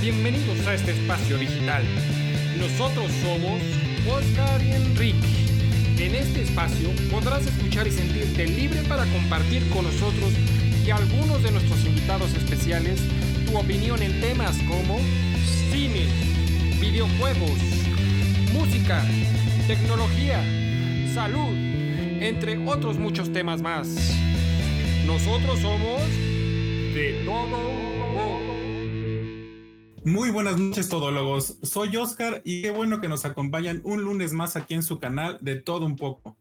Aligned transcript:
Bienvenidos 0.00 0.66
a 0.66 0.72
este 0.72 0.92
espacio 0.92 1.36
digital. 1.36 1.84
Nosotros 2.58 3.12
somos 3.22 3.60
Oscar 4.08 4.62
y 4.62 4.72
Enrique. 4.72 5.18
En 5.98 6.14
este 6.14 6.40
espacio 6.40 6.88
podrás 7.10 7.46
escuchar 7.46 7.86
y 7.86 7.90
sentirte 7.90 8.46
libre 8.46 8.82
para 8.84 9.04
compartir 9.04 9.68
con 9.68 9.84
nosotros 9.84 10.32
y 10.86 10.90
algunos 10.90 11.42
de 11.42 11.50
nuestros 11.50 11.84
invitados 11.84 12.32
especiales 12.32 12.98
tu 13.44 13.58
opinión 13.58 14.02
en 14.02 14.18
temas 14.22 14.56
como 14.66 14.98
cine, 15.70 16.06
videojuegos, 16.80 17.58
música, 18.54 19.04
tecnología, 19.66 20.42
salud, 21.12 21.54
entre 22.20 22.56
otros 22.66 22.98
muchos 22.98 23.30
temas 23.34 23.60
más. 23.60 23.86
Nosotros 25.04 25.60
somos 25.60 26.00
de 26.94 27.22
todo 27.26 27.89
muy 30.04 30.30
buenas 30.30 30.58
noches, 30.58 30.88
todólogos. 30.88 31.58
Soy 31.62 31.96
Oscar 31.96 32.40
y 32.44 32.62
qué 32.62 32.70
bueno 32.70 33.00
que 33.00 33.08
nos 33.08 33.24
acompañan 33.24 33.80
un 33.84 34.02
lunes 34.02 34.32
más 34.32 34.56
aquí 34.56 34.74
en 34.74 34.82
su 34.82 34.98
canal 34.98 35.38
de 35.40 35.56
Todo 35.56 35.86
un 35.86 35.96
poco. 35.96 36.36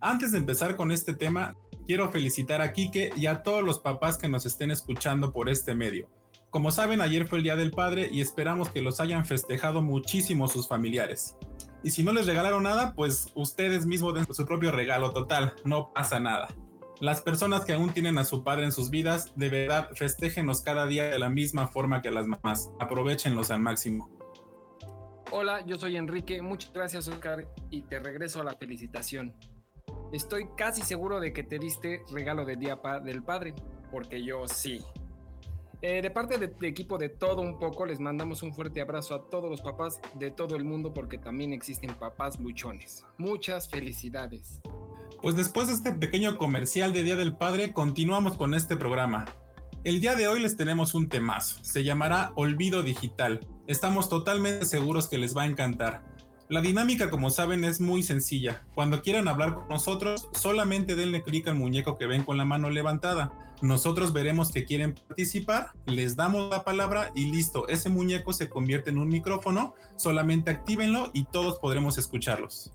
Antes 0.00 0.32
de 0.32 0.38
empezar 0.38 0.76
con 0.76 0.90
este 0.90 1.14
tema, 1.14 1.56
quiero 1.86 2.10
felicitar 2.10 2.60
a 2.60 2.72
Kike 2.72 3.12
y 3.16 3.26
a 3.26 3.42
todos 3.42 3.62
los 3.62 3.78
papás 3.78 4.18
que 4.18 4.28
nos 4.28 4.46
estén 4.46 4.70
escuchando 4.70 5.32
por 5.32 5.48
este 5.48 5.74
medio. 5.74 6.08
Como 6.50 6.70
saben, 6.70 7.00
ayer 7.00 7.26
fue 7.26 7.38
el 7.38 7.44
Día 7.44 7.56
del 7.56 7.70
Padre 7.70 8.08
y 8.10 8.20
esperamos 8.20 8.70
que 8.70 8.82
los 8.82 9.00
hayan 9.00 9.26
festejado 9.26 9.82
muchísimo 9.82 10.48
sus 10.48 10.66
familiares. 10.66 11.36
Y 11.82 11.90
si 11.90 12.02
no 12.02 12.12
les 12.12 12.26
regalaron 12.26 12.64
nada, 12.64 12.94
pues 12.94 13.30
ustedes 13.34 13.86
mismos 13.86 14.14
den 14.14 14.26
su 14.32 14.44
propio 14.44 14.72
regalo 14.72 15.12
total, 15.12 15.54
no 15.64 15.92
pasa 15.92 16.18
nada. 16.18 16.48
Las 17.00 17.22
personas 17.22 17.64
que 17.64 17.74
aún 17.74 17.92
tienen 17.92 18.18
a 18.18 18.24
su 18.24 18.42
padre 18.42 18.64
en 18.64 18.72
sus 18.72 18.90
vidas, 18.90 19.32
de 19.36 19.48
verdad, 19.48 19.90
festéjenos 19.94 20.62
cada 20.62 20.84
día 20.86 21.04
de 21.04 21.18
la 21.20 21.28
misma 21.28 21.68
forma 21.68 22.02
que 22.02 22.10
las 22.10 22.26
mamás. 22.26 22.72
Aprovechenlos 22.80 23.52
al 23.52 23.60
máximo. 23.60 24.10
Hola, 25.30 25.64
yo 25.64 25.78
soy 25.78 25.96
Enrique. 25.96 26.42
Muchas 26.42 26.72
gracias, 26.72 27.06
Oscar, 27.06 27.46
y 27.70 27.82
te 27.82 28.00
regreso 28.00 28.40
a 28.40 28.44
la 28.44 28.56
felicitación. 28.56 29.32
Estoy 30.12 30.48
casi 30.56 30.82
seguro 30.82 31.20
de 31.20 31.32
que 31.32 31.44
te 31.44 31.60
diste 31.60 32.02
regalo 32.10 32.44
de 32.44 32.56
Día 32.56 32.80
del 33.04 33.22
Padre, 33.22 33.54
porque 33.92 34.24
yo 34.24 34.48
sí. 34.48 34.84
Eh, 35.80 36.02
de 36.02 36.10
parte 36.10 36.36
del 36.36 36.52
equipo 36.62 36.98
de 36.98 37.10
todo 37.10 37.42
un 37.42 37.60
poco, 37.60 37.86
les 37.86 38.00
mandamos 38.00 38.42
un 38.42 38.52
fuerte 38.52 38.80
abrazo 38.80 39.14
a 39.14 39.30
todos 39.30 39.48
los 39.48 39.60
papás 39.60 40.00
de 40.14 40.32
todo 40.32 40.56
el 40.56 40.64
mundo, 40.64 40.92
porque 40.92 41.18
también 41.18 41.52
existen 41.52 41.94
papás 41.94 42.40
luchones. 42.40 43.04
Muchas 43.18 43.68
felicidades. 43.68 44.60
Pues 45.20 45.34
después 45.34 45.66
de 45.66 45.74
este 45.74 45.92
pequeño 45.92 46.38
comercial 46.38 46.92
de 46.92 47.02
Día 47.02 47.16
del 47.16 47.36
Padre, 47.36 47.72
continuamos 47.72 48.36
con 48.36 48.54
este 48.54 48.76
programa. 48.76 49.24
El 49.84 50.00
día 50.00 50.14
de 50.14 50.28
hoy 50.28 50.40
les 50.40 50.56
tenemos 50.56 50.94
un 50.94 51.08
temazo, 51.08 51.62
se 51.62 51.82
llamará 51.82 52.32
Olvido 52.36 52.82
Digital. 52.82 53.46
Estamos 53.66 54.08
totalmente 54.08 54.64
seguros 54.64 55.08
que 55.08 55.18
les 55.18 55.36
va 55.36 55.42
a 55.42 55.46
encantar. 55.46 56.02
La 56.48 56.60
dinámica, 56.60 57.10
como 57.10 57.30
saben, 57.30 57.64
es 57.64 57.80
muy 57.80 58.02
sencilla. 58.02 58.64
Cuando 58.74 59.02
quieran 59.02 59.28
hablar 59.28 59.54
con 59.54 59.68
nosotros, 59.68 60.28
solamente 60.32 60.94
denle 60.94 61.22
clic 61.22 61.46
al 61.48 61.56
muñeco 61.56 61.98
que 61.98 62.06
ven 62.06 62.24
con 62.24 62.38
la 62.38 62.44
mano 62.44 62.70
levantada. 62.70 63.32
Nosotros 63.60 64.12
veremos 64.12 64.52
que 64.52 64.64
quieren 64.64 64.94
participar, 64.94 65.72
les 65.84 66.16
damos 66.16 66.48
la 66.48 66.64
palabra 66.64 67.10
y 67.14 67.30
listo, 67.30 67.66
ese 67.66 67.88
muñeco 67.88 68.32
se 68.32 68.48
convierte 68.48 68.90
en 68.90 68.98
un 68.98 69.08
micrófono, 69.08 69.74
solamente 69.96 70.50
actívenlo 70.50 71.10
y 71.12 71.24
todos 71.24 71.58
podremos 71.58 71.98
escucharlos. 71.98 72.72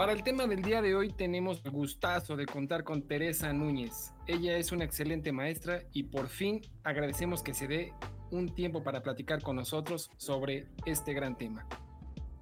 Para 0.00 0.12
el 0.14 0.22
tema 0.22 0.46
del 0.46 0.62
día 0.62 0.80
de 0.80 0.94
hoy 0.94 1.12
tenemos 1.12 1.60
el 1.62 1.72
gustazo 1.72 2.34
de 2.34 2.46
contar 2.46 2.84
con 2.84 3.02
Teresa 3.06 3.52
Núñez. 3.52 4.14
Ella 4.26 4.56
es 4.56 4.72
una 4.72 4.86
excelente 4.86 5.30
maestra 5.30 5.82
y 5.92 6.04
por 6.04 6.28
fin 6.28 6.62
agradecemos 6.84 7.42
que 7.42 7.52
se 7.52 7.68
dé 7.68 7.92
un 8.30 8.54
tiempo 8.54 8.82
para 8.82 9.02
platicar 9.02 9.42
con 9.42 9.56
nosotros 9.56 10.10
sobre 10.16 10.68
este 10.86 11.12
gran 11.12 11.36
tema. 11.36 11.66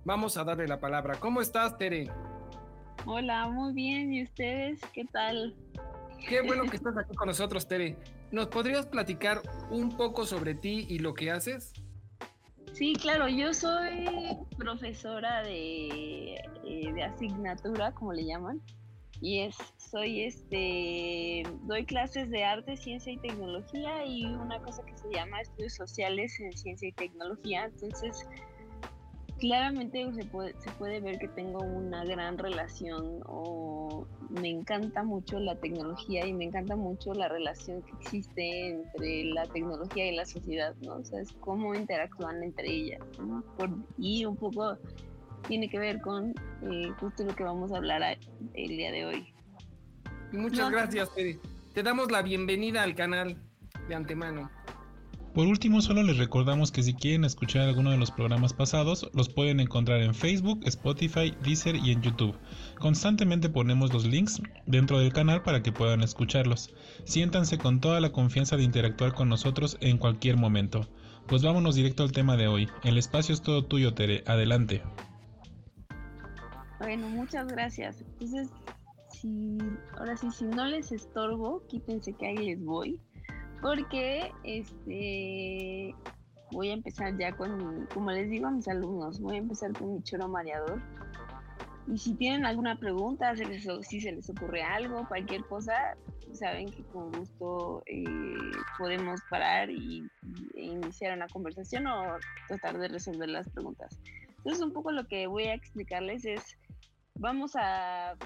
Vamos 0.05 0.37
a 0.37 0.45
darle 0.45 0.69
la 0.69 0.79
palabra. 0.79 1.19
¿Cómo 1.19 1.41
estás, 1.41 1.77
Tere? 1.77 2.09
Hola, 3.07 3.49
muy 3.49 3.73
bien. 3.73 4.15
¿Y 4.15 4.23
ustedes? 4.23 4.81
¿Qué 4.93 5.05
tal? 5.07 5.57
Qué 6.29 6.43
bueno 6.43 6.63
que 6.71 6.77
estás 6.77 6.97
aquí 6.97 7.17
con 7.17 7.27
nosotros, 7.27 7.67
Tere. 7.67 7.97
¿Nos 8.31 8.47
podrías 8.47 8.87
platicar 8.87 9.43
un 9.69 9.97
poco 9.97 10.27
sobre 10.27 10.55
ti 10.55 10.87
y 10.89 11.01
lo 11.01 11.13
que 11.13 11.33
haces? 11.33 11.73
Sí, 12.73 12.95
claro, 12.95 13.29
yo 13.29 13.53
soy 13.53 14.07
profesora 14.57 15.43
de, 15.43 16.35
eh, 16.35 16.93
de, 16.95 17.03
asignatura, 17.03 17.93
como 17.93 18.13
le 18.13 18.25
llaman, 18.25 18.61
y 19.21 19.41
es, 19.41 19.57
soy 19.79 20.23
este, 20.25 21.45
doy 21.63 21.85
clases 21.85 22.31
de 22.31 22.45
arte, 22.45 22.77
ciencia 22.77 23.13
y 23.13 23.19
tecnología 23.19 24.05
y 24.07 24.25
una 24.27 24.61
cosa 24.61 24.83
que 24.85 24.97
se 24.97 25.11
llama 25.13 25.41
estudios 25.41 25.75
sociales 25.75 26.39
en 26.39 26.53
ciencia 26.53 26.89
y 26.89 26.93
tecnología. 26.93 27.65
Entonces, 27.65 28.25
claramente 29.39 30.13
se 30.13 30.25
puede, 30.25 30.55
se 30.61 30.71
puede 30.73 31.01
ver 31.01 31.19
que 31.19 31.29
tengo 31.29 31.61
una 31.61 32.05
gran 32.05 32.39
relación 32.39 33.21
o 33.27 34.07
me 34.29 34.51
encanta 34.51 35.03
mucho 35.03 35.39
la 35.39 35.57
tecnología 35.57 36.27
y 36.27 36.33
me 36.33 36.45
encanta 36.45 36.77
mucho 36.77 37.15
la 37.15 37.29
relación 37.29 37.83
que 37.83 37.93
existe 38.01 38.71
entre 38.71 39.25
la 39.25 39.47
tecnología 39.47 40.11
y 40.11 40.17
la 40.17 40.27
sociedad, 40.27 40.75
¿no? 40.83 40.97
O 40.97 41.05
sea, 41.05 41.21
es 41.21 41.33
cómo 41.41 41.75
interactúan 41.75 42.43
entre 42.43 42.71
ellas, 42.71 43.01
y 43.97 44.25
un 44.25 44.37
poco 44.37 44.77
tiene 45.47 45.69
que 45.69 45.79
ver 45.79 46.01
con 46.01 46.31
eh, 46.63 46.91
justo 46.99 47.25
lo 47.25 47.35
que 47.35 47.45
vamos 47.45 47.73
a 47.73 47.77
hablar 47.77 48.19
el 48.55 48.69
día 48.69 48.93
de 48.93 49.07
hoy. 49.07 49.35
Muchas 50.33 50.71
gracias, 50.71 51.09
Peri. 51.11 51.39
Te 51.73 51.83
damos 51.83 52.11
la 52.11 52.23
bienvenida 52.23 52.83
al 52.83 52.95
canal 52.95 53.37
de 53.89 53.95
antemano. 53.95 54.51
Por 55.39 55.47
último, 55.47 55.81
solo 55.81 56.03
les 56.03 56.19
recordamos 56.19 56.73
que 56.73 56.83
si 56.83 56.95
quieren 56.95 57.23
escuchar 57.23 57.69
alguno 57.69 57.93
de 57.93 57.97
los 57.97 58.11
programas 58.11 58.53
pasados, 58.53 59.09
los 59.15 59.29
pueden 59.29 59.61
encontrar 59.61 60.03
en 60.03 60.13
Facebook, 60.13 60.63
Spotify, 60.65 61.33
Deezer 61.45 61.77
y 61.77 61.93
en 61.93 62.03
YouTube. 62.03 62.37
Constantemente 62.81 63.49
ponemos 63.49 63.93
los 63.93 64.05
links 64.05 64.43
dentro 64.67 64.99
del 64.99 65.13
canal 65.13 65.45
para 65.45 65.63
que 65.63 65.71
puedan 65.71 66.03
escucharlos. 66.03 66.75
Siéntanse 67.05 67.57
con 67.57 67.79
toda 67.81 68.01
la 68.01 68.11
confianza 68.11 68.57
de 68.57 68.65
interactuar 68.65 69.15
con 69.15 69.29
nosotros 69.29 69.79
en 69.81 69.99
cualquier 69.99 70.37
momento. 70.37 70.89
Pues 71.29 71.45
vámonos 71.45 71.77
directo 71.77 72.03
al 72.03 72.11
tema 72.11 72.37
de 72.37 72.49
hoy. 72.49 72.69
El 72.83 72.99
espacio 72.99 73.33
es 73.33 73.41
todo 73.41 73.65
tuyo, 73.65 73.95
Tere. 73.95 74.25
Adelante. 74.27 74.83
Bueno, 76.81 77.09
muchas 77.11 77.47
gracias. 77.47 78.01
Entonces, 78.01 78.49
si, 79.13 79.57
ahora 79.97 80.17
sí, 80.17 80.33
si 80.33 80.47
no 80.47 80.67
les 80.67 80.91
estorbo, 80.91 81.63
quítense 81.69 82.13
que 82.15 82.27
ahí 82.27 82.39
les 82.39 82.65
voy 82.65 82.99
porque 83.61 84.33
este 84.45 85.95
voy 86.51 86.71
a 86.71 86.75
empezar 86.75 87.17
ya 87.19 87.37
con, 87.37 87.87
como 87.93 88.11
les 88.11 88.31
digo 88.31 88.47
a 88.47 88.51
mis 88.51 88.69
alumnos, 88.69 89.21
voy 89.21 89.37
a 89.37 89.39
empezar 89.39 89.73
con 89.73 89.95
mi 89.95 90.03
choro 90.03 90.29
mareador. 90.29 90.81
Y 91.87 91.97
si 91.97 92.15
tienen 92.15 92.45
alguna 92.45 92.79
pregunta, 92.79 93.35
si 93.37 94.01
se 94.01 94.13
les 94.13 94.29
ocurre 94.29 94.63
algo, 94.63 95.07
cualquier 95.09 95.43
cosa, 95.47 95.97
saben 96.33 96.71
que 96.71 96.85
con 96.85 97.11
gusto 97.13 97.83
eh, 97.87 98.05
podemos 98.79 99.21
parar 99.31 99.71
y, 99.71 100.07
e 100.55 100.65
iniciar 100.65 101.17
una 101.17 101.27
conversación 101.29 101.87
o 101.87 102.19
tratar 102.47 102.79
de 102.79 102.89
resolver 102.89 103.29
las 103.29 103.49
preguntas. 103.49 103.99
Entonces, 104.39 104.63
un 104.63 104.73
poco 104.73 104.93
lo 104.93 105.07
que 105.07 105.27
voy 105.27 105.45
a 105.45 105.55
explicarles 105.55 106.27
es, 106.27 106.43
vamos 107.15 107.53
a 107.57 108.17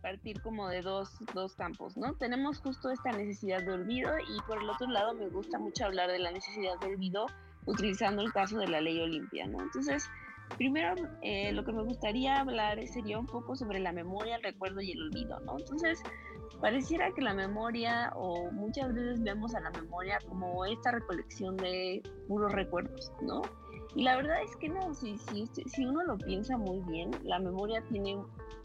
partir 0.00 0.40
como 0.42 0.68
de 0.68 0.82
dos, 0.82 1.10
dos 1.34 1.54
campos, 1.54 1.96
¿no? 1.96 2.14
Tenemos 2.14 2.58
justo 2.58 2.90
esta 2.90 3.12
necesidad 3.12 3.62
de 3.62 3.72
olvido 3.72 4.10
y 4.18 4.40
por 4.46 4.62
el 4.62 4.68
otro 4.68 4.88
lado 4.88 5.14
me 5.14 5.28
gusta 5.28 5.58
mucho 5.58 5.84
hablar 5.84 6.10
de 6.10 6.18
la 6.18 6.30
necesidad 6.30 6.78
de 6.80 6.88
olvido 6.88 7.26
utilizando 7.66 8.22
el 8.22 8.32
caso 8.32 8.58
de 8.58 8.68
la 8.68 8.80
ley 8.80 9.00
Olimpia, 9.00 9.46
¿no? 9.46 9.62
Entonces, 9.62 10.08
primero 10.56 10.94
eh, 11.22 11.52
lo 11.52 11.64
que 11.64 11.72
me 11.72 11.82
gustaría 11.82 12.40
hablar 12.40 12.86
sería 12.88 13.18
un 13.18 13.26
poco 13.26 13.56
sobre 13.56 13.78
la 13.80 13.92
memoria, 13.92 14.36
el 14.36 14.42
recuerdo 14.42 14.80
y 14.80 14.92
el 14.92 15.02
olvido, 15.02 15.40
¿no? 15.40 15.58
Entonces, 15.58 16.02
pareciera 16.60 17.10
que 17.12 17.22
la 17.22 17.34
memoria 17.34 18.12
o 18.14 18.50
muchas 18.50 18.94
veces 18.94 19.22
vemos 19.22 19.54
a 19.54 19.60
la 19.60 19.70
memoria 19.70 20.18
como 20.28 20.64
esta 20.64 20.92
recolección 20.92 21.56
de 21.56 22.02
puros 22.28 22.52
recuerdos, 22.52 23.12
¿no? 23.22 23.42
Y 23.94 24.02
la 24.02 24.16
verdad 24.16 24.42
es 24.42 24.56
que 24.56 24.68
no, 24.68 24.94
si, 24.94 25.18
si, 25.18 25.46
si 25.46 25.84
uno 25.84 26.02
lo 26.04 26.16
piensa 26.18 26.56
muy 26.56 26.80
bien, 26.90 27.10
la 27.24 27.38
memoria 27.38 27.82
tiene, 27.88 28.16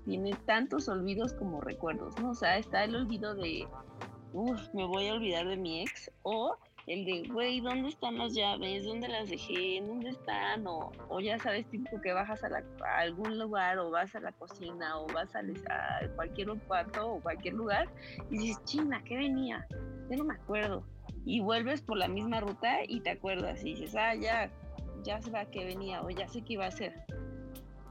tiene 0.06 0.34
tantos 0.46 0.88
olvidos 0.88 1.34
como 1.34 1.62
recuerdos, 1.62 2.18
¿no? 2.20 2.32
O 2.32 2.36
sea, 2.36 2.58
está 2.58 2.84
el 2.84 2.96
olvido 2.96 3.34
de, 3.34 3.68
uff, 4.34 4.62
me 4.74 4.86
voy 4.86 5.08
a 5.08 5.14
olvidar 5.14 5.48
de 5.48 5.58
mi 5.58 5.82
ex, 5.82 6.12
o 6.24 6.58
el 6.88 7.04
de, 7.06 7.24
güey, 7.30 7.62
¿dónde 7.62 7.90
están 7.90 8.20
las 8.20 8.36
llaves? 8.36 8.86
¿Dónde 8.86 9.08
las 9.08 9.28
dejé? 9.28 9.82
¿Dónde 9.82 10.10
están? 10.10 10.68
O, 10.68 10.92
o 11.10 11.20
ya 11.20 11.40
sabes, 11.40 11.68
tipo 11.72 12.00
que 12.00 12.14
bajas 12.14 12.44
a, 12.44 12.50
algún 13.00 13.40
lugar 13.40 13.80
o 13.80 13.90
vas 13.90 14.16
a 14.16 14.20
la 14.20 14.32
cocina 14.34 15.00
o 15.00 15.08
vas 15.08 15.36
a, 15.36 15.40
a, 15.40 16.08
cualquier 16.16 16.50
cuarto 16.68 17.14
o 17.14 17.22
cualquier 17.22 17.56
lugar 17.56 17.90
y 18.30 18.38
dices, 18.38 18.64
china, 18.66 19.02
¿qué 19.04 19.18
venía? 19.18 19.66
Yo 20.12 20.18
no 20.18 20.26
me 20.26 20.36
acuerdo. 20.36 20.84
Y 21.26 21.40
vuelves 21.40 21.82
por 21.82 21.98
la 21.98 22.08
misma 22.08 22.40
ruta 22.40 22.82
y 22.88 23.00
te 23.00 23.10
acuerdas 23.10 23.64
y 23.64 23.74
dices, 23.74 23.96
ah, 23.96 24.14
ya, 24.14 24.52
ya 25.06 25.22
sé 25.22 25.36
a 25.38 25.46
qué 25.46 25.66
venía 25.66 26.02
o 26.02 26.10
ya 26.10 26.28
sé 26.28 26.42
qué 26.42 26.54
iba 26.54 26.66
a 26.66 26.70
hacer. 26.70 26.94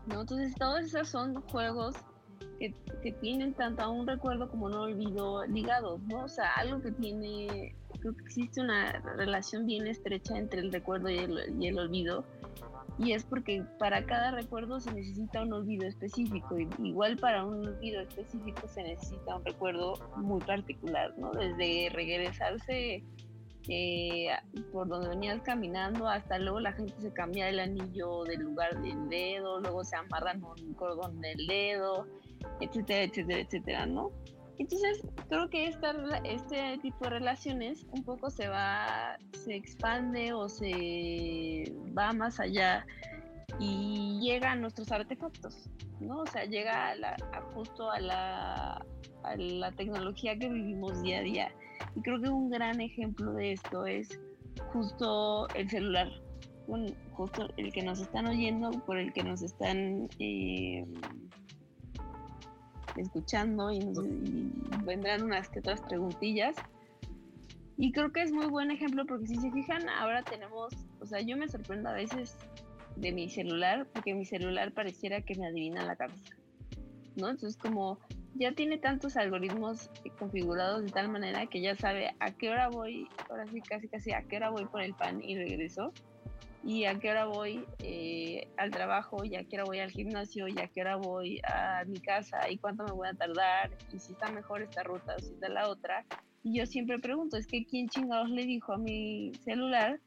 ¿no? 0.06 0.22
Entonces, 0.22 0.54
todos 0.56 0.80
esos 0.80 1.08
son 1.08 1.40
juegos 1.42 1.94
que, 2.58 2.74
que, 3.02 3.12
tienen 3.12 3.54
tanto 3.54 3.82
a 3.82 3.88
un 3.88 4.06
recuerdo 4.06 4.48
como 4.48 4.66
un 4.66 4.74
olvido 4.74 5.46
ligados, 5.46 6.00
¿no? 6.02 6.24
O 6.24 6.28
sea, 6.28 6.52
algo 6.56 6.80
que 6.82 6.92
tiene 6.92 7.74
creo 8.04 8.14
que 8.16 8.24
existe 8.24 8.60
una 8.60 8.92
relación 9.16 9.66
bien 9.66 9.86
estrecha 9.86 10.36
entre 10.36 10.60
el 10.60 10.70
recuerdo 10.70 11.08
y 11.08 11.18
el, 11.18 11.56
y 11.58 11.68
el 11.68 11.78
olvido. 11.78 12.24
Y 12.98 13.12
es 13.12 13.24
porque 13.24 13.64
para 13.78 14.04
cada 14.04 14.30
recuerdo 14.30 14.78
se 14.78 14.92
necesita 14.92 15.42
un 15.42 15.54
olvido 15.54 15.86
específico. 15.86 16.58
Igual 16.82 17.16
para 17.16 17.44
un 17.44 17.66
olvido 17.66 18.02
específico 18.02 18.68
se 18.68 18.82
necesita 18.82 19.36
un 19.36 19.44
recuerdo 19.44 19.94
muy 20.16 20.40
particular, 20.42 21.14
¿no? 21.18 21.32
Desde 21.32 21.88
regresarse 21.92 23.02
eh, 23.68 24.28
por 24.72 24.88
donde 24.88 25.08
venías 25.08 25.40
caminando, 25.42 26.08
hasta 26.08 26.38
luego 26.38 26.60
la 26.60 26.72
gente 26.72 26.94
se 27.00 27.12
cambia 27.12 27.48
el 27.48 27.60
anillo 27.60 28.24
del 28.24 28.40
lugar 28.40 28.80
del 28.82 29.08
dedo, 29.08 29.60
luego 29.60 29.84
se 29.84 29.96
amarran 29.96 30.42
un 30.44 30.74
cordón 30.74 31.20
del 31.20 31.46
dedo, 31.46 32.06
etcétera, 32.60 33.04
etcétera, 33.04 33.40
etcétera, 33.40 33.86
¿no? 33.86 34.10
Entonces, 34.58 35.02
creo 35.28 35.48
que 35.50 35.66
esta, 35.66 35.92
este 36.24 36.78
tipo 36.78 37.04
de 37.04 37.10
relaciones 37.10 37.86
un 37.90 38.04
poco 38.04 38.30
se 38.30 38.48
va, 38.48 39.18
se 39.32 39.56
expande 39.56 40.32
o 40.32 40.48
se 40.48 41.72
va 41.96 42.12
más 42.12 42.38
allá 42.38 42.86
y 43.58 44.20
llega 44.20 44.52
a 44.52 44.56
nuestros 44.56 44.92
artefactos, 44.92 45.68
¿no? 46.00 46.20
O 46.20 46.26
sea, 46.26 46.44
llega 46.44 46.92
a 46.92 47.40
justo 47.54 47.90
a 47.90 47.98
la, 47.98 48.86
a 49.24 49.36
la 49.36 49.72
tecnología 49.72 50.38
que 50.38 50.48
vivimos 50.48 51.02
día 51.02 51.18
a 51.18 51.22
día. 51.22 51.52
Y 51.96 52.00
creo 52.02 52.20
que 52.20 52.28
un 52.28 52.50
gran 52.50 52.80
ejemplo 52.80 53.32
de 53.32 53.52
esto 53.52 53.86
es 53.86 54.20
justo 54.72 55.48
el 55.54 55.68
celular, 55.68 56.08
justo 57.12 57.48
el 57.56 57.72
que 57.72 57.82
nos 57.82 58.00
están 58.00 58.26
oyendo, 58.26 58.70
por 58.70 58.98
el 58.98 59.12
que 59.12 59.22
nos 59.22 59.42
están 59.42 60.08
eh, 60.18 60.84
escuchando 62.96 63.72
y, 63.72 63.80
vendrán 64.84 65.22
unas 65.22 65.48
que 65.48 65.60
otras 65.60 65.80
preguntillas. 65.82 66.56
Y 67.76 67.92
creo 67.92 68.12
que 68.12 68.22
es 68.22 68.32
muy 68.32 68.46
buen 68.46 68.70
ejemplo 68.70 69.04
porque 69.04 69.26
si 69.26 69.36
se 69.36 69.50
fijan, 69.50 69.88
ahora 69.88 70.22
tenemos, 70.22 70.72
o 71.00 71.06
sea, 71.06 71.20
yo 71.20 71.36
me 71.36 71.48
sorprendo 71.48 71.88
a 71.88 71.92
veces 71.92 72.36
de 72.96 73.10
mi 73.10 73.28
celular 73.28 73.88
porque 73.92 74.14
mi 74.14 74.24
celular 74.24 74.72
pareciera 74.72 75.20
que 75.22 75.34
me 75.34 75.48
adivina 75.48 75.84
la 75.84 75.96
cabeza, 75.96 76.36
¿no? 77.16 77.30
Entonces 77.30 77.56
como 77.56 77.98
ya 78.34 78.52
tiene 78.52 78.78
tantos 78.78 79.16
algoritmos 79.16 79.90
configurados 80.18 80.82
de 80.82 80.90
tal 80.90 81.08
manera 81.08 81.46
que 81.46 81.60
ya 81.60 81.76
sabe 81.76 82.14
a 82.18 82.32
qué 82.32 82.50
hora 82.50 82.68
voy, 82.68 83.08
ahora 83.30 83.46
sí 83.46 83.60
casi 83.60 83.88
casi 83.88 84.12
a 84.12 84.22
qué 84.22 84.36
hora 84.36 84.50
voy 84.50 84.66
por 84.66 84.82
el 84.82 84.94
pan 84.94 85.22
y 85.22 85.36
regreso, 85.36 85.92
y 86.64 86.86
a 86.86 86.98
qué 86.98 87.10
hora 87.10 87.26
voy 87.26 87.64
eh, 87.80 88.48
al 88.56 88.70
trabajo, 88.70 89.24
y 89.24 89.36
a 89.36 89.44
qué 89.44 89.56
hora 89.56 89.64
voy 89.64 89.78
al 89.80 89.90
gimnasio, 89.90 90.48
y 90.48 90.58
a 90.58 90.66
qué 90.68 90.80
hora 90.80 90.96
voy 90.96 91.40
a 91.44 91.84
mi 91.86 92.00
casa, 92.00 92.50
y 92.50 92.56
cuánto 92.56 92.84
me 92.84 92.92
voy 92.92 93.08
a 93.08 93.14
tardar, 93.14 93.70
y 93.92 93.98
si 93.98 94.12
está 94.12 94.30
mejor 94.32 94.62
esta 94.62 94.82
ruta 94.82 95.14
o 95.16 95.20
si 95.20 95.34
está 95.34 95.48
la 95.48 95.68
otra. 95.68 96.04
Y 96.42 96.58
yo 96.58 96.66
siempre 96.66 96.98
pregunto, 96.98 97.36
es 97.36 97.46
que 97.46 97.64
quién 97.66 97.88
chingados 97.88 98.30
le 98.30 98.44
dijo 98.46 98.72
a 98.72 98.78
mi 98.78 99.32
celular 99.44 100.00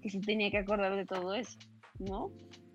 que 0.00 0.10
se 0.10 0.20
tenía 0.20 0.50
que 0.50 0.58
acordar 0.58 0.94
de 0.96 1.04
todo 1.04 1.34
eso, 1.34 1.58
¿no? 1.98 2.30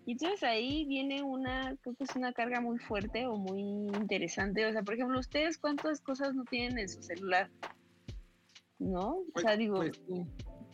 Y 0.09 0.13
entonces 0.13 0.41
ahí 0.41 0.85
viene 0.85 1.21
una, 1.21 1.77
creo 1.83 1.93
que 1.93 2.03
es 2.03 2.15
una 2.15 2.33
carga 2.33 2.59
muy 2.61 2.79
fuerte 2.79 3.27
o 3.27 3.37
muy 3.37 3.61
interesante. 3.61 4.65
O 4.65 4.71
sea, 4.71 4.81
por 4.81 4.95
ejemplo, 4.95 5.19
¿ustedes 5.19 5.59
cuántas 5.59 6.01
cosas 6.01 6.33
no 6.33 6.45
tienen 6.45 6.79
en 6.79 6.89
su 6.89 7.03
celular? 7.03 7.51
¿No? 8.79 9.17
O 9.35 9.39
sea, 9.39 9.51
pues, 9.51 9.59
digo... 9.59 9.75
Pues, 9.75 10.01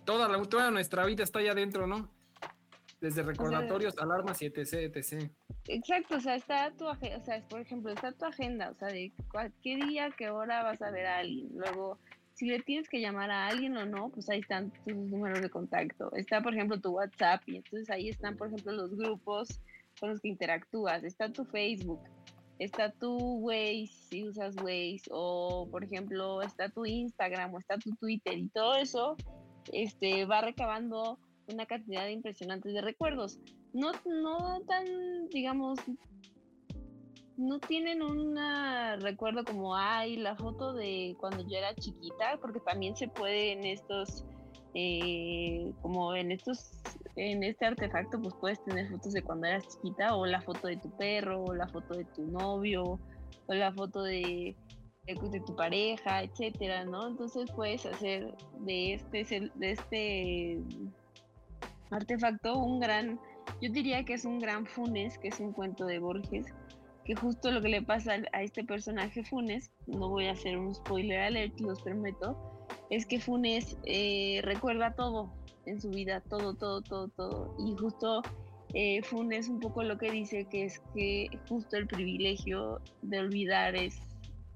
toda, 0.06 0.30
la, 0.30 0.42
toda 0.46 0.72
nuestra 0.72 1.06
vida 1.06 1.26
está 1.26 1.40
ahí 1.40 1.50
adentro, 1.50 1.86
¿no? 1.86 2.10
Desde 3.02 3.24
recordatorios, 3.24 3.98
alarmas 3.98 4.42
y 4.42 4.46
etc, 4.46 4.96
etc. 4.96 5.30
Exacto, 5.68 6.16
o 6.16 6.22
sea, 6.22 6.36
está 6.36 6.72
tu 6.72 6.88
agenda, 6.88 7.18
o 7.18 7.26
sea, 7.26 7.46
por 7.50 7.60
ejemplo, 7.60 7.92
está 7.92 8.14
tu 8.14 8.24
agenda, 8.24 8.70
o 8.70 8.76
sea, 8.76 8.88
de 8.88 9.12
qué 9.62 9.76
día, 9.76 10.12
qué 10.18 10.30
hora 10.30 10.64
vas 10.64 10.82
a 10.82 10.92
ver 10.92 11.08
a 11.08 11.18
alguien. 11.18 11.50
Luego, 11.56 12.00
si 12.36 12.48
le 12.48 12.60
tienes 12.60 12.90
que 12.90 13.00
llamar 13.00 13.32
a 13.32 13.48
alguien 13.48 13.76
o 13.78 13.86
no, 13.86 14.10
pues 14.10 14.30
ahí 14.30 14.40
están 14.40 14.72
tus 14.86 14.94
números 14.94 15.42
de 15.42 15.50
contacto. 15.50 16.14
Está, 16.16 16.42
por 16.42 16.54
ejemplo, 16.54 16.80
tu 16.80 16.92
WhatsApp 16.92 17.42
y 17.48 17.58
entonces 17.58 17.90
ahí 17.90 18.10
están, 18.10 18.36
por 18.36 18.48
ejemplo, 18.48 18.74
los 18.74 18.96
grupos 18.96 19.62
con 20.00 20.10
los 20.10 20.20
que 20.20 20.28
interactúas. 20.28 21.06
Está 21.06 21.32
tu 21.32 21.46
Facebook, 21.46 22.02
está 22.60 22.92
tu 22.92 23.18
Waze, 23.40 23.88
si 24.10 24.28
usas 24.28 24.54
Waze, 24.58 25.04
o 25.12 25.68
por 25.72 25.86
ejemplo, 25.86 26.42
está 26.42 26.68
tu 26.68 26.86
Instagram 26.86 27.54
o 27.54 27.60
está 27.60 27.78
tu 27.78 27.96
Twitter 27.96 28.38
y 28.38 28.50
todo 28.50 28.76
eso 28.76 29.16
este, 29.72 30.26
va 30.26 30.42
recabando 30.42 31.18
una 31.48 31.66
cantidad 31.66 32.08
impresionante 32.10 32.70
de 32.70 32.82
recuerdos. 32.82 33.40
No, 33.74 33.92
no 34.06 34.62
tan, 34.68 34.86
digamos, 35.30 35.80
no 37.38 37.60
tienen 37.60 38.02
un 38.02 38.38
recuerdo 39.02 39.44
como, 39.44 39.76
ay, 39.76 40.18
la 40.18 40.36
foto 40.36 40.74
de 40.74 41.16
cuando 41.20 41.44
yo 41.48 41.58
era 41.58 41.76
chiquita, 41.76 42.38
porque 42.40 42.60
también 42.62 42.96
se 42.96 43.08
puede 43.08 43.52
en 43.52 43.66
estos, 43.66 44.26
eh, 44.74 45.72
como 45.82 46.16
en 46.16 46.32
estos, 46.32 46.72
en 47.16 47.44
este 47.44 47.66
artefacto, 47.66 48.22
pues 48.22 48.34
puedes 48.40 48.64
tener 48.64 48.90
fotos 48.90 49.14
de 49.14 49.22
cuando 49.22 49.48
eras 49.48 49.68
chiquita, 49.68 50.16
o 50.16 50.26
la 50.26 50.42
foto 50.42 50.68
de 50.68 50.78
tu 50.78 50.90
perro, 50.98 51.44
o 51.44 51.54
la 51.54 51.68
foto 51.68 51.96
de 51.96 52.06
tu 52.06 52.26
novio, 52.28 53.00
o 53.48 53.54
la 53.54 53.72
foto 53.74 54.04
de, 54.04 54.56
de, 55.06 55.42
tu 55.46 55.56
pareja, 55.56 56.24
etcétera, 56.24 56.86
¿no? 56.86 57.08
Entonces 57.08 57.52
puedes 57.54 57.86
hacer 57.86 58.34
de 58.60 58.94
este, 58.94 59.52
de 59.56 59.72
este 59.72 60.60
artefacto 61.92 62.58
un 62.58 62.80
gran, 62.80 63.20
yo 63.62 63.72
diría 63.72 64.04
que 64.04 64.14
es 64.14 64.26
un 64.26 64.40
gran 64.40 64.66
funes, 64.66 65.18
que 65.18 65.28
es 65.28 65.40
un 65.40 65.52
cuento 65.52 65.86
de 65.86 66.00
Borges, 66.00 66.48
que 67.06 67.16
justo 67.16 67.52
lo 67.52 67.62
que 67.62 67.70
le 67.70 67.82
pasa 67.82 68.18
a 68.34 68.42
este 68.42 68.64
personaje 68.64 69.24
Funes, 69.24 69.72
no 69.86 70.10
voy 70.10 70.26
a 70.26 70.32
hacer 70.32 70.58
un 70.58 70.74
spoiler 70.74 71.22
alert, 71.22 71.60
los 71.60 71.82
prometo, 71.82 72.36
es 72.90 73.06
que 73.06 73.20
Funes 73.20 73.78
eh, 73.86 74.42
recuerda 74.44 74.96
todo 74.96 75.32
en 75.66 75.80
su 75.80 75.90
vida, 75.92 76.22
todo, 76.22 76.56
todo, 76.56 76.82
todo, 76.82 77.08
todo. 77.10 77.56
Y 77.60 77.76
justo 77.78 78.24
eh, 78.74 79.04
Funes 79.04 79.48
un 79.48 79.60
poco 79.60 79.84
lo 79.84 79.98
que 80.00 80.12
dice 80.12 80.46
que 80.46 80.66
es 80.66 80.82
que 80.96 81.30
justo 81.48 81.78
el 81.78 81.88
privilegio 81.88 82.82
de 83.04 83.20
olvidar 83.20 83.76
es 83.76 84.00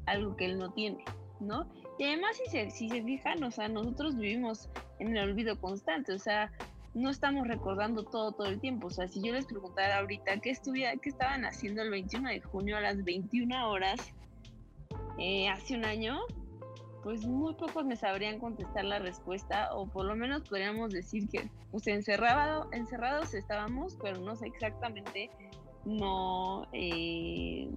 algo 0.08 0.36
que 0.36 0.46
él 0.46 0.58
no 0.58 0.72
tiene, 0.74 1.04
¿no? 1.40 1.68
Y 2.00 2.06
además 2.06 2.36
si 2.44 2.50
se, 2.50 2.72
si 2.72 2.90
se 2.90 3.04
fijan, 3.04 3.44
o 3.44 3.52
sea, 3.52 3.68
nosotros 3.68 4.18
vivimos 4.18 4.70
en 4.98 5.16
el 5.16 5.30
olvido 5.30 5.60
constante, 5.60 6.14
o 6.14 6.20
sea, 6.20 6.52
no 7.00 7.10
estamos 7.10 7.48
recordando 7.48 8.04
todo 8.04 8.32
todo 8.32 8.48
el 8.48 8.60
tiempo. 8.60 8.88
O 8.88 8.90
sea, 8.90 9.08
si 9.08 9.22
yo 9.22 9.34
les 9.34 9.46
preguntara 9.46 10.00
ahorita 10.00 10.40
qué, 10.40 10.50
estuviera, 10.50 10.96
qué 10.98 11.10
estaban 11.10 11.46
haciendo 11.46 11.82
el 11.82 11.90
21 11.90 12.30
de 12.30 12.42
junio 12.42 12.78
a 12.78 12.82
las 12.82 13.04
21 13.04 13.70
horas 13.70 14.00
eh, 15.18 15.50
hace 15.50 15.76
un 15.76 15.86
año, 15.86 16.20
pues 17.04 17.26
muy 17.26 17.54
pocos 17.56 17.86
me 17.86 17.96
sabrían 17.96 18.40
contestar 18.40 18.86
la 18.86 19.00
respuesta 19.00 19.74
o 19.74 19.88
por 19.88 20.06
lo 20.06 20.16
menos 20.16 20.48
podríamos 20.48 20.92
decir 20.92 21.28
que 21.30 21.50
pues 21.72 21.88
encerrado, 21.88 22.70
encerrados 22.72 23.34
estábamos, 23.34 23.98
pero 24.02 24.20
no 24.20 24.36
sé 24.36 24.48
exactamente, 24.48 25.30
no... 25.86 26.68
Eh, 26.74 27.70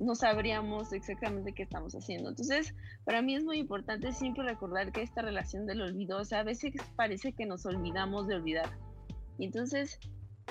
no 0.00 0.14
sabríamos 0.14 0.92
exactamente 0.92 1.52
qué 1.52 1.62
estamos 1.62 1.94
haciendo. 1.94 2.30
Entonces, 2.30 2.74
para 3.04 3.22
mí 3.22 3.34
es 3.34 3.44
muy 3.44 3.58
importante 3.58 4.12
siempre 4.12 4.44
recordar 4.44 4.92
que 4.92 5.02
esta 5.02 5.22
relación 5.22 5.66
del 5.66 5.82
olvido, 5.82 6.18
o 6.18 6.24
sea, 6.24 6.40
a 6.40 6.44
veces 6.44 6.74
parece 6.96 7.32
que 7.32 7.46
nos 7.46 7.64
olvidamos 7.66 8.26
de 8.26 8.36
olvidar. 8.36 8.70
Y 9.38 9.46
entonces, 9.46 9.98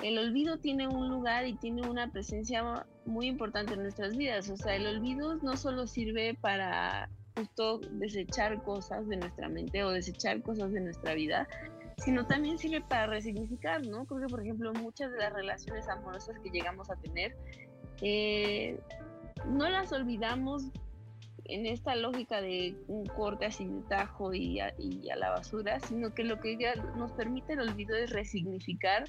el 0.02 0.18
olvido 0.18 0.58
tiene 0.58 0.88
un 0.88 1.08
lugar 1.08 1.46
y 1.46 1.54
tiene 1.54 1.88
una 1.88 2.10
presencia 2.10 2.86
muy 3.04 3.26
importante 3.26 3.74
en 3.74 3.82
nuestras 3.82 4.16
vidas. 4.16 4.48
O 4.50 4.56
sea, 4.56 4.76
el 4.76 4.86
olvido 4.86 5.36
no 5.36 5.56
solo 5.56 5.86
sirve 5.86 6.34
para 6.40 7.08
justo 7.36 7.80
desechar 7.92 8.62
cosas 8.62 9.08
de 9.08 9.16
nuestra 9.16 9.48
mente 9.48 9.82
o 9.82 9.90
desechar 9.90 10.40
cosas 10.42 10.72
de 10.72 10.80
nuestra 10.80 11.14
vida, 11.14 11.48
sino 11.98 12.26
también 12.26 12.58
sirve 12.58 12.80
para 12.80 13.06
resignificar, 13.06 13.86
¿no? 13.86 14.04
Creo 14.06 14.20
que, 14.20 14.26
por 14.26 14.40
ejemplo, 14.42 14.72
muchas 14.72 15.12
de 15.12 15.18
las 15.18 15.32
relaciones 15.32 15.88
amorosas 15.88 16.38
que 16.40 16.50
llegamos 16.50 16.90
a 16.90 16.96
tener 16.96 17.36
eh, 18.02 18.78
no 19.48 19.68
las 19.68 19.92
olvidamos 19.92 20.64
en 21.46 21.66
esta 21.66 21.94
lógica 21.94 22.40
de 22.40 22.74
un 22.88 23.06
corte 23.06 23.48
de 23.48 23.82
tajo 23.88 24.32
y 24.32 24.60
a, 24.60 24.72
la 25.16 25.30
basura, 25.30 25.78
sino 25.80 26.14
que 26.14 26.24
lo 26.24 26.40
que 26.40 26.56
nos 26.96 27.12
permite 27.12 27.52
el 27.52 27.60
olvido 27.60 27.94
es 27.96 28.10
resignificar 28.10 29.04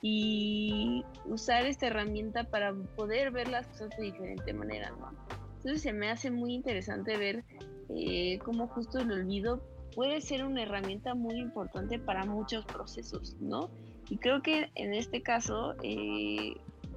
y 0.00 1.04
usar 1.26 1.66
esta 1.66 1.88
herramienta 1.88 2.44
para 2.44 2.72
poder 2.96 3.30
ver 3.32 3.48
las 3.48 3.66
cosas 3.66 3.90
de 3.98 4.04
diferente 4.04 4.52
manera, 4.52 4.90
¿no? 4.90 5.10
Entonces 5.56 5.82
se 5.82 5.92
me 5.92 6.08
hace 6.08 6.30
muy 6.30 6.54
interesante 6.54 7.16
ver 7.16 7.44
eh, 7.90 8.38
cómo 8.44 8.68
justo 8.68 9.00
el 9.00 9.10
olvido 9.10 9.60
puede 9.94 10.20
ser 10.20 10.44
una 10.44 10.62
herramienta 10.62 11.14
muy 11.14 11.36
importante 11.36 11.98
para 11.98 12.24
muchos 12.24 12.64
procesos, 12.64 13.36
¿no? 13.40 13.68
Y 14.08 14.18
creo 14.18 14.40
que 14.40 14.70
en 14.76 14.94
este 14.94 15.20
caso, 15.22 15.74
eh, 15.82 16.54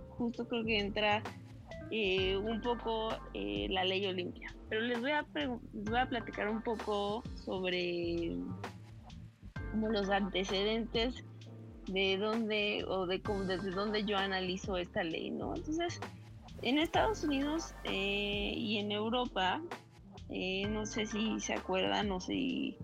justo 0.09 0.47
creo 0.47 0.63
que 0.63 0.79
entra 0.79 1.23
eh, 1.91 2.37
un 2.37 2.61
poco 2.61 3.09
eh, 3.33 3.67
la 3.69 3.83
ley 3.83 4.05
Olimpia. 4.05 4.53
Pero 4.69 4.81
les 4.81 4.99
voy, 4.99 5.11
a 5.11 5.25
voy 5.73 5.99
a 5.99 6.07
platicar 6.07 6.49
un 6.49 6.61
poco 6.61 7.21
sobre 7.35 8.37
los 9.75 10.09
antecedentes 10.09 11.23
de 11.87 12.17
dónde 12.17 12.85
o 12.87 13.05
de 13.05 13.21
cómo, 13.21 13.43
desde 13.43 13.71
dónde 13.71 14.05
yo 14.05 14.17
analizo 14.17 14.77
esta 14.77 15.03
ley, 15.03 15.31
¿no? 15.31 15.55
Entonces, 15.55 15.99
en 16.61 16.77
Estados 16.77 17.23
Unidos 17.23 17.75
eh, 17.83 18.53
y 18.55 18.77
en 18.77 18.91
Europa 18.91 19.61
no 20.69 20.85
sé 20.85 21.05
si 21.05 21.41
se 21.41 21.53
acuerdan 21.53 22.09
o 22.09 22.21
si 22.21 22.77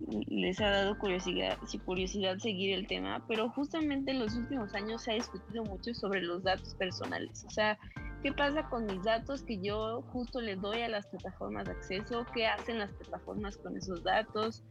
les 0.00 0.60
ha 0.60 0.70
dado 0.70 0.98
curiosidad, 0.98 1.58
si 1.66 1.78
curiosidad 1.78 2.38
seguir 2.38 2.74
el 2.74 2.86
tema, 2.86 3.24
pero 3.26 3.48
justamente 3.50 4.10
en 4.10 4.20
los 4.20 4.34
últimos 4.34 4.74
años 4.74 5.02
se 5.02 5.12
ha 5.12 5.14
discutido 5.14 5.64
mucho 5.64 5.94
sobre 5.94 6.22
los 6.22 6.42
datos 6.42 6.74
personales. 6.74 7.44
O 7.46 7.50
sea, 7.50 7.78
¿qué 8.22 8.32
pasa 8.32 8.68
con 8.68 8.86
mis 8.86 9.02
datos 9.02 9.42
que 9.42 9.58
yo 9.58 10.02
justo 10.12 10.40
les 10.40 10.60
doy 10.60 10.82
a 10.82 10.88
las 10.88 11.06
plataformas 11.06 11.64
de 11.64 11.72
acceso? 11.72 12.26
¿Qué 12.34 12.46
hacen 12.46 12.78
las 12.78 12.92
plataformas 12.92 13.56
con 13.56 13.76
esos 13.76 14.02
datos? 14.04 14.62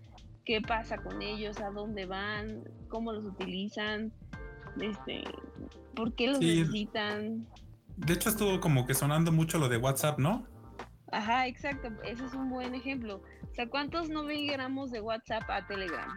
¿Qué 0.46 0.62
pasa 0.62 0.98
con 0.98 1.22
ellos? 1.22 1.60
¿A 1.60 1.72
dónde 1.72 2.06
van? 2.06 2.64
¿Cómo 2.90 3.12
los 3.12 3.26
utilizan? 3.26 4.12
Este, 4.80 5.24
¿Por 5.96 6.14
qué 6.14 6.28
los 6.28 6.40
necesitan? 6.40 7.48
De 7.98 8.14
hecho 8.14 8.30
estuvo 8.30 8.60
como 8.60 8.86
que 8.86 8.94
sonando 8.94 9.32
mucho 9.32 9.58
lo 9.58 9.70
de 9.70 9.78
WhatsApp, 9.78 10.20
¿no? 10.20 10.46
Ajá, 11.16 11.48
exacto. 11.48 11.88
Ese 12.04 12.26
es 12.26 12.34
un 12.34 12.50
buen 12.50 12.76
ejemplo. 12.76 13.22
O 13.50 13.56
sea, 13.56 13.70
¿cuántos 13.70 14.10
no 14.10 14.24
migramos 14.24 14.92
de 14.92 15.00
WhatsApp 15.00 15.50
a 15.50 15.66
Telegram? 15.66 16.10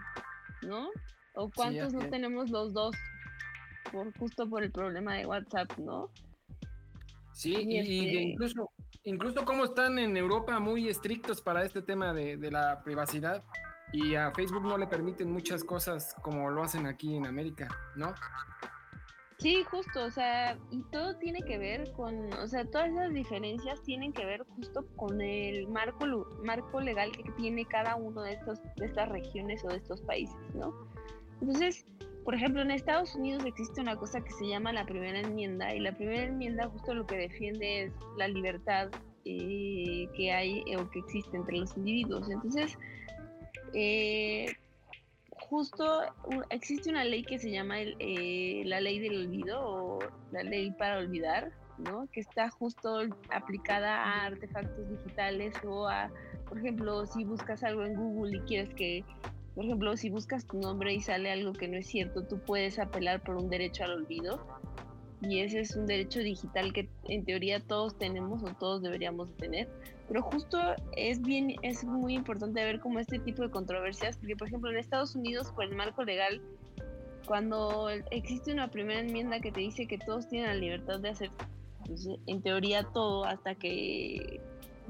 ¿No? 0.62 0.88
¿O 1.34 1.48
cuántos 1.54 1.92
no 1.92 2.08
tenemos 2.10 2.50
los 2.50 2.72
dos? 2.72 2.96
Por, 3.92 4.12
justo 4.18 4.48
por 4.50 4.64
el 4.64 4.72
problema 4.72 5.14
de 5.14 5.24
WhatsApp, 5.24 5.70
¿no? 5.78 6.10
Sí, 7.32 7.54
y, 7.54 7.78
este 7.78 8.22
incluso, 8.22 8.72
incluso 9.04 9.44
como 9.44 9.64
están 9.64 10.00
en 10.00 10.16
Europa 10.16 10.58
muy 10.58 10.88
estrictos 10.88 11.40
para 11.40 11.64
este 11.64 11.80
tema 11.80 12.12
de, 12.12 12.36
de 12.36 12.50
la 12.50 12.82
privacidad 12.82 13.44
y 13.92 14.16
a 14.16 14.32
Facebook 14.32 14.64
no 14.64 14.76
le 14.76 14.88
permiten 14.88 15.30
muchas 15.30 15.62
cosas 15.62 16.16
como 16.22 16.50
lo 16.50 16.64
hacen 16.64 16.86
aquí 16.86 17.14
en 17.14 17.24
América, 17.24 17.68
¿no? 17.94 18.12
Sí, 19.38 19.62
justo, 19.70 20.04
o 20.04 20.10
sea, 20.10 20.58
y 20.72 20.82
todo 20.90 21.16
tiene 21.16 21.40
que 21.42 21.58
ver 21.58 21.92
con, 21.92 22.32
o 22.34 22.48
sea, 22.48 22.64
todas 22.64 22.90
esas 22.90 23.14
diferencias 23.14 23.80
tienen 23.84 24.12
que 24.12 24.24
ver 24.24 24.44
justo 24.56 24.84
con 24.96 25.20
el 25.20 25.68
marco, 25.68 26.06
marco 26.42 26.80
legal 26.80 27.12
que 27.12 27.30
tiene 27.32 27.64
cada 27.64 27.94
uno 27.94 28.22
de, 28.22 28.32
estos, 28.32 28.60
de 28.76 28.86
estas 28.86 29.08
regiones 29.08 29.64
o 29.64 29.68
de 29.68 29.76
estos 29.76 30.00
países, 30.02 30.36
¿no? 30.54 30.74
Entonces, 31.40 31.86
por 32.24 32.34
ejemplo, 32.34 32.62
en 32.62 32.72
Estados 32.72 33.14
Unidos 33.14 33.44
existe 33.46 33.80
una 33.80 33.96
cosa 33.96 34.20
que 34.20 34.32
se 34.32 34.48
llama 34.48 34.72
la 34.72 34.84
primera 34.84 35.20
enmienda 35.20 35.72
y 35.72 35.78
la 35.78 35.92
primera 35.92 36.24
enmienda 36.24 36.68
justo 36.68 36.92
lo 36.92 37.06
que 37.06 37.16
defiende 37.16 37.84
es 37.84 37.92
la 38.16 38.26
libertad 38.26 38.90
eh, 39.24 40.08
que 40.16 40.32
hay 40.32 40.64
o 40.74 40.90
que 40.90 40.98
existe 40.98 41.36
entre 41.36 41.58
los 41.58 41.76
individuos. 41.76 42.28
Entonces, 42.28 42.76
eh, 43.72 44.52
justo 45.48 46.02
existe 46.50 46.90
una 46.90 47.04
ley 47.04 47.24
que 47.24 47.38
se 47.38 47.50
llama 47.50 47.76
eh, 47.80 48.62
la 48.66 48.80
ley 48.80 48.98
del 48.98 49.26
olvido 49.26 49.60
o 49.60 49.98
la 50.30 50.42
ley 50.42 50.70
para 50.72 50.98
olvidar, 50.98 51.52
¿no? 51.78 52.08
Que 52.12 52.20
está 52.20 52.50
justo 52.50 53.00
aplicada 53.30 54.02
a 54.02 54.26
artefactos 54.26 54.88
digitales 54.90 55.54
o 55.66 55.88
a, 55.88 56.10
por 56.48 56.58
ejemplo, 56.58 57.06
si 57.06 57.24
buscas 57.24 57.64
algo 57.64 57.84
en 57.84 57.94
Google 57.94 58.36
y 58.36 58.40
quieres 58.40 58.74
que, 58.74 59.04
por 59.54 59.64
ejemplo, 59.64 59.96
si 59.96 60.10
buscas 60.10 60.46
tu 60.46 60.58
nombre 60.58 60.92
y 60.92 61.00
sale 61.00 61.30
algo 61.30 61.52
que 61.52 61.68
no 61.68 61.76
es 61.76 61.86
cierto, 61.86 62.24
tú 62.24 62.38
puedes 62.40 62.78
apelar 62.78 63.22
por 63.22 63.36
un 63.36 63.48
derecho 63.48 63.84
al 63.84 63.92
olvido 63.92 64.46
y 65.22 65.40
ese 65.40 65.60
es 65.60 65.74
un 65.76 65.86
derecho 65.86 66.20
digital 66.20 66.72
que 66.72 66.88
en 67.04 67.24
teoría 67.24 67.60
todos 67.60 67.96
tenemos 67.98 68.42
o 68.42 68.54
todos 68.54 68.82
deberíamos 68.82 69.34
tener. 69.36 69.68
Pero 70.08 70.22
justo 70.22 70.58
es 70.96 71.20
bien, 71.20 71.54
es 71.62 71.84
muy 71.84 72.14
importante 72.14 72.64
ver 72.64 72.80
cómo 72.80 72.98
este 72.98 73.18
tipo 73.18 73.42
de 73.42 73.50
controversias, 73.50 74.16
porque 74.16 74.36
por 74.36 74.48
ejemplo 74.48 74.70
en 74.70 74.78
Estados 74.78 75.14
Unidos 75.14 75.52
por 75.52 75.64
el 75.64 75.74
marco 75.76 76.02
legal, 76.02 76.40
cuando 77.26 77.90
existe 78.10 78.52
una 78.52 78.68
primera 78.70 79.00
enmienda 79.00 79.38
que 79.40 79.52
te 79.52 79.60
dice 79.60 79.86
que 79.86 79.98
todos 79.98 80.26
tienen 80.28 80.48
la 80.48 80.54
libertad 80.54 80.98
de 80.98 81.10
hacer, 81.10 81.30
pues, 81.86 82.08
en 82.26 82.42
teoría 82.42 82.84
todo, 82.84 83.26
hasta 83.26 83.54
que 83.54 84.40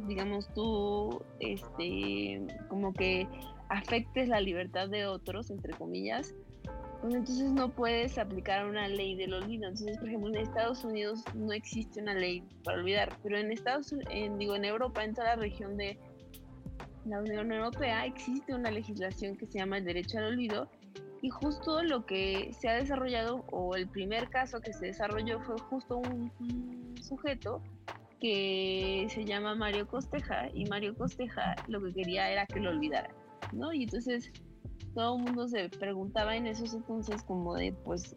digamos 0.06 0.48
tú, 0.54 1.22
este, 1.40 2.46
como 2.68 2.92
que 2.92 3.26
afectes 3.68 4.28
la 4.28 4.40
libertad 4.40 4.88
de 4.88 5.06
otros, 5.06 5.50
entre 5.50 5.72
comillas, 5.74 6.34
entonces 7.04 7.52
no 7.52 7.70
puedes 7.70 8.18
aplicar 8.18 8.66
una 8.66 8.88
ley 8.88 9.14
del 9.14 9.34
olvido. 9.34 9.68
Entonces, 9.68 9.98
por 9.98 10.08
ejemplo, 10.08 10.28
en 10.30 10.36
Estados 10.36 10.84
Unidos 10.84 11.22
no 11.34 11.52
existe 11.52 12.00
una 12.00 12.14
ley 12.14 12.42
para 12.64 12.78
olvidar, 12.78 13.16
pero 13.22 13.38
en 13.38 13.52
Estados 13.52 13.94
en, 14.10 14.38
digo 14.38 14.56
en 14.56 14.64
Europa, 14.64 15.04
en 15.04 15.14
toda 15.14 15.36
la 15.36 15.36
región 15.36 15.76
de 15.76 15.98
la 17.04 17.20
Unión 17.20 17.52
Europea 17.52 18.04
existe 18.04 18.54
una 18.54 18.70
legislación 18.70 19.36
que 19.36 19.46
se 19.46 19.58
llama 19.58 19.78
el 19.78 19.84
derecho 19.84 20.18
al 20.18 20.24
olvido 20.24 20.68
y 21.22 21.30
justo 21.30 21.82
lo 21.82 22.04
que 22.04 22.52
se 22.52 22.68
ha 22.68 22.74
desarrollado 22.74 23.44
o 23.50 23.74
el 23.76 23.88
primer 23.88 24.28
caso 24.28 24.60
que 24.60 24.72
se 24.72 24.86
desarrolló 24.86 25.40
fue 25.40 25.58
justo 25.58 25.96
un, 25.96 26.30
un 26.38 26.94
sujeto 27.02 27.62
que 28.20 29.06
se 29.08 29.24
llama 29.24 29.54
Mario 29.54 29.86
Costeja 29.86 30.48
y 30.52 30.66
Mario 30.66 30.94
Costeja 30.96 31.54
lo 31.68 31.82
que 31.82 31.92
quería 31.92 32.30
era 32.30 32.46
que 32.46 32.60
lo 32.60 32.70
olvidara, 32.70 33.10
¿no? 33.52 33.72
Y 33.72 33.84
entonces 33.84 34.30
todo 34.94 35.16
el 35.16 35.22
mundo 35.22 35.48
se 35.48 35.68
preguntaba 35.68 36.36
en 36.36 36.46
esos 36.46 36.74
entonces 36.74 37.22
como 37.22 37.54
de, 37.54 37.72
pues, 37.84 38.16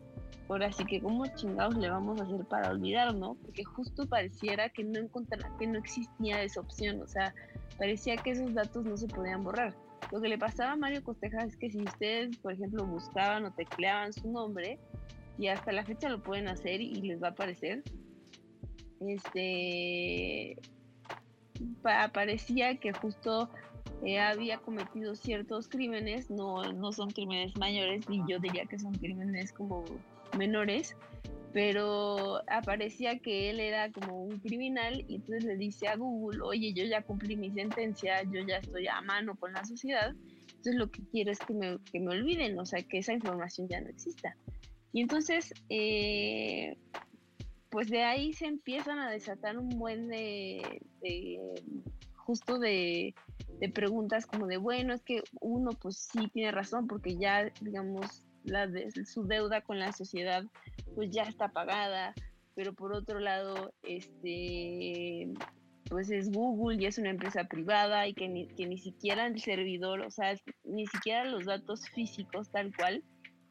ahora 0.50 0.71
sí 0.71 0.86
que 0.86 1.01
cómo 1.01 1.25
chingados 1.27 1.77
le 1.77 1.89
vamos 1.89 2.19
a 2.19 2.24
hacer 2.24 2.45
para 2.45 2.71
olvidar, 2.71 3.15
¿no? 3.15 3.36
Porque 3.36 3.63
justo 3.63 4.07
pareciera 4.07 4.69
que 4.69 4.83
no 4.83 5.00
encontrara, 5.00 5.55
que 5.60 5.67
no 5.67 5.79
existía 5.79 6.41
esa 6.43 6.60
opción, 6.60 7.01
o 7.01 7.07
sea, 7.07 7.33
parecía 7.77 8.17
que 8.17 8.31
esos 8.31 8.53
datos 8.53 8.86
no 8.86 8.98
se 8.98 9.07
podían 9.07 9.43
borrar. 9.43 9.75
Lo 10.12 10.19
que 10.19 10.27
le 10.27 10.38
pasaba 10.38 10.74
a 10.74 10.75
Mario 10.75 11.03
Costeja 11.03 11.43
es 11.43 11.55
que 11.55 11.69
si 11.69 11.81
ustedes, 11.81 12.38
por 12.38 12.53
ejemplo, 12.53 12.86
buscaban 12.86 13.45
o 13.45 13.51
tecleaban 13.53 14.12
su 14.12 14.29
nombre, 14.29 14.77
y 15.38 15.48
hasta 15.48 15.71
la 15.71 15.86
fecha 15.86 16.10
lo 16.10 16.21
pueden 16.21 16.48
hacer 16.48 16.81
y 16.81 16.95
les 17.01 17.21
va 17.21 17.29
a 17.29 17.31
aparecer, 17.31 17.83
este, 19.00 20.57
parecía 21.81 22.77
que 22.77 22.91
justo 22.93 23.50
eh, 24.03 24.19
había 24.19 24.57
cometido 24.57 25.15
ciertos 25.15 25.67
crímenes, 25.67 26.29
no, 26.29 26.73
no 26.73 26.91
son 26.91 27.11
crímenes 27.11 27.55
mayores 27.57 28.05
y 28.09 28.21
yo 28.27 28.39
diría 28.39 28.65
que 28.65 28.79
son 28.79 28.93
crímenes 28.93 29.53
como 29.53 29.85
menores, 30.38 30.95
pero 31.53 32.41
aparecía 32.50 33.19
que 33.19 33.50
él 33.50 33.59
era 33.59 33.91
como 33.91 34.23
un 34.23 34.39
criminal 34.39 35.05
y 35.07 35.15
entonces 35.15 35.43
le 35.43 35.57
dice 35.57 35.88
a 35.88 35.95
Google, 35.95 36.41
oye, 36.41 36.73
yo 36.73 36.85
ya 36.85 37.01
cumplí 37.03 37.35
mi 37.35 37.51
sentencia, 37.51 38.23
yo 38.23 38.41
ya 38.47 38.57
estoy 38.57 38.88
a 38.88 39.01
mano 39.01 39.35
con 39.35 39.53
la 39.53 39.63
sociedad, 39.65 40.15
entonces 40.47 40.75
lo 40.75 40.89
que 40.89 41.01
quiero 41.11 41.31
es 41.31 41.39
que 41.39 41.53
me, 41.53 41.77
que 41.91 42.00
me 42.00 42.11
olviden, 42.11 42.57
o 42.59 42.65
sea, 42.65 42.81
que 42.81 43.00
esa 43.00 43.13
información 43.13 43.67
ya 43.67 43.81
no 43.81 43.89
exista. 43.89 44.35
Y 44.93 45.01
entonces, 45.01 45.53
eh, 45.69 46.75
pues 47.69 47.89
de 47.89 48.03
ahí 48.03 48.33
se 48.33 48.45
empiezan 48.45 49.00
a 49.00 49.09
desatar 49.09 49.57
un 49.57 49.69
buen 49.69 50.07
de 50.07 50.81
justo 52.31 52.59
de, 52.59 53.13
preguntas 53.73 54.25
como 54.25 54.47
de, 54.47 54.55
bueno, 54.55 54.93
es 54.93 55.01
que 55.01 55.21
uno 55.41 55.71
pues 55.71 56.09
sí 56.11 56.29
tiene 56.33 56.51
razón 56.51 56.88
porque 56.88 57.17
ya, 57.17 57.51
digamos, 57.59 58.23
la 58.45 58.69
su 59.05 59.27
deuda 59.27 59.61
con 59.61 59.77
la 59.79 59.91
sociedad 59.91 60.45
pues 60.95 61.11
ya 61.11 61.23
está 61.23 61.50
pagada, 61.50 62.13
pero 62.55 62.73
por 62.73 62.93
otro 62.93 63.19
lado, 63.19 63.73
este 63.83 65.29
pues 65.89 66.09
es 66.09 66.31
Google 66.31 66.81
y 66.81 66.85
es 66.85 66.97
una 66.97 67.09
empresa 67.09 67.43
privada 67.43 68.07
y 68.07 68.13
que 68.13 68.29
ni, 68.29 68.47
que 68.47 68.65
ni 68.65 68.77
siquiera 68.77 69.27
el 69.27 69.41
servidor, 69.41 70.00
o 70.00 70.09
sea, 70.09 70.33
ni 70.63 70.88
siquiera 70.88 71.25
los 71.25 71.45
datos 71.45 71.89
físicos 71.89 72.50
tal 72.50 72.73
cual 72.73 73.03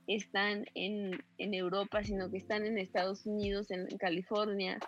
están 0.07 0.65
en, 0.75 1.23
en 1.37 1.53
Europa, 1.53 2.03
sino 2.03 2.31
que 2.31 2.39
están 2.39 2.65
en 2.65 2.79
Estados 2.79 3.27
Unidos, 3.27 3.71
en 3.71 3.87
California. 3.99 4.79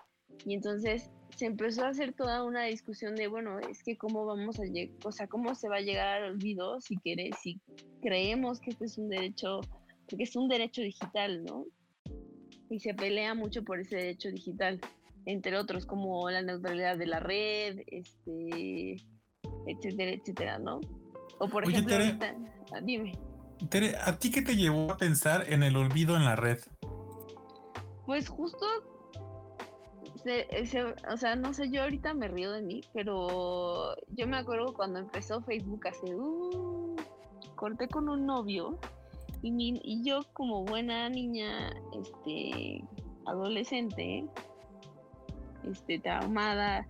Y 0.44 0.54
entonces 0.54 1.10
se 1.36 1.46
empezó 1.46 1.84
a 1.84 1.88
hacer 1.88 2.12
toda 2.12 2.44
una 2.44 2.64
discusión 2.64 3.14
de, 3.14 3.26
bueno, 3.26 3.58
es 3.58 3.82
que 3.82 3.96
cómo 3.96 4.26
vamos 4.26 4.60
a 4.60 4.64
llegar, 4.64 4.96
o 5.04 5.12
sea, 5.12 5.26
cómo 5.26 5.54
se 5.54 5.68
va 5.68 5.76
a 5.76 5.80
llegar 5.80 6.22
al 6.22 6.32
olvido 6.32 6.80
si, 6.80 6.96
quiere, 6.96 7.30
si 7.40 7.60
creemos 8.02 8.60
que 8.60 8.70
este 8.70 8.84
es 8.84 8.98
un 8.98 9.08
derecho, 9.08 9.60
porque 10.08 10.24
es 10.24 10.36
un 10.36 10.48
derecho 10.48 10.82
digital, 10.82 11.44
¿no? 11.44 11.66
Y 12.70 12.80
se 12.80 12.94
pelea 12.94 13.34
mucho 13.34 13.64
por 13.64 13.80
ese 13.80 13.96
derecho 13.96 14.30
digital, 14.30 14.80
entre 15.26 15.56
otros 15.56 15.86
como 15.86 16.28
la 16.30 16.42
neutralidad 16.42 16.98
de 16.98 17.06
la 17.06 17.20
red, 17.20 17.80
este, 17.86 18.96
etcétera, 19.66 20.12
etcétera, 20.12 20.58
¿no? 20.58 20.80
O 21.38 21.48
por 21.48 21.68
ejemplo, 21.68 21.96
ah, 22.72 22.80
dime. 22.82 23.18
Tere, 23.68 23.96
¿a 23.96 24.18
ti 24.18 24.30
qué 24.30 24.42
te 24.42 24.56
llevó 24.56 24.92
a 24.92 24.96
pensar 24.96 25.46
en 25.52 25.62
el 25.62 25.76
olvido 25.76 26.16
en 26.16 26.24
la 26.24 26.36
red? 26.36 26.58
Pues 28.06 28.28
justo 28.28 28.66
o 31.12 31.16
sea, 31.16 31.36
no 31.36 31.52
sé, 31.52 31.70
yo 31.70 31.82
ahorita 31.82 32.14
me 32.14 32.28
río 32.28 32.52
de 32.52 32.62
mí, 32.62 32.82
pero 32.92 33.94
yo 34.08 34.26
me 34.26 34.36
acuerdo 34.36 34.72
cuando 34.74 34.98
empezó 34.98 35.40
Facebook 35.42 35.86
hace, 35.88 36.14
uh, 36.14 36.96
corté 37.56 37.88
con 37.88 38.08
un 38.08 38.26
novio 38.26 38.78
y, 39.42 39.80
y 39.82 40.04
yo 40.04 40.20
como 40.32 40.64
buena 40.64 41.08
niña, 41.08 41.70
este, 41.98 42.84
adolescente, 43.26 44.26
este, 45.64 45.98
traumada 45.98 46.86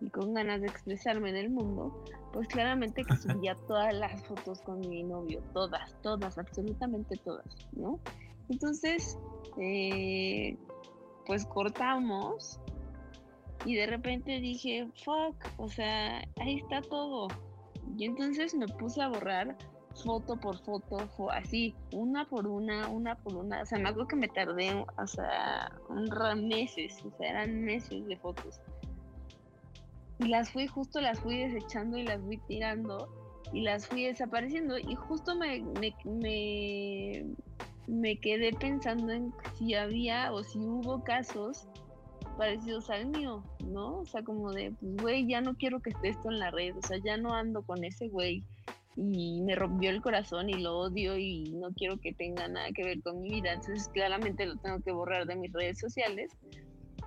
y 0.00 0.10
con 0.10 0.34
ganas 0.34 0.60
de 0.60 0.66
expresarme 0.66 1.30
en 1.30 1.36
el 1.36 1.50
mundo, 1.50 2.04
pues 2.32 2.48
claramente 2.48 3.04
que 3.04 3.16
subía 3.16 3.54
todas 3.66 3.94
las 3.94 4.22
fotos 4.24 4.60
con 4.60 4.80
mi 4.80 5.02
novio, 5.02 5.40
todas, 5.52 5.94
todas, 6.02 6.36
absolutamente 6.36 7.16
todas, 7.24 7.46
¿no? 7.72 7.98
Entonces, 8.48 9.18
eh, 9.58 10.56
pues 11.26 11.46
cortamos 11.46 12.60
Y 13.64 13.74
de 13.74 13.86
repente 13.86 14.40
dije, 14.40 14.86
fuck, 15.04 15.36
o 15.56 15.68
sea, 15.68 16.18
ahí 16.40 16.56
está 16.58 16.82
todo. 16.82 17.28
Y 17.96 18.04
entonces 18.04 18.54
me 18.54 18.66
puse 18.66 19.00
a 19.00 19.08
borrar 19.08 19.56
foto 20.02 20.36
por 20.36 20.58
foto, 20.58 21.08
así, 21.30 21.74
una 21.92 22.26
por 22.28 22.46
una, 22.46 22.88
una 22.88 23.14
por 23.16 23.36
una. 23.36 23.62
O 23.62 23.66
sea, 23.66 23.78
me 23.78 23.88
acuerdo 23.88 24.08
que 24.08 24.16
me 24.16 24.28
tardé, 24.28 24.84
o 24.98 25.06
sea, 25.06 25.72
un 25.88 26.48
meses, 26.48 27.02
o 27.04 27.16
sea, 27.16 27.30
eran 27.30 27.62
meses 27.62 28.06
de 28.06 28.16
fotos. 28.16 28.60
Y 30.18 30.26
las 30.26 30.50
fui, 30.50 30.66
justo 30.66 31.00
las 31.00 31.20
fui 31.20 31.38
desechando 31.38 31.96
y 31.96 32.04
las 32.04 32.20
fui 32.20 32.38
tirando 32.48 33.08
y 33.52 33.62
las 33.62 33.86
fui 33.86 34.04
desapareciendo. 34.04 34.78
Y 34.78 34.94
justo 34.94 35.34
me, 35.36 35.60
me, 35.80 35.94
me, 36.04 37.24
me 37.86 38.16
quedé 38.18 38.52
pensando 38.52 39.12
en 39.12 39.32
si 39.58 39.74
había 39.74 40.32
o 40.32 40.42
si 40.42 40.58
hubo 40.58 41.02
casos 41.02 41.66
parecidos 42.36 42.90
al 42.90 43.06
mío, 43.06 43.44
¿no? 43.64 44.00
O 44.00 44.06
sea, 44.06 44.22
como 44.22 44.52
de, 44.52 44.72
pues, 44.72 44.96
güey, 44.96 45.26
ya 45.26 45.40
no 45.40 45.54
quiero 45.54 45.80
que 45.80 45.90
esté 45.90 46.08
esto 46.10 46.30
en 46.30 46.38
la 46.38 46.50
red, 46.50 46.76
o 46.76 46.82
sea, 46.82 46.98
ya 47.04 47.16
no 47.16 47.34
ando 47.34 47.62
con 47.62 47.84
ese 47.84 48.08
güey 48.08 48.44
y 48.96 49.42
me 49.42 49.56
rompió 49.56 49.90
el 49.90 50.00
corazón 50.00 50.48
y 50.50 50.54
lo 50.54 50.78
odio 50.78 51.16
y 51.18 51.52
no 51.54 51.72
quiero 51.72 51.98
que 51.98 52.12
tenga 52.12 52.46
nada 52.46 52.68
que 52.72 52.84
ver 52.84 53.02
con 53.02 53.20
mi 53.20 53.30
vida, 53.30 53.52
entonces 53.52 53.88
claramente 53.88 54.46
lo 54.46 54.56
tengo 54.56 54.80
que 54.80 54.92
borrar 54.92 55.26
de 55.26 55.36
mis 55.36 55.52
redes 55.52 55.78
sociales. 55.78 56.30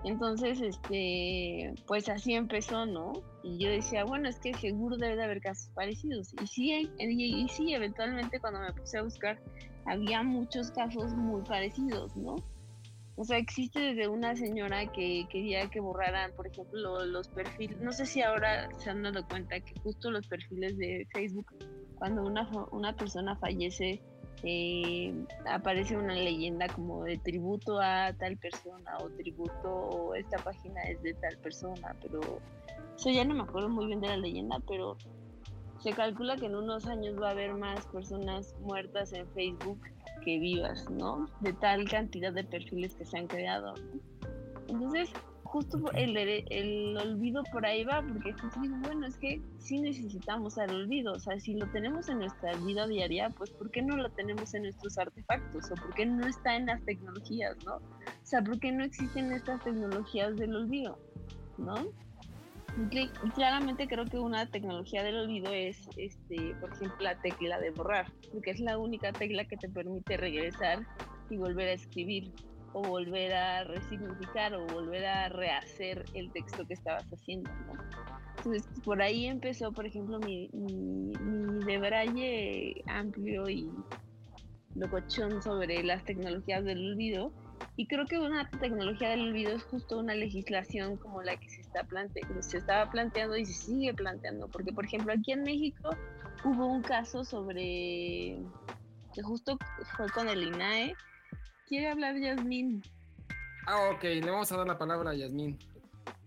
Entonces, 0.04 0.62
este, 0.62 1.74
pues 1.88 2.08
así 2.08 2.34
empezó, 2.34 2.86
¿no? 2.86 3.14
Y 3.44 3.58
yo 3.58 3.70
decía, 3.70 4.06
bueno, 4.06 4.30
es 4.30 4.40
que 4.40 4.54
seguro 4.54 4.96
debe 4.96 5.16
de 5.16 5.24
haber 5.24 5.42
casos 5.42 5.72
parecidos. 5.74 6.34
Y 6.42 6.48
sí, 6.48 6.92
y 7.00 7.50
sí, 7.50 7.74
eventualmente 7.74 8.40
cuando 8.40 8.60
me 8.60 8.72
puse 8.74 9.00
a 9.00 9.04
buscar, 9.04 9.40
había 9.86 10.22
muchos 10.22 10.70
casos 10.72 11.14
muy 11.16 11.42
parecidos, 11.42 12.16
¿no? 12.16 12.36
O 13.20 13.26
sea, 13.26 13.40
existe 13.40 13.80
desde 13.80 14.08
una 14.08 14.36
señora 14.36 14.86
que 14.92 15.26
quería 15.32 15.68
que 15.70 15.80
borraran, 15.80 16.32
por 16.34 16.46
ejemplo, 16.46 17.04
los 17.04 17.28
perfiles, 17.30 17.80
no 17.82 17.92
sé 17.92 18.06
si 18.06 18.22
ahora 18.22 18.70
se 18.78 18.92
han 18.92 19.02
dado 19.02 19.28
cuenta 19.28 19.60
que 19.60 19.74
justo 19.82 20.12
los 20.12 20.28
perfiles 20.28 20.78
de 20.78 21.08
Facebook, 21.12 21.48
cuando 21.96 22.24
una, 22.24 22.48
una 22.72 22.96
persona 22.96 23.36
fallece, 23.36 24.00
eh, 24.44 25.16
aparece 25.48 25.98
una 25.98 26.14
leyenda 26.14 26.68
como 26.70 27.06
de 27.06 27.18
tributo 27.18 27.80
a 27.82 28.14
tal 28.14 28.38
persona 28.38 28.98
o 29.00 29.10
tributo 29.10 29.68
o 29.68 30.14
esta 30.14 30.38
página 30.38 30.80
es 30.84 31.02
de 31.02 31.16
tal 31.16 31.40
persona, 31.40 31.96
pero 32.00 32.20
eso 32.96 33.10
ya 33.10 33.26
no 33.26 33.34
me 33.34 33.42
acuerdo 33.42 33.70
muy 33.70 33.88
bien 33.88 34.00
de 34.00 34.10
la 34.10 34.18
leyenda, 34.18 34.60
pero 34.68 34.96
se 35.88 35.94
calcula 35.94 36.36
que 36.36 36.48
en 36.48 36.56
unos 36.56 36.86
años 36.86 37.16
va 37.18 37.30
a 37.30 37.32
haber 37.32 37.54
más 37.54 37.86
personas 37.86 38.54
muertas 38.60 39.14
en 39.14 39.26
Facebook 39.30 39.80
que 40.26 40.38
vivas, 40.38 40.90
¿no? 40.90 41.30
De 41.40 41.54
tal 41.54 41.90
cantidad 41.90 42.34
de 42.34 42.44
perfiles 42.44 42.94
que 42.94 43.06
se 43.06 43.18
han 43.18 43.28
creado. 43.28 43.74
Entonces, 44.68 45.10
justo 45.44 45.80
el, 45.94 46.18
el 46.18 46.98
olvido 46.98 47.42
por 47.54 47.66
ahí 47.66 47.86
va, 47.86 48.02
porque 48.06 48.34
justo 48.34 48.60
digo, 48.60 48.76
bueno, 48.82 49.08
es 49.08 49.18
que 49.18 49.42
sí 49.60 49.80
necesitamos 49.80 50.58
el 50.58 50.72
olvido, 50.72 51.14
o 51.14 51.20
sea, 51.20 51.40
si 51.40 51.54
lo 51.54 51.72
tenemos 51.72 52.10
en 52.10 52.20
nuestra 52.20 52.54
vida 52.58 52.86
diaria, 52.86 53.30
pues 53.30 53.52
¿por 53.52 53.72
qué 53.72 53.82
no 53.82 53.96
lo 53.96 54.10
tenemos 54.10 54.54
en 54.56 54.64
nuestros 54.64 54.98
artefactos? 54.98 55.72
¿O 55.72 55.76
por 55.76 55.94
qué 55.94 56.06
no 56.06 56.28
está 56.28 56.58
en 56.58 56.66
las 56.66 56.84
tecnologías, 56.84 57.56
no? 57.64 57.78
O 57.78 57.82
sea, 58.26 58.42
¿por 58.42 58.60
qué 58.60 58.74
no 58.74 58.84
existen 58.84 59.32
estas 59.32 59.64
tecnologías 59.64 60.36
del 60.36 60.54
olvido, 60.54 61.00
no? 61.58 61.76
Claramente 63.34 63.88
creo 63.88 64.06
que 64.06 64.20
una 64.20 64.46
tecnología 64.46 65.04
del 65.04 65.18
olvido 65.18 65.52
es, 65.52 65.78
este, 65.98 66.56
por 66.60 66.72
ejemplo, 66.74 66.98
la 67.00 67.20
tecla 67.20 67.60
de 67.60 67.72
borrar, 67.72 68.06
porque 68.32 68.52
es 68.52 68.60
la 68.60 68.78
única 68.78 69.12
tecla 69.12 69.46
que 69.46 69.58
te 69.58 69.68
permite 69.68 70.16
regresar 70.16 70.86
y 71.30 71.38
volver 71.38 71.70
a 71.70 71.74
escribir, 71.74 72.32
o 72.74 72.84
volver 72.84 73.34
a 73.34 73.64
resignificar, 73.64 74.54
o 74.54 74.68
volver 74.68 75.06
a 75.06 75.30
rehacer 75.30 76.06
el 76.14 76.32
texto 76.32 76.66
que 76.68 76.76
estabas 76.76 77.06
haciendo. 77.12 77.50
Entonces, 78.38 78.68
por 78.84 79.02
ahí 79.02 79.26
empezó, 79.26 79.72
por 79.72 79.88
ejemplo, 79.88 80.20
mi, 80.20 80.48
mi, 80.54 81.12
mi 81.20 81.66
debraye 81.66 82.84
amplio 82.86 83.50
y 83.50 83.68
locochón 84.76 85.42
sobre 85.42 85.84
las 85.84 86.04
tecnologías 86.06 86.64
del 86.64 86.92
olvido 86.92 87.34
y 87.76 87.88
creo 87.88 88.06
que 88.06 88.18
una 88.18 88.50
tecnología 88.50 89.10
del 89.10 89.30
olvido 89.30 89.56
es 89.56 89.64
justo 89.64 90.00
una 90.00 90.16
legislación 90.16 90.98
como 90.98 91.22
la 91.22 91.38
que 91.38 91.48
se, 91.48 91.62
está 91.62 91.84
plante 91.84 92.22
se 92.42 92.58
estaba 92.58 92.90
planteando 92.90 93.38
y 93.38 93.46
se 93.46 93.54
sigue 93.54 93.94
planteando. 93.94 94.48
Porque, 94.48 94.74
por 94.74 94.86
ejemplo, 94.86 95.14
aquí 95.14 95.32
en 95.32 95.44
México 95.44 95.92
hubo 96.44 96.66
un 96.66 96.82
caso 96.82 97.24
sobre 97.24 98.40
que 99.14 99.22
justo 99.22 99.58
fue 99.96 100.10
con 100.10 100.28
el 100.28 100.44
INAE. 100.44 100.96
¿Quiere 101.68 101.90
hablar 101.90 102.18
Yasmín? 102.18 102.82
Ah, 103.68 103.92
ok, 103.94 104.04
le 104.04 104.32
vamos 104.32 104.52
a 104.52 104.58
dar 104.58 104.68
la 104.68 104.78
palabra 104.78 105.12
a 105.12 105.14
Yasmín. 105.14 105.60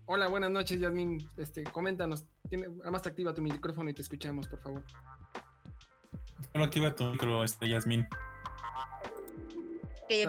Hola, 0.05 0.29
buenas 0.29 0.51
noches, 0.51 0.79
Yasmín. 0.79 1.29
Este, 1.35 1.63
coméntanos. 1.63 2.25
Tiene, 2.49 2.67
además, 2.81 3.01
te 3.01 3.09
activa 3.09 3.33
tu 3.33 3.41
micrófono 3.41 3.89
y 3.89 3.93
te 3.93 4.03
escuchamos, 4.03 4.47
por 4.47 4.59
favor. 4.59 4.83
Solo 6.53 6.63
activa 6.63 6.95
tu 6.95 7.05
micro, 7.05 7.43
este, 7.43 7.67
Yasmín 7.67 8.07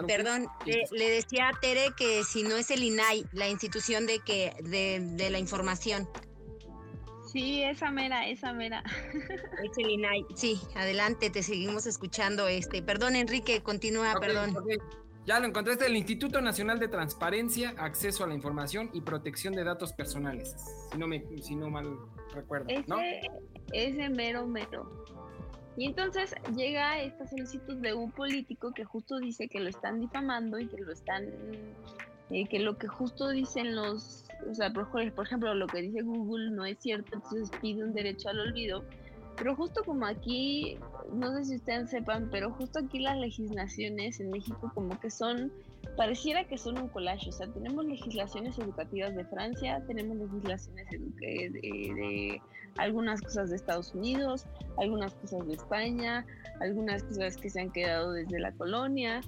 perdón, 0.07 0.47
le, 0.65 1.09
decía 1.09 1.49
a 1.49 1.59
Tere 1.59 1.87
que 1.97 2.23
si 2.23 2.43
no 2.43 2.55
es 2.55 2.71
el 2.71 2.83
INAI, 2.83 3.25
la 3.31 3.49
institución 3.49 4.05
de 4.05 4.19
que 4.19 4.53
de, 4.63 5.29
la 5.29 5.39
información. 5.39 6.07
Sí, 7.31 7.63
esa 7.63 7.89
mera, 7.89 8.27
esa 8.27 8.53
mera. 8.53 8.83
Es 9.63 9.77
el 9.77 9.89
INAI. 9.89 10.25
Sí, 10.35 10.61
adelante, 10.75 11.31
te 11.31 11.41
seguimos 11.41 11.87
escuchando. 11.87 12.47
Este, 12.47 12.83
perdón, 12.83 13.15
Enrique, 13.15 13.63
continúa, 13.63 14.13
perdón. 14.19 14.55
Ya 15.25 15.39
lo 15.39 15.47
encontraste, 15.47 15.85
el 15.85 15.95
Instituto 15.95 16.41
Nacional 16.41 16.79
de 16.79 16.89
Transparencia, 16.89 17.73
Acceso 17.77 18.25
a 18.25 18.27
la 18.27 18.33
Información 18.33 18.89
y 18.93 19.01
Protección 19.01 19.55
de 19.55 19.63
Datos 19.63 19.93
Personales, 19.93 20.53
si 20.91 20.97
no, 20.97 21.07
me, 21.07 21.23
si 21.41 21.55
no 21.55 21.69
mal 21.69 21.97
recuerdo, 22.33 22.67
ese, 22.67 22.83
¿no? 22.87 22.97
Ese 23.71 24.09
mero 24.09 24.45
mero. 24.45 25.05
Y 25.75 25.85
entonces 25.85 26.35
llega 26.55 27.01
esta 27.01 27.25
solicitud 27.27 27.77
de 27.77 27.93
un 27.93 28.11
político 28.11 28.71
que 28.73 28.83
justo 28.83 29.19
dice 29.19 29.47
que 29.47 29.59
lo 29.59 29.69
están 29.69 29.99
difamando 29.99 30.59
y 30.59 30.67
que 30.67 30.77
lo 30.77 30.91
están, 30.91 31.25
eh, 32.29 32.45
que 32.47 32.59
lo 32.59 32.77
que 32.77 32.87
justo 32.87 33.29
dicen 33.29 33.75
los, 33.75 34.25
o 34.49 34.53
sea, 34.53 34.71
por, 34.71 34.89
por 34.89 35.25
ejemplo, 35.25 35.53
lo 35.55 35.67
que 35.67 35.81
dice 35.81 36.01
Google 36.01 36.51
no 36.51 36.65
es 36.65 36.77
cierto, 36.79 37.15
entonces 37.15 37.49
pide 37.59 37.83
un 37.83 37.93
derecho 37.93 38.29
al 38.29 38.39
olvido. 38.39 38.83
Pero 39.35 39.55
justo 39.55 39.83
como 39.83 40.05
aquí, 40.05 40.77
no 41.11 41.33
sé 41.33 41.45
si 41.45 41.55
ustedes 41.55 41.89
sepan, 41.89 42.29
pero 42.31 42.51
justo 42.51 42.79
aquí 42.79 42.99
las 42.99 43.17
legislaciones 43.17 44.19
en 44.19 44.29
México 44.29 44.71
como 44.75 44.99
que 44.99 45.09
son 45.09 45.51
pareciera 45.95 46.45
que 46.45 46.57
son 46.57 46.77
un 46.77 46.89
collage, 46.89 47.29
o 47.29 47.31
sea, 47.31 47.47
tenemos 47.47 47.85
legislaciones 47.85 48.57
educativas 48.57 49.15
de 49.15 49.25
Francia, 49.25 49.83
tenemos 49.87 50.17
legislaciones 50.17 50.87
de, 50.89 51.49
de, 51.49 52.41
algunas 52.77 53.21
cosas 53.21 53.49
de 53.49 53.55
Estados 53.55 53.93
Unidos, 53.93 54.45
algunas 54.77 55.13
cosas 55.15 55.45
de 55.47 55.53
España, 55.53 56.25
algunas 56.59 57.03
cosas 57.03 57.37
que 57.37 57.49
se 57.49 57.61
han 57.61 57.71
quedado 57.71 58.13
desde 58.13 58.39
la 58.39 58.51
colonia. 58.53 59.21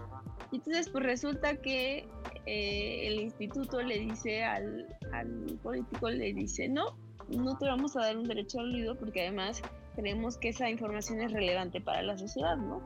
Y 0.51 0.57
entonces, 0.57 0.89
pues 0.89 1.03
resulta 1.03 1.55
que 1.57 2.07
eh, 2.45 3.07
el 3.07 3.19
instituto 3.19 3.81
le 3.81 3.99
dice 3.99 4.43
al, 4.43 4.87
al 5.11 5.59
político, 5.61 6.09
le 6.09 6.33
dice, 6.33 6.67
no, 6.67 6.97
no 7.29 7.57
te 7.57 7.65
vamos 7.65 7.95
a 7.95 8.01
dar 8.01 8.17
un 8.17 8.23
derecho 8.23 8.59
al 8.59 8.69
olvido 8.69 8.95
porque 8.95 9.21
además 9.21 9.61
creemos 9.95 10.37
que 10.37 10.49
esa 10.49 10.69
información 10.69 11.21
es 11.21 11.31
relevante 11.31 11.81
para 11.81 12.01
la 12.01 12.17
sociedad, 12.17 12.57
¿no? 12.57 12.83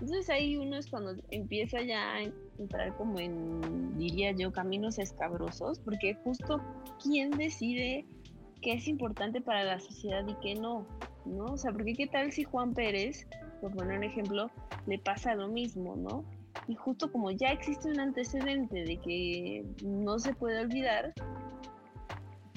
Entonces 0.00 0.28
ahí 0.30 0.56
uno 0.56 0.76
es 0.76 0.88
cuando 0.88 1.14
empieza 1.30 1.80
ya 1.82 2.16
a 2.16 2.22
entrar 2.58 2.96
como 2.96 3.18
en, 3.18 3.96
diría 3.98 4.32
yo, 4.32 4.52
caminos 4.52 4.98
escabrosos, 4.98 5.78
porque 5.80 6.14
justo 6.22 6.60
quién 7.02 7.30
decide 7.30 8.04
qué 8.60 8.74
es 8.74 8.88
importante 8.88 9.40
para 9.40 9.64
la 9.64 9.80
sociedad 9.80 10.26
y 10.26 10.34
qué 10.42 10.54
no, 10.54 10.86
¿no? 11.24 11.44
O 11.44 11.56
sea, 11.56 11.72
porque 11.72 11.94
qué 11.94 12.06
tal 12.06 12.32
si 12.32 12.44
Juan 12.44 12.74
Pérez, 12.74 13.26
por 13.60 13.74
poner 13.74 13.98
un 13.98 14.04
ejemplo, 14.04 14.50
le 14.86 14.98
pasa 14.98 15.34
lo 15.34 15.48
mismo, 15.48 15.96
¿no? 15.96 16.24
Y 16.68 16.74
justo 16.74 17.12
como 17.12 17.30
ya 17.30 17.52
existe 17.52 17.88
un 17.88 18.00
antecedente 18.00 18.84
de 18.84 18.96
que 18.98 19.64
no 19.84 20.18
se 20.18 20.34
puede 20.34 20.60
olvidar, 20.60 21.12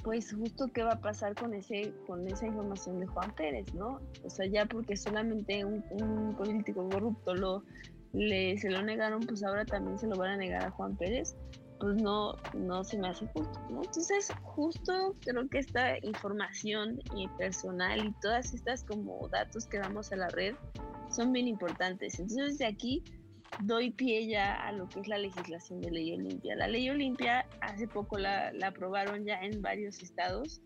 pues 0.04 0.34
justo 0.34 0.68
qué 0.74 0.84
va 0.84 0.94
a 0.94 1.02
pasar 1.02 1.36
con 1.36 1.54
ese 1.54 1.94
con 2.08 2.28
esa 2.28 2.46
información 2.46 3.00
de 3.00 3.08
Juan 3.08 3.34
Pérez, 3.36 3.74
¿no? 3.74 4.00
O 4.24 4.30
sea, 4.30 4.46
ya 4.48 4.66
porque 4.66 4.96
solamente 4.96 5.64
un, 5.66 6.36
político 6.38 6.88
corrupto 6.90 7.36
lo 7.36 7.64
le, 8.14 8.58
se 8.58 8.70
lo 8.70 8.82
negaron, 8.82 9.22
pues 9.22 9.44
ahora 9.44 9.66
también 9.66 10.00
se 10.00 10.08
lo 10.08 10.16
van 10.16 10.32
a 10.32 10.38
negar 10.38 10.64
a 10.64 10.72
Juan 10.72 10.96
Pérez, 10.98 11.36
pues 11.80 11.96
no 11.96 12.36
no 12.54 12.84
se 12.84 12.98
me 12.98 13.10
hace 13.10 13.28
justo, 13.28 13.60
¿no? 13.70 13.84
Entonces, 13.84 14.32
justo 14.44 15.16
creo 15.22 15.48
que 15.50 15.60
esta 15.60 15.98
información 16.04 17.00
y 17.16 17.28
personal 17.38 18.06
y 18.06 18.14
todas 18.22 18.54
estas 18.54 18.84
como 18.84 19.28
datos 19.30 19.68
que 19.68 19.78
damos 19.78 20.12
a 20.12 20.16
la 20.16 20.28
red 20.30 20.56
son 21.10 21.32
bien 21.32 21.48
importantes. 21.48 22.20
Entonces, 22.20 22.58
de 22.58 22.66
aquí 22.66 23.04
doy 23.62 23.92
pie 23.92 24.28
ya 24.28 24.56
a 24.56 24.72
lo 24.72 24.88
que 24.88 25.00
es 25.00 25.08
la 25.08 25.18
legislación 25.18 25.82
de 25.82 25.92
ley 25.92 26.14
Olimpia. 26.14 26.56
La 26.56 26.68
ley 26.68 26.90
Olimpia 26.90 27.46
hace 27.62 27.88
poco 27.88 28.18
la, 28.18 28.52
aprobaron 28.66 29.26
ya 29.26 29.40
en 29.42 29.62
varios 29.62 30.02
estados, 30.02 30.62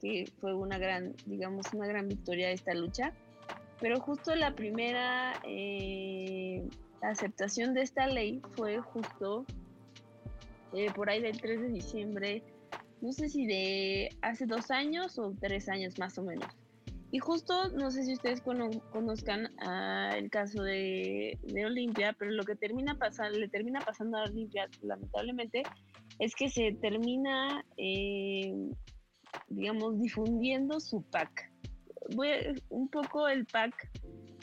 que 0.00 0.30
fue 0.40 0.54
una 0.54 0.78
gran, 0.78 1.14
digamos, 1.26 1.66
una 1.72 1.86
gran 1.86 2.08
victoria 2.08 2.48
de 2.48 2.54
esta 2.54 2.74
lucha. 2.74 3.12
Pero 3.80 4.00
justo 4.00 4.34
la 4.34 4.54
primera 4.54 5.34
eh, 5.44 6.66
aceptación 7.02 7.74
de 7.74 7.82
esta 7.82 8.06
ley 8.06 8.42
fue 8.56 8.78
justo 8.78 9.44
eh, 10.72 10.90
por 10.92 11.10
ahí 11.10 11.20
del 11.20 11.40
3 11.40 11.60
de 11.60 11.68
diciembre 11.68 12.42
no 13.00 13.12
sé 13.12 13.28
si 13.28 13.46
de 13.46 14.16
hace 14.22 14.46
dos 14.46 14.70
años 14.70 15.18
o 15.18 15.32
tres 15.38 15.68
años 15.68 15.98
más 15.98 16.18
o 16.18 16.22
menos. 16.22 16.48
Y 17.10 17.20
justo, 17.20 17.70
no 17.70 17.90
sé 17.90 18.04
si 18.04 18.12
ustedes 18.12 18.42
conozcan 18.42 19.50
el 20.14 20.30
caso 20.30 20.62
de, 20.62 21.38
de, 21.42 21.66
Olimpia, 21.66 22.14
pero 22.18 22.30
lo 22.32 22.44
que 22.44 22.54
termina 22.54 22.98
pasando, 22.98 23.38
le 23.38 23.48
termina 23.48 23.80
pasando 23.80 24.18
a 24.18 24.24
Olimpia, 24.24 24.68
lamentablemente, 24.82 25.62
es 26.18 26.34
que 26.34 26.50
se 26.50 26.72
termina, 26.72 27.64
eh, 27.78 28.52
digamos, 29.48 29.98
difundiendo 30.00 30.80
su 30.80 31.02
pack. 31.02 31.50
Un 32.68 32.88
poco 32.88 33.28
el 33.28 33.46
pack 33.46 33.90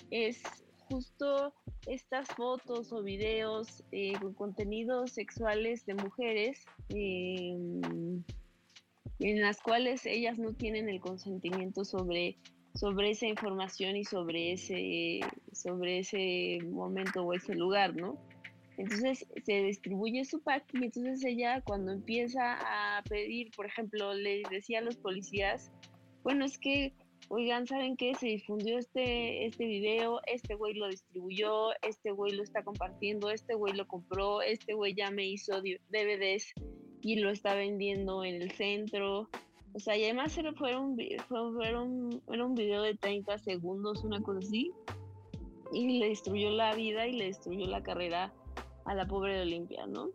es 0.10 0.42
justo 0.90 1.54
estas 1.88 2.28
fotos 2.30 2.92
o 2.92 3.04
videos 3.04 3.84
eh, 3.92 4.14
con 4.20 4.34
contenidos 4.34 5.12
sexuales 5.12 5.86
de 5.86 5.96
mujeres 5.96 6.66
em, 6.90 8.24
en 9.20 9.42
las 9.42 9.62
cuales 9.62 10.06
ellas 10.06 10.38
no 10.38 10.54
tienen 10.54 10.90
el 10.90 11.00
consentimiento 11.00 11.86
sobre 11.86 12.38
sobre 12.76 13.12
esa 13.12 13.26
información 13.26 13.96
y 13.96 14.04
sobre 14.04 14.52
ese, 14.52 15.22
sobre 15.54 16.00
ese 16.00 16.60
momento 16.66 17.24
o 17.24 17.34
ese 17.34 17.56
lugar, 17.56 17.96
¿no? 17.96 18.18
Entonces 18.78 19.26
se 19.46 19.64
distribuye 19.64 20.26
su 20.26 20.42
pack 20.42 20.66
y 20.74 20.86
entonces 20.86 21.24
ella 21.24 21.62
cuando 21.62 21.94
empieza 21.94 22.58
a 22.98 23.02
pedir, 23.04 23.52
por 23.56 23.66
ejemplo, 23.66 24.14
le 24.14 24.44
decía 24.52 24.80
a 24.80 24.82
los 24.82 24.98
policías, 24.98 25.72
bueno, 26.24 26.44
es 26.44 26.58
que, 26.58 26.94
oigan, 27.30 27.66
¿saben 27.68 27.96
qué? 27.96 28.14
Se 28.16 28.28
difundió 28.28 28.78
este, 28.78 29.46
este 29.46 29.66
video, 29.66 30.20
este 30.28 30.56
güey 30.56 30.74
lo 30.74 30.90
distribuyó, 30.90 31.70
este 31.82 32.12
güey 32.12 32.34
lo 32.34 32.44
está 32.44 32.64
compartiendo, 32.64 33.32
este 33.32 33.56
güey 33.56 33.74
lo 33.74 33.88
compró, 33.88 34.42
este 34.42 34.74
güey 34.74 34.94
ya 34.94 35.10
me 35.10 35.26
hizo 35.26 35.62
DVDs 35.62 36.54
y 37.02 37.16
lo 37.18 37.30
está 37.30 37.56
vendiendo 37.56 38.26
en 38.26 38.42
el 38.42 38.52
centro, 38.52 39.30
o 39.76 39.80
sea, 39.80 39.98
y 39.98 40.06
además 40.06 40.38
era, 40.38 40.54
fue 40.54 40.78
un, 40.78 40.98
fue, 41.28 41.76
un, 41.76 42.56
video 42.56 42.82
de 42.82 42.96
30 42.96 43.38
segundos, 43.40 44.06
una 44.06 44.22
cosa 44.22 44.40
así. 44.40 44.72
Y 45.74 46.00
le 46.00 46.10
destruyó 46.10 46.50
la 46.52 46.74
vida 46.76 47.06
y 47.08 47.12
le 47.12 47.26
destruyó 47.26 47.68
la 47.68 47.84
carrera 47.84 48.32
a 48.86 48.96
la 48.96 49.06
pobre 49.06 49.36
de 49.36 49.42
Olimpia, 49.42 49.86
¿no? 49.86 50.12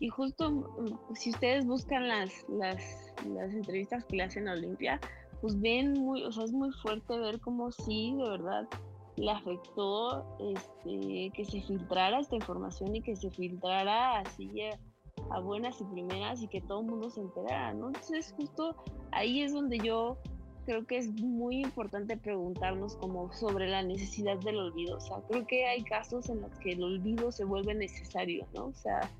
Y 0.00 0.08
justo 0.08 0.50
mm, 0.50 1.14
si 1.14 1.30
ustedes 1.30 1.64
buscan 1.64 2.08
las, 2.08 2.32
las, 2.48 2.82
las 3.24 3.52
entrevistas 3.52 4.04
que 4.04 4.16
le 4.16 4.24
hacen 4.24 4.48
a 4.48 4.54
Olimpia, 4.54 5.00
pues 5.40 5.60
ven 5.60 5.92
muy, 5.92 6.24
o 6.24 6.32
sea, 6.32 6.42
es 6.42 6.52
muy 6.52 6.72
fuerte 6.72 7.16
ver 7.16 7.38
cómo 7.38 7.70
sí, 7.70 8.16
de 8.16 8.30
verdad, 8.30 8.68
le 9.14 9.30
afectó 9.30 10.26
este, 10.40 11.30
que 11.34 11.44
se 11.44 11.62
filtrara 11.62 12.18
esta 12.18 12.34
información 12.34 12.96
y 12.96 13.02
que 13.02 13.14
se 13.14 13.30
filtrara 13.30 14.18
así 14.18 14.50
a 15.30 15.40
buenas 15.40 15.80
y 15.80 15.84
primeras 15.84 16.42
y 16.42 16.48
que 16.48 16.60
todo 16.60 16.80
el 16.80 16.86
mundo 16.86 17.10
se 17.10 17.20
enterara, 17.20 17.74
¿no? 17.74 17.88
Entonces 17.88 18.34
justo 18.36 18.76
ahí 19.12 19.42
es 19.42 19.52
donde 19.52 19.78
yo 19.78 20.18
creo 20.64 20.86
que 20.86 20.98
es 20.98 21.08
muy 21.20 21.60
importante 21.60 22.16
preguntarnos 22.16 22.96
como 22.96 23.32
sobre 23.32 23.68
la 23.68 23.82
necesidad 23.82 24.38
del 24.38 24.58
olvido. 24.58 24.96
O 24.96 25.00
sea, 25.00 25.18
creo 25.28 25.46
que 25.46 25.66
hay 25.66 25.82
casos 25.82 26.28
en 26.28 26.40
los 26.40 26.52
que 26.58 26.72
el 26.72 26.82
olvido 26.82 27.32
se 27.32 27.44
vuelve 27.44 27.74
necesario, 27.74 28.46
¿no? 28.54 28.66
O 28.66 28.74
sea, 28.74 29.10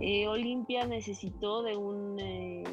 eh, 0.00 0.26
Olimpia 0.28 0.86
necesitó 0.86 1.62
de 1.62 1.76
un, 1.76 2.18
eh, 2.20 2.64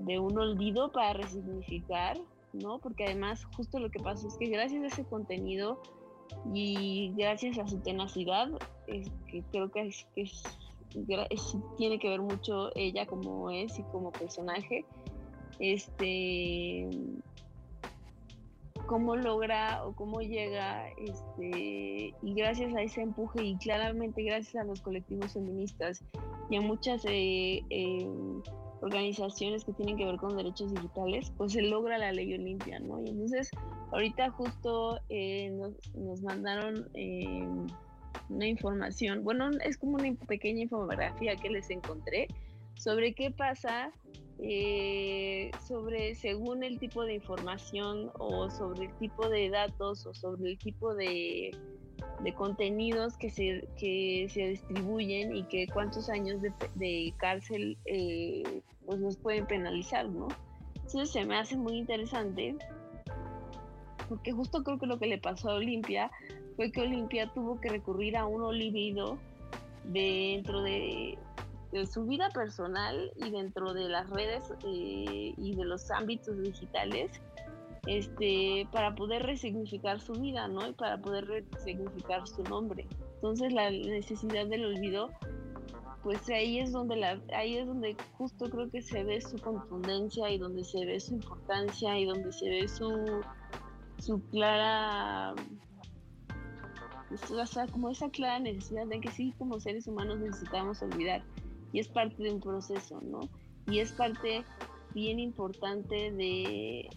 de 0.00 0.18
un 0.18 0.38
olvido 0.38 0.92
para 0.92 1.14
resignificar, 1.14 2.18
¿no? 2.52 2.78
Porque 2.78 3.04
además 3.04 3.44
justo 3.56 3.78
lo 3.78 3.90
que 3.90 4.00
pasa 4.00 4.26
es 4.26 4.36
que 4.36 4.46
gracias 4.46 4.82
a 4.82 4.86
ese 4.86 5.04
contenido 5.04 5.80
y 6.52 7.12
gracias 7.16 7.58
a 7.58 7.66
su 7.66 7.78
tenacidad, 7.80 8.48
es 8.86 9.10
que 9.30 9.42
creo 9.50 9.70
que 9.70 9.90
es, 10.16 10.42
tiene 11.76 11.98
que 11.98 12.08
ver 12.08 12.20
mucho 12.20 12.70
ella 12.74 13.06
como 13.06 13.50
es 13.50 13.78
y 13.78 13.82
como 13.84 14.12
personaje. 14.12 14.84
Este 15.58 16.88
cómo 18.88 19.16
logra 19.16 19.84
o 19.84 19.94
cómo 19.94 20.20
llega 20.20 20.88
este 20.96 22.14
y 22.22 22.34
gracias 22.34 22.74
a 22.74 22.82
ese 22.82 23.02
empuje 23.02 23.44
y 23.44 23.56
claramente 23.58 24.22
gracias 24.22 24.56
a 24.56 24.64
los 24.64 24.80
colectivos 24.80 25.34
feministas 25.34 26.02
y 26.50 26.56
a 26.56 26.60
muchas 26.60 27.04
eh, 27.04 27.62
em, 27.68 28.42
organizaciones 28.80 29.64
que 29.64 29.74
tienen 29.74 29.96
que 29.96 30.06
ver 30.06 30.16
con 30.16 30.36
derechos 30.36 30.72
digitales 30.72 31.30
pues 31.36 31.52
se 31.52 31.62
logra 31.62 31.98
la 31.98 32.12
ley 32.12 32.34
Olimpia 32.34 32.80
no 32.80 33.00
y 33.00 33.10
entonces 33.10 33.50
ahorita 33.92 34.30
justo 34.30 34.98
eh, 35.10 35.50
nos, 35.50 35.94
nos, 35.94 36.22
mandaron 36.22 36.88
em, 36.94 37.66
una 38.28 38.46
información, 38.46 39.24
bueno, 39.24 39.50
es 39.64 39.78
como 39.78 39.96
una 39.96 40.12
pequeña 40.26 40.62
infografía 40.62 41.36
que 41.36 41.48
les 41.48 41.70
encontré 41.70 42.28
sobre 42.76 43.14
qué 43.14 43.30
pasa 43.30 43.92
eh, 44.40 45.50
sobre 45.66 46.14
según 46.14 46.62
el 46.62 46.78
tipo 46.78 47.04
de 47.04 47.14
información 47.14 48.12
o 48.18 48.48
sobre 48.50 48.86
el 48.86 48.92
tipo 48.98 49.28
de 49.28 49.50
datos 49.50 50.06
o 50.06 50.14
sobre 50.14 50.50
el 50.50 50.58
tipo 50.58 50.94
de, 50.94 51.50
de 52.22 52.34
contenidos 52.34 53.16
que 53.16 53.30
se, 53.30 53.66
que 53.76 54.28
se 54.30 54.50
distribuyen 54.50 55.34
y 55.34 55.42
que 55.44 55.66
cuántos 55.66 56.08
años 56.08 56.40
de, 56.40 57.14
cárcel 57.16 57.76
eh, 57.86 58.62
pues 58.86 59.00
nos 59.00 59.16
pueden 59.16 59.46
penalizar, 59.46 60.08
¿no? 60.08 60.28
Entonces 60.76 61.10
se 61.10 61.24
me 61.24 61.36
hace 61.36 61.56
muy 61.56 61.76
interesante 61.76 62.54
porque 64.08 64.32
justo 64.32 64.62
creo 64.62 64.78
que 64.78 64.86
lo 64.86 65.00
que 65.00 65.06
le 65.06 65.18
pasó 65.18 65.50
a 65.50 65.54
Olimpia 65.54 66.12
fue 66.58 66.72
que 66.72 66.80
Olimpia 66.80 67.30
tuvo 67.32 67.60
que 67.60 67.68
recurrir 67.68 68.16
a 68.16 68.26
un 68.26 68.42
olvido 68.42 69.16
dentro 69.84 70.60
de, 70.62 71.16
su 71.88 72.04
vida 72.04 72.30
personal 72.30 73.12
y 73.14 73.30
dentro 73.30 73.72
de 73.74 73.88
las 73.88 74.10
redes 74.10 74.42
eh, 74.66 75.34
y 75.36 75.54
de 75.54 75.64
los 75.64 75.88
ámbitos 75.92 76.36
digitales 76.42 77.12
este, 77.86 78.66
para 78.72 78.96
poder 78.96 79.22
resignificar 79.22 80.00
su 80.00 80.14
vida, 80.14 80.48
¿no? 80.48 80.66
Y 80.66 80.72
para 80.72 80.98
poder 80.98 81.26
resignificar 81.28 82.26
su 82.26 82.42
nombre. 82.42 82.88
Entonces 83.14 83.52
la 83.52 83.70
necesidad 83.70 84.46
del 84.48 84.64
olvido, 84.64 85.10
pues 86.02 86.28
ahí 86.28 86.58
es 86.58 86.72
donde 86.72 86.96
la, 86.96 87.20
ahí 87.36 87.56
es 87.56 87.68
donde 87.68 87.96
justo 88.16 88.50
creo 88.50 88.68
que 88.68 88.82
se 88.82 89.04
ve 89.04 89.20
su 89.20 89.38
contundencia 89.38 90.28
y 90.28 90.38
donde 90.38 90.64
se 90.64 90.84
ve 90.84 90.98
su 90.98 91.14
importancia 91.14 91.96
y 91.96 92.04
donde 92.04 92.32
se 92.32 92.50
ve 92.50 92.66
su, 92.66 93.20
su 93.98 94.20
clara 94.30 95.36
o 97.10 97.46
sea, 97.46 97.66
como 97.66 97.90
esa 97.90 98.10
clara 98.10 98.38
necesidad 98.38 98.86
de 98.86 99.00
que 99.00 99.10
sí, 99.10 99.32
como 99.38 99.60
seres 99.60 99.86
humanos 99.86 100.18
necesitamos 100.18 100.82
olvidar. 100.82 101.22
Y 101.72 101.80
es 101.80 101.88
parte 101.88 102.22
de 102.22 102.32
un 102.32 102.40
proceso, 102.40 103.00
¿no? 103.02 103.20
Y 103.66 103.80
es 103.80 103.92
parte 103.92 104.44
bien 104.94 105.18
importante 105.18 106.10
de, 106.12 106.88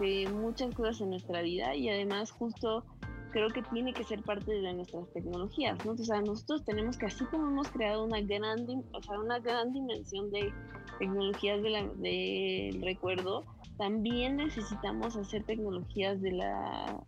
de, 0.00 0.28
muchas 0.30 0.74
cosas 0.74 1.00
en 1.00 1.10
nuestra 1.10 1.42
vida 1.42 1.74
y 1.74 1.88
además 1.88 2.30
justo 2.30 2.84
creo 3.30 3.48
que 3.48 3.62
tiene 3.62 3.92
que 3.92 4.04
ser 4.04 4.22
parte 4.22 4.52
de 4.52 4.72
nuestras 4.74 5.10
tecnologías, 5.12 5.84
¿no? 5.84 5.92
O 5.92 5.96
sea, 5.96 6.20
nosotros 6.20 6.64
tenemos 6.64 6.96
que, 6.96 7.06
así 7.06 7.24
como 7.24 7.48
hemos 7.48 7.68
creado 7.68 8.04
una 8.04 8.20
gran, 8.20 8.66
o 8.92 9.02
sea, 9.02 9.18
una 9.18 9.40
gran 9.40 9.72
dimensión 9.72 10.30
de 10.30 10.52
tecnologías 10.98 11.62
del 11.62 12.00
de 12.00 12.78
recuerdo, 12.82 13.44
también 13.76 14.36
necesitamos 14.36 15.16
hacer 15.16 15.42
tecnologías 15.44 16.20
de 16.20 16.32
la, 16.32 17.02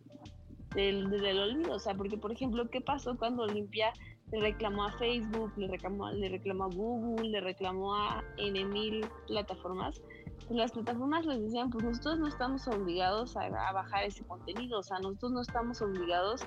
del, 0.76 1.38
olvido. 1.38 1.74
O 1.74 1.78
sea, 1.78 1.94
porque, 1.94 2.16
por 2.16 2.32
ejemplo, 2.32 2.68
¿qué 2.70 2.80
pasó 2.80 3.16
cuando 3.16 3.42
Olimpia 3.42 3.92
le 4.30 4.40
reclamó 4.40 4.84
a 4.84 4.92
Facebook, 4.92 5.52
le 5.56 5.68
reclamó, 5.68 6.10
le 6.10 6.28
reclamó 6.28 6.64
a 6.64 6.68
Google, 6.68 7.30
le 7.30 7.40
reclamó 7.40 7.94
a 7.94 8.22
N 8.36 8.64
mil 8.66 9.06
plataformas? 9.26 10.00
Pues 10.46 10.58
las 10.58 10.72
plataformas 10.72 11.26
les 11.26 11.42
decían, 11.42 11.70
pues 11.70 11.84
nosotros 11.84 12.18
no 12.18 12.28
estamos 12.28 12.68
obligados 12.68 13.36
a, 13.36 13.48
bajar 13.72 14.04
ese 14.04 14.24
contenido, 14.24 14.78
o 14.78 14.82
sea, 14.82 14.98
nosotros 14.98 15.32
no 15.32 15.40
estamos 15.40 15.82
obligados, 15.82 16.46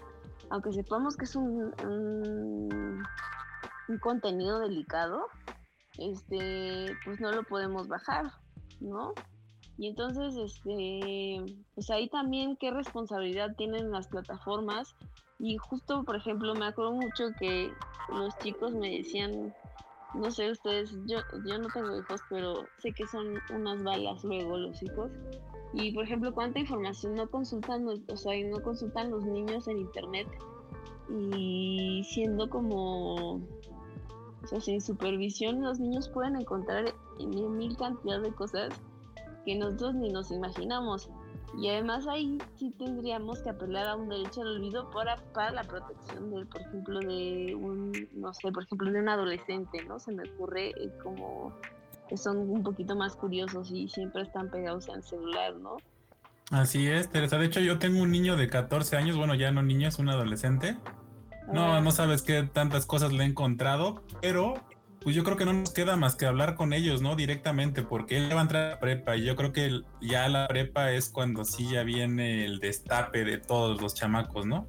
aunque 0.52 0.72
sepamos 0.72 1.18
que 1.18 1.26
es 1.26 1.36
un, 1.36 1.74
un, 1.84 3.04
un 3.90 4.00
contenido 4.00 4.60
delicado, 4.60 5.26
este, 5.98 6.96
pues 7.04 7.20
no 7.20 7.32
lo 7.32 7.44
podemos 7.44 7.90
bajar, 7.90 8.32
¿no? 8.80 9.14
Y 9.80 9.88
entonces, 9.88 10.36
este, 10.36 11.42
pues 11.74 11.90
ahí 11.90 12.10
también 12.10 12.58
qué 12.58 12.70
responsabilidad 12.70 13.56
tienen 13.56 13.92
las 13.92 14.10
plataformas. 14.10 14.94
Y 15.40 15.56
justo, 15.56 16.04
por 16.04 16.18
ejemplo, 16.18 16.54
me 16.54 16.66
acuerdo 16.66 16.92
mucho 16.92 17.30
que 17.40 17.72
los 18.10 18.38
chicos 18.40 18.74
me 18.74 18.98
decían, 18.98 19.56
no 20.14 20.30
sé 20.32 20.52
ustedes, 20.52 20.92
yo, 21.06 21.20
yo 21.46 21.60
no 21.60 21.70
tengo 21.70 21.98
hijos, 21.98 22.20
pero 22.30 22.66
sé 22.80 22.92
que 22.92 23.08
son 23.08 23.36
unas 23.56 23.82
balas 23.82 24.22
luego 24.26 24.58
los 24.58 24.84
hijos. 24.84 25.12
Y 25.74 25.94
por 25.94 26.04
ejemplo, 26.04 26.34
cuánta 26.34 26.60
información 26.60 27.16
no 27.16 27.30
consultan, 27.30 27.88
o 27.88 28.18
sea, 28.18 28.34
no 28.50 28.62
consultan 28.62 29.12
los 29.12 29.24
niños 29.24 29.66
en 29.70 29.78
internet 29.78 30.28
y 31.10 32.04
siendo 32.04 32.50
como, 32.50 33.36
o 33.36 34.48
sea, 34.48 34.60
sin 34.60 34.82
supervisión, 34.82 35.62
los 35.62 35.80
niños 35.80 36.10
pueden 36.10 36.36
encontrar 36.36 36.94
en 37.20 37.58
mil 37.58 37.78
cantidad 37.78 38.20
de 38.20 38.34
cosas 38.34 38.74
que 39.50 39.56
nosotros 39.56 39.96
ni 39.96 40.12
nos 40.12 40.30
imaginamos. 40.30 41.10
Y 41.60 41.70
además 41.70 42.06
ahí 42.08 42.38
sí 42.60 42.72
tendríamos 42.78 43.40
que 43.40 43.50
apelar 43.50 43.88
a 43.88 43.96
un 43.96 44.08
derecho 44.08 44.42
al 44.42 44.58
olvido 44.58 44.92
para, 44.92 45.16
para 45.34 45.50
la 45.50 45.64
protección 45.64 46.30
de, 46.30 46.46
por 46.46 46.62
ejemplo, 46.62 47.00
de 47.00 47.56
un, 47.56 47.92
no 48.14 48.32
sé, 48.36 48.52
por 48.52 48.64
ejemplo, 48.64 48.92
de 48.92 49.00
un 49.00 49.10
adolescente, 49.10 49.84
¿no? 49.86 50.00
Se 50.00 50.12
me 50.12 50.30
ocurre 50.30 50.70
eh, 50.70 50.92
como 51.02 51.52
son 52.16 52.38
un 52.38 52.62
poquito 52.62 52.96
más 52.96 53.16
curiosos 53.16 53.72
y 53.72 53.88
siempre 53.88 54.22
están 54.22 54.52
pegados 54.52 54.88
al 54.90 55.04
celular, 55.04 55.56
¿no? 55.56 55.78
Así 56.52 56.88
es, 56.88 57.10
Teresa. 57.10 57.40
De 57.40 57.48
hecho, 57.48 57.60
yo 57.60 57.80
tengo 57.80 58.04
un 58.04 58.12
niño 58.12 58.36
de 58.36 58.50
14 58.50 58.98
años, 58.98 59.18
bueno, 59.18 59.34
ya 59.34 59.52
no 59.52 59.64
niño, 59.64 59.88
es 59.88 59.98
un 59.98 60.10
adolescente. 60.10 60.78
No, 61.52 61.74
Ah, 61.74 61.82
no 61.82 61.90
sabes 61.90 62.22
qué 62.22 62.44
tantas 62.44 62.86
cosas 62.86 63.12
le 63.14 63.24
he 63.24 63.28
encontrado, 63.28 64.04
pero 64.22 64.54
pues 65.02 65.16
yo 65.16 65.24
creo 65.24 65.38
que 65.38 65.46
no 65.46 65.54
nos 65.54 65.72
queda 65.72 65.96
más 65.96 66.16
que 66.16 66.26
hablar 66.26 66.56
con 66.56 66.74
ellos, 66.74 67.02
¿no? 67.02 67.16
Directamente, 67.16 67.84
porque 67.84 68.18
él 68.18 68.30
va 68.36 68.40
a 68.40 68.44
entrar 68.44 68.66
a 68.66 68.70
la 68.72 68.80
prepa 68.80 69.16
y 69.16 69.24
yo 69.24 69.36
creo 69.36 69.54
que 69.54 69.82
ya 70.02 70.28
la 70.28 70.48
prepa 70.48 70.92
es 70.92 71.10
cuando 71.10 71.46
sí 71.46 71.70
ya 71.72 71.84
viene 71.84 72.46
el 72.46 72.60
destape 72.60 73.24
de 73.24 73.38
todos 73.38 73.82
los 73.82 73.96
chamacos, 73.96 74.46
¿no? 74.46 74.68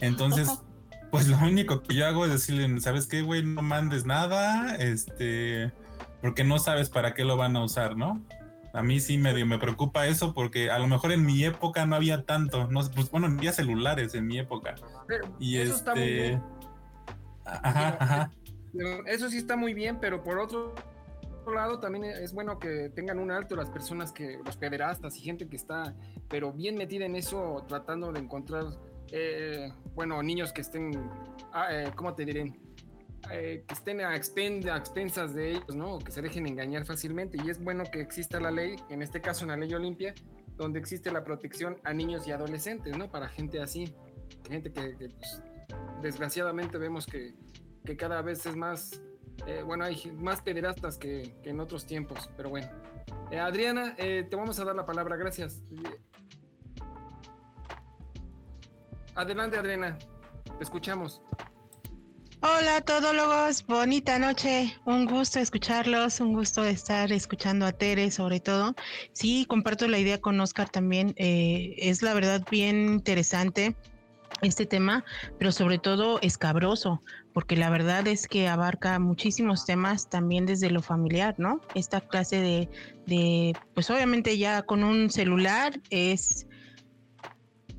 Entonces, 0.00 0.48
pues 1.10 1.26
lo 1.26 1.36
único 1.38 1.82
que 1.82 1.96
yo 1.96 2.06
hago 2.06 2.24
es 2.24 2.32
decirle, 2.32 2.80
¿sabes 2.80 3.06
qué, 3.06 3.22
güey? 3.22 3.42
No 3.42 3.62
mandes 3.62 4.06
nada, 4.06 4.76
este, 4.76 5.72
porque 6.20 6.44
no 6.44 6.58
sabes 6.58 6.88
para 6.88 7.14
qué 7.14 7.24
lo 7.24 7.36
van 7.36 7.56
a 7.56 7.64
usar, 7.64 7.96
¿no? 7.96 8.22
A 8.74 8.82
mí 8.82 9.00
sí 9.00 9.18
medio 9.18 9.44
me 9.44 9.58
preocupa 9.58 10.06
eso 10.06 10.32
porque 10.32 10.70
a 10.70 10.78
lo 10.78 10.86
mejor 10.86 11.12
en 11.12 11.26
mi 11.26 11.44
época 11.44 11.84
no 11.86 11.96
había 11.96 12.24
tanto, 12.24 12.68
no, 12.68 12.80
pues 12.90 13.10
bueno, 13.10 13.28
no 13.28 13.38
había 13.38 13.52
celulares 13.52 14.14
en 14.14 14.26
mi 14.26 14.38
época. 14.38 14.76
Pero 15.06 15.36
Y 15.38 15.58
eso 15.58 15.74
está 15.74 15.94
muy 15.94 16.02
este. 16.04 16.22
bien. 16.22 16.42
Ajá, 17.44 17.96
ajá. 18.00 18.30
Eso 19.06 19.28
sí 19.28 19.38
está 19.38 19.56
muy 19.56 19.74
bien, 19.74 19.98
pero 20.00 20.22
por 20.22 20.38
otro 20.38 20.74
lado 21.50 21.78
también 21.80 22.04
es 22.04 22.32
bueno 22.32 22.58
que 22.58 22.90
tengan 22.90 23.18
un 23.18 23.30
alto 23.30 23.56
las 23.56 23.70
personas 23.70 24.12
que, 24.12 24.38
los 24.44 24.56
pederastas 24.56 25.16
y 25.16 25.20
gente 25.20 25.48
que 25.48 25.56
está, 25.56 25.94
pero 26.28 26.52
bien 26.52 26.76
metida 26.76 27.04
en 27.04 27.16
eso, 27.16 27.64
tratando 27.68 28.12
de 28.12 28.20
encontrar, 28.20 28.64
eh, 29.10 29.72
bueno, 29.94 30.22
niños 30.22 30.52
que 30.52 30.60
estén, 30.60 30.92
ah, 31.52 31.68
eh, 31.70 31.90
¿cómo 31.94 32.14
te 32.14 32.24
diré? 32.24 32.52
Eh, 33.30 33.64
que 33.66 33.74
estén 33.74 34.00
a, 34.00 34.10
a 34.10 34.16
expensas 34.16 35.34
de 35.34 35.52
ellos, 35.52 35.74
¿no? 35.74 35.98
Que 35.98 36.10
se 36.10 36.22
dejen 36.22 36.46
engañar 36.46 36.84
fácilmente. 36.84 37.38
Y 37.44 37.50
es 37.50 37.62
bueno 37.62 37.84
que 37.90 38.00
exista 38.00 38.40
la 38.40 38.50
ley, 38.50 38.76
en 38.88 39.00
este 39.00 39.20
caso 39.20 39.44
en 39.44 39.50
la 39.50 39.56
ley 39.56 39.72
Olimpia, 39.74 40.14
donde 40.56 40.80
existe 40.80 41.10
la 41.12 41.22
protección 41.22 41.76
a 41.84 41.92
niños 41.92 42.26
y 42.26 42.32
adolescentes, 42.32 42.96
¿no? 42.96 43.10
Para 43.10 43.28
gente 43.28 43.60
así, 43.60 43.94
gente 44.48 44.72
que, 44.72 44.96
que, 44.96 45.08
pues, 45.08 45.42
desgraciadamente 46.02 46.78
vemos 46.78 47.06
que, 47.06 47.32
que 47.84 47.96
cada 47.96 48.22
vez 48.22 48.46
es 48.46 48.56
más, 48.56 49.00
eh, 49.46 49.62
bueno, 49.64 49.84
hay 49.84 50.12
más 50.16 50.40
pederastas 50.40 50.98
que, 50.98 51.34
que 51.42 51.50
en 51.50 51.60
otros 51.60 51.86
tiempos, 51.86 52.30
pero 52.36 52.50
bueno. 52.50 52.68
Eh, 53.30 53.38
Adriana, 53.38 53.94
eh, 53.98 54.26
te 54.28 54.36
vamos 54.36 54.58
a 54.58 54.64
dar 54.64 54.76
la 54.76 54.86
palabra, 54.86 55.16
gracias. 55.16 55.62
Adelante, 59.14 59.58
Adriana, 59.58 59.98
te 60.58 60.64
escuchamos. 60.64 61.20
Hola 62.44 62.80
todólogos, 62.80 63.64
bonita 63.66 64.18
noche, 64.18 64.76
un 64.84 65.06
gusto 65.06 65.38
escucharlos, 65.38 66.18
un 66.18 66.32
gusto 66.32 66.64
estar 66.64 67.12
escuchando 67.12 67.66
a 67.66 67.72
Tere 67.72 68.10
sobre 68.10 68.40
todo. 68.40 68.74
Sí, 69.12 69.46
comparto 69.48 69.86
la 69.86 69.98
idea 69.98 70.20
con 70.20 70.40
Oscar 70.40 70.68
también, 70.68 71.14
es 71.16 72.02
la 72.02 72.14
verdad 72.14 72.44
bien 72.50 72.86
interesante 72.86 73.76
este 74.40 74.66
tema, 74.66 75.04
pero 75.38 75.52
sobre 75.52 75.78
todo 75.78 76.20
escabroso, 76.20 77.02
porque 77.32 77.56
la 77.56 77.70
verdad 77.70 78.06
es 78.06 78.28
que 78.28 78.48
abarca 78.48 78.98
muchísimos 78.98 79.64
temas 79.64 80.08
también 80.08 80.46
desde 80.46 80.70
lo 80.70 80.82
familiar, 80.82 81.34
¿no? 81.38 81.60
Esta 81.74 82.00
clase 82.00 82.40
de, 82.40 82.68
de 83.06 83.56
pues 83.74 83.90
obviamente 83.90 84.36
ya 84.38 84.62
con 84.62 84.84
un 84.84 85.10
celular 85.10 85.80
es 85.90 86.46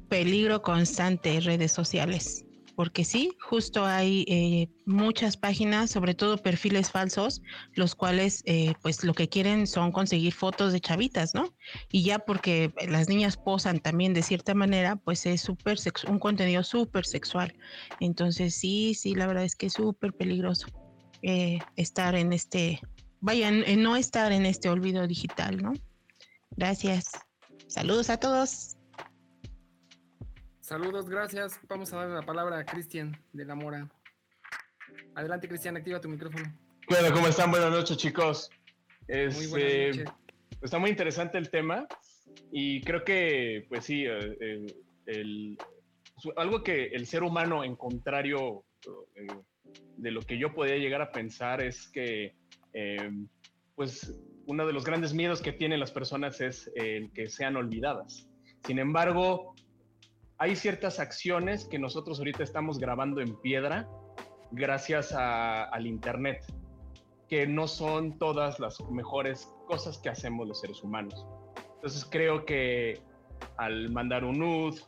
peligro 0.09 0.61
constante 0.61 1.39
redes 1.39 1.71
sociales 1.71 2.42
porque 2.75 3.05
sí, 3.05 3.31
justo 3.39 3.85
hay 3.85 4.25
eh, 4.27 4.69
muchas 4.85 5.37
páginas, 5.37 5.91
sobre 5.91 6.15
todo 6.15 6.37
perfiles 6.37 6.91
falsos, 6.91 7.41
los 7.73 7.95
cuales 7.95 8.41
eh, 8.45 8.73
pues 8.81 9.03
lo 9.03 9.13
que 9.13 9.29
quieren 9.29 9.67
son 9.67 9.91
conseguir 9.91 10.33
fotos 10.33 10.73
de 10.73 10.79
chavitas, 10.79 11.35
¿no? 11.35 11.53
Y 11.91 12.03
ya 12.03 12.19
porque 12.19 12.73
las 12.87 13.09
niñas 13.09 13.37
posan 13.37 13.79
también 13.79 14.13
de 14.13 14.23
cierta 14.23 14.53
manera, 14.53 14.95
pues 14.95 15.25
es 15.25 15.41
súper 15.41 15.77
un 16.07 16.19
contenido 16.19 16.63
súper 16.63 17.05
sexual. 17.05 17.53
Entonces 17.99 18.55
sí, 18.55 18.93
sí, 18.95 19.15
la 19.15 19.27
verdad 19.27 19.43
es 19.43 19.55
que 19.55 19.67
es 19.67 19.73
súper 19.73 20.13
peligroso 20.13 20.67
eh, 21.21 21.59
estar 21.75 22.15
en 22.15 22.33
este, 22.33 22.81
vaya, 23.19 23.51
no 23.51 23.95
estar 23.95 24.31
en 24.31 24.45
este 24.45 24.69
olvido 24.69 25.07
digital, 25.07 25.57
¿no? 25.61 25.73
Gracias. 26.55 27.11
Saludos 27.67 28.09
a 28.09 28.17
todos. 28.17 28.77
Saludos, 30.67 31.09
gracias. 31.09 31.59
Vamos 31.67 31.91
a 31.91 31.97
dar 31.97 32.09
la 32.09 32.21
palabra 32.21 32.57
a 32.59 32.63
Cristian 32.65 33.11
de 33.33 33.43
la 33.43 33.53
Mora. 33.53 33.91
Adelante, 35.13 35.49
Cristian, 35.49 35.75
activa 35.75 35.99
tu 35.99 36.07
micrófono. 36.07 36.57
Bueno, 36.87 37.13
¿cómo 37.13 37.27
están? 37.27 37.51
Buenas 37.51 37.69
noches, 37.69 37.97
chicos. 37.97 38.49
Muy 39.09 39.47
buenas 39.47 39.97
noches. 39.97 40.13
está 40.61 40.79
muy 40.79 40.89
interesante 40.89 41.37
el 41.37 41.49
tema 41.49 41.85
y 42.53 42.79
creo 42.79 43.03
que, 43.03 43.65
pues 43.67 43.83
sí, 43.83 44.05
eh, 44.05 44.37
eh, 44.39 44.65
el- 45.07 45.57
algo 46.37 46.63
que 46.63 46.85
el 46.85 47.07
ser 47.07 47.23
humano, 47.23 47.65
en 47.65 47.75
contrario 47.75 48.63
eh, 49.17 49.27
de 49.97 50.11
lo 50.11 50.21
que 50.21 50.37
yo 50.37 50.53
podía 50.53 50.77
llegar 50.77 51.01
a 51.01 51.11
pensar, 51.11 51.61
es 51.61 51.89
que, 51.89 52.37
eh, 52.73 53.11
pues, 53.75 54.17
uno 54.45 54.65
de 54.65 54.71
los 54.71 54.85
grandes 54.85 55.13
miedos 55.13 55.41
que 55.41 55.51
tienen 55.51 55.81
las 55.81 55.91
personas 55.91 56.39
es 56.39 56.71
el 56.75 57.11
que 57.11 57.27
sean 57.27 57.57
olvidadas. 57.57 58.29
Sin 58.65 58.79
embargo, 58.79 59.52
hay 60.37 60.55
ciertas 60.55 60.99
acciones 60.99 61.65
que 61.65 61.79
nosotros 61.79 62.19
ahorita 62.19 62.43
estamos 62.43 62.79
grabando 62.79 63.21
en 63.21 63.35
piedra 63.41 63.87
gracias 64.51 65.13
al 65.13 65.87
Internet 65.87 66.43
que 67.27 67.47
no 67.47 67.67
son 67.67 68.17
todas 68.19 68.59
las 68.59 68.79
mejores 68.91 69.51
cosas 69.67 69.97
que 69.97 70.09
hacemos 70.09 70.47
los 70.47 70.59
seres 70.59 70.83
humanos. 70.83 71.25
Entonces 71.75 72.05
creo 72.09 72.45
que 72.45 73.01
al 73.57 73.89
mandar 73.91 74.23
un 74.23 74.39
nude 74.39 74.81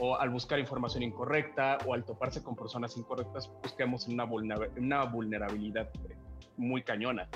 o 0.00 0.16
al 0.16 0.30
buscar 0.30 0.58
información 0.58 1.02
incorrecta 1.02 1.78
o 1.86 1.94
al 1.94 2.04
toparse 2.04 2.42
con 2.42 2.56
personas 2.56 2.96
incorrectas, 2.96 3.52
busquemos 3.62 4.08
una, 4.08 4.24
vulnera- 4.24 4.70
una 4.76 5.04
vulnerabilidad 5.04 5.90
muy 6.56 6.82
cañona. 6.82 7.28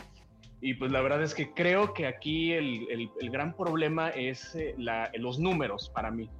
Y 0.60 0.74
pues 0.74 0.90
la 0.90 1.02
verdad 1.02 1.22
es 1.22 1.34
que 1.34 1.52
creo 1.52 1.92
que 1.92 2.06
aquí 2.06 2.52
el, 2.52 3.10
gran 3.30 3.54
problema 3.54 4.08
es 4.10 4.54
eh, 4.54 4.74
los 5.14 5.38
números 5.38 5.90
para 5.94 6.10
mí. 6.10 6.30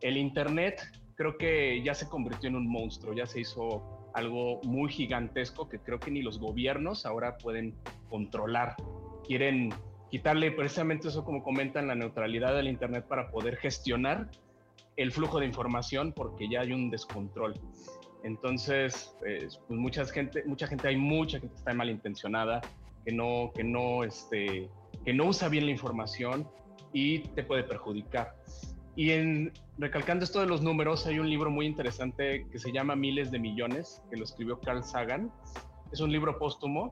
El 0.00 0.16
Internet 0.16 0.80
creo 1.16 1.36
que 1.36 1.82
ya 1.82 1.94
se 1.94 2.08
convirtió 2.08 2.48
en 2.48 2.56
un 2.56 2.68
monstruo, 2.68 3.12
ya 3.12 3.26
se 3.26 3.40
hizo 3.40 4.10
algo 4.14 4.60
muy 4.62 4.90
gigantesco 4.90 5.68
que 5.68 5.78
creo 5.78 5.98
que 5.98 6.10
ni 6.10 6.22
los 6.22 6.38
gobiernos 6.38 7.06
ahora 7.06 7.38
pueden 7.38 7.74
controlar. 8.08 8.76
Quieren 9.26 9.70
quitarle 10.10 10.52
precisamente 10.52 11.08
eso 11.08 11.24
como 11.24 11.42
comentan 11.42 11.88
la 11.88 11.94
neutralidad 11.94 12.54
del 12.54 12.68
Internet 12.68 13.06
para 13.06 13.30
poder 13.30 13.56
gestionar 13.56 14.30
el 14.96 15.12
flujo 15.12 15.38
de 15.38 15.46
información 15.46 16.12
porque 16.12 16.48
ya 16.48 16.60
hay 16.60 16.72
un 16.72 16.90
descontrol. 16.90 17.54
Entonces, 18.24 19.14
pues, 19.20 19.60
pues 19.66 19.78
mucha 19.78 20.04
gente, 20.06 20.42
mucha 20.44 20.66
gente, 20.66 20.88
hay 20.88 20.96
mucha 20.96 21.38
gente 21.38 21.54
que 21.54 21.58
está 21.58 21.74
malintencionada, 21.74 22.60
que 23.04 23.12
no, 23.12 23.52
que 23.54 23.62
no, 23.62 24.02
este, 24.04 24.68
que 25.04 25.12
no 25.12 25.26
usa 25.26 25.48
bien 25.48 25.66
la 25.66 25.70
información 25.72 26.48
y 26.92 27.20
te 27.20 27.44
puede 27.44 27.62
perjudicar. 27.62 28.34
Y 28.98 29.12
en, 29.12 29.52
recalcando 29.78 30.24
esto 30.24 30.40
de 30.40 30.46
los 30.46 30.60
números, 30.60 31.06
hay 31.06 31.20
un 31.20 31.30
libro 31.30 31.52
muy 31.52 31.66
interesante 31.66 32.48
que 32.50 32.58
se 32.58 32.72
llama 32.72 32.96
Miles 32.96 33.30
de 33.30 33.38
Millones, 33.38 34.02
que 34.10 34.16
lo 34.16 34.24
escribió 34.24 34.58
Carl 34.58 34.82
Sagan. 34.82 35.30
Es 35.92 36.00
un 36.00 36.10
libro 36.10 36.36
póstumo, 36.36 36.90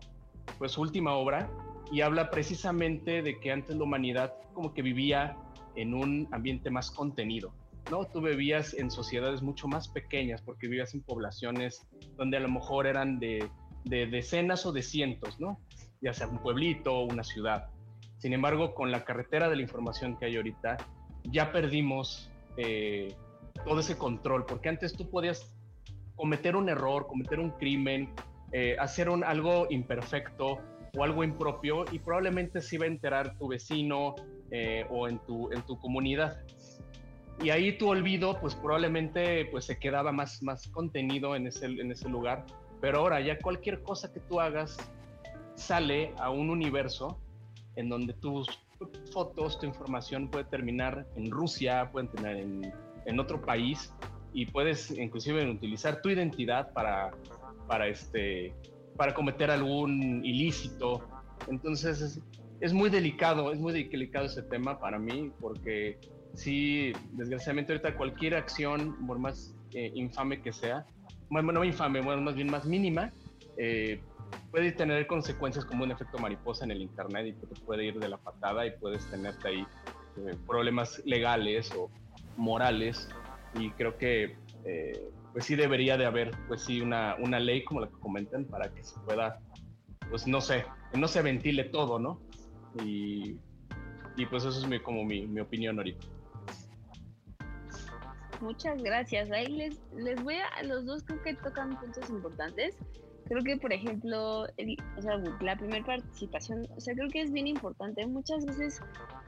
pues 0.57 0.71
su 0.71 0.83
última 0.83 1.15
obra, 1.15 1.51
y 1.91 2.03
habla 2.03 2.31
precisamente 2.31 3.23
de 3.23 3.41
que 3.41 3.51
antes 3.51 3.75
la 3.75 3.83
humanidad 3.83 4.35
como 4.53 4.73
que 4.73 4.83
vivía 4.83 5.37
en 5.75 5.95
un 5.95 6.29
ambiente 6.31 6.71
más 6.71 6.93
contenido, 6.93 7.53
¿no? 7.91 8.05
Tú 8.05 8.21
vivías 8.21 8.75
en 8.75 8.89
sociedades 8.93 9.43
mucho 9.43 9.67
más 9.67 9.89
pequeñas 9.89 10.43
porque 10.43 10.69
vivías 10.69 10.95
en 10.95 11.03
poblaciones 11.03 11.89
donde 12.17 12.37
a 12.37 12.41
lo 12.41 12.49
mejor 12.49 12.87
eran 12.87 13.19
de, 13.19 13.51
de 13.85 14.07
decenas 14.07 14.65
o 14.65 14.71
de 14.71 14.83
cientos, 14.83 15.41
¿no? 15.41 15.59
Ya 16.01 16.13
sea 16.13 16.29
un 16.29 16.39
pueblito 16.39 16.99
o 16.99 17.05
una 17.05 17.25
ciudad. 17.25 17.67
Sin 18.19 18.33
embargo, 18.33 18.77
con 18.77 18.93
la 18.93 19.05
carretera 19.05 19.49
de 19.49 19.57
la 19.57 19.63
información 19.63 20.17
que 20.17 20.27
hay 20.27 20.37
ahorita, 20.37 20.77
ya 21.31 21.53
perdimos 21.53 22.31
eh, 22.57 23.15
todo 23.65 23.81
ese 23.81 23.97
control, 23.97 24.47
porque 24.47 24.69
antes 24.69 24.95
tú 24.95 25.09
podías 25.09 25.55
cometer 26.15 26.57
un 26.57 26.69
error, 26.69 27.07
cometer 27.07 27.41
un 27.41 27.51
crimen, 27.51 28.11
eh, 28.53 28.77
hacer 28.79 29.09
un, 29.09 29.25
algo 29.25 29.67
imperfecto 29.71 30.59
o 30.97 31.05
algo 31.05 31.25
impropio 31.25 31.85
y 31.93 31.99
probablemente 31.99 32.61
se 32.63 32.77
iba 32.77 32.85
a 32.85 32.89
enterar 32.89 33.37
tu 33.39 33.49
vecino 33.49 34.15
eh, 34.51 34.87
o 34.91 35.09
en 35.09 35.19
tu, 35.21 35.53
en 35.53 35.63
tu 35.63 35.79
comunidad. 35.79 36.41
Y 37.43 37.51
ahí 37.51 37.77
tu 37.77 37.89
olvido, 37.89 38.41
pues 38.41 38.55
probablemente 38.55 39.45
pues, 39.47 39.67
se 39.67 39.79
quedaba 39.79 40.11
más, 40.11 40.43
más 40.43 40.69
contenido 40.69 41.37
en 41.37 41.47
ese, 41.47 41.67
en 41.67 41.93
ese 41.93 42.09
lugar, 42.09 42.47
pero 42.81 43.01
ahora 43.01 43.21
ya 43.21 43.39
cualquier 43.39 43.83
cosa 43.83 44.13
que 44.13 44.21
tú 44.21 44.41
hagas 44.41 44.77
sale 45.55 46.13
a 46.19 46.31
un 46.31 46.49
universo 46.49 47.19
en 47.77 47.91
donde 47.91 48.15
tus 48.15 48.47
fotos, 49.13 49.59
tu 49.59 49.67
información 49.67 50.29
puede 50.29 50.45
terminar 50.45 51.07
en 51.17 51.31
Rusia, 51.31 51.89
puede 51.93 52.09
terminar 52.09 52.37
en, 52.37 52.73
en 53.07 53.21
otro 53.21 53.41
país 53.41 53.93
y 54.33 54.47
puedes 54.47 54.91
inclusive 54.91 55.49
utilizar 55.51 56.03
tu 56.03 56.11
identidad 56.11 56.73
para, 56.73 57.11
para, 57.67 57.89
este, 57.89 58.55
para 58.97 59.15
cometer 59.15 59.51
algún 59.51 60.25
ilícito. 60.25 61.09
Entonces, 61.49 62.21
es 62.61 62.73
muy 62.73 62.91
delicado, 62.91 63.53
es 63.53 63.59
muy 63.59 63.73
delicado 63.73 64.27
ese 64.27 64.43
tema 64.43 64.79
para 64.79 64.99
mí, 64.99 65.33
porque 65.41 65.99
sí, 66.35 66.93
desgraciadamente 67.13 67.73
ahorita 67.73 67.97
cualquier 67.97 68.35
acción, 68.35 69.07
por 69.07 69.19
más 69.19 69.55
eh, 69.73 69.91
infame 69.95 70.43
que 70.43 70.53
sea, 70.53 70.87
bueno, 71.31 71.53
no 71.53 71.65
infame, 71.65 72.01
bueno, 72.01 72.23
más 72.23 72.35
bien 72.35 72.51
más 72.51 72.67
mínima, 72.67 73.13
eh, 73.57 74.03
puede 74.51 74.73
tener 74.73 75.07
consecuencias 75.07 75.65
como 75.65 75.85
un 75.85 75.91
efecto 75.91 76.19
mariposa 76.19 76.65
en 76.65 76.71
el 76.71 76.83
Internet 76.83 77.27
y 77.27 77.61
puede 77.61 77.87
ir 77.87 77.99
de 77.99 78.09
la 78.09 78.17
patada 78.17 78.67
y 78.67 78.71
puedes 78.79 79.05
tenerte 79.11 79.49
ahí 79.49 79.67
eh, 80.17 80.37
problemas 80.47 81.03
legales 81.05 81.73
o 81.77 81.91
morales. 82.37 83.09
Y 83.55 83.71
creo 83.71 83.97
que 83.97 84.37
pues 85.33 85.45
sí 85.45 85.55
debería 85.55 85.97
de 85.97 86.07
haber 86.07 86.31
pues 86.49 86.63
sí 86.63 86.81
una, 86.81 87.15
una 87.19 87.39
ley 87.39 87.63
como 87.65 87.81
la 87.81 87.89
que 87.89 87.99
comentan 88.01 88.47
para 88.47 88.73
que 88.73 88.83
se 88.83 88.99
pueda, 89.01 89.39
pues 90.09 90.27
no 90.27 90.41
sé, 90.41 90.65
no 90.95 91.09
se 91.09 91.23
ventile 91.23 91.65
todo, 91.65 91.99
¿no? 91.99 92.21
Y, 92.83 93.37
y 94.17 94.27
pues 94.27 94.45
eso 94.45 94.59
es 94.59 94.67
mi, 94.67 94.81
como 94.81 95.05
mi, 95.05 95.27
mi 95.27 95.41
opinión 95.41 95.77
ahorita. 95.79 96.07
Muchas 98.41 98.83
gracias. 98.83 99.31
Ahí 99.31 99.47
les, 99.47 99.81
les 99.95 100.23
voy 100.23 100.37
a, 100.37 100.63
los 100.63 100.85
dos 100.85 101.03
creo 101.05 101.23
que 101.23 101.35
tocan 101.35 101.79
puntos 101.79 102.09
importantes. 102.11 102.77
Creo 103.29 103.43
que, 103.43 103.57
por 103.57 103.73
ejemplo, 103.73 104.43
o 104.43 105.03
sea, 105.03 105.17
la 105.41 105.57
primera 105.57 105.85
participación, 105.85 106.67
o 106.77 106.81
sea, 106.81 106.95
creo 106.95 107.09
que 107.11 107.23
es 107.23 107.33
bien 107.33 107.49
importante. 107.49 108.07
Muchas 108.07 108.45
veces 108.45 108.81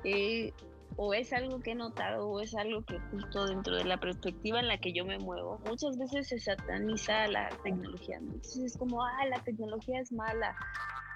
eh, 0.05 0.53
o 0.97 1.15
es 1.15 1.33
algo 1.33 1.61
que 1.61 1.71
he 1.71 1.75
notado 1.75 2.29
o 2.29 2.41
es 2.41 2.55
algo 2.57 2.83
que 2.83 2.99
justo 3.13 3.47
dentro 3.47 3.77
de 3.77 3.85
la 3.85 3.99
perspectiva 3.99 4.59
en 4.59 4.67
la 4.67 4.79
que 4.79 4.93
yo 4.93 5.05
me 5.05 5.19
muevo, 5.19 5.61
muchas 5.65 5.97
veces 5.97 6.29
se 6.29 6.41
sataniza 6.41 7.29
la 7.29 7.49
tecnología. 7.63 8.17
Entonces 8.17 8.65
es 8.65 8.77
como, 8.77 9.05
ah, 9.05 9.27
la 9.31 9.39
tecnología 9.45 10.01
es 10.01 10.13
mala. 10.13 10.57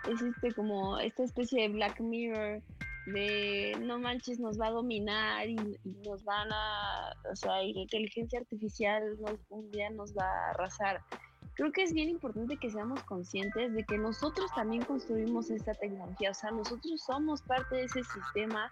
Es 0.09 0.23
este 0.23 0.53
como 0.53 0.99
esta 0.99 1.25
especie 1.25 1.63
de 1.63 1.69
Black 1.75 2.01
Mirror 2.01 2.63
de 3.07 3.77
no 3.81 3.99
manches, 3.99 4.39
nos 4.39 4.61
va 4.61 4.69
a 4.69 4.71
dominar 4.71 5.49
y, 5.49 5.57
nos 6.07 6.23
van 6.25 6.53
a, 6.53 7.13
o 7.31 7.35
sea, 7.35 7.57
la 7.57 7.65
inteligencia 7.65 8.39
artificial 8.39 9.03
nos, 9.21 9.41
un 9.49 9.69
día 9.73 9.91
nos 9.91 10.15
va 10.17 10.25
a 10.25 10.51
arrasar. 10.51 11.03
Creo 11.63 11.71
que 11.71 11.85
es 11.85 11.93
bien 11.93 12.09
importante 12.09 12.57
que 12.57 12.71
seamos 12.71 13.05
conscientes 13.05 13.73
de 13.73 13.85
que 13.85 13.97
nosotros 13.97 14.51
también 14.53 14.83
construimos 14.83 15.49
esta 15.49 15.73
tecnología, 15.75 16.33
o 16.33 16.35
sea, 16.35 16.51
nosotros 16.51 17.01
somos 17.01 17.41
parte 17.43 17.77
de 17.77 17.85
ese 17.85 18.03
sistema 18.03 18.69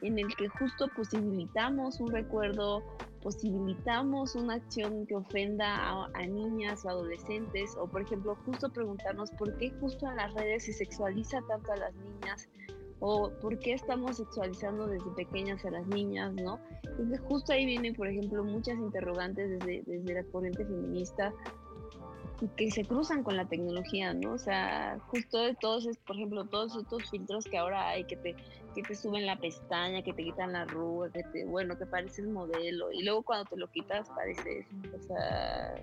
en 0.00 0.18
el 0.18 0.26
que 0.34 0.48
justo 0.48 0.88
posibilitamos 0.96 2.00
un 2.00 2.10
recuerdo, 2.10 2.82
posibilitamos 3.22 4.34
una 4.34 4.54
acción 4.54 5.06
que 5.06 5.14
ofenda 5.14 5.68
a, 5.72 6.10
a, 6.14 6.26
niñas 6.26 6.84
o 6.84 6.88
adolescentes, 6.88 7.76
o 7.78 7.86
por 7.86 8.02
ejemplo, 8.02 8.36
justo 8.44 8.72
preguntarnos 8.72 9.30
por 9.38 9.56
qué 9.58 9.70
justo 9.78 10.10
en 10.10 10.16
las 10.16 10.34
redes 10.34 10.64
se 10.64 10.72
sexualiza 10.72 11.42
tanto 11.46 11.70
a 11.70 11.76
las 11.76 11.94
niñas, 11.94 12.48
o 12.98 13.30
por 13.40 13.56
qué 13.60 13.74
estamos 13.74 14.16
sexualizando 14.16 14.88
desde 14.88 15.10
pequeñas 15.12 15.64
a 15.64 15.70
las 15.70 15.86
niñas, 15.86 16.32
¿no? 16.34 16.58
Entonces 16.82 17.20
justo 17.20 17.52
ahí 17.52 17.66
vienen, 17.66 17.94
por 17.94 18.08
ejemplo, 18.08 18.42
muchas 18.42 18.78
interrogantes 18.78 19.48
desde, 19.48 19.84
desde 19.86 20.14
la 20.14 20.24
corriente 20.24 20.64
feminista 20.64 21.32
que 22.56 22.70
se 22.70 22.84
cruzan 22.84 23.22
con 23.22 23.36
la 23.36 23.44
tecnología, 23.46 24.12
¿no? 24.14 24.32
O 24.32 24.38
sea, 24.38 24.98
justo 25.08 25.38
de 25.38 25.54
todos, 25.54 25.86
por 26.06 26.16
ejemplo, 26.16 26.44
todos 26.44 26.76
estos 26.76 27.10
filtros 27.10 27.44
que 27.44 27.58
ahora 27.58 27.88
hay, 27.88 28.04
que 28.04 28.16
te, 28.16 28.34
que 28.74 28.82
te 28.82 28.94
suben 28.94 29.26
la 29.26 29.36
pestaña, 29.36 30.02
que 30.02 30.12
te 30.12 30.24
quitan 30.24 30.52
la 30.52 30.64
rúa, 30.64 31.10
que 31.10 31.22
te, 31.24 31.44
bueno, 31.44 31.76
que 31.78 31.86
pareces 31.86 32.26
modelo, 32.26 32.90
y 32.92 33.04
luego 33.04 33.22
cuando 33.22 33.44
te 33.44 33.56
lo 33.56 33.70
quitas 33.70 34.08
pareces, 34.10 34.66
o 34.94 35.02
sea, 35.06 35.74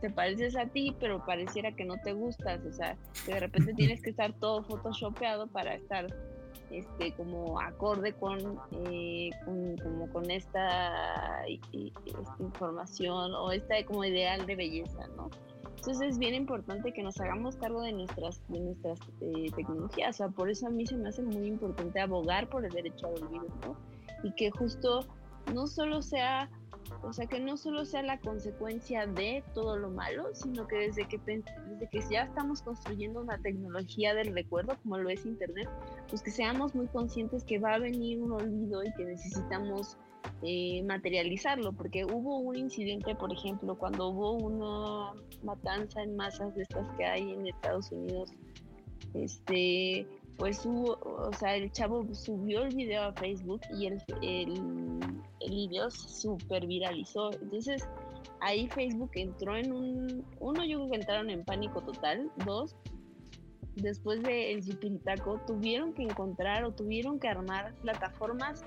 te 0.00 0.10
pareces 0.10 0.56
a 0.56 0.66
ti, 0.66 0.94
pero 1.00 1.24
pareciera 1.24 1.72
que 1.72 1.84
no 1.84 1.96
te 1.98 2.12
gustas, 2.12 2.64
o 2.64 2.72
sea, 2.72 2.96
que 3.24 3.34
de 3.34 3.40
repente 3.40 3.74
tienes 3.76 4.02
que 4.02 4.10
estar 4.10 4.32
todo 4.34 4.62
photoshopeado 4.64 5.46
para 5.48 5.74
estar 5.74 6.06
este 6.70 7.12
como 7.12 7.60
acorde 7.60 8.14
con, 8.14 8.58
eh, 8.86 9.30
con 9.44 9.76
como 9.76 10.10
con 10.10 10.30
esta, 10.30 11.44
esta, 11.46 12.36
información 12.38 13.34
o 13.34 13.52
esta 13.52 13.84
como 13.84 14.04
ideal 14.04 14.46
de 14.46 14.56
belleza, 14.56 15.06
¿no? 15.16 15.30
Entonces 15.82 16.10
es 16.10 16.18
bien 16.18 16.36
importante 16.36 16.92
que 16.92 17.02
nos 17.02 17.20
hagamos 17.20 17.56
cargo 17.56 17.82
de 17.82 17.92
nuestras, 17.92 18.40
de 18.46 18.60
nuestras 18.60 19.00
eh, 19.20 19.50
tecnologías, 19.56 20.14
o 20.14 20.18
sea, 20.18 20.28
por 20.28 20.48
eso 20.48 20.68
a 20.68 20.70
mí 20.70 20.86
se 20.86 20.96
me 20.96 21.08
hace 21.08 21.22
muy 21.22 21.48
importante 21.48 21.98
abogar 22.00 22.48
por 22.48 22.64
el 22.64 22.70
derecho 22.70 23.08
al 23.08 23.14
olvido, 23.14 23.46
¿no? 23.66 23.76
Y 24.22 24.32
que 24.34 24.52
justo 24.52 25.04
no 25.52 25.66
solo 25.66 26.00
sea 26.00 26.48
o 27.02 27.12
sea, 27.12 27.26
que 27.26 27.40
no 27.40 27.56
solo 27.56 27.84
sea 27.84 28.02
la 28.02 28.20
consecuencia 28.20 29.08
de 29.08 29.42
todo 29.54 29.76
lo 29.76 29.90
malo, 29.90 30.28
sino 30.34 30.68
que 30.68 30.76
desde 30.76 31.08
que, 31.08 31.18
desde 31.18 31.88
que 31.90 32.00
ya 32.08 32.22
estamos 32.22 32.62
construyendo 32.62 33.20
una 33.20 33.38
tecnología 33.38 34.14
del 34.14 34.32
recuerdo, 34.32 34.76
como 34.84 34.98
lo 34.98 35.10
es 35.10 35.26
Internet, 35.26 35.68
pues 36.08 36.22
que 36.22 36.30
seamos 36.30 36.76
muy 36.76 36.86
conscientes 36.86 37.42
que 37.42 37.58
va 37.58 37.74
a 37.74 37.78
venir 37.80 38.22
un 38.22 38.32
olvido 38.32 38.84
y 38.84 38.92
que 38.94 39.04
necesitamos 39.04 39.96
eh, 40.42 40.82
materializarlo, 40.82 41.72
porque 41.72 42.04
hubo 42.04 42.38
un 42.38 42.56
incidente, 42.56 43.14
por 43.14 43.32
ejemplo, 43.32 43.76
cuando 43.76 44.08
hubo 44.08 44.32
una 44.32 45.12
matanza 45.42 46.02
en 46.02 46.16
masas 46.16 46.54
de 46.54 46.62
estas 46.62 46.86
que 46.96 47.04
hay 47.04 47.32
en 47.32 47.46
Estados 47.46 47.90
Unidos, 47.92 48.30
este, 49.14 50.06
pues 50.38 50.64
hubo, 50.64 50.98
o 51.02 51.32
sea, 51.34 51.56
el 51.56 51.70
chavo 51.72 52.06
subió 52.14 52.62
el 52.62 52.74
video 52.74 53.04
a 53.04 53.12
Facebook 53.12 53.60
y 53.78 53.86
el, 53.86 54.02
el, 54.22 54.52
el 55.40 55.50
video 55.50 55.90
se 55.90 56.08
super 56.08 56.66
viralizó. 56.66 57.32
Entonces, 57.32 57.86
ahí 58.40 58.68
Facebook 58.68 59.10
entró 59.14 59.56
en 59.56 59.72
un, 59.72 60.24
uno, 60.40 60.64
yo 60.64 60.78
creo 60.78 60.90
que 60.90 60.96
entraron 60.96 61.30
en 61.30 61.44
pánico 61.44 61.82
total, 61.82 62.30
dos, 62.44 62.74
después 63.76 64.22
del 64.22 64.64
de 64.64 65.22
tuvieron 65.46 65.92
que 65.94 66.02
encontrar 66.02 66.64
o 66.64 66.72
tuvieron 66.72 67.18
que 67.18 67.28
armar 67.28 67.74
plataformas 67.76 68.64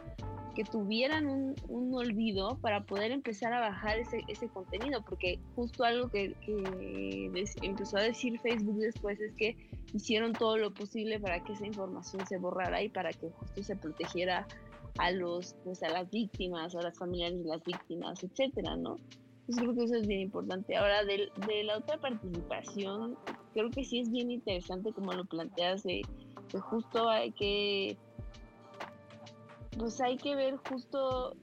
que 0.56 0.64
tuvieran 0.64 1.28
un, 1.28 1.56
un, 1.68 1.94
olvido 1.94 2.58
para 2.62 2.86
poder 2.86 3.12
empezar 3.12 3.54
a 3.54 3.60
bajar 3.60 4.00
ese, 4.00 4.24
ese 4.28 4.48
contenido, 4.48 5.04
porque 5.04 5.40
justo 5.56 5.84
algo 5.84 6.10
que, 6.10 6.34
que 6.46 7.32
empezó 7.62 7.98
a 7.98 8.02
decir 8.02 8.40
Facebook 8.40 8.80
después 8.80 9.20
es 9.20 9.34
que 9.34 9.56
hicieron 9.94 10.34
todo 10.34 10.58
lo 10.58 10.74
posible 10.74 11.20
para 11.20 11.44
que 11.44 11.54
esa 11.54 11.68
información 11.68 12.26
se 12.26 12.38
borrara 12.38 12.82
y 12.82 12.90
para 12.90 13.12
que 13.12 13.30
justo 13.30 13.64
se 13.64 13.76
protegiera 13.76 14.48
a 14.98 15.12
los 15.12 15.56
pues 15.64 15.84
a 15.84 15.90
las 15.90 16.10
víctimas, 16.10 16.74
a 16.76 16.82
las 16.82 16.98
familiares 16.98 17.44
de 17.44 17.50
las 17.50 17.64
víctimas, 17.64 18.24
etcétera, 18.24 18.76
¿no? 18.78 18.98
Entonces 19.48 19.64
creo 19.64 19.76
que 19.76 19.84
eso 19.84 19.96
es 19.96 20.08
bien 20.08 20.22
importante. 20.22 20.76
Ahora, 20.76 21.04
de, 21.04 21.30
de 21.48 21.64
la 21.66 21.78
otra 21.78 22.00
participación, 22.00 23.16
creo 23.54 23.70
que 23.70 23.84
sí 23.84 24.00
es 24.00 24.12
bien 24.12 24.32
interesante 24.32 24.92
como 24.92 25.14
lo 25.14 25.26
planteas, 25.26 25.84
de 25.84 26.02
que 26.50 26.60
justo 26.60 27.10
hay 27.10 27.32
que 27.32 27.98
pues 29.78 30.00
hay 30.02 30.18
que 30.18 30.36
ver 30.36 30.58
justo 30.58 31.36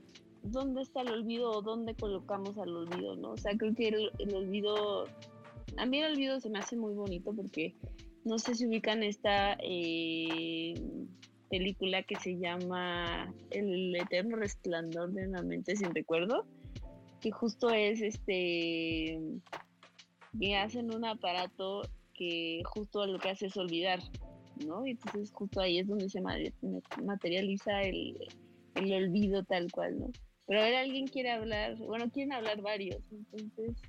dónde 0.43 0.83
está 0.83 1.03
el 1.03 1.11
olvido 1.11 1.51
o 1.51 1.63
dónde 1.63 1.95
colocamos 1.95 2.59
al 2.59 2.75
olvido, 2.75 3.17
¿no? 3.17 3.33
O 3.33 3.37
sea, 3.37 3.57
creo 3.57 3.75
que 3.75 3.89
el, 3.89 4.35
olvido, 4.35 5.07
a 5.77 5.87
mí 5.87 5.99
el 5.99 6.13
olvido 6.13 6.41
se 6.41 6.51
me 6.51 6.59
hace 6.59 6.77
muy 6.77 6.95
bonito 6.95 7.33
porque 7.35 7.75
no 8.25 8.39
sé 8.39 8.55
si 8.55 8.67
ubican 8.67 9.03
esta 9.03 9.57
eh, 9.63 10.75
película 11.51 12.03
que 12.03 12.17
se 12.17 12.39
llama 12.39 13.33
El 13.51 13.95
eterno 13.95 14.37
resplandor 14.37 15.13
de 15.13 15.29
una 15.29 15.43
mente 15.43 15.77
sin 15.77 15.95
recuerdo, 15.95 16.47
que 17.21 17.31
justo 17.31 17.71
es 17.71 18.01
este, 18.01 19.21
que 20.39 20.57
hacen 20.57 20.95
un 20.95 21.05
aparato 21.05 21.83
que 22.15 22.63
justo 22.65 23.07
lo 23.07 23.19
que 23.19 23.31
hace 23.31 23.47
es 23.47 23.57
olvidar, 23.57 24.01
¿no? 24.67 24.87
Y 24.87 24.93
entonces 24.93 25.31
justo 25.33 25.61
ahí 25.61 25.79
es 25.79 25.87
donde 25.87 26.09
se 26.09 26.21
materializa 27.03 27.83
el, 27.83 28.17
el 28.75 28.93
olvido 28.93 29.45
tal 29.45 29.71
cual, 29.71 29.99
¿no? 29.99 30.11
Pero 30.47 30.61
a 30.61 30.65
ver, 30.65 30.75
alguien 30.75 31.07
quiere 31.07 31.31
hablar, 31.31 31.77
bueno, 31.77 32.11
quieren 32.11 32.33
hablar 32.33 32.61
varios, 32.61 33.01
entonces... 33.13 33.81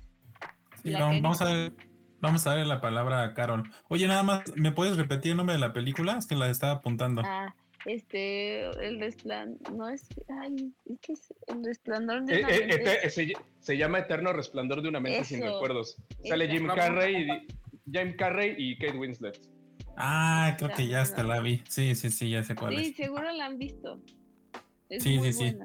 Sí, 0.82 0.92
vamos, 0.92 1.40
a 1.40 1.46
ver, 1.46 1.72
vamos 2.20 2.46
a 2.46 2.50
darle 2.50 2.66
la 2.66 2.80
palabra 2.80 3.24
a 3.24 3.34
Carol. 3.34 3.64
Oye, 3.88 4.06
nada 4.06 4.22
más, 4.22 4.42
¿me 4.54 4.70
puedes 4.70 4.96
repetir 4.96 5.32
el 5.32 5.38
nombre 5.38 5.54
de 5.54 5.60
la 5.60 5.72
película? 5.72 6.18
Es 6.18 6.26
que 6.26 6.36
la 6.36 6.50
estaba 6.50 6.74
apuntando. 6.74 7.22
Ah, 7.24 7.54
este, 7.86 8.66
el 8.86 9.00
resplandor, 9.00 9.72
no 9.72 9.88
es, 9.88 10.08
ay, 10.40 10.72
es 10.86 11.00
que 11.00 11.12
es 11.12 11.34
el 11.46 11.64
resplandor 11.64 12.24
de 12.24 12.38
una 12.38 12.48
eh, 12.48 12.56
eh, 12.62 12.66
mente. 12.66 13.10
se, 13.10 13.32
se, 13.58 13.76
llama 13.76 14.00
Eterno 14.00 14.32
Resplandor 14.32 14.82
de 14.82 14.88
una 14.88 15.00
mente 15.00 15.24
sin 15.24 15.42
recuerdos. 15.42 15.96
Sale 16.24 16.48
Jim 16.48 16.66
Carrey, 16.66 17.28
y, 17.28 17.92
Jim 17.92 18.16
Carrey 18.16 18.54
y 18.56 18.78
Kate 18.78 18.96
Winslet. 18.96 19.38
Ah, 19.96 20.54
creo 20.58 20.74
que 20.74 20.86
ya 20.88 21.02
hasta 21.02 21.22
la 21.22 21.40
vi. 21.40 21.62
Sí, 21.68 21.94
sí, 21.94 22.10
sí, 22.10 22.30
ya 22.30 22.42
sé 22.42 22.54
cuál 22.54 22.76
sí, 22.76 22.94
seguro 22.94 23.30
la 23.32 23.46
han 23.46 23.58
visto. 23.58 24.00
sí, 24.90 25.20
sí, 25.20 25.32
sí. 25.32 25.56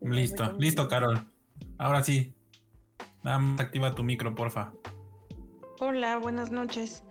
Listo, 0.00 0.52
listo, 0.58 0.88
Carol. 0.88 1.26
Ahora 1.78 2.02
sí. 2.04 2.32
Nada 3.22 3.38
más 3.38 3.60
activa 3.60 3.94
tu 3.94 4.04
micro, 4.04 4.34
porfa. 4.34 4.72
Hola, 5.80 6.18
buenas 6.18 6.50
noches. 6.52 7.02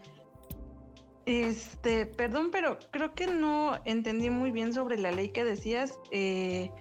Este, 1.26 2.06
perdón, 2.06 2.50
pero 2.52 2.80
creo 2.92 3.14
que 3.14 3.28
no 3.28 3.80
entendí 3.86 4.30
muy 4.30 4.52
bien 4.52 4.74
sobre 4.74 4.98
la 4.98 5.12
ley 5.12 5.30
que 5.30 5.44
decías. 5.44 6.00
Eh, 6.12 6.72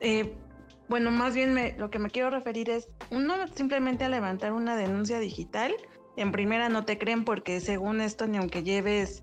eh, 0.00 0.34
bueno, 0.88 1.10
más 1.10 1.34
bien 1.34 1.54
me, 1.54 1.76
lo 1.78 1.90
que 1.90 1.98
me 1.98 2.10
quiero 2.10 2.30
referir 2.30 2.70
es, 2.70 2.88
uno 3.10 3.34
simplemente 3.54 4.04
a 4.04 4.08
levantar 4.08 4.52
una 4.52 4.76
denuncia 4.76 5.20
digital 5.20 5.72
en 6.22 6.32
primera 6.32 6.68
no 6.68 6.84
te 6.84 6.98
creen 6.98 7.24
porque 7.24 7.60
según 7.60 8.00
esto 8.00 8.26
ni 8.26 8.38
aunque 8.38 8.62
lleves 8.62 9.22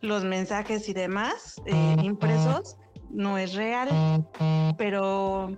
los 0.00 0.24
mensajes 0.24 0.88
y 0.88 0.92
demás 0.92 1.60
eh, 1.66 1.96
impresos, 2.02 2.76
no 3.10 3.38
es 3.38 3.54
real. 3.54 3.88
Pero, 4.76 5.50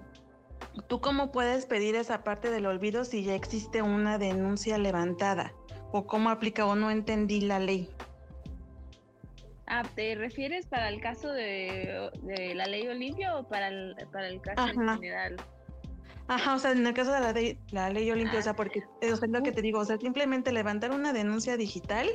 ¿tú 0.89 1.01
cómo 1.01 1.30
puedes 1.32 1.66
pedir 1.66 1.97
esa 1.97 2.22
parte 2.22 2.51
del 2.51 2.66
olvido 2.66 3.05
si 3.05 3.24
ya 3.24 3.34
existe 3.34 3.82
una 3.82 4.18
denuncia 4.18 4.78
levantada? 4.78 5.53
¿O 5.93 6.07
cómo 6.07 6.30
aplica 6.30 6.66
o 6.66 6.76
no 6.76 6.91
entendí 6.91 7.41
la 7.41 7.59
ley? 7.59 7.89
Ah, 9.66 9.82
¿te 9.95 10.14
refieres 10.14 10.66
para 10.66 10.89
el 10.89 11.01
caso 11.01 11.30
de, 11.30 12.11
de 12.22 12.55
la 12.55 12.66
ley 12.66 12.89
Olimpia 12.89 13.36
o 13.36 13.47
para 13.47 13.68
el, 13.68 13.95
para 14.12 14.28
el 14.28 14.41
caso 14.41 14.68
en 14.68 14.95
general? 14.95 15.36
Ajá, 16.29 16.55
o 16.55 16.59
sea, 16.59 16.72
en 16.72 16.87
el 16.87 16.93
caso 16.93 17.11
de 17.12 17.20
la, 17.20 17.33
ley, 17.33 17.59
la 17.70 17.89
ley 17.89 18.11
Olimpia, 18.11 18.39
o 18.39 18.43
sea, 18.43 18.55
porque 18.55 18.85
es 19.01 19.20
lo 19.26 19.43
que 19.43 19.51
te 19.51 19.62
digo, 19.62 19.81
o 19.81 19.85
sea, 19.85 19.97
simplemente 19.97 20.53
levantar 20.53 20.91
una 20.91 21.14
denuncia 21.14 21.57
digital, 21.57 22.07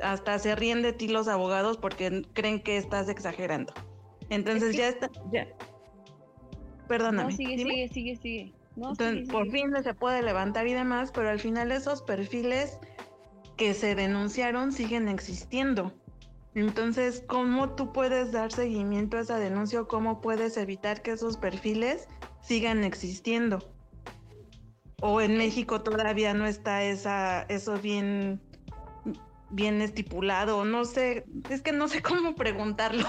hasta 0.00 0.38
se 0.38 0.54
ríen 0.54 0.80
de 0.80 0.92
ti 0.92 1.08
los 1.08 1.26
abogados 1.26 1.76
porque 1.76 2.22
creen 2.34 2.62
que 2.62 2.76
estás 2.76 3.08
exagerando. 3.08 3.74
Entonces 4.30 4.76
ya 4.76 4.88
está, 4.88 5.10
ya. 5.32 5.48
Perdóname. 6.86 7.32
No, 7.32 7.36
sigue, 7.36 7.58
sigue, 7.58 7.88
sigue, 7.88 8.16
sigue. 8.16 8.54
Entonces, 8.76 9.28
por 9.28 9.50
fin 9.50 9.72
se 9.82 9.92
puede 9.92 10.22
levantar 10.22 10.68
y 10.68 10.74
demás, 10.74 11.10
pero 11.12 11.30
al 11.30 11.40
final 11.40 11.72
esos 11.72 12.02
perfiles 12.02 12.78
que 13.56 13.74
se 13.74 13.96
denunciaron 13.96 14.70
siguen 14.70 15.08
existiendo. 15.08 15.92
Entonces, 16.54 17.24
¿cómo 17.26 17.70
tú 17.70 17.92
puedes 17.92 18.30
dar 18.30 18.52
seguimiento 18.52 19.16
a 19.16 19.20
esa 19.20 19.38
denuncia 19.38 19.80
o 19.80 19.88
cómo 19.88 20.20
puedes 20.20 20.56
evitar 20.56 21.02
que 21.02 21.10
esos 21.10 21.36
perfiles 21.36 22.08
sigan 22.48 22.82
existiendo. 22.82 23.58
O 25.00 25.20
en 25.20 25.36
México 25.36 25.82
todavía 25.82 26.34
no 26.34 26.46
está 26.46 26.82
esa, 26.82 27.42
eso 27.42 27.78
bien, 27.78 28.40
bien 29.50 29.80
estipulado, 29.80 30.64
no 30.64 30.84
sé, 30.84 31.24
es 31.50 31.60
que 31.60 31.72
no 31.72 31.86
sé 31.86 32.02
cómo 32.10 32.34
preguntarlo. 32.34 33.06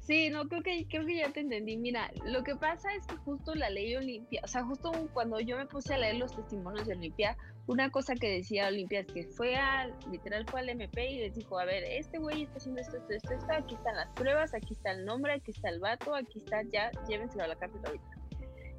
Sí, 0.00 0.30
no, 0.30 0.48
creo 0.48 0.62
que, 0.62 0.86
creo 0.88 1.04
que 1.04 1.16
ya 1.16 1.30
te 1.30 1.40
entendí. 1.40 1.76
Mira, 1.76 2.10
lo 2.24 2.42
que 2.42 2.56
pasa 2.56 2.94
es 2.94 3.06
que 3.06 3.16
justo 3.16 3.54
la 3.54 3.68
ley 3.68 3.94
Olimpia, 3.94 4.40
o 4.42 4.48
sea, 4.48 4.64
justo 4.64 4.90
cuando 5.12 5.38
yo 5.38 5.56
me 5.58 5.66
puse 5.66 5.92
a 5.94 5.98
leer 5.98 6.16
los 6.16 6.34
testimonios 6.34 6.86
de 6.86 6.94
Olimpia, 6.94 7.36
una 7.66 7.90
cosa 7.90 8.14
que 8.14 8.30
decía 8.30 8.68
Olimpia 8.68 9.00
es 9.00 9.06
que 9.06 9.24
fue 9.24 9.54
al, 9.56 9.94
literal 10.10 10.46
fue 10.48 10.60
al 10.60 10.70
MP 10.70 11.10
y 11.10 11.18
les 11.18 11.34
dijo, 11.34 11.58
a 11.58 11.66
ver, 11.66 11.84
este 11.84 12.18
güey 12.18 12.44
está 12.44 12.56
haciendo 12.56 12.80
esto, 12.80 12.96
esto, 12.96 13.12
esto, 13.12 13.34
esto, 13.34 13.52
aquí 13.52 13.74
están 13.74 13.96
las 13.96 14.08
pruebas, 14.14 14.54
aquí 14.54 14.72
está 14.72 14.92
el 14.92 15.04
nombre, 15.04 15.34
aquí 15.34 15.50
está 15.50 15.68
el 15.68 15.78
vato, 15.78 16.14
aquí 16.14 16.38
está, 16.38 16.62
ya, 16.72 16.90
llévenselo 17.06 17.44
a 17.44 17.48
la 17.48 17.56
cárcel 17.56 17.80
ahorita. 17.84 18.17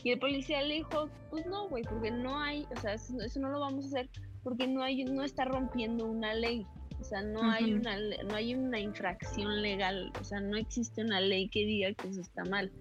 Y 0.04 0.12
el 0.12 0.20
policía 0.20 0.62
le 0.62 0.76
dijo, 0.76 1.10
pues 1.30 1.46
no, 1.46 1.68
güey, 1.68 1.84
porque 1.84 2.12
no 2.12 2.40
hay, 2.40 2.66
o 2.76 2.80
sea, 2.80 2.94
eso, 2.94 3.40
no 3.40 3.50
lo 3.50 3.60
vamos 3.60 3.86
a 3.86 3.88
hacer 3.88 4.10
porque 4.44 4.68
no 4.68 4.82
hay, 4.82 5.04
no 5.04 5.24
está 5.24 5.46
rompiendo 5.46 6.06
una 6.06 6.34
ley. 6.34 6.66
O 7.00 7.04
sea, 7.04 7.22
no 7.22 7.50
hay 7.50 7.74
una 7.74 7.98
no 8.28 8.36
hay 8.36 8.56
una 8.56 8.78
infracción 8.78 9.62
legal, 9.62 10.12
o 10.20 10.24
sea, 10.24 10.42
no 10.42 10.58
existe 10.58 11.02
una 11.02 11.22
ley 11.22 11.48
que 11.48 11.66
diga 11.66 11.94
que 11.94 12.10
eso 12.10 12.20
está 12.20 12.44
mal. 12.44 12.72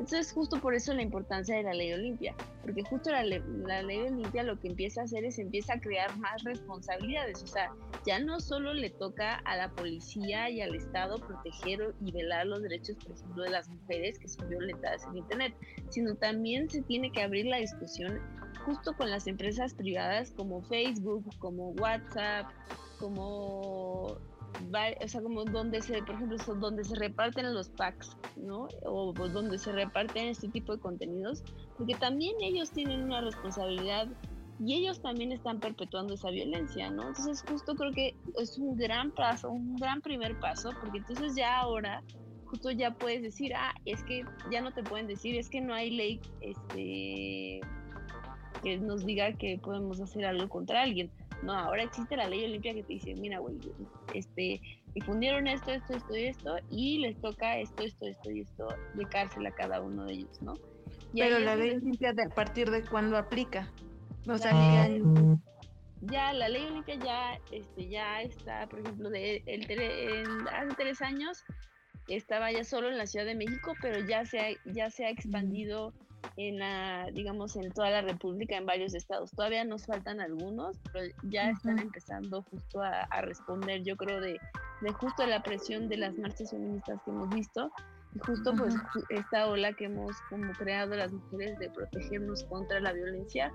Entonces, 0.00 0.32
justo 0.32 0.58
por 0.60 0.74
eso 0.74 0.94
la 0.94 1.02
importancia 1.02 1.54
de 1.54 1.62
la 1.62 1.74
ley 1.74 1.92
Olimpia, 1.92 2.34
porque 2.62 2.82
justo 2.82 3.10
la, 3.10 3.22
la 3.22 3.82
ley 3.82 3.98
Olimpia 4.00 4.42
lo 4.42 4.58
que 4.58 4.68
empieza 4.68 5.02
a 5.02 5.04
hacer 5.04 5.26
es 5.26 5.38
empieza 5.38 5.74
a 5.74 5.80
crear 5.80 6.16
más 6.16 6.42
responsabilidades, 6.42 7.42
o 7.42 7.46
sea, 7.46 7.70
ya 8.06 8.18
no 8.18 8.40
solo 8.40 8.72
le 8.72 8.88
toca 8.88 9.34
a 9.44 9.58
la 9.58 9.70
policía 9.72 10.48
y 10.48 10.62
al 10.62 10.74
Estado 10.74 11.18
proteger 11.18 11.94
y 12.00 12.12
velar 12.12 12.46
los 12.46 12.62
derechos, 12.62 12.96
por 12.96 13.12
ejemplo, 13.12 13.42
de 13.42 13.50
las 13.50 13.68
mujeres 13.68 14.18
que 14.18 14.28
son 14.28 14.48
violentadas 14.48 15.04
en 15.04 15.18
Internet, 15.18 15.54
sino 15.90 16.14
también 16.14 16.70
se 16.70 16.80
tiene 16.80 17.12
que 17.12 17.22
abrir 17.22 17.44
la 17.44 17.58
discusión 17.58 18.18
justo 18.64 18.94
con 18.96 19.10
las 19.10 19.26
empresas 19.26 19.74
privadas 19.74 20.32
como 20.34 20.62
Facebook, 20.62 21.26
como 21.40 21.72
WhatsApp, 21.72 22.46
como 22.98 24.16
o 25.02 25.08
sea, 25.08 25.22
como 25.22 25.44
donde 25.44 25.82
se, 25.82 26.02
por 26.02 26.14
ejemplo, 26.14 26.36
donde 26.56 26.84
se 26.84 26.94
reparten 26.94 27.52
los 27.54 27.68
packs, 27.70 28.16
¿no? 28.36 28.68
O 28.84 29.12
donde 29.12 29.58
se 29.58 29.72
reparten 29.72 30.28
este 30.28 30.48
tipo 30.48 30.74
de 30.74 30.80
contenidos, 30.80 31.42
porque 31.76 31.94
también 31.94 32.34
ellos 32.40 32.70
tienen 32.70 33.02
una 33.04 33.20
responsabilidad 33.20 34.08
y 34.58 34.74
ellos 34.74 35.00
también 35.00 35.32
están 35.32 35.58
perpetuando 35.58 36.14
esa 36.14 36.30
violencia, 36.30 36.90
¿no? 36.90 37.08
Entonces 37.08 37.42
justo 37.48 37.74
creo 37.74 37.92
que 37.92 38.14
es 38.38 38.58
un 38.58 38.76
gran 38.76 39.10
paso, 39.12 39.50
un 39.50 39.76
gran 39.76 40.02
primer 40.02 40.38
paso, 40.38 40.70
porque 40.80 40.98
entonces 40.98 41.34
ya 41.34 41.58
ahora 41.58 42.02
justo 42.44 42.70
ya 42.70 42.90
puedes 42.92 43.22
decir, 43.22 43.54
ah, 43.54 43.72
es 43.84 44.02
que 44.02 44.24
ya 44.50 44.60
no 44.60 44.72
te 44.72 44.82
pueden 44.82 45.06
decir, 45.06 45.36
es 45.36 45.48
que 45.48 45.60
no 45.60 45.72
hay 45.72 45.90
ley 45.90 46.20
este 46.40 47.60
que 48.62 48.78
nos 48.78 49.06
diga 49.06 49.32
que 49.32 49.58
podemos 49.62 50.00
hacer 50.00 50.26
algo 50.26 50.48
contra 50.48 50.82
alguien. 50.82 51.10
No, 51.42 51.54
ahora 51.54 51.82
existe 51.82 52.16
la 52.16 52.28
ley 52.28 52.44
olimpia 52.44 52.74
que 52.74 52.82
te 52.82 52.92
dice, 52.94 53.14
mira, 53.14 53.38
güey, 53.38 53.58
este, 54.14 54.60
difundieron 54.94 55.46
esto, 55.46 55.70
esto, 55.72 55.94
esto 55.94 56.16
y 56.16 56.24
esto, 56.24 56.56
y 56.70 56.98
les 56.98 57.20
toca 57.20 57.58
esto, 57.58 57.82
esto, 57.82 58.06
esto 58.06 58.30
y 58.30 58.40
esto 58.40 58.68
de 58.94 59.04
cárcel 59.06 59.46
a 59.46 59.50
cada 59.50 59.80
uno 59.80 60.04
de 60.04 60.14
ellos, 60.14 60.42
¿no? 60.42 60.54
Pero 61.14 61.38
la 61.38 61.56
ley 61.56 61.70
olimpia, 61.70 62.10
¿a 62.10 62.34
partir 62.34 62.70
de 62.70 62.84
cuándo 62.84 63.16
aplica? 63.16 63.72
O 64.28 64.36
sea, 64.36 64.88
ya, 66.02 66.32
la 66.32 66.48
ley 66.48 66.66
olimpia 66.66 66.94
ya, 66.96 67.40
este, 67.50 67.88
ya 67.88 68.22
está, 68.22 68.66
por 68.68 68.80
ejemplo, 68.80 69.10
de, 69.10 69.42
el, 69.46 70.48
hace 70.48 70.74
tres 70.76 71.02
años 71.02 71.42
estaba 72.08 72.50
ya 72.52 72.64
solo 72.64 72.88
en 72.88 72.98
la 72.98 73.06
Ciudad 73.06 73.26
de 73.26 73.34
México, 73.34 73.74
pero 73.80 74.06
ya 74.06 74.24
se 74.24 74.40
ha, 74.40 74.46
ya 74.66 74.90
se 74.90 75.04
ha 75.04 75.10
expandido 75.10 75.92
en 76.36 76.58
la, 76.58 77.10
digamos, 77.12 77.56
en 77.56 77.70
toda 77.72 77.90
la 77.90 78.02
República, 78.02 78.56
en 78.56 78.66
varios 78.66 78.94
estados. 78.94 79.30
Todavía 79.32 79.64
nos 79.64 79.86
faltan 79.86 80.20
algunos, 80.20 80.78
pero 80.92 81.14
ya 81.24 81.50
están 81.50 81.78
empezando 81.78 82.42
justo 82.50 82.82
a, 82.82 83.20
responder, 83.22 83.82
yo 83.82 83.96
creo, 83.96 84.20
de, 84.20 84.38
de, 84.80 84.92
justo 84.92 85.26
la 85.26 85.42
presión 85.42 85.88
de 85.88 85.98
las 85.98 86.16
marchas 86.16 86.50
feministas 86.50 87.00
que 87.04 87.10
hemos 87.10 87.28
visto 87.30 87.70
y 88.14 88.18
justo 88.20 88.52
pues 88.56 88.74
esta 89.10 89.48
ola 89.48 89.72
que 89.72 89.84
hemos 89.84 90.16
como 90.28 90.52
creado 90.54 90.96
las 90.96 91.12
mujeres 91.12 91.58
de 91.58 91.70
protegernos 91.70 92.44
contra 92.44 92.80
la 92.80 92.92
violencia, 92.92 93.52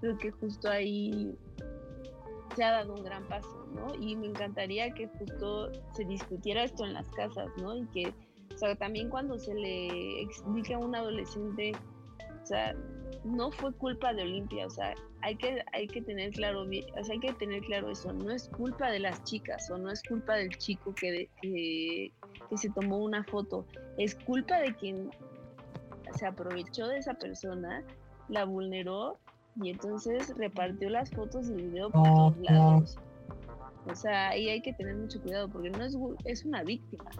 creo 0.00 0.16
que 0.18 0.30
justo 0.30 0.70
ahí 0.70 1.36
se 2.54 2.62
ha 2.62 2.70
dado 2.70 2.94
un 2.94 3.04
gran 3.04 3.24
paso, 3.24 3.66
¿no? 3.74 3.94
Y 4.00 4.16
me 4.16 4.28
encantaría 4.28 4.90
que 4.94 5.08
justo 5.08 5.72
se 5.92 6.04
discutiera 6.04 6.64
esto 6.64 6.84
en 6.84 6.94
las 6.94 7.08
casas, 7.10 7.48
¿no? 7.58 7.76
Y 7.76 7.84
que, 7.86 8.14
o 8.54 8.58
sea, 8.58 8.76
también 8.76 9.10
cuando 9.10 9.38
se 9.38 9.54
le 9.54 10.22
explique 10.22 10.74
a 10.74 10.78
un 10.78 10.94
adolescente 10.94 11.72
o 12.46 12.48
sea, 12.48 12.76
no 13.24 13.50
fue 13.50 13.72
culpa 13.72 14.14
de 14.14 14.22
Olimpia, 14.22 14.68
o 14.68 14.70
sea, 14.70 14.94
hay 15.22 15.34
que, 15.34 15.64
hay 15.72 15.88
que 15.88 16.00
tener 16.00 16.30
claro, 16.30 16.62
o 16.62 17.04
sea, 17.04 17.12
hay 17.12 17.18
que 17.18 17.32
tener 17.32 17.60
claro 17.62 17.90
eso, 17.90 18.12
no 18.12 18.30
es 18.30 18.48
culpa 18.50 18.88
de 18.88 19.00
las 19.00 19.24
chicas 19.24 19.68
o 19.68 19.76
no 19.76 19.90
es 19.90 20.00
culpa 20.04 20.36
del 20.36 20.56
chico 20.56 20.94
que, 20.94 21.28
que, 21.42 22.12
se 22.56 22.70
tomó 22.70 22.98
una 22.98 23.24
foto, 23.24 23.66
es 23.98 24.14
culpa 24.14 24.60
de 24.60 24.76
quien 24.76 25.10
se 26.14 26.24
aprovechó 26.24 26.86
de 26.86 26.98
esa 26.98 27.14
persona, 27.14 27.82
la 28.28 28.44
vulneró 28.44 29.18
y 29.60 29.70
entonces 29.70 30.32
repartió 30.36 30.88
las 30.88 31.10
fotos 31.10 31.48
y 31.48 31.54
el 31.54 31.70
video 31.70 31.90
por 31.90 32.04
todos 32.04 32.38
lados. 32.42 32.96
O 33.90 33.94
sea, 33.96 34.28
ahí 34.28 34.48
hay 34.50 34.62
que 34.62 34.72
tener 34.72 34.94
mucho 34.94 35.20
cuidado 35.20 35.48
porque 35.48 35.70
no 35.70 35.82
es, 35.84 35.96
es 36.24 36.44
una 36.44 36.62
víctima, 36.62 37.10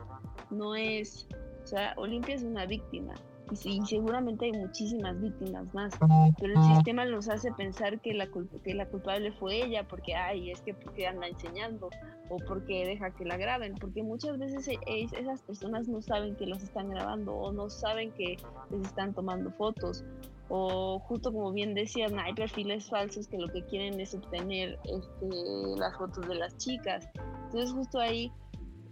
no 0.50 0.76
es, 0.76 1.26
o 1.64 1.66
sea, 1.66 1.94
Olimpia 1.96 2.36
es 2.36 2.44
una 2.44 2.64
víctima 2.64 3.14
y, 3.50 3.80
seguramente 3.86 4.46
hay 4.46 4.52
muchísimas 4.52 5.20
víctimas 5.20 5.72
más, 5.74 5.94
pero 6.38 6.52
el 6.54 6.74
sistema 6.74 7.04
nos 7.04 7.28
hace 7.28 7.52
pensar 7.52 8.00
que 8.00 8.14
la, 8.14 8.28
que 8.64 8.74
la 8.74 8.86
culpable 8.86 9.32
fue 9.32 9.64
ella 9.64 9.86
porque, 9.86 10.14
ay, 10.14 10.50
es 10.50 10.60
que 10.62 10.74
porque 10.74 11.06
anda 11.06 11.28
enseñando 11.28 11.88
o 12.28 12.36
porque 12.48 12.86
deja 12.86 13.10
que 13.10 13.24
la 13.24 13.36
graben, 13.36 13.74
porque 13.74 14.02
muchas 14.02 14.38
veces 14.38 14.68
e, 14.68 15.04
esas 15.04 15.42
personas 15.42 15.86
no 15.88 16.02
saben 16.02 16.36
que 16.36 16.46
los 16.46 16.62
están 16.62 16.90
grabando 16.90 17.34
o 17.34 17.52
no 17.52 17.70
saben 17.70 18.10
que 18.12 18.36
les 18.70 18.82
están 18.82 19.14
tomando 19.14 19.50
fotos 19.52 20.04
o 20.48 21.00
justo 21.00 21.32
como 21.32 21.52
bien 21.52 21.74
decían, 21.74 22.18
hay 22.18 22.32
perfiles 22.32 22.88
falsos 22.88 23.26
que 23.26 23.38
lo 23.38 23.48
que 23.48 23.64
quieren 23.64 23.98
es 24.00 24.14
obtener 24.14 24.78
este, 24.84 25.76
las 25.76 25.96
fotos 25.96 26.26
de 26.28 26.36
las 26.36 26.56
chicas. 26.56 27.08
Entonces 27.46 27.72
justo 27.72 27.98
ahí 27.98 28.30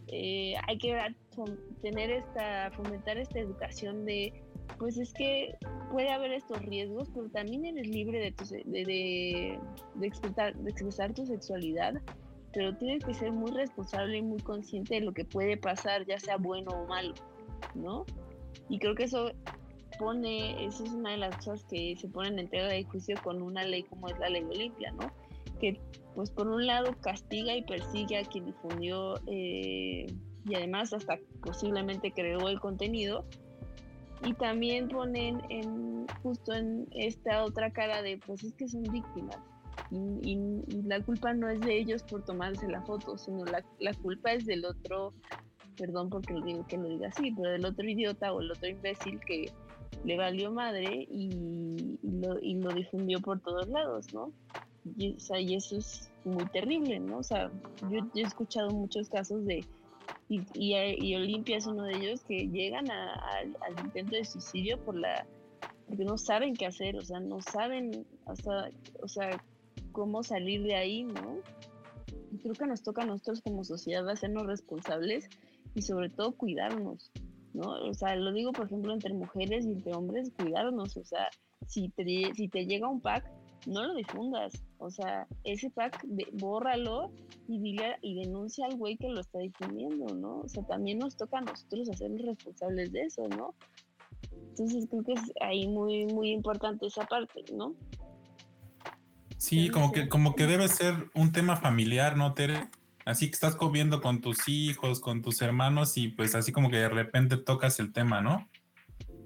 eh, 0.09 0.55
hay 0.67 0.79
que 0.79 0.97
tener 1.81 2.11
esta, 2.11 2.71
fomentar 2.73 3.19
esta 3.19 3.39
educación 3.39 4.05
de 4.05 4.44
pues 4.79 4.99
es 4.99 5.13
que 5.13 5.57
puede 5.91 6.11
haber 6.11 6.33
estos 6.33 6.61
riesgos, 6.63 7.09
pero 7.15 7.29
también 7.29 7.65
eres 7.65 7.87
libre 7.87 8.19
de, 8.19 8.35
de, 8.65 9.59
expresar 10.03 11.15
tu 11.15 11.27
sexualidad, 11.27 11.95
pero 12.53 12.77
tienes 12.77 13.05
que 13.05 13.15
ser 13.15 13.33
muy 13.33 13.51
responsable 13.53 14.19
y 14.19 14.23
muy 14.23 14.41
consciente 14.41 14.95
de 14.95 15.01
lo 15.01 15.13
que 15.13 15.25
puede 15.25 15.57
pasar, 15.57 16.07
ya 16.07 16.19
sea 16.19 16.37
bueno 16.37 16.71
o 16.71 16.87
malo, 16.87 17.15
¿no? 17.75 18.05
Y 18.69 18.79
creo 18.79 18.95
que 18.95 19.05
eso 19.05 19.31
pone, 19.99 20.65
eso 20.65 20.85
es 20.85 20.91
una 20.91 21.13
de 21.13 21.19
las 21.19 21.37
cosas 21.37 21.65
que 21.65 21.97
se 21.97 22.09
ponen 22.09 22.39
en 22.39 22.49
tela 22.49 22.69
de 22.69 22.85
juicio 22.85 23.17
con 23.23 23.43
una 23.43 23.65
ley 23.65 23.85
como 23.85 24.09
es 24.09 24.19
la 24.19 24.29
ley 24.29 24.43
Olimpia, 24.43 24.93
¿no? 24.93 25.13
Que 25.61 25.81
pues 26.15 26.31
por 26.31 26.49
un 26.49 26.67
lado 26.67 26.95
castiga 27.01 27.55
y 27.57 27.63
persigue 27.63 28.19
a 28.19 28.25
quien 28.25 28.47
difundió 28.47 29.21
eh, 29.27 30.07
y 30.47 30.55
además 30.55 30.93
hasta 30.93 31.19
posiblemente 31.43 32.13
creó 32.13 32.49
el 32.49 32.61
contenido, 32.61 33.25
y 34.25 34.33
también 34.35 34.89
ponen 34.89 35.43
en 35.51 36.07
justo 36.23 36.53
en 36.55 36.87
esta 36.93 37.45
otra 37.45 37.71
cara 37.71 38.03
de 38.03 38.19
pues 38.19 38.43
es 38.43 38.53
que 38.55 38.69
son 38.69 38.83
víctimas 38.85 39.39
Y, 39.91 40.39
la 40.87 41.01
culpa 41.01 41.33
no 41.35 41.49
es 41.49 41.61
de 41.61 41.79
ellos 41.79 42.03
por 42.03 42.25
tomarse 42.25 42.69
la 42.69 42.83
foto, 42.83 43.17
sino 43.19 43.45
la, 43.45 43.65
la 43.79 43.95
culpa 43.95 44.33
es 44.33 44.47
del 44.47 44.65
otro, 44.65 45.13
perdón 45.77 46.11
porque 46.11 46.35
lo 46.35 46.45
digo 46.45 46.67
que 46.67 46.77
lo 46.77 46.89
diga 46.89 47.09
así, 47.09 47.33
pero 47.33 47.51
del 47.51 47.65
otro 47.65 47.89
idiota 47.89 48.33
o 48.33 48.41
el 48.41 48.51
otro 48.51 48.69
imbécil 48.69 49.21
que 49.21 49.51
le 50.05 50.17
valió 50.17 50.51
madre 50.53 51.07
y, 51.11 51.99
lo, 52.03 52.39
y 52.41 52.55
lo 52.57 52.73
difundió 52.73 53.21
por 53.21 53.41
todos 53.41 53.69
lados, 53.69 54.13
¿no? 54.13 54.33
Y, 54.99 55.15
o 55.15 55.21
sea, 55.21 55.41
y 55.41 55.55
eso 55.55 55.79
es 55.79 56.11
muy 56.25 56.45
terrible, 56.47 57.01
¿no? 57.01 57.19
O 57.19 57.23
sea, 57.23 57.51
yo, 57.91 58.01
he 58.15 58.21
escuchado 58.23 58.71
muchos 58.71 59.09
casos 59.09 59.45
de, 59.47 59.65
y, 60.29 60.43
y, 60.55 61.15
Olimpia 61.15 61.57
es 61.57 61.67
uno 61.67 61.85
de 61.85 61.97
ellos, 61.97 62.23
que 62.25 62.49
llegan 62.49 62.91
al 62.91 63.85
intento 63.85 64.17
de 64.17 64.25
suicidio 64.25 64.79
por 64.85 64.97
la, 64.97 65.27
porque 65.87 66.05
no 66.05 66.19
saben 66.19 66.55
qué 66.55 66.67
hacer, 66.67 66.97
o 66.97 67.03
sea, 67.03 67.21
no 67.21 67.41
saben 67.41 68.07
hasta, 68.27 68.71
o 69.03 69.09
sea, 69.09 69.41
cómo 69.93 70.23
salir 70.23 70.63
de 70.63 70.77
ahí, 70.77 71.05
¿no? 71.05 71.39
Y 72.33 72.39
creo 72.39 72.55
que 72.55 72.67
nos 72.67 72.83
toca 72.83 73.03
a 73.03 73.07
nosotros 73.07 73.43
como 73.43 73.65
sociedad 73.65 74.09
hacernos 74.09 74.47
responsables 74.47 75.29
y 75.75 75.83
sobre 75.83 76.09
todo 76.09 76.33
cuidarnos, 76.33 77.13
¿no? 77.53 77.71
O 77.87 77.95
sea, 77.95 78.17
lo 78.17 78.33
digo, 78.33 78.53
por 78.53 78.67
ejemplo, 78.67 78.93
entre 78.93 79.15
mujeres 79.15 79.67
y 79.67 79.73
entre 79.73 79.95
hombres, 79.95 80.33
cuidarnos, 80.37 80.97
o 80.97 81.05
sea, 81.05 81.29
si 81.67 81.91
te, 81.91 82.05
si 82.35 82.49
te 82.49 82.67
llega 82.67 82.89
un 82.89 83.01
pack, 83.01 83.31
no 83.67 83.85
lo 83.85 83.95
difundas, 83.95 84.53
o 84.79 84.91
sea, 84.91 85.27
ese 85.45 85.71
pack, 85.71 86.03
de, 86.05 86.27
bórralo 86.33 87.11
y, 87.49 87.59
dile, 87.61 87.97
y 88.03 88.15
denuncia 88.15 88.67
al 88.67 88.77
güey 88.77 88.97
que 88.97 89.09
lo 89.09 89.21
está 89.21 89.39
difundiendo, 89.39 90.15
¿no? 90.15 90.41
O 90.41 90.49
sea, 90.49 90.63
también 90.65 90.99
nos 90.99 91.17
toca 91.17 91.39
a 91.39 91.43
nosotros 91.43 91.89
hacernos 91.91 92.23
responsables 92.23 92.93
de 92.93 93.03
eso, 93.03 93.29
¿no? 93.29 93.55
Entonces 94.51 94.87
creo 94.89 95.03
que 95.05 95.13
es 95.13 95.33
ahí 95.41 95.67
muy, 95.67 96.07
muy 96.07 96.31
importante 96.31 96.87
esa 96.87 97.05
parte, 97.07 97.45
¿no? 97.53 97.75
Sí, 99.37 99.69
como 99.69 99.93
que, 99.93 100.09
como 100.09 100.35
que 100.35 100.47
debe 100.47 100.69
ser 100.69 101.11
un 101.15 101.33
tema 101.33 101.57
familiar, 101.57 102.17
¿no, 102.17 102.35
Tere? 102.35 102.69
Así 103.05 103.27
que 103.27 103.35
estás 103.35 103.57
comiendo 103.57 104.01
con 104.01 104.21
tus 104.21 104.49
hijos, 104.49 105.01
con 105.01 105.21
tus 105.21 105.43
hermanos 105.43 105.97
y 105.97 106.09
pues 106.09 106.35
así 106.35 106.53
como 106.53 106.71
que 106.71 106.79
de 106.79 106.89
repente 106.89 107.37
tocas 107.37 107.79
el 107.79 107.93
tema, 107.93 108.23
¿no? 108.23 108.49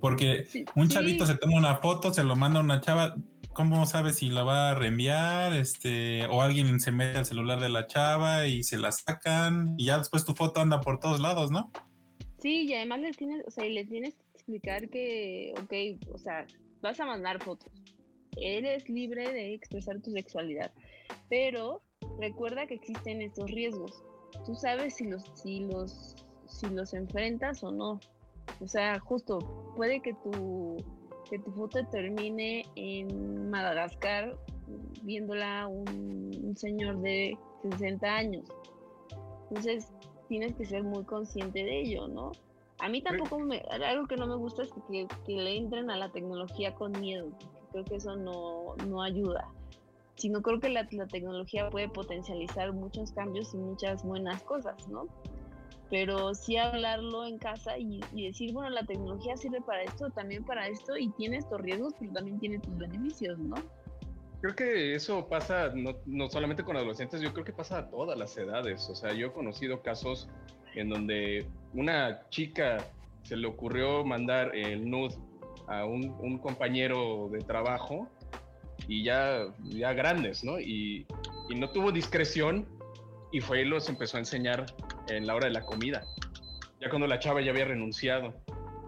Porque 0.01 0.47
un 0.75 0.89
chavito 0.89 1.27
se 1.27 1.37
toma 1.37 1.57
una 1.57 1.77
foto, 1.77 2.13
se 2.13 2.25
lo 2.25 2.35
manda 2.37 2.59
a 2.59 2.63
una 2.63 2.81
chava, 2.81 3.15
¿cómo 3.59 3.87
sabes 3.87 4.19
si 4.19 4.29
la 4.29 4.45
va 4.45 4.71
a 4.71 4.75
reenviar? 4.77 5.53
Este, 5.53 6.25
o 6.27 6.43
alguien 6.43 6.79
se 6.79 6.93
mete 6.93 7.19
al 7.19 7.27
celular 7.27 7.59
de 7.59 7.69
la 7.69 7.89
chava 7.89 8.47
y 8.47 8.63
se 8.63 8.79
la 8.79 8.93
sacan 8.93 9.75
y 9.77 9.87
ya 9.87 9.99
después 9.99 10.25
tu 10.25 10.33
foto 10.33 10.61
anda 10.61 10.81
por 10.81 11.01
todos 11.01 11.19
lados, 11.19 11.51
¿no? 11.51 11.73
Sí, 12.41 12.69
y 12.69 12.75
además 12.75 13.01
les 13.01 13.17
tienes, 13.17 13.45
o 13.49 13.51
sea, 13.51 13.65
les 13.65 13.89
tienes 13.89 14.15
que 14.15 14.23
explicar 14.33 14.89
que, 14.89 15.55
ok, 15.61 16.15
o 16.15 16.19
sea, 16.19 16.47
vas 16.83 17.01
a 17.01 17.07
mandar 17.07 17.43
fotos, 17.43 17.73
eres 18.37 18.89
libre 18.89 19.33
de 19.33 19.55
expresar 19.55 20.01
tu 20.03 20.13
sexualidad, 20.13 20.71
pero 21.29 21.83
recuerda 22.21 22.69
que 22.69 22.75
existen 22.75 23.23
estos 23.23 23.51
riesgos. 23.51 24.05
Tú 24.47 24.55
sabes 24.55 24.95
si 24.95 25.09
los, 25.09 25.25
si 25.35 25.67
los, 25.67 26.15
si 26.47 26.69
los 26.69 26.95
enfrentas 26.95 27.65
o 27.65 27.73
no. 27.73 27.99
O 28.61 28.69
sea, 28.69 29.01
justo 29.01 29.75
puede 29.75 30.01
que 30.01 30.15
tu, 30.15 30.77
que 31.29 31.39
tu 31.39 31.51
foto 31.53 31.85
termine 31.87 32.65
en 32.75 33.51
Madagascar 33.51 34.37
viéndola 35.03 35.67
un, 35.67 36.55
señor 36.57 36.99
de 37.01 37.37
60 37.63 38.07
años. 38.07 38.45
Entonces, 39.49 39.93
tienes 40.29 40.55
que 40.55 40.65
ser 40.65 40.83
muy 40.83 41.05
consciente 41.05 41.63
de 41.63 41.81
ello, 41.81 42.09
¿no? 42.09 42.33
A 42.81 42.89
mí 42.89 43.03
tampoco 43.03 43.39
me, 43.39 43.59
algo 43.85 44.07
que 44.07 44.17
no 44.17 44.27
me 44.27 44.37
gusta 44.37 44.63
es 44.63 44.71
que, 44.73 45.07
que, 45.27 45.33
le 45.33 45.57
entren 45.57 45.91
a 45.91 45.97
la 45.97 46.11
tecnología 46.11 46.75
con 46.75 46.93
miedo. 46.93 47.29
Creo 47.73 47.85
que 47.85 47.97
eso 47.97 48.17
no, 48.17 48.77
no 48.87 49.03
ayuda. 49.03 49.49
Sino 50.17 50.43
creo 50.43 50.61
que 50.61 50.69
la, 50.69 50.87
la, 50.91 51.07
tecnología 51.07 51.71
puede 51.71 51.89
potencializar 51.89 52.73
muchos 52.73 53.13
cambios 53.13 53.55
y 53.55 53.59
muchas 53.59 54.05
buenas 54.05 54.43
cosas, 54.43 54.89
¿no? 54.89 55.07
Pero 55.91 56.35
sí 56.35 56.57
hablarlo 56.57 57.27
en 57.27 57.39
casa 57.39 57.79
y, 57.79 58.01
y, 58.15 58.27
decir, 58.27 58.53
bueno, 58.53 58.71
la 58.71 58.85
tecnología 58.85 59.37
sirve 59.37 59.61
para 59.63 59.83
esto, 59.85 60.11
también 60.11 60.45
para 60.45 60.69
esto, 60.69 60.97
y 60.97 61.09
tiene 61.13 61.39
estos 61.39 61.61
riesgos, 61.61 61.95
pero 61.99 62.13
también 62.13 62.39
tiene 62.39 62.59
tus 62.59 62.77
beneficios, 62.77 63.39
¿no? 63.39 63.57
Creo 64.41 64.55
que 64.55 64.95
eso 64.95 65.27
pasa 65.27 65.73
no, 65.75 65.97
no 66.07 66.31
solamente 66.31 66.63
con 66.63 66.77
adolescentes, 66.77 67.21
yo 67.21 67.33
creo 67.33 67.45
que 67.45 67.53
pasa 67.53 67.79
a 67.79 67.91
todas 67.91 68.17
las 68.17 68.37
edades. 68.37 68.89
O 68.89 68.95
sea, 68.95 69.13
yo 69.13 69.29
he 69.29 69.33
conocido 69.33 69.83
casos 69.83 70.29
en 70.75 70.91
donde 70.91 71.47
una 71.75 72.29
chica 72.31 72.79
se 73.25 73.37
le 73.37 73.47
ocurrió 73.47 74.05
mandar 74.05 74.55
el 74.55 74.89
nude 74.89 75.17
a 75.67 75.85
un, 75.85 76.39
compañero 76.39 77.29
de 77.31 77.41
trabajo 77.41 78.09
y 78.87 79.05
ya, 79.05 79.45
ya 79.65 79.93
grandes, 79.93 80.45
¿no? 80.45 80.59
Y, 80.59 81.07
no 81.55 81.71
tuvo 81.71 81.91
discreción 81.93 82.67
y 83.33 83.41
fue 83.41 83.63
y 83.63 83.65
los 83.65 83.89
empezó 83.89 84.17
a 84.17 84.21
enseñar 84.21 84.67
en 85.09 85.27
la 85.27 85.35
hora 85.35 85.47
de 85.47 85.53
la 85.53 85.63
comida, 85.63 86.05
ya 86.81 86.89
cuando 86.89 87.07
la 87.07 87.19
chava 87.19 87.41
ya 87.41 87.51
había 87.51 87.67
renunciado. 87.67 88.35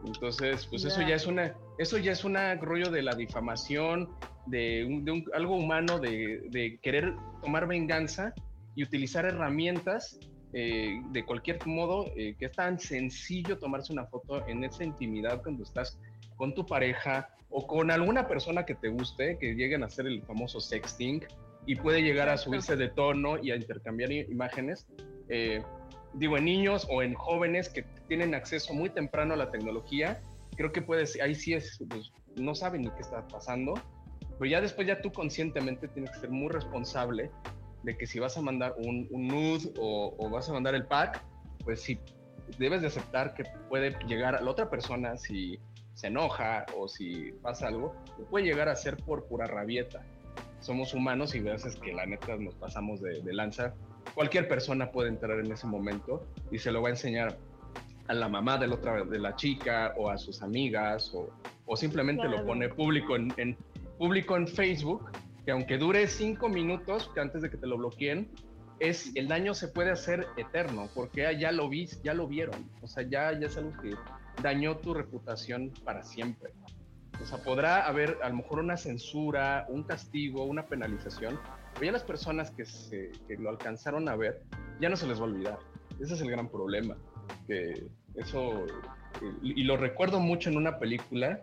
Entonces, 0.05 0.67
pues 0.67 0.85
eso 0.85 1.03
ya 1.03 1.15
es 1.15 1.27
una, 1.27 1.55
eso 1.79 1.99
ya 1.99 2.13
es 2.13 2.25
un 2.25 2.37
rollo 2.61 2.91
de 2.91 3.03
la 3.03 3.15
difamación, 3.15 4.09
de, 4.47 4.85
un, 4.87 5.25
algo 5.35 5.57
humano, 5.57 5.99
de, 5.99 6.49
de, 6.51 6.79
querer 6.83 7.15
tomar 7.43 7.67
venganza 7.67 8.33
y 8.75 8.83
utilizar 8.83 9.27
herramientas 9.27 10.19
eh, 10.53 11.01
de 11.11 11.25
cualquier 11.25 11.65
modo, 11.67 12.07
eh, 12.17 12.35
que 12.39 12.47
es 12.47 12.53
tan 12.53 12.79
sencillo 12.81 13.59
tomarse 13.59 13.93
una 13.93 14.07
foto 14.07 14.47
en 14.49 14.65
esa 14.65 14.83
intimidad 14.83 15.43
cuando 15.43 15.63
estás 15.63 16.01
con 16.37 16.55
tu 16.55 16.67
pareja 16.67 17.29
o 17.51 17.67
con 17.67 17.91
alguna 17.91 18.27
persona 18.27 18.65
que 18.65 18.75
te 18.75 18.89
guste, 18.89 19.39
que 19.39 19.55
lleguen 19.55 19.85
a 19.85 19.87
hacer 19.87 20.07
el 20.07 20.23
famoso 20.23 20.61
sexting 20.61 21.25
y 21.71 21.77
puede 21.77 22.03
llegar 22.03 22.29
a 22.29 22.37
subirse 22.37 22.75
de 22.75 22.89
tono 22.89 23.39
y 23.41 23.53
a 23.53 23.55
intercambiar 23.55 24.11
imágenes. 24.11 24.89
Eh, 25.29 25.63
digo, 26.15 26.37
en 26.37 26.47
niños 26.47 26.85
o 26.91 27.01
en 27.01 27.15
jóvenes 27.15 27.69
que 27.69 27.85
tienen 28.09 28.35
acceso 28.35 28.75
muy 28.75 28.91
temprano 28.91 29.35
a 29.35 29.37
la 29.37 29.53
tecnología, 29.53 30.21
creo 30.57 30.73
que 30.73 30.83
puedes, 30.83 31.21
ahí 31.21 31.37
sí 31.37 31.55
es, 31.55 31.79
pues, 31.89 32.11
no 32.35 32.57
saben 32.57 32.83
ni 32.83 32.91
qué 32.91 33.03
está 33.03 33.25
pasando, 33.29 33.75
pero 34.37 34.51
ya 34.51 34.61
después 34.61 34.89
ya 34.89 35.01
tú 35.01 35.13
conscientemente 35.13 35.87
tienes 35.87 36.11
que 36.11 36.19
ser 36.19 36.31
muy 36.31 36.49
responsable 36.49 37.31
de 37.85 37.97
que 37.97 38.05
si 38.05 38.19
vas 38.19 38.37
a 38.37 38.43
mandar 38.43 38.75
un, 38.77 39.07
un 39.13 39.29
nude 39.29 39.73
o, 39.79 40.29
vas 40.29 40.49
a 40.49 40.53
mandar 40.53 40.75
el 40.75 40.87
pack, 40.87 41.23
pues 41.63 41.83
sí, 41.83 42.01
debes 42.59 42.81
de 42.81 42.89
aceptar 42.89 43.35
que 43.35 43.45
puede 43.69 43.97
llegar 44.09 44.35
a 44.35 44.41
la 44.41 44.51
otra 44.51 44.69
persona 44.69 45.17
si 45.17 45.61
se 45.95 46.09
enoja 46.09 46.67
o 46.77 46.89
si 46.89 47.31
pasa 47.43 47.69
algo, 47.69 47.95
puede 48.29 48.47
llegar 48.47 48.69
a 48.69 48.75
ser 48.75 48.97
por 48.97 49.29
pura 49.29 49.47
rabieta. 49.47 50.03
Somos 50.61 50.95
humanos 50.95 51.35
y 51.35 51.41
veces 51.41 51.77
que 51.77 51.93
la 51.93 52.07
neta 52.07 52.37
nos 52.37 52.55
pasamos 52.55 53.01
de, 53.01 53.21
lanza. 53.33 53.75
Cualquier 54.15 54.49
persona 54.49 54.91
puede 54.91 55.09
entrar 55.09 55.39
en 55.41 55.51
ese 55.51 55.67
momento 55.67 56.27
y 56.51 56.59
se 56.59 56.71
lo 56.71 56.83
va 56.83 56.89
a 56.89 56.93
enseñar 56.93 57.39
a 58.09 58.15
la 58.15 58.29
mamá 58.29 58.59
de 58.59 58.67
la, 58.67 58.75
otra, 58.75 59.05
de 59.05 59.19
la 59.19 59.37
chica 59.37 59.95
o 59.97 60.11
a 60.11 60.19
sus 60.19 60.43
amigas 60.43 61.13
o, 61.15 61.31
o 61.65 61.77
simplemente 61.77 62.29
lo 62.29 62.45
pone 62.45 62.69
público 62.69 63.17
en, 63.17 63.33
en, 63.37 63.57
público 63.99 64.37
en 64.37 64.49
Facebook 64.49 65.11
que 65.45 65.53
aunque 65.53 65.79
dure 65.79 66.07
cinco 66.07 66.49
minutos 66.49 67.11
antes 67.17 67.43
de 67.43 67.51
que 67.51 67.57
te 67.57 67.67
lo 67.67 67.79
bloqueen, 67.79 68.29
es 68.79 69.15
el 69.15 69.29
daño 69.29 69.55
se 69.55 69.69
puede 69.69 69.91
hacer 69.91 70.27
eterno, 70.37 70.89
porque 70.95 71.37
ya 71.39 71.53
lo 71.53 71.69
vi, 71.69 71.87
ya 72.03 72.15
lo 72.15 72.27
vieron, 72.27 72.69
o 72.83 72.87
sea, 72.87 73.03
ya, 73.03 73.39
ya 73.39 73.47
es 73.47 73.57
algo 73.57 73.73
que 73.81 73.95
dañó 74.43 74.79
tu 74.79 74.95
reputación 74.95 75.71
para 75.85 76.03
siempre. 76.03 76.53
O 77.23 77.27
sea, 77.27 77.39
podrá 77.39 77.87
haber 77.87 78.19
a 78.23 78.29
lo 78.29 78.37
mejor 78.37 78.61
una 78.61 78.77
censura, 78.77 79.67
un 79.69 79.83
castigo, 79.83 80.45
una 80.45 80.67
penalización, 80.67 81.39
pero 81.75 81.87
ya 81.87 81.93
las 81.93 82.05
personas 82.05 82.51
que, 82.51 82.65
se, 82.65 83.13
que 83.29 83.37
lo 83.37 83.51
alcanzaron 83.51 84.09
a 84.09 84.17
ver, 84.17 84.43
ya 84.81 84.89
no 84.89 84.97
se 84.97 85.07
les 85.07 85.19
va 85.21 85.25
a 85.25 85.29
olvidar. 85.29 85.59
Ese 86.01 86.15
es 86.15 86.21
el 86.21 86.31
gran 86.31 86.49
problema. 86.49 86.97
Que 87.47 87.89
eso, 88.15 88.67
y 89.43 89.63
lo 89.65 89.77
recuerdo 89.77 90.21
mucho 90.21 90.51
en 90.51 90.57
una 90.57 90.79
película 90.79 91.41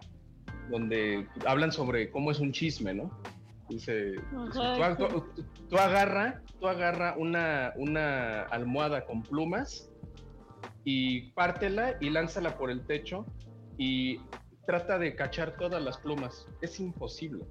donde 0.70 1.28
hablan 1.46 1.72
sobre 1.72 2.10
cómo 2.10 2.32
es 2.32 2.40
un 2.40 2.52
chisme, 2.52 2.94
¿no? 2.94 3.12
Dice, 3.70 4.16
tú, 4.54 5.78
agarra, 5.78 6.42
tú 6.60 6.68
agarra 6.68 7.16
una, 7.18 7.74
una 7.76 8.44
almohada 8.44 9.06
con 9.06 9.24
plumas 9.24 9.92
y 10.86 11.32
pártela 11.32 11.98
y 12.00 12.10
lánzala 12.10 12.58
por 12.58 12.72
el 12.72 12.86
techo 12.86 13.26
y 13.78 14.22
trata 14.68 15.00
de 15.00 15.16
cachar 15.16 15.56
todas 15.58 15.82
las 15.82 15.98
plumas. 15.98 16.46
Es 16.62 16.80
imposible. 16.80 17.46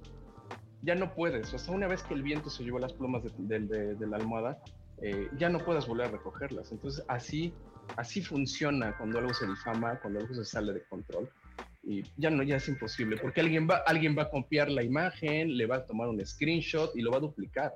Ya 0.83 0.95
no 0.95 1.15
puedes. 1.15 1.53
O 1.55 1.59
sea, 1.59 1.75
una 1.75 1.89
vez 1.89 2.03
que 2.03 2.15
el 2.15 2.23
viento 2.23 2.51
se 2.51 2.63
llevó 2.63 2.79
las 2.79 2.93
plumas 2.93 3.23
de, 3.25 3.97
la 4.07 4.17
almohada, 4.19 4.63
eh, 5.03 5.29
ya 5.37 5.49
no 5.49 5.59
puedes 5.59 5.87
volver 5.89 6.09
a 6.09 6.11
recogerlas. 6.11 6.71
Entonces, 6.71 7.03
así, 7.09 7.55
así 7.97 8.23
funciona 8.23 8.97
cuando 8.99 9.19
algo 9.19 9.33
se 9.33 9.47
difama, 9.47 9.99
cuando 10.01 10.21
algo 10.21 10.35
se 10.35 10.45
sale 10.45 10.75
de 10.75 10.85
control 10.85 11.29
y 11.83 12.03
ya 12.17 12.31
no, 12.31 12.43
ya 12.43 12.57
es 12.57 12.69
imposible, 12.69 13.17
porque 13.17 13.41
alguien 13.41 13.69
va, 13.71 13.77
alguien 13.87 14.19
va 14.19 14.25
a 14.25 14.31
copiar 14.31 14.69
la 14.69 14.83
imagen, 14.83 15.57
le 15.57 15.67
va 15.67 15.77
a 15.77 15.87
tomar 15.87 16.09
un 16.09 16.25
screenshot 16.25 16.95
y 16.97 17.01
lo 17.01 17.13
va 17.13 17.19
a 17.19 17.21
duplicar. 17.21 17.75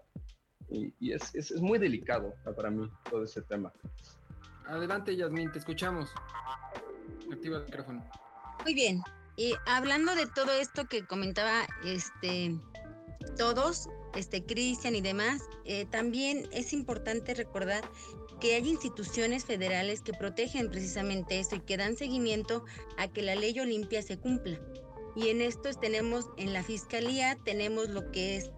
Y, 0.68 1.12
es, 1.12 1.34
es, 1.34 1.60
muy 1.60 1.78
delicado 1.78 2.34
para 2.56 2.70
mí 2.70 2.88
todo 3.08 3.24
ese 3.24 3.42
tema. 3.42 3.72
Adelante, 4.66 5.16
Yasmin, 5.16 5.50
te 5.50 5.60
escuchamos. 5.60 6.12
Activa 7.32 7.58
el 7.58 7.64
micrófono. 7.64 8.04
Muy 8.64 8.74
bien. 8.74 9.00
Y 9.40 9.54
hablando 9.64 10.14
de 10.14 10.26
todo 10.26 10.52
esto 10.52 10.86
que 10.86 11.06
comentaba 11.06 11.66
este 11.82 12.60
todos, 13.38 13.88
este 14.14 14.44
Cristian 14.44 14.94
y 14.94 15.00
demás, 15.00 15.40
eh, 15.64 15.86
también 15.86 16.46
es 16.52 16.74
importante 16.74 17.32
recordar 17.32 17.82
que 18.38 18.54
hay 18.54 18.68
instituciones 18.68 19.46
federales 19.46 20.02
que 20.02 20.12
protegen 20.12 20.68
precisamente 20.68 21.40
eso 21.40 21.56
y 21.56 21.60
que 21.60 21.78
dan 21.78 21.96
seguimiento 21.96 22.66
a 22.98 23.08
que 23.08 23.22
la 23.22 23.34
ley 23.34 23.58
Olimpia 23.58 24.02
se 24.02 24.18
cumpla. 24.18 24.60
Y 25.16 25.28
en 25.28 25.40
esto 25.40 25.70
tenemos 25.72 26.26
en 26.36 26.52
la 26.52 26.62
fiscalía 26.62 27.38
tenemos 27.42 27.88
lo 27.88 28.12
que 28.12 28.36
es 28.36 28.50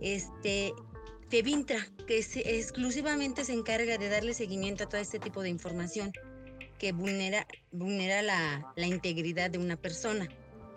este 0.00 0.72
FEBINTRA, 1.28 1.86
que 2.08 2.18
exclusivamente 2.18 3.44
se 3.44 3.52
encarga 3.52 3.98
de 3.98 4.08
darle 4.08 4.34
seguimiento 4.34 4.82
a 4.82 4.88
todo 4.88 5.00
este 5.00 5.20
tipo 5.20 5.42
de 5.42 5.50
información 5.50 6.10
que 6.78 6.92
vulnera, 6.92 7.46
vulnera 7.72 8.22
la, 8.22 8.72
la 8.76 8.86
integridad 8.86 9.50
de 9.50 9.58
una 9.58 9.76
persona. 9.76 10.28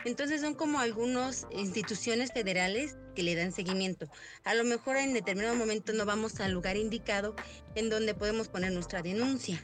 Entonces 0.04 0.42
son 0.42 0.56
como 0.56 0.80
algunas 0.80 1.48
instituciones 1.52 2.32
federales 2.32 2.98
que 3.16 3.24
le 3.24 3.36
dan 3.36 3.52
seguimiento. 3.52 4.10
A 4.44 4.56
lo 4.56 4.64
mejor 4.64 4.98
en 4.98 5.14
determinado 5.14 5.56
momento 5.56 5.94
no 5.94 6.06
vamos 6.06 6.40
al 6.40 6.52
lugar 6.52 6.76
indicado 6.76 7.36
en 7.76 7.90
donde 7.90 8.16
podemos 8.16 8.48
poner 8.48 8.72
nuestra 8.72 9.02
denuncia. 9.02 9.64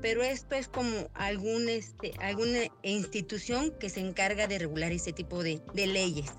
Pero 0.00 0.22
esto 0.22 0.54
es 0.54 0.68
como 0.68 1.10
algún, 1.14 1.68
este, 1.68 2.14
alguna 2.20 2.60
institución 2.82 3.72
que 3.78 3.90
se 3.90 4.00
encarga 4.00 4.46
de 4.46 4.58
regular 4.58 4.92
este 4.92 5.12
tipo 5.12 5.42
de, 5.42 5.60
de 5.74 5.86
leyes. 5.86 6.30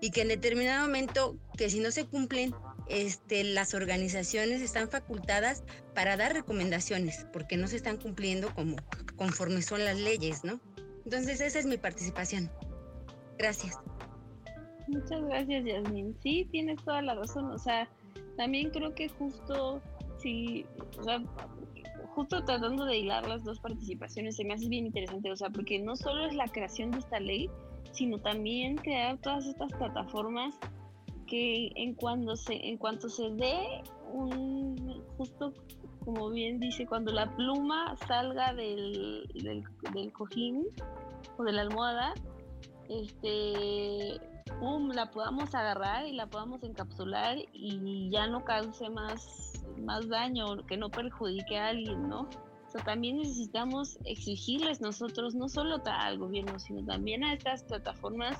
Y 0.00 0.10
que 0.10 0.22
en 0.22 0.28
determinado 0.28 0.86
momento, 0.86 1.36
que 1.58 1.68
si 1.70 1.80
no 1.80 1.90
se 1.90 2.06
cumplen, 2.06 2.54
este, 2.88 3.44
las 3.44 3.74
organizaciones 3.74 4.60
están 4.60 4.88
facultadas 4.88 5.64
para 5.94 6.16
dar 6.16 6.32
recomendaciones, 6.32 7.26
porque 7.32 7.56
no 7.56 7.66
se 7.66 7.76
están 7.76 7.96
cumpliendo 7.96 8.54
como 8.54 8.76
conforme 9.16 9.62
son 9.62 9.84
las 9.84 9.98
leyes, 9.98 10.44
¿no? 10.44 10.60
Entonces 11.04 11.40
esa 11.40 11.58
es 11.58 11.66
mi 11.66 11.76
participación. 11.76 12.50
Gracias. 13.38 13.78
Muchas 14.86 15.22
gracias, 15.24 15.64
Yasmin. 15.64 16.16
Sí, 16.22 16.48
tienes 16.50 16.82
toda 16.84 17.02
la 17.02 17.14
razón. 17.14 17.50
O 17.50 17.58
sea, 17.58 17.88
también 18.36 18.70
creo 18.70 18.94
que 18.94 19.08
justo, 19.08 19.82
sí, 20.18 20.66
o 20.98 21.02
sea, 21.02 21.22
justo 22.14 22.44
tratando 22.44 22.84
de 22.84 22.98
hilar 22.98 23.26
las 23.26 23.44
dos 23.44 23.60
participaciones, 23.60 24.36
se 24.36 24.44
me 24.44 24.54
hace 24.54 24.68
bien 24.68 24.86
interesante. 24.86 25.30
O 25.30 25.36
sea, 25.36 25.50
porque 25.50 25.78
no 25.78 25.96
solo 25.96 26.26
es 26.26 26.34
la 26.34 26.48
creación 26.48 26.90
de 26.90 26.98
esta 26.98 27.18
ley, 27.18 27.50
sino 27.92 28.18
también 28.18 28.76
crear 28.76 29.18
todas 29.18 29.46
estas 29.46 29.72
plataformas 29.72 30.54
que 31.26 31.72
en 31.74 31.94
cuando 31.94 32.36
se, 32.36 32.54
en 32.68 32.76
cuanto 32.78 33.08
se 33.08 33.30
dé 33.30 33.82
un 34.12 35.02
justo 35.16 35.52
como 36.04 36.30
bien 36.30 36.60
dice, 36.60 36.86
cuando 36.86 37.12
la 37.12 37.34
pluma 37.34 37.96
salga 38.06 38.52
del, 38.52 39.26
del, 39.92 40.12
cojín 40.12 40.66
o 41.38 41.44
de 41.44 41.52
la 41.52 41.62
almohada, 41.62 42.12
este 42.88 44.20
pum, 44.60 44.90
la 44.90 45.10
podamos 45.10 45.54
agarrar 45.54 46.06
y 46.06 46.12
la 46.12 46.26
podamos 46.26 46.62
encapsular 46.62 47.38
y 47.52 48.10
ya 48.10 48.26
no 48.26 48.44
cause 48.44 48.90
más, 48.90 49.64
más 49.82 50.08
daño, 50.08 50.64
que 50.66 50.76
no 50.76 50.90
perjudique 50.90 51.58
a 51.58 51.68
alguien, 51.68 52.08
¿no? 52.08 52.28
O 52.74 52.78
también 52.84 53.18
necesitamos 53.18 53.98
exigirles 54.04 54.80
nosotros, 54.80 55.34
no 55.34 55.48
solo 55.48 55.80
al 55.84 56.18
gobierno, 56.18 56.58
sino 56.58 56.84
también 56.84 57.22
a 57.22 57.32
estas 57.32 57.62
plataformas 57.62 58.36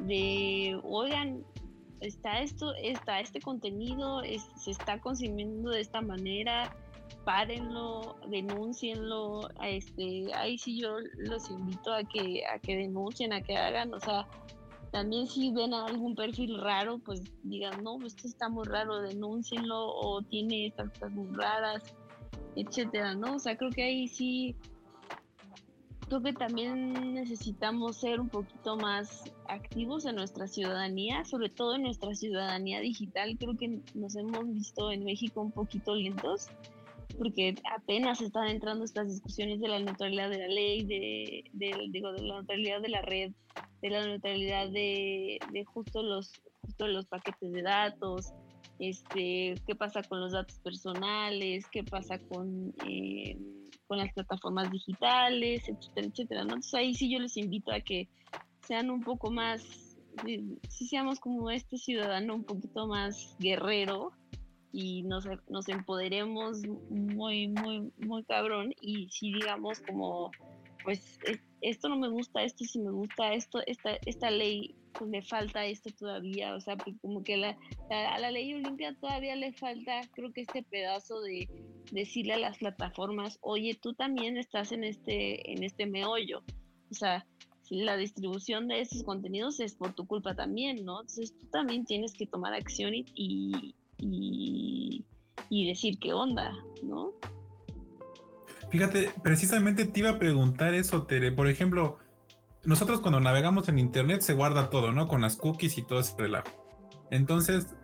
de, 0.00 0.80
oigan, 0.84 1.44
está 2.00 2.40
esto, 2.40 2.74
está 2.74 3.20
este 3.20 3.40
contenido, 3.40 4.22
se 4.22 4.70
está 4.70 5.00
consumiendo 5.00 5.70
de 5.70 5.80
esta 5.80 6.00
manera, 6.00 6.74
párenlo, 7.24 8.16
denúncienlo, 8.28 9.48
este, 9.62 10.32
ahí 10.34 10.58
sí 10.58 10.80
yo 10.80 10.96
los 11.16 11.50
invito 11.50 11.92
a 11.92 12.04
que, 12.04 12.44
a 12.46 12.58
que 12.58 12.76
denuncien, 12.76 13.32
a 13.32 13.40
que 13.40 13.56
hagan, 13.56 13.92
o 13.92 14.00
sea, 14.00 14.26
también 14.90 15.26
si 15.26 15.52
ven 15.52 15.74
algún 15.74 16.14
perfil 16.14 16.58
raro, 16.60 16.98
pues 16.98 17.22
digan, 17.42 17.82
no, 17.82 17.98
esto 18.06 18.26
está 18.26 18.48
muy 18.48 18.66
raro, 18.66 19.00
denúncienlo, 19.02 19.88
o 19.88 20.22
tiene 20.22 20.66
estas 20.66 20.90
cosas 20.92 21.12
muy 21.12 21.28
raras, 21.34 21.82
etcétera, 22.56 23.14
¿no? 23.14 23.36
O 23.36 23.38
sea, 23.38 23.56
creo 23.56 23.70
que 23.70 23.82
ahí 23.82 24.08
sí, 24.08 24.56
creo 26.08 26.22
que 26.22 26.32
también 26.32 27.14
necesitamos 27.14 27.98
ser 27.98 28.20
un 28.20 28.28
poquito 28.28 28.76
más 28.76 29.24
activos 29.46 30.06
en 30.06 30.16
nuestra 30.16 30.46
ciudadanía, 30.46 31.24
sobre 31.24 31.50
todo 31.50 31.76
en 31.76 31.82
nuestra 31.82 32.14
ciudadanía 32.14 32.80
digital. 32.80 33.36
Creo 33.38 33.56
que 33.56 33.80
nos 33.94 34.16
hemos 34.16 34.52
visto 34.52 34.90
en 34.90 35.04
México 35.04 35.42
un 35.42 35.52
poquito 35.52 35.94
lentos 35.94 36.48
porque 37.16 37.56
apenas 37.76 38.20
están 38.20 38.48
entrando 38.48 38.84
estas 38.84 39.08
discusiones 39.08 39.60
de 39.60 39.68
la 39.68 39.80
neutralidad 39.80 40.30
de 40.30 40.38
la 40.38 40.48
ley, 40.48 40.84
de, 40.84 41.44
digo, 41.88 42.12
de 42.12 42.22
la 42.22 42.34
neutralidad 42.36 42.80
de 42.80 42.88
la 42.88 43.02
red, 43.02 43.32
de 43.82 43.90
la 43.90 44.06
neutralidad 44.06 44.68
de, 44.68 45.38
justo 45.66 46.02
los 46.02 46.32
justo 46.62 46.86
los 46.86 47.06
paquetes 47.06 47.52
de 47.52 47.62
datos, 47.62 48.32
este, 48.78 49.54
qué 49.66 49.74
pasa 49.74 50.02
con 50.02 50.20
los 50.20 50.32
datos 50.32 50.58
personales, 50.60 51.66
qué 51.72 51.82
pasa 51.82 52.18
con, 52.18 52.74
eh, 52.86 53.38
con 53.88 53.98
las 53.98 54.12
plataformas 54.12 54.70
digitales, 54.70 55.68
etcétera, 55.68 56.06
etcétera. 56.06 56.42
Entonces 56.42 56.74
ahí 56.74 56.94
sí 56.94 57.10
yo 57.10 57.18
les 57.18 57.36
invito 57.36 57.72
a 57.72 57.80
que 57.80 58.08
sean 58.66 58.90
un 58.90 59.02
poco 59.02 59.30
más, 59.30 59.62
si 60.68 60.86
seamos 60.86 61.18
como 61.18 61.50
este 61.50 61.78
ciudadano 61.78 62.36
un 62.36 62.44
poquito 62.44 62.86
más 62.86 63.34
guerrero, 63.40 64.12
y 64.72 65.02
nos, 65.02 65.26
nos 65.48 65.68
empoderemos 65.68 66.58
muy, 66.90 67.48
muy, 67.48 67.90
muy 67.98 68.24
cabrón 68.24 68.74
y 68.80 69.08
si 69.08 69.32
digamos 69.32 69.80
como, 69.80 70.30
pues 70.88 71.18
esto 71.60 71.90
no 71.90 71.98
me 71.98 72.08
gusta, 72.08 72.42
esto 72.42 72.64
sí 72.64 72.78
me 72.78 72.90
gusta, 72.90 73.34
esto, 73.34 73.60
esta, 73.66 73.98
esta 74.06 74.30
ley 74.30 74.74
pues 74.94 75.10
le 75.10 75.20
falta 75.20 75.66
esto 75.66 75.90
todavía, 75.90 76.54
o 76.54 76.60
sea, 76.62 76.78
pues, 76.78 76.96
como 77.02 77.22
que 77.22 77.34
a 77.34 78.18
la 78.18 78.30
ley 78.30 78.54
Olimpia 78.54 78.96
todavía 78.98 79.36
le 79.36 79.52
falta, 79.52 80.00
creo 80.14 80.32
que 80.32 80.40
este 80.40 80.62
pedazo 80.62 81.20
de 81.20 81.46
decirle 81.92 82.32
a 82.32 82.38
las 82.38 82.56
plataformas, 82.56 83.38
oye, 83.42 83.74
tú 83.74 83.92
también 83.92 84.38
estás 84.38 84.72
en 84.72 84.82
este, 84.82 85.52
en 85.52 85.62
este 85.62 85.84
meollo, 85.84 86.42
o 86.90 86.94
sea, 86.94 87.26
la 87.68 87.98
distribución 87.98 88.66
de 88.66 88.80
esos 88.80 89.02
contenidos 89.02 89.60
es 89.60 89.74
por 89.74 89.92
tu 89.92 90.06
culpa 90.06 90.34
también, 90.34 90.86
¿no? 90.86 91.02
Entonces 91.02 91.36
tú 91.38 91.48
también 91.48 91.84
tienes 91.84 92.14
que 92.14 92.26
tomar 92.26 92.54
acción 92.54 92.94
y, 92.94 93.74
y, 93.98 95.66
decir 95.66 95.98
qué 95.98 96.14
onda, 96.14 96.50
¿no? 96.82 97.12
Fíjate, 98.70 99.10
precisamente 99.22 99.86
te 99.86 100.00
iba 100.00 100.10
a 100.10 100.18
preguntar 100.18 100.74
eso, 100.74 101.04
Tere. 101.04 101.32
Por 101.32 101.48
ejemplo, 101.48 101.98
nosotros 102.64 103.00
cuando 103.00 103.20
navegamos 103.20 103.68
en 103.68 103.78
internet 103.78 104.20
se 104.20 104.34
guarda 104.34 104.68
todo, 104.70 104.92
¿no? 104.92 105.08
Con 105.08 105.22
las 105.22 105.36
cookies 105.36 105.78
y 105.78 105.82
todo 105.82 106.00
ese 106.00 106.14
relajo. 106.18 106.48
Entonces, 107.10 107.74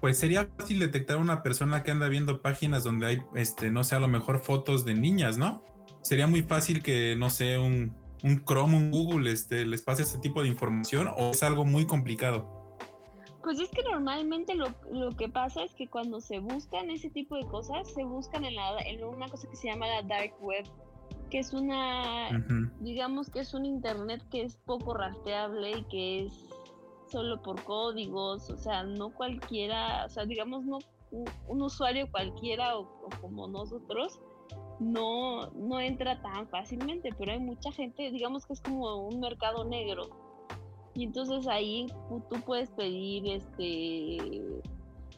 pues 0.00 0.18
sería 0.18 0.48
fácil 0.58 0.80
detectar 0.80 1.16
a 1.16 1.20
una 1.20 1.42
persona 1.42 1.82
que 1.82 1.90
anda 1.90 2.08
viendo 2.08 2.42
páginas 2.42 2.84
donde 2.84 3.06
hay, 3.06 3.22
este, 3.34 3.70
no 3.70 3.84
sé, 3.84 3.94
a 3.94 4.00
lo 4.00 4.08
mejor 4.08 4.40
fotos 4.40 4.84
de 4.84 4.94
niñas, 4.94 5.38
¿no? 5.38 5.62
Sería 6.02 6.26
muy 6.26 6.42
fácil 6.42 6.82
que, 6.82 7.14
no 7.16 7.30
sé, 7.30 7.58
un, 7.58 7.96
un 8.22 8.44
Chrome, 8.44 8.76
un 8.76 8.90
Google, 8.90 9.30
este, 9.30 9.64
les 9.64 9.82
pase 9.82 10.02
ese 10.02 10.18
tipo 10.18 10.42
de 10.42 10.48
información 10.48 11.08
o 11.16 11.30
es 11.30 11.42
algo 11.42 11.64
muy 11.64 11.86
complicado. 11.86 12.55
Pues 13.46 13.60
es 13.60 13.70
que 13.70 13.84
normalmente 13.84 14.56
lo, 14.56 14.66
lo, 14.90 15.14
que 15.16 15.28
pasa 15.28 15.62
es 15.62 15.72
que 15.72 15.86
cuando 15.86 16.20
se 16.20 16.40
buscan 16.40 16.90
ese 16.90 17.10
tipo 17.10 17.36
de 17.36 17.46
cosas, 17.46 17.88
se 17.92 18.02
buscan 18.02 18.44
en, 18.44 18.56
la, 18.56 18.76
en 18.80 19.04
una 19.04 19.28
cosa 19.28 19.48
que 19.48 19.54
se 19.54 19.68
llama 19.68 19.86
la 19.86 20.02
dark 20.02 20.34
web, 20.40 20.64
que 21.30 21.38
es 21.38 21.52
una, 21.52 22.28
digamos 22.80 23.30
que 23.30 23.38
es 23.38 23.54
un 23.54 23.64
internet 23.64 24.20
que 24.32 24.42
es 24.42 24.56
poco 24.56 24.94
rastreable 24.94 25.78
y 25.78 25.84
que 25.84 26.24
es 26.24 26.32
solo 27.06 27.40
por 27.40 27.62
códigos, 27.62 28.50
o 28.50 28.56
sea, 28.56 28.82
no 28.82 29.10
cualquiera, 29.10 30.06
o 30.06 30.08
sea, 30.08 30.24
digamos, 30.24 30.64
no 30.64 30.80
un, 31.12 31.62
usuario 31.62 32.10
cualquiera 32.10 32.76
o, 32.76 32.88
como 33.20 33.46
nosotros 33.46 34.18
no, 34.80 35.52
no 35.52 35.78
entra 35.78 36.20
tan 36.20 36.48
fácilmente, 36.48 37.10
pero 37.16 37.30
hay 37.30 37.38
mucha 37.38 37.70
gente, 37.70 38.10
digamos 38.10 38.44
que 38.44 38.54
es 38.54 38.60
como 38.60 39.06
un 39.06 39.20
mercado 39.20 39.64
negro 39.64 40.25
y 40.96 41.04
entonces 41.04 41.46
ahí 41.46 41.86
tú 42.08 42.40
puedes 42.46 42.70
pedir 42.70 43.26
este 43.26 44.62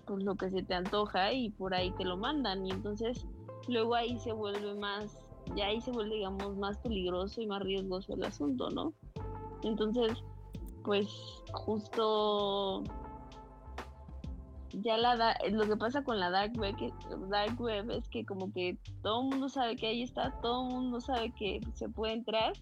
pues 0.06 0.24
lo 0.24 0.34
que 0.34 0.50
se 0.50 0.62
te 0.62 0.74
antoja 0.74 1.32
y 1.32 1.50
por 1.50 1.72
ahí 1.72 1.92
te 1.92 2.04
lo 2.04 2.16
mandan. 2.16 2.66
Y 2.66 2.72
entonces 2.72 3.24
luego 3.68 3.94
ahí 3.94 4.18
se 4.18 4.32
vuelve 4.32 4.74
más, 4.74 5.16
ya 5.54 5.66
ahí 5.66 5.80
se 5.80 5.92
vuelve 5.92 6.16
digamos 6.16 6.56
más 6.56 6.78
peligroso 6.78 7.40
y 7.40 7.46
más 7.46 7.62
riesgoso 7.62 8.14
el 8.14 8.24
asunto, 8.24 8.70
¿no? 8.70 8.92
Entonces, 9.62 10.12
pues 10.84 11.06
justo 11.52 12.82
ya 14.72 14.96
la 14.96 15.36
lo 15.50 15.66
que 15.66 15.76
pasa 15.76 16.02
con 16.02 16.18
la 16.18 16.30
dark 16.30 16.58
web, 16.58 16.74
que, 16.76 16.92
dark 17.28 17.60
web 17.60 17.90
es 17.92 18.08
que 18.08 18.24
como 18.24 18.52
que 18.52 18.78
todo 19.02 19.22
el 19.22 19.28
mundo 19.28 19.48
sabe 19.48 19.76
que 19.76 19.86
ahí 19.86 20.02
está, 20.02 20.32
todo 20.40 20.66
el 20.66 20.74
mundo 20.74 21.00
sabe 21.00 21.32
que 21.38 21.60
se 21.74 21.88
puede 21.88 22.14
entrar 22.14 22.52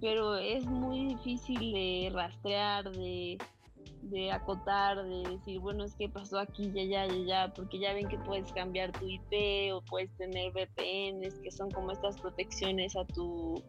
pero 0.00 0.36
es 0.36 0.64
muy 0.66 1.14
difícil 1.14 1.72
de 1.72 2.10
rastrear, 2.12 2.90
de, 2.90 3.38
acotar, 4.32 5.02
de 5.04 5.22
decir, 5.30 5.60
bueno, 5.60 5.84
es 5.84 5.94
que 5.94 6.08
pasó 6.08 6.38
aquí, 6.38 6.70
ya, 6.72 6.84
ya, 6.84 7.06
ya, 7.06 7.24
ya, 7.26 7.52
porque 7.54 7.78
ya 7.78 7.92
ven 7.94 8.08
que 8.08 8.18
puedes 8.18 8.52
cambiar 8.52 8.92
tu 8.92 9.06
IP 9.08 9.72
o 9.72 9.80
puedes 9.82 10.10
tener 10.16 10.52
VPNs, 10.52 11.38
que 11.40 11.50
son 11.50 11.70
como 11.70 11.92
estas 11.92 12.20
protecciones 12.20 12.96
a 12.96 13.04
tu, 13.04 13.62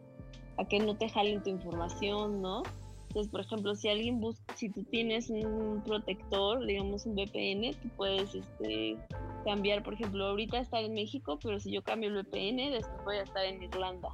a 0.56 0.64
que 0.64 0.78
no 0.78 0.96
te 0.96 1.08
jalen 1.08 1.42
tu 1.42 1.50
información, 1.50 2.40
¿no? 2.40 2.62
Entonces, 3.08 3.32
por 3.32 3.40
ejemplo, 3.40 3.74
si 3.74 3.88
alguien 3.88 4.20
busca, 4.20 4.54
si 4.54 4.68
tú 4.68 4.84
tienes 4.84 5.30
un 5.30 5.82
protector, 5.84 6.64
digamos 6.64 7.06
un 7.06 7.16
VPN, 7.16 7.74
tú 7.82 7.88
puedes 7.96 8.32
este, 8.36 8.96
cambiar, 9.44 9.82
por 9.82 9.94
ejemplo, 9.94 10.26
ahorita 10.26 10.60
estar 10.60 10.84
en 10.84 10.94
México, 10.94 11.36
pero 11.42 11.58
si 11.58 11.72
yo 11.72 11.82
cambio 11.82 12.08
el 12.10 12.22
VPN, 12.22 12.70
después 12.70 13.04
voy 13.04 13.16
a 13.16 13.22
estar 13.22 13.44
en 13.44 13.64
Irlanda, 13.64 14.10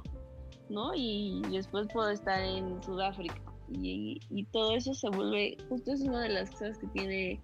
¿no? 0.69 0.91
Y 0.95 1.41
después 1.51 1.87
puedo 1.91 2.09
estar 2.09 2.41
en 2.41 2.81
Sudáfrica. 2.83 3.41
Y, 3.69 4.19
y 4.29 4.45
todo 4.45 4.75
eso 4.75 4.93
se 4.93 5.09
vuelve, 5.09 5.57
justo 5.67 5.91
es 5.91 6.01
una 6.01 6.21
de 6.21 6.29
las 6.29 6.49
cosas 6.51 6.77
que 6.77 6.87
tiene 6.87 7.39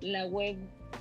la 0.00 0.26
web, 0.26 0.56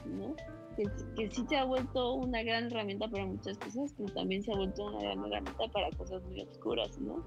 ¿no? 0.06 0.36
Que, 0.76 0.84
que, 1.16 1.32
sí 1.32 1.44
se 1.50 1.58
ha 1.58 1.66
vuelto 1.66 2.14
una 2.14 2.44
gran 2.44 2.66
herramienta 2.66 3.08
para 3.08 3.26
muchas 3.26 3.58
cosas, 3.58 3.92
pero 3.98 4.14
también 4.14 4.44
se 4.44 4.52
ha 4.52 4.56
vuelto 4.56 4.86
una 4.86 5.00
gran 5.00 5.20
herramienta 5.26 5.68
para 5.74 5.90
cosas 5.98 6.22
muy 6.26 6.42
oscuras, 6.42 7.00
¿no? 7.00 7.24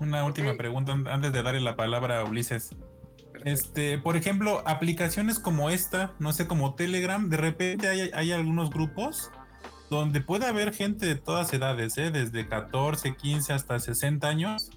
Una 0.00 0.24
última 0.24 0.56
pregunta 0.56 0.92
antes 0.92 1.32
de 1.32 1.42
darle 1.42 1.60
la 1.60 1.76
palabra 1.76 2.20
a 2.20 2.24
Ulises. 2.24 2.74
Este, 3.44 3.98
por 3.98 4.16
ejemplo, 4.16 4.62
aplicaciones 4.66 5.38
como 5.38 5.70
esta, 5.70 6.12
no 6.18 6.32
sé, 6.32 6.48
como 6.48 6.74
Telegram, 6.74 7.28
de 7.28 7.36
repente 7.36 7.88
hay, 7.88 8.10
hay 8.12 8.32
algunos 8.32 8.70
grupos 8.70 9.30
donde 9.90 10.20
puede 10.20 10.46
haber 10.46 10.74
gente 10.74 11.06
de 11.06 11.14
todas 11.14 11.52
edades, 11.52 11.96
¿eh? 11.98 12.10
desde 12.10 12.46
14, 12.46 13.16
15 13.16 13.52
hasta 13.52 13.78
60 13.78 14.26
años, 14.26 14.70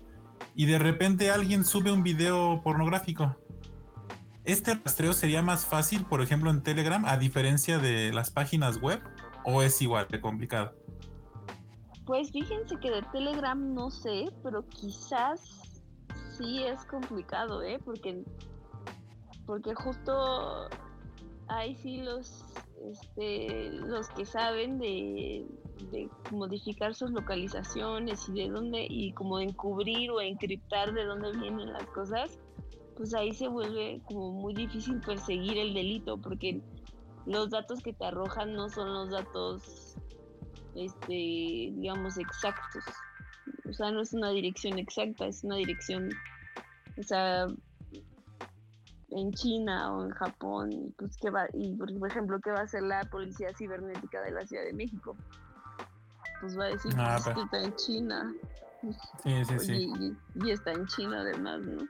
y 0.55 0.65
de 0.65 0.79
repente 0.79 1.31
alguien 1.31 1.65
sube 1.65 1.91
un 1.91 2.03
video 2.03 2.61
pornográfico. 2.63 3.35
¿Este 4.43 4.73
rastreo 4.73 5.13
sería 5.13 5.41
más 5.41 5.65
fácil, 5.65 6.03
por 6.05 6.21
ejemplo, 6.21 6.49
en 6.49 6.63
Telegram, 6.63 7.05
a 7.05 7.17
diferencia 7.17 7.77
de 7.77 8.11
las 8.11 8.31
páginas 8.31 8.81
web? 8.81 9.01
¿O 9.45 9.61
es 9.61 9.81
igual 9.81 10.07
de 10.09 10.19
complicado? 10.19 10.73
Pues 12.05 12.31
fíjense 12.31 12.75
que 12.79 12.89
de 12.89 13.03
Telegram 13.11 13.73
no 13.73 13.91
sé, 13.91 14.29
pero 14.43 14.67
quizás 14.67 15.81
sí 16.37 16.63
es 16.63 16.83
complicado, 16.85 17.61
¿eh? 17.61 17.79
Porque, 17.85 18.23
porque 19.45 19.75
justo 19.75 20.69
hay 21.47 21.75
sí 21.75 21.97
los, 21.97 22.45
este, 22.89 23.69
los 23.71 24.09
que 24.09 24.25
saben 24.25 24.79
de, 24.79 25.45
modificar 26.31 26.93
sus 26.93 27.11
localizaciones 27.11 28.29
y 28.29 28.33
de 28.33 28.49
dónde, 28.49 28.85
y 28.89 29.11
como 29.13 29.39
encubrir 29.39 30.11
o 30.11 30.21
encriptar 30.21 30.93
de 30.93 31.05
dónde 31.05 31.31
vienen 31.37 31.73
las 31.73 31.85
cosas, 31.87 32.39
pues 32.95 33.13
ahí 33.13 33.33
se 33.33 33.47
vuelve 33.47 34.01
como 34.05 34.31
muy 34.31 34.53
difícil 34.53 35.01
perseguir 35.01 35.57
el 35.57 35.73
delito, 35.73 36.17
porque 36.17 36.61
los 37.25 37.49
datos 37.49 37.81
que 37.81 37.93
te 37.93 38.05
arrojan 38.05 38.53
no 38.53 38.69
son 38.69 38.93
los 38.93 39.09
datos 39.09 39.95
este, 40.75 41.13
digamos, 41.13 42.17
exactos. 42.17 42.83
O 43.69 43.73
sea, 43.73 43.91
no 43.91 44.01
es 44.01 44.13
una 44.13 44.31
dirección 44.31 44.79
exacta, 44.79 45.27
es 45.27 45.43
una 45.43 45.55
dirección, 45.55 46.09
o 46.97 47.03
sea, 47.03 47.47
en 49.11 49.31
China 49.33 49.93
o 49.93 50.05
en 50.05 50.11
Japón, 50.11 50.71
y 50.71 50.89
pues 50.97 51.17
que 51.17 51.29
va, 51.29 51.47
y 51.53 51.75
por 51.75 52.09
ejemplo, 52.09 52.39
¿qué 52.39 52.51
va 52.51 52.59
a 52.59 52.63
hacer 52.63 52.83
la 52.83 53.03
policía 53.05 53.53
cibernética 53.57 54.21
de 54.21 54.31
la 54.31 54.45
Ciudad 54.45 54.63
de 54.63 54.73
México? 54.73 55.15
Pues 56.39 56.57
va 56.57 56.65
a 56.65 56.67
decir 56.69 56.91
ah, 56.97 57.19
pues, 57.23 57.35
que 57.35 57.41
está 57.43 57.63
en 57.63 57.75
China. 57.75 58.33
Sí, 59.23 59.45
sí, 59.45 59.59
sí. 59.59 60.15
Y, 60.43 60.49
está 60.49 60.71
en 60.71 60.87
China 60.87 61.21
además, 61.21 61.61
¿no? 61.61 61.87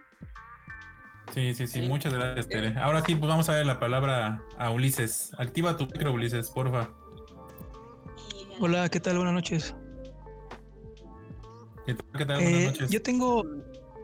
Sí, 1.33 1.53
sí, 1.53 1.67
sí, 1.67 1.81
muchas 1.83 2.13
gracias, 2.13 2.49
Tere. 2.49 2.77
Ahora 2.77 3.01
sí, 3.05 3.15
pues 3.15 3.29
vamos 3.29 3.47
a 3.47 3.53
ver 3.53 3.65
la 3.65 3.79
palabra 3.79 4.43
a 4.57 4.69
Ulises. 4.71 5.31
Activa 5.37 5.77
tu 5.77 5.85
micro, 5.85 6.11
Ulises, 6.11 6.49
porfa. 6.49 6.89
Hola, 8.59 8.89
¿qué 8.89 8.99
tal? 8.99 9.15
Buenas 9.15 9.33
noches. 9.33 9.73
¿Qué 11.85 12.25
tal? 12.25 12.41
Buenas 12.41 12.61
eh, 12.61 12.65
noches. 12.65 12.89
Yo 12.89 13.01
tengo, 13.01 13.45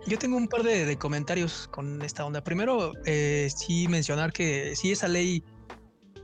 yo 0.08 0.18
tengo 0.18 0.38
un 0.38 0.48
par 0.48 0.64
de, 0.64 0.98
comentarios 0.98 1.68
con 1.68 2.02
esta 2.02 2.26
onda. 2.26 2.44
Primero, 2.44 2.94
eh, 3.06 3.50
sí 3.54 3.88
mencionar 3.88 4.32
que 4.32 4.76
sí 4.76 4.92
esa 4.92 5.08
ley, 5.08 5.44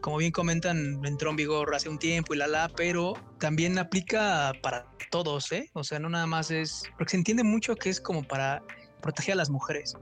como 0.01 0.17
bien 0.17 0.31
comentan, 0.31 1.05
entró 1.05 1.31
en 1.31 1.35
vigor 1.35 1.75
hace 1.75 1.89
un 1.89 1.99
tiempo 1.99 2.33
y 2.33 2.37
la 2.37 2.47
la, 2.47 2.69
pero 2.69 3.13
también 3.39 3.77
aplica 3.77 4.53
para 4.61 4.85
todos, 5.11 5.51
¿eh? 5.51 5.69
O 5.73 5.83
sea, 5.83 5.99
no 5.99 6.09
nada 6.09 6.27
más 6.27 6.49
es, 6.49 6.83
porque 6.97 7.11
se 7.11 7.17
entiende 7.17 7.43
mucho 7.43 7.75
que 7.75 7.89
es 7.89 7.99
como 7.99 8.23
para 8.23 8.63
proteger 9.01 9.33
a 9.33 9.35
las 9.37 9.49
mujeres. 9.49 9.95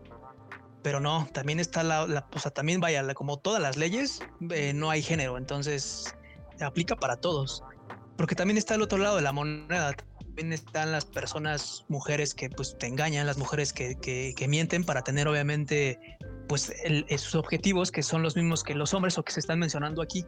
Pero 0.84 0.99
no, 0.99 1.27
también 1.34 1.59
está 1.59 1.84
la, 1.84 2.07
la 2.07 2.27
o 2.34 2.39
sea, 2.39 2.51
también 2.51 2.79
vaya, 2.79 3.13
como 3.13 3.38
todas 3.38 3.61
las 3.61 3.77
leyes, 3.77 4.19
eh, 4.51 4.73
no 4.73 4.89
hay 4.89 5.01
género, 5.01 5.38
entonces 5.38 6.15
aplica 6.59 6.95
para 6.95 7.17
todos 7.17 7.63
porque 8.21 8.36
también 8.36 8.59
está 8.59 8.75
el 8.75 8.84
otro 8.84 8.99
lado 8.99 9.15
de 9.15 9.23
la 9.23 9.32
moneda. 9.32 9.95
También 10.41 10.59
están 10.59 10.91
las 10.91 11.05
personas, 11.05 11.85
mujeres 11.87 12.33
que 12.33 12.49
pues 12.49 12.75
te 12.75 12.87
engañan, 12.87 13.27
las 13.27 13.37
mujeres 13.37 13.73
que, 13.73 13.95
que, 13.99 14.47
mienten 14.47 14.83
para 14.83 15.03
tener 15.03 15.27
obviamente 15.27 15.99
pues 16.47 16.73
sus 17.17 17.35
objetivos 17.35 17.91
que 17.91 18.01
son 18.01 18.23
los 18.23 18.35
mismos 18.35 18.63
que 18.63 18.73
los 18.73 18.95
hombres 18.95 19.19
o 19.19 19.23
que 19.23 19.33
se 19.33 19.39
están 19.39 19.59
mencionando 19.59 20.01
aquí. 20.01 20.25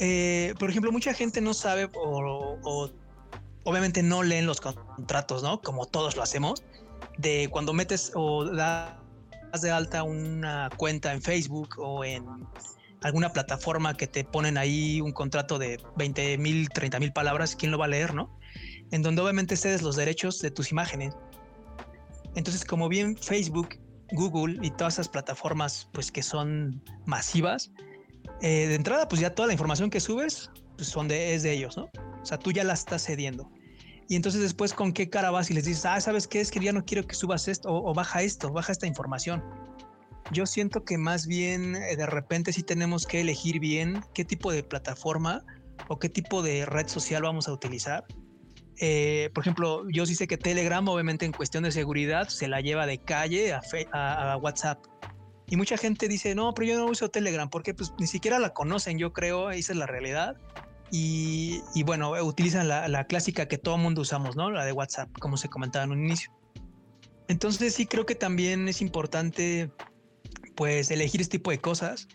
Eh, 0.00 0.54
por 0.58 0.70
ejemplo, 0.70 0.90
mucha 0.90 1.14
gente 1.14 1.40
no 1.40 1.54
sabe 1.54 1.88
o, 1.94 2.58
o, 2.64 2.90
obviamente 3.62 4.02
no 4.02 4.24
leen 4.24 4.44
los 4.44 4.60
contratos, 4.60 5.44
¿no? 5.44 5.60
Como 5.60 5.86
todos 5.86 6.16
lo 6.16 6.24
hacemos, 6.24 6.64
de 7.16 7.48
cuando 7.48 7.72
metes 7.72 8.10
o 8.16 8.44
das 8.44 8.96
de 9.60 9.70
alta 9.70 10.02
una 10.02 10.68
cuenta 10.76 11.12
en 11.12 11.22
Facebook 11.22 11.76
o 11.78 12.04
en 12.04 12.26
alguna 13.02 13.32
plataforma 13.32 13.96
que 13.96 14.08
te 14.08 14.24
ponen 14.24 14.58
ahí 14.58 15.00
un 15.00 15.12
contrato 15.12 15.60
de 15.60 15.80
20 15.94 16.38
mil, 16.38 16.68
30 16.70 16.98
mil 16.98 17.12
palabras, 17.12 17.54
¿quién 17.54 17.70
lo 17.70 17.78
va 17.78 17.84
a 17.84 17.88
leer, 17.88 18.14
no? 18.14 18.36
En 18.92 19.02
donde 19.02 19.20
obviamente 19.22 19.56
cedes 19.56 19.82
los 19.82 19.96
derechos 19.96 20.38
de 20.40 20.52
tus 20.52 20.70
imágenes. 20.70 21.14
Entonces, 22.36 22.64
como 22.64 22.88
bien 22.88 23.16
Facebook, 23.16 23.80
Google 24.12 24.58
y 24.62 24.70
todas 24.70 24.94
esas 24.94 25.08
plataformas, 25.08 25.88
pues 25.92 26.12
que 26.12 26.22
son 26.22 26.80
masivas, 27.04 27.72
eh, 28.40 28.68
de 28.68 28.74
entrada, 28.76 29.08
pues 29.08 29.20
ya 29.20 29.34
toda 29.34 29.48
la 29.48 29.54
información 29.54 29.90
que 29.90 29.98
subes, 29.98 30.50
pues 30.76 30.88
son 30.88 31.08
de, 31.08 31.34
es 31.34 31.42
de 31.42 31.52
ellos, 31.52 31.76
¿no? 31.76 31.90
O 32.22 32.24
sea, 32.24 32.38
tú 32.38 32.52
ya 32.52 32.62
la 32.62 32.74
estás 32.74 33.04
cediendo. 33.04 33.50
Y 34.08 34.14
entonces 34.14 34.40
después, 34.40 34.72
¿con 34.72 34.92
qué 34.92 35.10
cara 35.10 35.32
vas 35.32 35.50
y 35.50 35.54
les 35.54 35.64
dices, 35.64 35.84
ah, 35.86 36.00
¿sabes 36.00 36.28
qué? 36.28 36.40
Es 36.40 36.50
que 36.50 36.60
ya 36.60 36.72
no 36.72 36.84
quiero 36.84 37.06
que 37.06 37.14
subas 37.16 37.48
esto, 37.48 37.68
o 37.68 37.92
baja 37.92 38.22
esto, 38.22 38.52
baja 38.52 38.70
esta 38.70 38.86
información 38.86 39.42
yo 40.32 40.46
siento 40.46 40.84
que 40.84 40.98
más 40.98 41.26
bien 41.26 41.76
eh, 41.76 41.96
de 41.96 42.06
repente 42.06 42.52
sí 42.52 42.62
tenemos 42.62 43.06
que 43.06 43.20
elegir 43.20 43.58
bien 43.58 44.02
qué 44.14 44.24
tipo 44.24 44.52
de 44.52 44.62
plataforma 44.62 45.44
o 45.88 45.98
qué 45.98 46.08
tipo 46.08 46.42
de 46.42 46.64
red 46.64 46.88
social 46.88 47.22
vamos 47.22 47.48
a 47.48 47.52
utilizar. 47.52 48.04
Eh, 48.78 49.30
por 49.34 49.42
ejemplo, 49.42 49.88
yo 49.90 50.06
sí 50.06 50.14
sé 50.14 50.26
que 50.26 50.38
Telegram, 50.38 50.86
obviamente 50.88 51.24
en 51.24 51.32
cuestión 51.32 51.64
de 51.64 51.72
seguridad, 51.72 52.28
se 52.28 52.48
la 52.48 52.60
lleva 52.60 52.86
de 52.86 52.98
calle 52.98 53.52
a, 53.52 54.36
WhatsApp. 54.40 54.84
Y 55.48 55.56
mucha 55.56 55.76
gente 55.76 56.08
dice, 56.08 56.34
no, 56.34 56.54
pero 56.54 56.68
yo 56.68 56.78
no 56.78 56.86
uso 56.86 57.10
Telegram 57.10 57.50
porque 57.50 57.74
pues 57.74 57.92
ni 57.98 58.06
siquiera 58.06 58.38
la 58.38 58.54
conocen, 58.54 58.98
yo 58.98 59.12
creo, 59.12 59.50
esa 59.50 59.72
es 59.72 59.78
la 59.78 59.86
realidad. 59.86 60.36
Y, 60.90 61.62
bueno, 61.84 62.12
utilizan 62.22 62.68
la, 62.68 62.86
la, 62.86 63.04
clásica 63.06 63.48
que 63.48 63.56
todo 63.56 63.78
mundo 63.78 64.02
usamos, 64.02 64.36
¿no? 64.36 64.50
La 64.50 64.64
de 64.66 64.72
WhatsApp, 64.72 65.08
como 65.20 65.38
se 65.38 65.48
comentaba 65.48 65.84
en 65.84 65.92
un 65.92 66.04
inicio. 66.04 66.30
Entonces 67.28 67.74
sí 67.74 67.86
creo 67.86 68.04
que 68.04 68.14
también 68.14 68.68
es 68.68 68.82
importante 68.82 69.70
pues 70.54 70.90
elegir 70.90 71.20
este 71.20 71.38
tipo 71.38 71.50
de 71.50 71.58
cosas. 71.60 72.08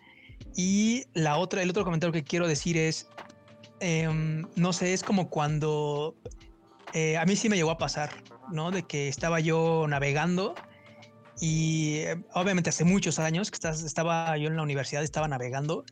Y 0.55 1.05
la 1.13 1.37
otra, 1.37 1.61
el 1.61 1.69
otro 1.69 1.83
comentario 1.83 2.13
que 2.13 2.23
quiero 2.23 2.47
decir 2.47 2.77
es, 2.77 3.07
em, 3.79 4.47
no 4.55 4.73
sé, 4.73 4.93
es 4.93 5.03
como 5.03 5.29
cuando 5.29 6.15
eh, 6.93 7.17
a 7.17 7.25
mí 7.25 7.35
sí 7.35 7.49
me 7.49 7.55
llegó 7.55 7.71
a 7.71 7.77
pasar, 7.77 8.09
¿no? 8.51 8.71
De 8.71 8.83
que 8.83 9.07
estaba 9.07 9.39
yo 9.39 9.85
navegando 9.87 10.55
y 11.39 11.97
eh, 11.97 12.23
obviamente 12.33 12.69
hace 12.69 12.83
muchos 12.83 13.19
años 13.19 13.51
que 13.51 13.59
estaba 13.67 14.37
yo 14.37 14.47
en 14.47 14.55
la 14.55 14.63
universidad, 14.63 15.03
estaba 15.03 15.27
navegando 15.27 15.83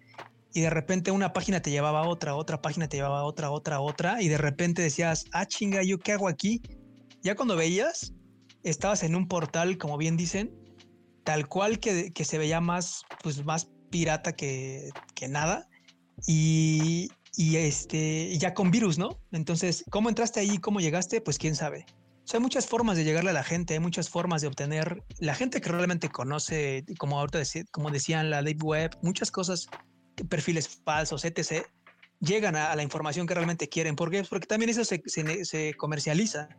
y 0.56 0.62
de 0.62 0.70
repente 0.70 1.12
una 1.12 1.34
página 1.34 1.62
te 1.62 1.70
llevaba 1.70 2.00
a 2.00 2.06
otra, 2.06 2.36
otra 2.36 2.62
página 2.62 2.88
te 2.88 2.98
llevaba 2.98 3.20
a 3.20 3.24
otra, 3.24 3.52
otra, 3.52 3.82
otra 3.82 4.22
y 4.22 4.30
de 4.30 4.38
repente 4.38 4.82
decías, 4.82 5.26
ah, 5.34 5.46
chinga, 5.46 5.84
¿yo 5.84 6.00
qué 6.00 6.14
hago 6.14 6.30
aquí? 6.30 6.62
Ya 7.22 7.36
cuando 7.36 7.58
veías, 7.58 8.14
estabas 8.64 9.04
en 9.04 9.16
un 9.16 9.28
portal, 9.28 9.78
como 9.78 9.98
bien 9.98 10.16
dicen, 10.16 10.56
tal 11.26 11.50
cual 11.50 11.80
que, 11.80 12.14
se 12.24 12.38
veía 12.38 12.62
más, 12.62 13.04
pues 13.22 13.44
más 13.44 13.68
pirata 13.90 14.34
que, 14.34 14.92
nada. 15.28 15.68
Y, 16.26 17.10
este, 17.38 18.38
ya 18.38 18.54
con 18.54 18.72
virus, 18.72 18.98
¿no? 18.98 19.20
Entonces, 19.32 19.84
¿cómo 19.90 20.10
entraste 20.10 20.40
ahí? 20.40 20.58
¿Cómo 20.58 20.80
llegaste? 20.80 21.22
Pues 21.22 21.38
quién 21.38 21.56
sabe. 21.56 21.86
O 22.32 22.34
hay 22.34 22.40
muchas 22.40 22.66
formas 22.66 22.98
de 22.98 23.04
llegarle 23.04 23.30
a 23.30 23.34
la 23.34 23.44
gente, 23.44 23.76
hay 23.76 23.80
muchas 23.80 24.10
formas 24.10 24.42
de 24.42 24.48
obtener 24.48 25.04
la 25.20 25.36
gente 25.36 25.62
que 25.62 25.70
realmente 25.70 26.10
conoce, 26.10 26.84
como 26.98 27.20
ahorita 27.20 27.40
como 27.72 27.92
decían 27.92 28.30
la 28.30 28.42
Deep 28.42 28.64
Web, 28.64 28.98
muchas 29.04 29.30
cosas, 29.32 29.68
perfiles 30.30 30.68
falsos, 30.84 31.24
etc., 31.24 31.68
llegan 32.20 32.56
a, 32.56 32.76
la 32.76 32.82
información 32.82 33.28
que 33.28 33.36
realmente 33.36 33.70
quieren. 33.70 33.96
¿Por 33.96 34.10
qué? 34.10 34.24
Porque 34.24 34.48
también 34.48 34.70
eso 34.70 34.84
se, 34.84 35.04
se 35.06 35.74
comercializa 35.76 36.50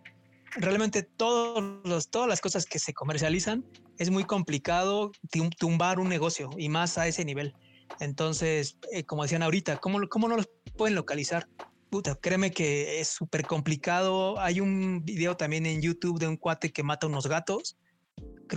realmente 0.57 1.03
todos 1.03 2.11
todas 2.11 2.29
las 2.29 2.41
cosas 2.41 2.67
que 2.67 2.79
se 2.79 2.95
comercializan 2.95 3.65
es 3.99 4.11
muy 4.11 4.25
complicado 4.25 5.13
tumbar 5.59 5.99
un 6.01 6.09
negocio 6.09 6.51
y 6.57 6.69
más 6.69 6.99
a 6.99 7.07
ese 7.07 7.25
nivel. 7.25 7.55
Entonces, 8.01 8.79
eh, 8.93 9.05
como 9.05 9.23
decían 9.23 9.43
ahorita, 9.43 9.79
¿cómo, 9.79 10.01
¿cómo 10.09 10.29
no 10.29 10.37
los 10.37 10.49
pueden 10.77 10.95
localizar? 10.95 11.49
puta, 11.91 12.15
créeme 12.15 12.51
que 12.51 13.01
es 13.01 13.09
súper 13.09 13.47
complicado. 13.47 14.39
Hay 14.39 14.61
un 14.61 15.05
video 15.05 15.37
también 15.37 15.67
en 15.67 15.81
YouTube 15.81 16.19
de 16.19 16.29
un 16.29 16.37
cuate 16.37 16.73
que 16.73 16.83
mata 16.83 17.07
unos 17.07 17.27
gatos. 17.27 17.79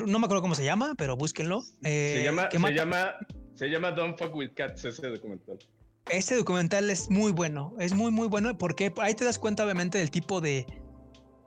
No 0.06 0.20
me 0.20 0.26
acuerdo 0.26 0.42
cómo 0.42 0.56
se 0.56 0.64
llama, 0.64 0.94
pero 0.98 1.16
búsquenlo. 1.16 1.62
se, 1.82 2.20
eh, 2.20 2.24
llama, 2.24 2.50
se, 2.52 2.74
llama, 2.74 3.16
se 3.56 3.68
llama 3.70 3.92
Don't 3.92 4.18
Fuck 4.18 4.36
With 4.36 4.52
Cats, 4.56 4.86
ese 4.86 5.08
documental. 5.08 5.58
Ese 6.10 6.36
documental 6.36 6.90
es 6.90 7.10
muy 7.10 7.32
bueno, 7.32 7.76
es 7.80 7.94
muy, 7.94 8.12
muy 8.12 8.28
bueno 8.28 8.58
porque 8.58 8.92
ahí 8.98 9.14
te 9.14 9.26
das 9.26 9.38
cuenta 9.38 9.64
obviamente 9.64 10.00
del 10.00 10.10
tipo 10.10 10.42
de, 10.42 10.66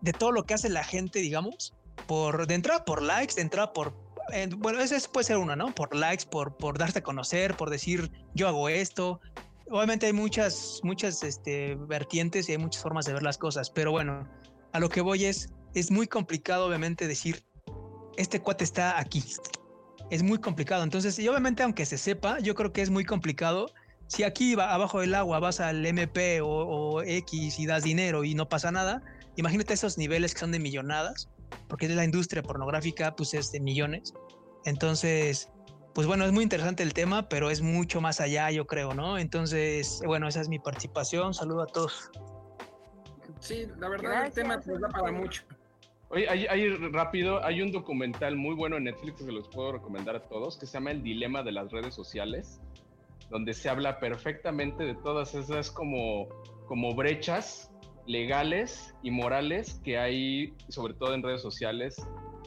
de 0.01 0.13
todo 0.13 0.31
lo 0.31 0.45
que 0.45 0.55
hace 0.55 0.69
la 0.69 0.85
gente, 0.85 1.19
digamos, 1.19 1.75
por 2.07 2.47
de 2.47 2.55
entrada 2.55 2.85
por 2.85 3.03
likes, 3.03 3.35
de 3.35 3.43
entrada 3.43 3.73
por 3.73 3.95
eh, 4.33 4.49
bueno, 4.57 4.81
ese 4.81 4.99
puede 5.09 5.25
ser 5.25 5.39
una, 5.39 5.57
¿no? 5.57 5.75
Por 5.75 5.95
likes, 5.97 6.25
por, 6.27 6.57
por 6.57 6.79
darte 6.79 7.01
a 7.01 7.03
conocer, 7.03 7.57
por 7.57 7.71
decir 7.71 8.11
yo 8.35 8.47
hago 8.47 8.69
esto. 8.69 9.21
Obviamente 9.73 10.05
hay 10.05 10.13
muchas, 10.13 10.81
muchas 10.83 11.23
este, 11.23 11.77
vertientes 11.77 12.47
y 12.47 12.53
hay 12.53 12.59
muchas 12.59 12.83
formas 12.83 13.07
de 13.07 13.15
ver 13.15 13.23
las 13.23 13.39
cosas, 13.39 13.71
pero 13.71 13.91
bueno, 13.91 14.29
a 14.73 14.79
lo 14.79 14.91
que 14.91 15.01
voy 15.01 15.25
es, 15.25 15.49
es 15.75 15.91
muy 15.91 16.07
complicado 16.07 16.67
obviamente 16.67 17.09
decir, 17.09 17.43
este 18.19 18.43
cuate 18.43 18.65
está 18.65 19.01
aquí. 19.01 19.25
Es 20.11 20.23
muy 20.23 20.39
complicado. 20.39 20.83
Entonces, 20.83 21.19
y 21.19 21.27
obviamente 21.27 21.63
aunque 21.63 21.87
se 21.87 21.97
sepa, 21.97 22.39
yo 22.41 22.55
creo 22.55 22.75
que 22.75 22.83
es 22.83 22.91
muy 22.91 23.07
complicado. 23.07 23.73
Si 24.09 24.25
aquí 24.25 24.55
va, 24.55 24.75
abajo 24.75 25.01
del 25.01 25.15
agua 25.15 25.41
vas 25.41 25.59
al 25.59 25.87
MP 25.87 26.43
o, 26.43 26.49
o 26.49 27.03
X 27.03 27.59
y 27.59 27.65
das 27.65 27.83
dinero 27.83 28.25
y 28.25 28.35
no 28.35 28.51
pasa 28.51 28.71
nada, 28.71 29.03
imagínate 29.37 29.73
esos 29.73 29.97
niveles 29.97 30.35
que 30.35 30.41
son 30.41 30.53
de 30.53 30.59
millonadas 30.59 31.31
porque 31.69 31.89
de 31.89 31.95
la 31.95 32.05
industria 32.05 32.43
pornográfica, 32.43 33.17
pues 33.17 33.33
es 33.33 33.51
de 33.53 33.61
millones. 33.61 34.13
Entonces, 34.67 35.49
pues 35.95 36.07
bueno, 36.07 36.25
es 36.25 36.33
muy 36.33 36.43
interesante 36.43 36.83
el 36.83 36.95
tema, 36.95 37.29
pero 37.29 37.51
es 37.51 37.61
mucho 37.61 38.01
más 38.01 38.21
allá, 38.21 38.51
yo 38.51 38.67
creo, 38.67 38.95
¿no? 38.95 39.19
Entonces, 39.19 40.03
bueno, 40.07 40.27
esa 40.29 40.41
es 40.41 40.49
mi 40.49 40.59
participación. 40.59 41.35
Saludo 41.35 41.63
a 41.63 41.67
todos. 41.67 42.11
Sí, 43.41 43.67
la 43.79 43.89
verdad 43.89 44.27
el 44.27 44.33
tema 44.33 44.57
nos 44.57 44.81
da 44.81 44.89
para 44.89 45.13
mucho. 45.13 45.43
Oye, 46.09 46.29
hay, 46.29 46.69
rápido, 46.93 47.43
hay 47.43 47.63
un 47.63 47.73
documental 47.73 48.37
muy 48.37 48.55
bueno 48.55 48.77
en 48.77 48.85
Netflix 48.85 49.19
que 49.19 49.25
se 49.25 49.33
los 49.33 49.49
puedo 49.49 49.73
recomendar 49.73 50.15
a 50.15 50.23
todos, 50.23 50.59
que 50.59 50.67
se 50.67 50.75
llama 50.75 50.91
El 50.91 51.03
Dilema 51.03 51.43
de 51.43 51.53
las 51.53 51.73
Redes 51.73 51.95
Sociales, 51.95 52.61
donde 53.31 53.55
se 53.55 53.71
habla 53.71 53.99
perfectamente 53.99 54.85
de 54.85 54.95
todas 54.95 55.35
esas 55.35 55.71
como, 55.71 56.29
como 56.67 56.95
brechas 56.95 57.73
legales 58.07 58.95
y 59.03 59.11
morales 59.11 59.81
que 59.85 59.99
hay, 59.99 60.55
sobre 60.69 60.95
todo 60.95 61.15
en 61.15 61.23
redes 61.23 61.41
sociales, 61.41 61.97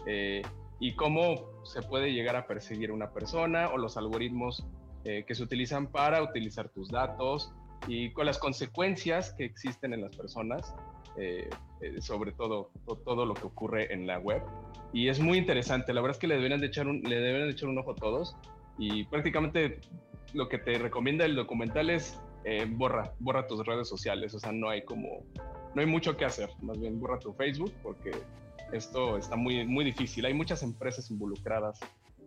eh, 0.05 0.43
y 0.80 0.95
cómo 0.95 1.63
se 1.63 1.82
puede 1.82 2.13
llegar 2.13 2.36
a 2.36 2.47
perseguir 2.47 2.89
a 2.89 2.93
una 2.93 3.11
persona 3.11 3.69
o 3.69 3.78
los 3.78 3.97
algoritmos 3.97 4.65
eh, 5.03 5.23
que 5.28 5.36
se 5.36 5.43
utilizan 5.43 5.88
para 5.88 6.21
utilizar 6.21 6.69
tus 6.69 6.89
datos 6.89 7.53
y 7.88 8.11
con 8.11 8.26
las 8.26 8.39
consecuencias 8.39 9.34
que 9.34 9.45
existen 9.45 9.93
en 9.93 10.01
las 10.01 10.15
personas, 10.15 10.73
eh, 11.17 11.49
sobre 11.99 12.32
todo, 12.32 12.71
todo 13.03 13.26
lo 13.26 13.36
que 13.36 13.43
ocurre 13.43 13.93
en 13.93 14.07
la 14.07 14.17
web. 14.19 14.41
Y 14.93 15.09
es 15.09 15.19
muy 15.19 15.38
interesante, 15.38 15.93
la 15.93 16.01
verdad 16.01 16.15
es 16.15 16.19
que 16.19 16.28
le 16.28 16.36
deberían 16.36 16.61
de 16.61 16.67
echar 16.67 16.88
un, 16.88 17.01
le 17.03 17.15
deberían 17.15 17.47
de 17.47 17.53
echar 17.53 17.69
un 17.69 17.78
ojo 17.78 17.91
a 17.91 17.95
todos 17.95 18.36
y 18.78 19.03
prácticamente 19.05 19.80
lo 20.34 20.49
que 20.49 20.57
te 20.57 20.78
recomienda 20.78 21.26
el 21.26 21.36
documental 21.36 21.89
es 21.89 22.19
eh, 22.43 22.65
borra, 22.67 23.13
borra 23.19 23.47
tus 23.47 23.65
redes 23.65 23.88
sociales, 23.88 24.34
o 24.34 24.39
sea, 24.39 24.51
no 24.51 24.69
hay 24.69 24.84
como, 24.84 25.23
no 25.73 25.82
hay 25.82 25.88
mucho 25.88 26.15
que 26.17 26.26
hacer, 26.26 26.49
más 26.61 26.80
bien 26.80 26.99
borra 26.99 27.19
tu 27.19 27.34
Facebook 27.34 27.73
porque 27.82 28.11
esto 28.72 29.18
está 29.18 29.36
muy, 29.36 29.66
muy 29.66 29.86
difícil. 29.86 30.26
Hay 30.26 30.34
muchas 30.34 30.63
empresas 30.63 31.09
involucradas 31.11 31.80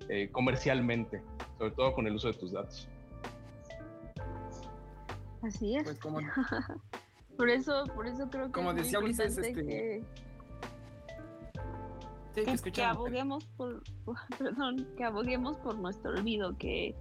eh, 0.09 0.29
comercialmente, 0.31 1.23
sobre 1.59 1.73
todo 1.73 1.93
con 1.95 2.07
el 2.07 2.15
uso 2.15 2.29
de 2.29 2.35
tus 2.35 2.53
datos. 2.53 2.89
Así 5.43 5.77
es. 5.77 5.85
Pues 5.85 5.99
por 7.37 7.49
eso, 7.49 7.85
por 7.95 8.07
eso 8.07 8.29
creo 8.31 8.47
que 8.47 8.53
como 8.53 8.75
decía 8.75 8.99
Ulises, 8.99 9.39
este... 9.39 9.53
que... 9.55 10.05
que, 12.73 12.85
aboguemos 12.85 13.45
por, 13.57 13.83
perdón, 14.39 14.87
que 14.97 15.05
aboguemos 15.05 15.57
por 15.59 15.77
nuestro 15.79 16.11
olvido, 16.13 16.57
que 16.57 16.95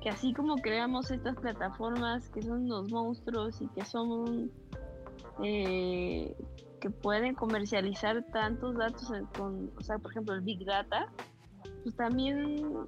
que 0.00 0.10
así 0.10 0.32
como 0.32 0.56
creamos 0.56 1.10
estas 1.10 1.36
plataformas 1.36 2.28
que 2.30 2.42
son 2.42 2.68
los 2.68 2.90
monstruos 2.90 3.60
y 3.60 3.66
que 3.68 3.84
son 3.84 4.50
eh, 5.42 6.36
que 6.80 6.90
pueden 6.90 7.34
comercializar 7.34 8.24
tantos 8.32 8.76
datos 8.76 9.12
con, 9.36 9.70
o 9.76 9.82
sea, 9.82 9.98
por 9.98 10.10
ejemplo, 10.10 10.34
el 10.34 10.42
Big 10.42 10.64
Data, 10.64 11.12
pues 11.82 11.96
también 11.96 12.86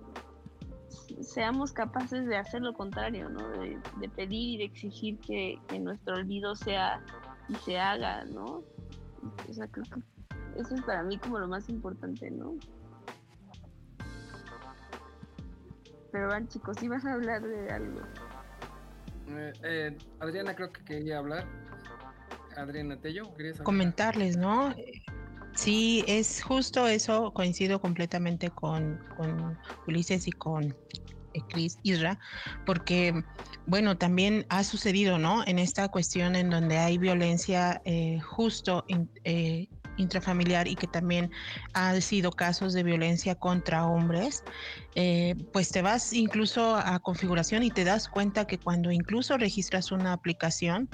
seamos 1.21 1.73
capaces 1.73 2.27
de 2.27 2.37
hacer 2.37 2.63
lo 2.63 2.73
contrario, 2.73 3.29
¿no? 3.29 3.49
De, 3.51 4.09
pedir 4.17 4.55
y 4.55 4.59
de 4.59 4.65
exigir 4.65 5.19
que, 5.21 5.59
que, 5.69 5.79
nuestro 5.79 6.17
olvido 6.17 6.55
sea 6.55 7.03
y 7.49 7.55
se 7.57 7.79
haga, 7.79 8.25
¿no? 8.25 8.63
O 9.49 9.53
sea, 9.53 9.67
creo 9.69 9.85
eso 10.57 10.75
es 10.75 10.83
para 10.83 11.03
mí 11.03 11.17
como 11.19 11.39
lo 11.39 11.49
más 11.49 11.69
importante, 11.69 12.31
¿no? 12.31 12.57
Pero 16.13 16.29
van 16.29 16.49
chicos, 16.49 16.77
si 16.79 16.89
vas 16.89 17.05
a 17.05 17.13
hablar 17.13 17.43
de 17.43 17.71
algo. 17.71 18.01
Eh, 19.29 19.53
eh, 19.63 19.99
Adriana 20.19 20.55
creo 20.55 20.73
que 20.73 20.85
quería 20.85 21.19
hablar. 21.19 21.45
Adriana 22.61 23.01
Tello, 23.01 23.35
¿querías 23.35 23.61
Comentarles, 23.61 24.37
¿no? 24.37 24.75
Sí, 25.55 26.05
es 26.07 26.43
justo 26.43 26.87
eso, 26.87 27.33
coincido 27.33 27.81
completamente 27.81 28.51
con, 28.51 29.01
con 29.17 29.59
Ulises 29.87 30.29
y 30.29 30.33
con 30.33 30.65
eh, 31.35 31.41
Chris 31.49 31.79
Isra, 31.83 32.19
porque, 32.65 33.25
bueno, 33.67 33.99
también 33.99 34.47
ha 34.49 34.65
sucedido, 34.65 35.19
¿no? 35.19 35.45
En 35.47 35.59
esta 35.59 35.89
cuestión 35.89 36.37
en 36.37 36.51
donde 36.51 36.79
hay 36.79 36.99
violencia 36.99 37.83
justo 38.23 38.85
eh, 39.25 39.69
intrafamiliar 40.01 40.67
y 40.69 40.77
que 40.77 40.87
también 40.87 41.31
han 41.73 42.01
sido 42.03 42.31
casos 42.31 42.73
de 42.73 42.83
violencia 42.83 43.35
contra 43.35 43.87
hombres, 43.87 44.45
eh, 44.95 45.35
pues 45.53 45.71
te 45.71 45.83
vas 45.83 46.13
incluso 46.13 46.77
a 46.77 46.99
configuración 47.01 47.63
y 47.63 47.71
te 47.71 47.85
das 47.85 48.09
cuenta 48.09 48.47
que 48.47 48.59
cuando 48.59 48.91
incluso 48.91 49.37
registras 49.37 49.93
una 49.93 50.13
aplicación, 50.13 50.89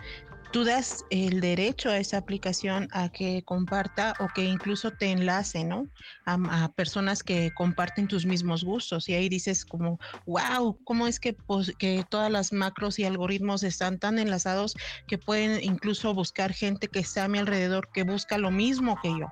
tú 0.57 0.65
das 0.65 1.05
el 1.11 1.43
derecho 1.43 1.91
a 1.91 1.99
esa 1.99 2.17
aplicación 2.17 2.89
a 2.93 3.11
que 3.11 3.43
comparta 3.45 4.15
o 4.21 4.29
que 4.35 4.43
incluso 4.43 4.91
te 4.91 5.11
enlace, 5.11 5.65
¿no? 5.65 5.87
A, 6.25 6.73
personas 6.73 7.23
que 7.23 7.53
comparten 7.53 8.09
tus 8.09 8.25
mismos 8.25 8.65
gustos. 8.65 9.07
Y 9.11 9.13
ahí 9.13 9.29
dices 9.29 9.67
como, 9.67 10.01
wow, 10.25 10.79
¿cómo 10.85 11.09
es 11.09 11.21
que, 11.21 11.37
que 11.79 12.07
todas 12.09 12.33
las 12.33 12.55
macros 12.55 12.99
y 12.99 13.05
algoritmos 13.05 13.65
están 13.65 13.99
tan 13.99 14.19
enlazados 14.19 14.75
que 15.07 15.19
pueden 15.19 15.63
incluso 15.63 16.15
buscar 16.15 16.55
gente 16.55 16.89
que 16.89 17.01
está 17.01 17.25
a 17.25 17.29
mi 17.29 17.37
alrededor 17.37 17.91
que 17.93 18.05
busca 18.05 18.39
lo 18.39 18.51
mismo 18.51 18.99
que 19.03 19.11
yo? 19.11 19.27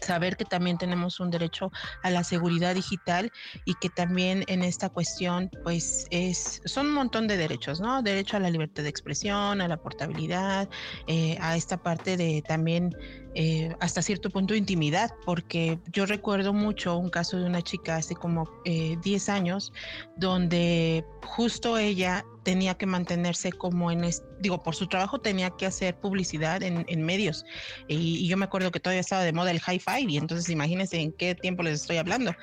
Saber 0.00 0.36
que 0.36 0.44
también 0.44 0.78
tenemos 0.78 1.20
un 1.20 1.30
derecho 1.30 1.70
a 2.02 2.10
la 2.10 2.24
seguridad 2.24 2.74
digital 2.74 3.30
y 3.64 3.74
que 3.74 3.88
también 3.90 4.44
en 4.46 4.62
esta 4.62 4.88
cuestión 4.88 5.50
pues 5.64 6.06
es 6.10 6.60
son 6.64 6.86
un 6.86 6.94
montón 6.94 7.26
de 7.28 7.36
derechos 7.36 7.80
no 7.80 8.02
derecho 8.02 8.36
a 8.36 8.40
la 8.40 8.50
libertad 8.50 8.82
de 8.82 8.88
expresión 8.88 9.60
a 9.60 9.68
la 9.68 9.76
portabilidad 9.76 10.68
eh, 11.06 11.36
a 11.40 11.56
esta 11.56 11.76
parte 11.76 12.16
de 12.16 12.42
también 12.46 12.94
eh, 13.38 13.76
hasta 13.80 14.00
cierto 14.00 14.30
punto 14.30 14.54
intimidad, 14.54 15.10
porque 15.26 15.78
yo 15.92 16.06
recuerdo 16.06 16.54
mucho 16.54 16.96
un 16.96 17.10
caso 17.10 17.36
de 17.36 17.44
una 17.44 17.60
chica 17.60 17.96
hace 17.96 18.14
como 18.14 18.48
10 18.64 19.28
eh, 19.28 19.30
años, 19.30 19.74
donde 20.16 21.04
justo 21.22 21.76
ella 21.76 22.24
tenía 22.44 22.78
que 22.78 22.86
mantenerse 22.86 23.52
como 23.52 23.90
en, 23.90 24.08
digo, 24.40 24.62
por 24.62 24.74
su 24.74 24.86
trabajo 24.86 25.18
tenía 25.20 25.50
que 25.50 25.66
hacer 25.66 26.00
publicidad 26.00 26.62
en, 26.62 27.02
medios. 27.02 27.44
Y, 27.88 28.26
yo 28.26 28.38
me 28.38 28.46
acuerdo 28.46 28.70
que 28.70 28.80
todavía 28.80 29.02
estaba 29.02 29.22
de 29.22 29.34
moda 29.34 29.50
el 29.50 29.60
high 29.60 29.80
five, 29.80 30.10
y 30.10 30.16
entonces 30.16 30.48
imagínense 30.48 30.98
en 30.98 31.12
qué 31.12 31.34
tiempo 31.34 31.62
les 31.62 31.82
estoy 31.82 31.98
hablando. 31.98 32.34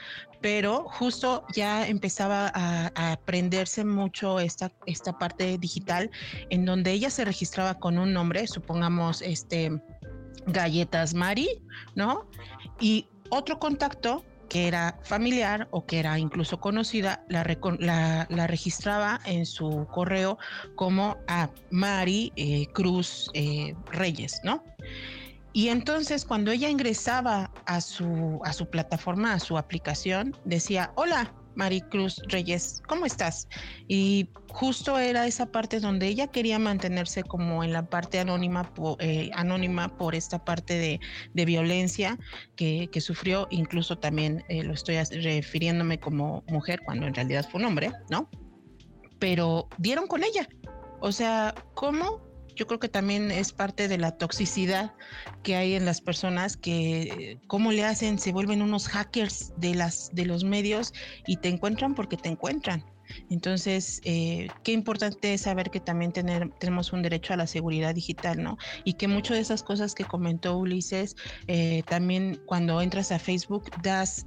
Pero 0.41 0.83
justo 0.89 1.43
ya 1.55 1.87
empezaba 1.87 2.51
a, 2.53 2.91
a 2.93 3.13
aprenderse 3.13 3.83
mucho 3.83 4.39
esta, 4.39 4.71
esta 4.85 5.17
parte 5.17 5.57
digital, 5.57 6.11
en 6.51 6.65
donde 6.65 6.91
ella 6.91 7.09
se 7.09 7.25
registraba 7.25 7.79
con 7.79 7.97
un 7.97 8.13
nombre, 8.13 8.45
supongamos, 8.45 9.23
este 9.23 9.71
galletas 10.47 11.13
Mari, 11.13 11.61
¿no? 11.95 12.27
Y 12.79 13.07
otro 13.29 13.59
contacto 13.59 14.23
que 14.49 14.67
era 14.67 14.99
familiar 15.03 15.67
o 15.71 15.85
que 15.85 15.99
era 15.99 16.19
incluso 16.19 16.59
conocida, 16.59 17.25
la, 17.27 18.47
registraba 18.47 19.19
en 19.25 19.45
su 19.47 19.87
correo 19.91 20.37
como 20.75 21.17
a 21.27 21.49
Mari 21.71 22.31
eh, 22.35 22.67
Cruz 22.73 23.31
eh, 23.33 23.73
Reyes, 23.91 24.41
¿no? 24.43 24.63
Y 25.53 25.69
entonces 25.69 26.25
cuando 26.25 26.51
ella 26.51 26.69
ingresaba 26.69 27.51
a 27.65 27.79
su, 27.79 28.39
a 28.43 28.53
su 28.53 28.69
plataforma, 28.69 29.33
a 29.33 29.39
su 29.39 29.57
aplicación, 29.57 30.35
decía, 30.45 30.91
hola, 30.95 31.33
Maricruz 31.55 32.21
Reyes, 32.27 32.81
¿cómo 32.87 33.05
estás? 33.05 33.47
Y 33.87 34.29
justo 34.49 34.99
era 34.99 35.25
esa 35.27 35.47
parte 35.47 35.79
donde 35.79 36.07
ella 36.07 36.27
quería 36.27 36.59
mantenerse 36.59 37.23
como 37.23 37.63
en 37.63 37.73
la 37.73 37.85
parte 37.85 38.19
anónima, 38.19 38.71
eh, 38.99 39.31
por 39.97 40.15
esta 40.15 40.43
parte 40.43 40.99
de, 41.33 41.45
violencia 41.45 42.17
que, 42.55 42.89
sufrió, 42.99 43.47
incluso 43.51 43.97
también 43.97 44.43
eh, 44.49 44.63
lo 44.63 44.73
estoy 44.73 44.95
refiriéndome 44.95 45.99
como 45.99 46.43
mujer 46.47 46.81
cuando 46.85 47.07
en 47.07 47.13
realidad 47.13 47.47
fue 47.49 47.61
un 47.61 47.67
hombre, 47.67 47.91
¿no? 48.09 48.29
Pero 49.19 49.67
dieron 49.77 50.07
con 50.07 50.23
ella. 50.23 50.47
O 50.99 51.11
sea, 51.11 51.53
¿cómo 51.73 52.32
yo 52.55 52.67
creo 52.67 52.79
que 52.79 52.89
también 52.89 53.31
es 53.31 53.53
parte 53.53 53.87
de 53.87 53.97
la 53.97 54.11
toxicidad 54.17 54.93
que 55.43 55.55
hay 55.55 55.75
en 55.75 55.85
las 55.85 56.01
personas 56.01 56.57
que 56.57 57.39
cómo 57.47 57.71
le 57.71 57.83
hacen, 57.83 58.19
se 58.19 58.31
vuelven 58.31 58.61
unos 58.61 58.87
hackers 58.87 59.53
de 59.57 59.75
las 59.75 60.09
de 60.13 60.25
los 60.25 60.43
medios 60.43 60.93
y 61.27 61.37
te 61.37 61.49
encuentran 61.49 61.95
porque 61.95 62.17
te 62.17 62.29
encuentran. 62.29 62.85
Entonces, 63.29 64.01
eh, 64.05 64.47
qué 64.63 64.71
importante 64.71 65.33
es 65.33 65.41
saber 65.41 65.69
que 65.69 65.79
también 65.79 66.11
tenemos 66.11 66.93
un 66.93 67.01
derecho 67.01 67.33
a 67.33 67.37
la 67.37 67.47
seguridad 67.47 67.93
digital, 67.93 68.41
¿no? 68.41 68.57
Y 68.83 68.93
que 68.93 69.07
muchas 69.07 69.37
de 69.37 69.41
esas 69.41 69.63
cosas 69.63 69.93
que 69.93 70.05
comentó 70.05 70.57
Ulises, 70.57 71.15
eh, 71.47 71.83
también 71.87 72.41
cuando 72.45 72.81
entras 72.81 73.11
a 73.11 73.19
Facebook 73.19 73.69
das 73.81 74.25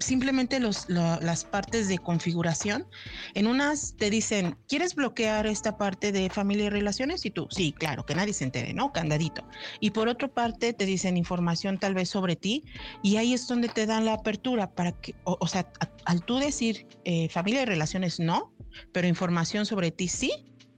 simplemente 0.00 0.60
los, 0.60 0.88
las 0.88 1.44
partes 1.44 1.88
de 1.88 1.98
configuración. 1.98 2.86
En 3.34 3.46
unas 3.46 3.96
te 3.96 4.10
dicen, 4.10 4.56
¿quieres 4.68 4.94
bloquear 4.94 5.46
esta 5.46 5.76
parte 5.76 6.12
de 6.12 6.30
familia 6.30 6.66
y 6.66 6.70
relaciones? 6.70 7.24
Y 7.26 7.30
tú, 7.30 7.48
sí, 7.50 7.72
claro, 7.72 8.04
que 8.04 8.14
nadie 8.14 8.32
se 8.32 8.44
entere, 8.44 8.74
¿no? 8.74 8.92
Candadito. 8.92 9.44
Y 9.80 9.90
por 9.90 10.08
otra 10.08 10.28
parte 10.28 10.72
te 10.72 10.86
dicen 10.86 11.16
información 11.16 11.78
tal 11.78 11.94
vez 11.94 12.08
sobre 12.08 12.36
ti 12.36 12.64
y 13.02 13.16
ahí 13.16 13.34
es 13.34 13.46
donde 13.46 13.68
te 13.68 13.86
dan 13.86 14.04
la 14.04 14.14
apertura 14.14 14.70
para 14.70 14.92
que, 14.92 15.14
o, 15.24 15.46
sea, 15.46 15.70
al 16.04 16.24
tú 16.24 16.38
decir 16.38 16.86
eh, 17.04 17.28
familia 17.28 17.62
y 17.62 17.66
relaciones 17.66 18.20
no, 18.20 18.52
pero 18.92 19.06
información 19.06 19.66
sobre 19.66 19.90
ti 19.90 20.08
sí, 20.08 20.32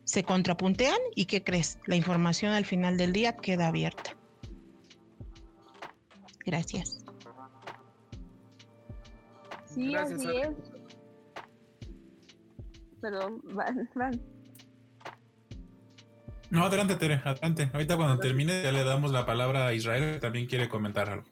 se 0.04 0.22
contrapuntean 0.22 0.98
y 1.14 1.24
¿qué 1.24 1.42
crees? 1.42 1.78
La 1.86 1.96
información 1.96 2.52
al 2.52 2.64
final 2.64 2.96
del 2.96 3.12
día 3.12 3.36
queda 3.36 3.68
abierta. 3.68 4.16
Gracias. 6.44 7.03
Sí, 9.74 9.94
así 9.94 10.28
es. 10.36 10.50
Perdón, 13.00 13.40
van, 13.52 13.90
van. 13.94 14.20
No, 16.50 16.64
adelante, 16.66 16.94
Tere, 16.94 17.20
adelante. 17.24 17.68
Ahorita 17.72 17.96
cuando 17.96 18.18
termine 18.18 18.62
ya 18.62 18.70
le 18.70 18.84
damos 18.84 19.10
la 19.10 19.26
palabra 19.26 19.66
a 19.66 19.74
Israel, 19.74 20.14
que 20.14 20.20
también 20.20 20.46
quiere 20.46 20.68
comentar 20.68 21.10
algo. 21.10 21.26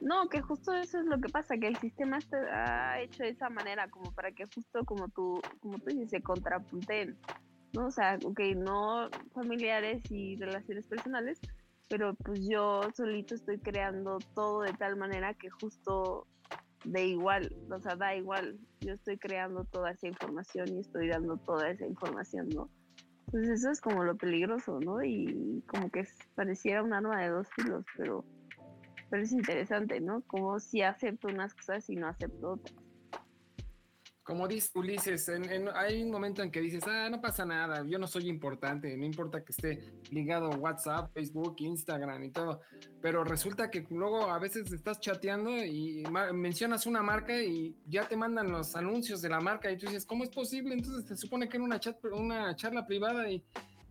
No, 0.00 0.28
que 0.30 0.40
justo 0.40 0.72
eso 0.72 0.98
es 0.98 1.04
lo 1.04 1.20
que 1.20 1.28
pasa, 1.28 1.58
que 1.58 1.66
el 1.66 1.76
sistema 1.76 2.16
está 2.16 3.00
hecho 3.02 3.22
de 3.22 3.28
esa 3.28 3.50
manera, 3.50 3.90
como 3.90 4.12
para 4.12 4.32
que 4.32 4.46
justo 4.46 4.82
como 4.86 5.08
tú, 5.08 5.42
como 5.60 5.78
tú 5.78 5.90
dices, 5.90 6.08
se 6.08 6.22
contrapunten, 6.22 7.18
¿no? 7.74 7.88
O 7.88 7.90
sea, 7.90 8.18
ok, 8.24 8.40
no 8.56 9.10
familiares 9.34 10.02
y 10.10 10.36
relaciones 10.36 10.86
personales, 10.86 11.38
pero 11.88 12.14
pues 12.14 12.48
yo 12.48 12.80
solito 12.94 13.34
estoy 13.34 13.58
creando 13.58 14.18
todo 14.34 14.62
de 14.62 14.72
tal 14.72 14.96
manera 14.96 15.34
que 15.34 15.50
justo 15.50 16.26
de 16.84 17.06
igual, 17.06 17.54
o 17.70 17.80
sea, 17.80 17.96
da 17.96 18.14
igual, 18.14 18.58
yo 18.80 18.94
estoy 18.94 19.18
creando 19.18 19.64
toda 19.64 19.90
esa 19.90 20.08
información 20.08 20.68
y 20.68 20.80
estoy 20.80 21.08
dando 21.08 21.36
toda 21.38 21.70
esa 21.70 21.86
información, 21.86 22.48
¿no? 22.48 22.70
Entonces 23.26 23.60
eso 23.60 23.70
es 23.70 23.80
como 23.80 24.02
lo 24.02 24.16
peligroso, 24.16 24.80
¿no? 24.80 25.02
Y 25.04 25.62
como 25.66 25.90
que 25.90 26.06
pareciera 26.34 26.82
un 26.82 26.92
arma 26.92 27.22
de 27.22 27.28
dos 27.28 27.48
filos, 27.54 27.84
pero, 27.96 28.24
pero 29.08 29.22
es 29.22 29.32
interesante, 29.32 30.00
¿no? 30.00 30.22
Como 30.22 30.58
si 30.58 30.82
acepto 30.82 31.28
unas 31.28 31.54
cosas 31.54 31.88
y 31.90 31.96
no 31.96 32.08
acepto 32.08 32.52
otras 32.52 32.74
como 34.30 34.46
dice 34.46 34.70
Ulises, 34.78 35.28
hay 35.74 36.04
un 36.04 36.10
momento 36.12 36.40
en 36.40 36.52
que 36.52 36.60
dices, 36.60 36.84
ah, 36.86 37.08
no 37.10 37.20
pasa 37.20 37.44
nada, 37.44 37.84
yo 37.84 37.98
no 37.98 38.06
soy 38.06 38.28
importante, 38.28 38.96
no 38.96 39.04
importa 39.04 39.42
que 39.42 39.50
esté 39.50 39.92
ligado 40.12 40.52
a 40.52 40.56
WhatsApp, 40.56 41.12
Facebook, 41.12 41.56
Instagram 41.58 42.22
y 42.22 42.30
todo, 42.30 42.60
pero 43.02 43.24
resulta 43.24 43.72
que 43.72 43.84
luego 43.90 44.30
a 44.30 44.38
veces 44.38 44.72
estás 44.72 45.00
chateando 45.00 45.50
y 45.64 46.04
mencionas 46.32 46.86
una 46.86 47.02
marca 47.02 47.42
y 47.42 47.76
ya 47.86 48.06
te 48.06 48.16
mandan 48.16 48.52
los 48.52 48.76
anuncios 48.76 49.20
de 49.20 49.30
la 49.30 49.40
marca 49.40 49.68
y 49.68 49.76
tú 49.76 49.86
dices, 49.86 50.06
¿cómo 50.06 50.22
es 50.22 50.30
posible? 50.30 50.74
Entonces 50.74 51.06
te 51.06 51.16
supone 51.16 51.48
que 51.48 51.56
era 51.56 51.64
una, 51.64 51.80
chat, 51.80 51.96
una 52.04 52.54
charla 52.54 52.86
privada 52.86 53.28
y, 53.28 53.44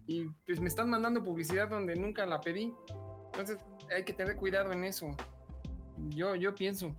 y 0.07 0.23
pues 0.45 0.61
me 0.61 0.69
están 0.69 0.89
mandando 0.89 1.21
publicidad 1.21 1.67
donde 1.67 1.97
nunca 1.97 2.25
la 2.25 2.39
pedí. 2.39 2.73
Entonces 3.25 3.57
hay 3.93 4.05
que 4.05 4.13
tener 4.13 4.37
cuidado 4.37 4.71
en 4.71 4.85
eso. 4.85 5.13
Yo, 5.97 6.33
yo 6.35 6.55
pienso. 6.55 6.95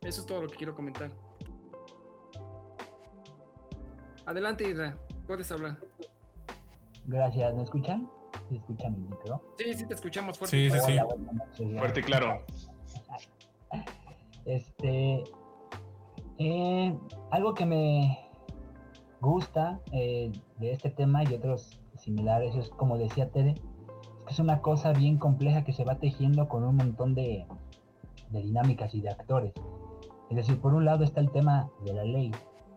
Eso 0.00 0.20
es 0.20 0.26
todo 0.28 0.42
lo 0.42 0.48
que 0.48 0.54
quiero 0.54 0.76
comentar. 0.76 1.10
Adelante, 4.26 4.68
Ida, 4.68 4.98
puedes 5.28 5.50
hablar. 5.52 5.78
Gracias, 7.06 7.54
¿me 7.54 7.62
escuchan? 7.62 8.10
¿Se 8.48 8.56
escucha 8.56 8.90
mi 8.90 8.98
micro? 8.98 9.40
Sí, 9.56 9.72
sí, 9.74 9.86
te 9.86 9.94
escuchamos 9.94 10.36
fuerte. 10.36 10.56
Sí, 10.56 10.70
sí, 10.70 10.98
sí. 11.52 11.78
fuerte 11.78 12.00
y 12.00 12.02
claro. 12.02 12.42
Este, 14.44 15.24
eh, 16.38 16.96
algo 17.32 17.54
que 17.54 17.66
me 17.66 18.16
gusta 19.20 19.80
eh, 19.90 20.30
de 20.58 20.70
este 20.70 20.90
tema 20.90 21.24
y 21.24 21.34
otros 21.34 21.80
similares 21.98 22.54
es, 22.54 22.68
como 22.70 22.96
decía 22.96 23.28
Tere, 23.32 23.54
es 23.54 24.24
que 24.26 24.32
es 24.32 24.38
una 24.38 24.62
cosa 24.62 24.92
bien 24.92 25.18
compleja 25.18 25.64
que 25.64 25.72
se 25.72 25.84
va 25.84 25.98
tejiendo 25.98 26.48
con 26.48 26.62
un 26.62 26.76
montón 26.76 27.16
de, 27.16 27.44
de 28.30 28.40
dinámicas 28.40 28.94
y 28.94 29.00
de 29.00 29.10
actores. 29.10 29.52
Es 30.30 30.36
decir, 30.36 30.60
por 30.60 30.74
un 30.74 30.84
lado 30.84 31.02
está 31.02 31.20
el 31.20 31.32
tema 31.32 31.68
de 31.84 31.94
la 31.94 32.04
ley, 32.04 32.30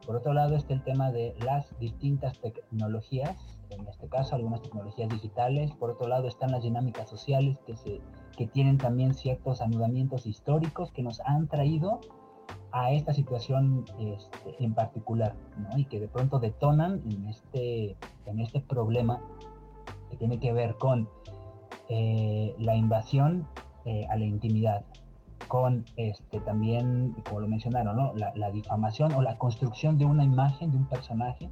por 0.06 0.16
otro 0.16 0.34
lado 0.34 0.56
está 0.56 0.74
el 0.74 0.84
tema 0.84 1.12
de 1.12 1.36
las 1.43 1.78
distintas 1.80 2.39
tecnologías, 2.39 3.38
en 3.70 3.88
este 3.88 4.08
caso 4.08 4.36
algunas 4.36 4.62
tecnologías 4.62 5.10
digitales. 5.10 5.72
Por 5.76 5.91
otro 5.91 6.08
lado 6.08 6.28
están 6.28 6.52
las 6.52 6.64
dinámicas 6.64 7.10
sociales 7.10 7.58
que, 7.66 8.02
tienen 8.54 8.78
también 8.78 9.14
ciertos 9.16 9.60
anudamientos 9.60 10.26
históricos 10.26 10.93
que 10.93 11.04
nos 11.04 11.20
han 11.20 11.50
traído 11.50 12.00
a 12.72 12.93
esta 12.93 13.14
situación 13.14 13.84
este, 14.00 14.64
en 14.64 14.74
particular, 14.74 15.36
y 15.76 15.84
que 15.86 16.00
de 16.00 16.08
pronto 16.08 16.39
detonan 16.39 17.02
en 17.12 17.28
este, 17.28 17.97
en 18.26 18.39
este 18.39 18.62
problema 18.62 19.22
que 20.10 20.16
tiene 20.16 20.39
que 20.39 20.54
ver 20.54 20.76
con 20.76 21.10
eh, 21.89 22.56
la 22.60 22.78
invasión 22.78 23.45
eh, 23.84 24.08
a 24.10 24.16
la 24.16 24.24
intimidad, 24.24 24.86
con 25.50 25.84
este 25.97 26.39
también, 26.41 27.16
como 27.28 27.41
lo 27.41 27.47
mencionaron, 27.47 27.97
la, 28.16 28.52
difamación 28.52 29.12
o 29.14 29.22
la 29.22 29.38
construcción 29.38 29.97
de 29.97 30.06
una 30.06 30.24
imagen 30.24 30.72
de 30.72 30.78
un 30.78 30.86
personaje 30.86 31.50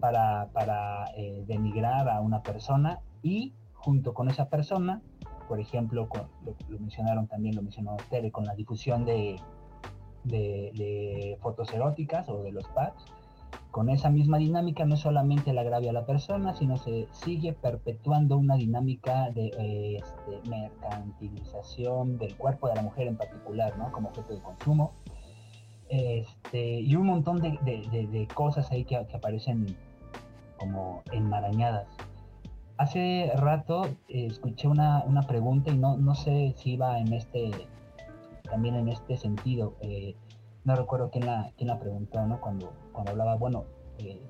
para, 0.00 0.48
para 0.52 1.04
eh, 1.16 1.44
denigrar 1.46 2.08
a 2.08 2.20
una 2.20 2.42
persona 2.42 2.98
y 3.22 3.54
junto 3.72 4.14
con 4.14 4.28
esa 4.28 4.50
persona, 4.50 5.00
por 5.48 5.60
ejemplo, 5.60 6.08
lo, 6.44 6.78
mencionaron 6.80 7.28
también, 7.28 7.54
lo 7.54 7.62
mencionó 7.62 7.96
Tere, 8.10 8.32
con 8.32 8.44
la 8.44 8.54
difusión 8.54 9.04
de, 9.04 9.40
de, 10.24 10.72
de 10.74 11.38
fotos 11.40 11.72
eróticas 11.72 12.28
o 12.28 12.42
de 12.42 12.50
los 12.50 12.66
packs, 12.70 13.04
con 13.70 13.88
esa 13.88 14.10
misma 14.10 14.38
dinámica 14.38 14.84
no 14.84 14.96
solamente 14.96 15.52
le 15.52 15.60
agravia 15.60 15.90
a 15.90 15.92
la 15.92 16.06
persona, 16.06 16.54
sino 16.54 16.76
se 16.76 17.06
sigue 17.12 17.52
perpetuando 17.52 18.36
una 18.36 18.56
dinámica 18.56 19.30
de 19.30 19.46
eh, 19.58 19.96
este, 19.98 20.50
mercantilización 20.50 22.18
del 22.18 22.36
cuerpo 22.36 22.68
de 22.68 22.74
la 22.74 22.82
mujer 22.82 23.06
en 23.06 23.16
particular, 23.16 23.76
¿no? 23.78 23.92
Como 23.92 24.08
objeto 24.08 24.34
de 24.34 24.40
consumo. 24.40 24.92
Este, 25.88 26.80
y 26.80 26.94
un 26.96 27.06
montón 27.06 27.40
de, 27.40 28.28
cosas 28.34 28.70
ahí 28.70 28.84
que, 28.84 28.96
aparecen 28.96 29.76
como 30.58 31.02
enmarañadas. 31.12 31.86
Hace 32.76 33.30
rato 33.36 33.84
eh, 34.08 34.26
escuché 34.26 34.66
una, 34.68 35.04
pregunta 35.28 35.70
y 35.70 35.76
no, 35.76 35.96
no 35.96 36.14
sé 36.14 36.54
si 36.56 36.72
iba 36.72 36.98
en 36.98 37.12
este, 37.12 37.50
también 38.48 38.74
en 38.74 38.88
este 38.88 39.16
sentido. 39.16 39.74
Eh, 39.80 40.16
no 40.64 40.76
recuerdo 40.76 41.10
quién 41.10 41.26
la, 41.26 41.52
quién 41.56 41.68
la 41.68 41.78
preguntó, 41.78 42.24
¿no? 42.26 42.40
Cuando, 42.40 42.72
cuando 42.92 43.12
hablaba, 43.12 43.36
bueno, 43.36 43.64
eh, 43.98 44.20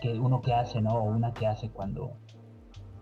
que 0.00 0.18
uno 0.18 0.40
que 0.40 0.54
hace, 0.54 0.80
¿no? 0.80 0.94
O 0.94 1.02
una 1.02 1.32
que 1.32 1.46
hace 1.46 1.70
cuando, 1.70 2.12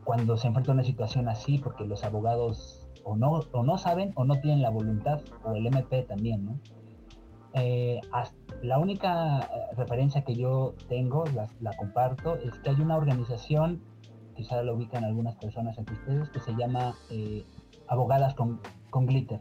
cuando 0.04 0.36
se 0.36 0.48
enfrenta 0.48 0.72
a 0.72 0.74
una 0.74 0.84
situación 0.84 1.28
así, 1.28 1.58
porque 1.58 1.84
los 1.84 2.04
abogados 2.04 2.88
o 3.04 3.16
no, 3.16 3.40
o 3.52 3.62
no 3.62 3.78
saben 3.78 4.12
o 4.16 4.24
no 4.24 4.40
tienen 4.40 4.62
la 4.62 4.70
voluntad, 4.70 5.20
o 5.44 5.54
el 5.54 5.66
MP 5.66 6.02
también, 6.02 6.44
¿no? 6.44 6.58
Eh, 7.54 8.00
la 8.62 8.78
única 8.78 9.38
eh, 9.40 9.74
referencia 9.76 10.22
que 10.22 10.34
yo 10.34 10.74
tengo, 10.88 11.24
la, 11.34 11.46
la, 11.60 11.72
comparto, 11.76 12.36
es 12.36 12.58
que 12.58 12.70
hay 12.70 12.80
una 12.80 12.96
organización, 12.96 13.82
quizá 14.34 14.62
la 14.62 14.72
ubican 14.72 15.04
algunas 15.04 15.36
personas 15.36 15.78
entre 15.78 15.94
ustedes, 15.94 16.28
que 16.30 16.40
se 16.40 16.52
llama 16.54 16.94
Abogadas 17.88 18.34
con, 18.34 18.60
con 18.90 19.06
Glitter 19.06 19.40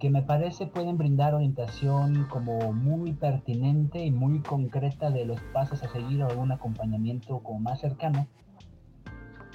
que 0.00 0.08
me 0.08 0.22
parece 0.22 0.66
pueden 0.66 0.96
brindar 0.96 1.34
orientación 1.34 2.26
como 2.30 2.72
muy 2.72 3.12
pertinente 3.12 4.04
y 4.04 4.10
muy 4.10 4.40
concreta 4.40 5.10
de 5.10 5.26
los 5.26 5.38
pasos 5.52 5.82
a 5.82 5.88
seguir 5.88 6.22
o 6.22 6.28
algún 6.28 6.50
acompañamiento 6.52 7.40
como 7.40 7.60
más 7.60 7.80
cercano 7.80 8.26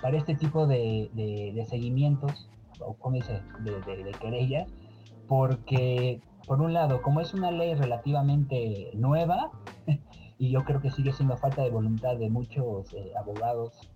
para 0.04 0.18
este 0.18 0.36
tipo 0.36 0.68
de, 0.68 1.66
seguimientos 1.68 2.48
o 2.80 2.93
como 2.93 3.16
dice, 3.16 3.41
de, 3.62 4.12
querellas, 4.22 4.70
porque 5.28 6.22
por 6.46 6.62
un 6.62 6.74
lado, 6.74 7.02
como 7.02 7.22
es 7.22 7.34
una 7.34 7.50
ley 7.50 7.74
relativamente 7.74 8.91
nueva, 8.93 9.50
y 10.38 10.52
yo 10.52 10.64
creo 10.64 10.80
que 10.80 10.91
sigue 10.91 11.12
siendo 11.12 11.38
falta 11.38 11.64
de 11.64 11.72
voluntad 11.72 12.18
de 12.18 12.30
muchos 12.30 12.93
eh, 12.93 13.14
abogados 13.18 13.89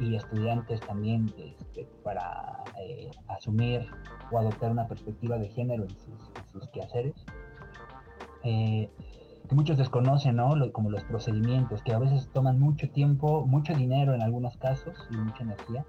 y 0.00 0.16
estudiantes 0.16 0.80
también 0.80 1.32
este, 1.38 1.86
para 2.02 2.62
eh, 2.80 3.10
asumir 3.28 3.86
o 4.30 4.38
adoptar 4.38 4.70
una 4.70 4.86
perspectiva 4.86 5.38
de 5.38 5.48
género 5.48 5.84
en 5.84 5.96
sus, 6.52 6.68
quehaceres. 6.68 7.14
Eh, 8.44 8.90
que 9.48 9.54
muchos 9.54 9.76
desconocen, 9.76 10.36
¿no? 10.36 10.54
como 10.72 10.90
los 10.90 11.04
procedimientos, 11.04 11.82
que 11.82 11.92
a 11.92 11.98
veces 11.98 12.28
toman 12.32 12.58
mucho 12.58 12.90
tiempo, 12.90 13.46
mucho 13.46 13.74
dinero 13.74 14.14
en 14.14 14.22
algunos 14.22 14.56
casos 14.56 14.96
y 15.10 15.16
mucha 15.16 15.44
energía. 15.44 15.84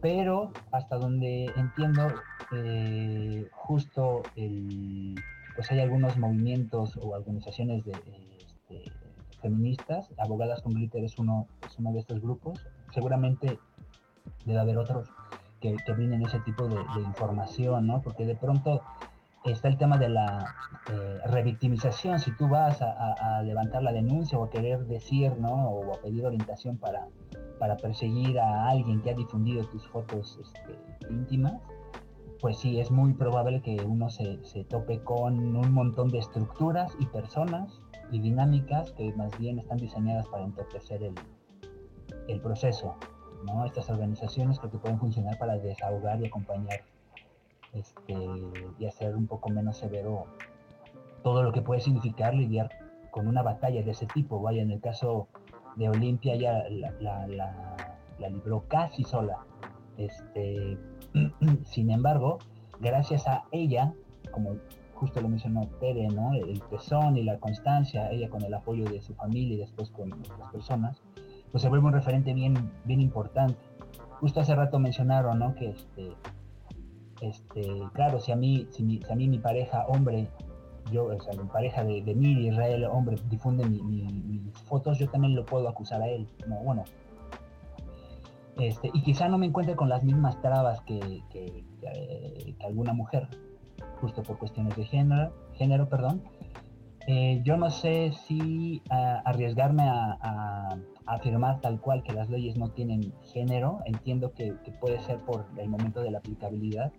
Pero 0.00 0.52
hasta 0.72 0.96
donde 0.96 1.46
entiendo, 1.56 2.08
eh, 2.54 3.48
justo 3.52 4.22
el, 4.36 5.14
pues 5.54 5.70
hay 5.70 5.80
algunos 5.80 6.16
movimientos 6.16 6.96
o 6.96 7.10
organizaciones 7.10 7.84
de, 7.84 7.92
este, 8.38 8.92
feministas, 9.40 10.08
Abogadas 10.18 10.62
con 10.62 10.74
Glitter 10.74 11.04
es 11.04 11.18
uno, 11.18 11.46
es 11.66 11.78
uno 11.78 11.92
de 11.92 12.00
estos 12.00 12.20
grupos, 12.20 12.64
seguramente 12.98 13.60
debe 14.44 14.58
haber 14.58 14.76
otros 14.76 15.08
que, 15.60 15.76
que 15.86 15.92
brinden 15.92 16.22
ese 16.22 16.40
tipo 16.40 16.66
de, 16.66 16.76
información, 17.06 17.86
¿no? 17.86 18.02
Porque 18.02 18.26
de 18.26 18.34
pronto 18.34 18.82
está 19.44 19.68
el 19.68 19.78
tema 19.78 19.98
de 19.98 20.08
la 20.08 20.54
eh, 20.90 21.18
revictimización. 21.26 22.18
Si 22.18 22.32
tú 22.36 22.48
vas 22.48 22.82
a, 22.82 23.42
levantar 23.42 23.84
la 23.84 23.92
denuncia 23.92 24.36
o 24.36 24.44
a 24.44 24.50
querer 24.50 24.84
decir, 24.86 25.36
¿no? 25.38 25.52
O 25.70 25.94
a 25.94 26.00
pedir 26.00 26.26
orientación 26.26 26.76
para, 26.76 27.06
para 27.60 27.76
perseguir 27.76 28.40
a 28.40 28.68
alguien 28.68 29.00
que 29.00 29.10
ha 29.10 29.14
difundido 29.14 29.64
tus 29.66 29.86
fotos 29.88 30.40
este, 30.42 30.76
íntimas, 31.08 31.62
pues 32.40 32.58
sí, 32.58 32.80
es 32.80 32.90
muy 32.90 33.14
probable 33.14 33.62
que 33.62 33.76
uno 33.84 34.10
se, 34.10 34.44
se, 34.44 34.64
tope 34.64 35.02
con 35.04 35.56
un 35.56 35.72
montón 35.72 36.08
de 36.08 36.18
estructuras 36.18 36.92
y 36.98 37.06
personas 37.06 37.80
y 38.10 38.20
dinámicas 38.20 38.90
que 38.92 39.12
más 39.14 39.36
bien 39.38 39.58
están 39.60 39.78
diseñadas 39.78 40.26
para 40.28 40.44
entorpecer 40.44 41.02
el, 41.02 41.14
el 42.28 42.40
proceso. 42.40 42.96
¿no? 43.44 43.64
Estas 43.64 43.90
organizaciones 43.90 44.58
creo 44.58 44.70
que 44.70 44.78
pueden 44.78 44.98
funcionar 44.98 45.38
para 45.38 45.58
desahogar 45.58 46.20
y 46.20 46.26
acompañar 46.26 46.80
este, 47.72 48.16
y 48.78 48.86
hacer 48.86 49.14
un 49.14 49.26
poco 49.26 49.50
menos 49.50 49.76
severo 49.76 50.26
todo 51.22 51.42
lo 51.42 51.52
que 51.52 51.60
puede 51.60 51.80
significar 51.80 52.34
lidiar 52.34 52.70
con 53.10 53.26
una 53.26 53.42
batalla 53.42 53.82
de 53.82 53.90
ese 53.90 54.06
tipo. 54.06 54.40
Vaya, 54.40 54.62
en 54.62 54.70
el 54.70 54.80
caso 54.80 55.28
de 55.76 55.88
Olimpia 55.88 56.36
ya 56.36 56.64
la, 57.00 57.26
la, 57.26 58.28
libró 58.28 58.64
casi 58.68 59.04
sola. 59.04 59.38
Este, 59.96 60.78
sin 61.64 61.90
embargo, 61.90 62.38
gracias 62.80 63.26
a 63.26 63.44
ella, 63.50 63.92
como 64.30 64.56
justo 64.94 65.20
lo 65.20 65.28
mencionó 65.28 65.68
Tere, 65.80 66.08
¿no? 66.08 66.32
el 66.34 66.60
tesón 66.62 67.16
y 67.16 67.22
la 67.22 67.38
constancia, 67.38 68.10
ella 68.10 68.28
con 68.28 68.42
el 68.42 68.52
apoyo 68.52 68.84
de 68.84 69.00
su 69.00 69.14
familia 69.14 69.54
y 69.54 69.58
después 69.58 69.90
con 69.90 70.12
otras 70.12 70.50
personas, 70.50 71.00
pues 71.50 71.62
se 71.62 71.68
vuelve 71.68 71.86
un 71.86 71.92
referente 71.92 72.34
bien, 72.34 72.72
bien 72.84 73.00
importante. 73.00 73.58
Justo 74.20 74.40
hace 74.40 74.54
rato 74.54 74.78
mencionaron 74.78 75.38
¿no? 75.38 75.54
que 75.54 75.70
este, 75.70 76.16
este, 77.20 77.82
claro, 77.94 78.20
si 78.20 78.32
a 78.32 78.36
mí, 78.36 78.66
si, 78.70 79.00
a 79.10 79.14
mí 79.14 79.28
mi 79.28 79.38
pareja 79.38 79.84
hombre, 79.88 80.28
yo, 80.92 81.06
o 81.06 81.20
sea, 81.20 81.34
mi 81.34 81.48
pareja 81.48 81.84
de, 81.84 82.02
mí, 82.14 82.34
de 82.34 82.48
Israel, 82.48 82.84
hombre, 82.84 83.16
difunde 83.28 83.66
mis 83.66 84.52
fotos, 84.64 84.98
yo 84.98 85.08
también 85.08 85.34
lo 85.34 85.44
puedo 85.44 85.68
acusar 85.68 86.02
a 86.02 86.08
él. 86.08 86.26
No, 86.46 86.56
bueno. 86.56 86.84
Este, 88.58 88.90
y 88.92 89.02
quizá 89.02 89.28
no 89.28 89.38
me 89.38 89.46
encuentre 89.46 89.76
con 89.76 89.88
las 89.88 90.02
mismas 90.02 90.40
trabas 90.40 90.80
que, 90.82 91.22
que, 91.30 91.64
alguna 92.60 92.92
mujer, 92.92 93.28
justo 94.00 94.22
por 94.22 94.38
cuestiones 94.38 94.76
de 94.76 94.84
género, 94.84 95.32
género 95.54 95.88
perdón. 95.88 96.22
Eh, 97.06 97.40
yo 97.44 97.56
no 97.56 97.70
sé 97.70 98.12
si 98.26 98.82
arriesgarme 98.90 99.84
a, 99.88 100.76
afirmar 101.08 101.60
tal 101.60 101.80
cual 101.80 102.02
que 102.02 102.12
las 102.12 102.28
leyes 102.28 102.56
no 102.56 102.68
tienen 102.68 103.12
género, 103.32 103.80
entiendo 103.86 104.32
que, 104.32 104.54
puede 104.80 105.00
ser 105.00 105.18
por 105.20 105.46
el 105.56 105.68
momento 105.68 106.00
de 106.00 106.10
la 106.10 106.18
aplicabilidad, 106.18 106.92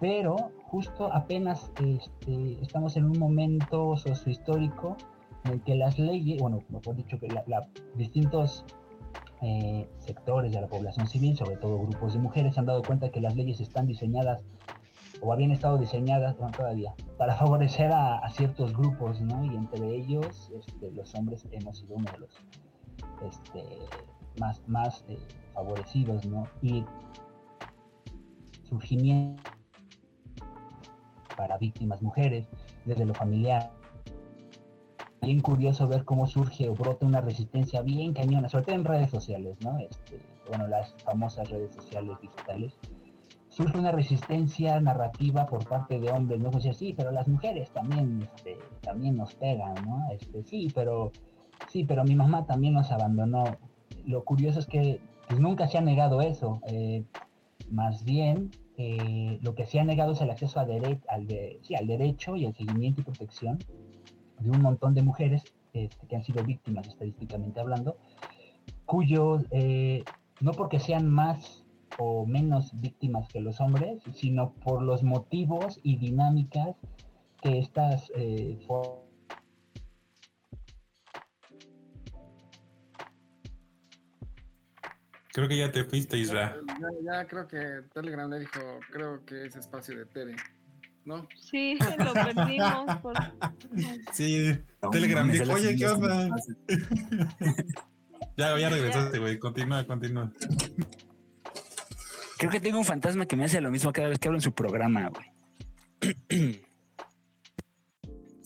pero 0.00 0.50
justo 0.64 1.12
apenas 1.12 1.70
este, 1.84 2.60
estamos 2.62 2.96
en 2.96 3.04
un 3.04 3.18
momento 3.18 3.96
sociohistórico 3.96 4.96
en 5.44 5.52
el 5.52 5.62
que 5.62 5.74
las 5.76 5.98
leyes, 5.98 6.40
bueno, 6.40 6.60
mejor 6.70 6.96
dicho, 6.96 7.18
que 7.18 7.28
la, 7.28 7.68
distintos 7.94 8.64
eh, 9.42 9.88
sectores 9.98 10.52
de 10.52 10.60
la 10.60 10.66
población 10.66 11.06
civil, 11.06 11.36
sobre 11.36 11.56
todo 11.56 11.78
grupos 11.78 12.14
de 12.14 12.18
mujeres, 12.18 12.54
se 12.54 12.60
han 12.60 12.66
dado 12.66 12.82
cuenta 12.82 13.10
que 13.10 13.20
las 13.20 13.36
leyes 13.36 13.60
están 13.60 13.86
diseñadas 13.86 14.40
o 15.20 15.32
habían 15.32 15.50
estado 15.50 15.78
diseñadas 15.78 16.36
bueno, 16.36 16.52
todavía 16.56 16.94
para 17.16 17.36
favorecer 17.36 17.90
a, 17.92 18.28
ciertos 18.30 18.76
grupos, 18.76 19.20
¿no? 19.20 19.44
Y 19.44 19.56
entre 19.56 19.94
ellos 19.94 20.50
este, 20.54 20.90
los 20.90 21.14
hombres 21.14 21.46
hemos 21.52 21.78
sido 21.78 21.96
uno 21.96 22.10
de 22.12 22.18
los 22.18 22.30
este, 23.22 23.64
más, 24.66 25.04
eh, 25.08 25.18
favorecidos, 25.54 26.26
¿no? 26.26 26.46
Y 26.62 26.84
surgimiento 28.68 29.42
para 31.36 31.58
víctimas 31.58 32.02
mujeres, 32.02 32.48
desde 32.84 33.04
lo 33.04 33.14
familiar. 33.14 33.70
Bien 35.22 35.40
curioso 35.40 35.88
ver 35.88 36.04
cómo 36.04 36.26
surge 36.26 36.68
o 36.68 36.74
brota 36.74 37.04
una 37.04 37.20
resistencia 37.20 37.82
bien 37.82 38.14
cañona, 38.14 38.48
sobre 38.48 38.64
todo 38.64 38.76
en 38.76 38.84
redes 38.84 39.10
sociales, 39.10 39.56
¿no? 39.60 39.78
Este, 39.78 40.20
bueno, 40.48 40.66
las 40.66 40.94
famosas 41.04 41.50
redes 41.50 41.74
sociales 41.74 42.16
digitales. 42.20 42.78
Surge 43.48 43.78
una 43.78 43.90
resistencia 43.90 44.78
narrativa 44.80 45.46
por 45.46 45.66
parte 45.66 45.98
de 45.98 46.10
hombres, 46.10 46.40
¿no? 46.40 46.50
Pues 46.50 46.64
sí, 46.76 46.94
pero 46.96 47.10
las 47.10 47.26
mujeres 47.26 47.70
también, 47.70 48.22
este, 48.22 48.58
también 48.82 49.16
nos 49.16 49.34
pegan, 49.34 49.74
¿no? 49.86 50.06
Este, 50.12 50.42
sí, 50.42 50.68
pero 50.74 51.10
sí, 51.68 51.84
pero 51.84 52.04
mi 52.04 52.14
mamá 52.14 52.46
también 52.46 52.74
nos 52.74 52.90
abandonó. 52.90 53.44
Lo 54.04 54.24
curioso 54.24 54.60
es 54.60 54.66
que 54.66 55.00
pues, 55.28 55.40
nunca 55.40 55.68
se 55.68 55.78
ha 55.78 55.80
negado 55.80 56.20
eso. 56.22 56.60
Eh, 56.68 57.04
más 57.70 58.04
bien, 58.04 58.50
eh, 58.78 59.38
lo 59.42 59.54
que 59.54 59.66
se 59.66 59.80
ha 59.80 59.84
negado 59.84 60.12
es 60.12 60.20
el 60.20 60.30
acceso 60.30 60.60
al, 60.60 60.68
de, 60.68 61.58
sí, 61.62 61.74
al 61.74 61.86
derecho 61.86 62.36
y 62.36 62.44
el 62.44 62.54
seguimiento 62.54 63.00
y 63.00 63.04
protección 63.04 63.58
de 64.38 64.50
un 64.50 64.60
montón 64.60 64.94
de 64.94 65.02
mujeres 65.02 65.44
este, 65.72 66.06
que 66.06 66.16
han 66.16 66.24
sido 66.24 66.44
víctimas, 66.44 66.86
estadísticamente 66.86 67.60
hablando, 67.60 67.96
cuyos, 68.84 69.44
eh, 69.50 70.04
no 70.40 70.52
porque 70.52 70.78
sean 70.78 71.08
más 71.08 71.64
o 71.98 72.26
menos 72.26 72.78
víctimas 72.80 73.28
que 73.28 73.40
los 73.40 73.60
hombres, 73.60 74.02
sino 74.12 74.52
por 74.52 74.82
los 74.82 75.02
motivos 75.02 75.80
y 75.82 75.96
dinámicas 75.96 76.76
que 77.40 77.58
estas 77.58 78.10
eh, 78.14 78.58
Creo 85.36 85.48
que 85.48 85.58
ya 85.58 85.70
te 85.70 85.84
fuiste, 85.84 86.16
Isra. 86.16 86.56
Ya, 87.04 87.26
creo 87.26 87.46
que 87.46 87.82
Telegram 87.92 88.30
le 88.30 88.38
dijo, 88.38 88.80
creo 88.90 89.22
que 89.26 89.44
es 89.44 89.54
espacio 89.54 89.94
de 89.98 90.06
Tere, 90.06 90.34
¿no? 91.04 91.28
Sí, 91.38 91.78
lo 91.98 92.14
perdimos. 92.14 92.96
Por... 93.02 93.14
Sí, 94.14 94.58
Telegram 94.90 95.30
dijo, 95.30 95.52
oye, 95.52 95.76
¿qué 95.76 95.88
onda? 95.88 96.30
ya, 98.38 98.58
ya 98.58 98.70
regresaste, 98.70 99.18
güey. 99.18 99.38
Continúa, 99.38 99.86
continúa. 99.86 100.32
Creo 102.38 102.50
que 102.50 102.60
tengo 102.60 102.78
un 102.78 102.86
fantasma 102.86 103.26
que 103.26 103.36
me 103.36 103.44
hace 103.44 103.60
lo 103.60 103.70
mismo 103.70 103.92
cada 103.92 104.08
vez 104.08 104.18
que 104.18 104.28
hablo 104.28 104.38
en 104.38 104.42
su 104.42 104.54
programa, 104.54 105.10
güey. 105.10 105.26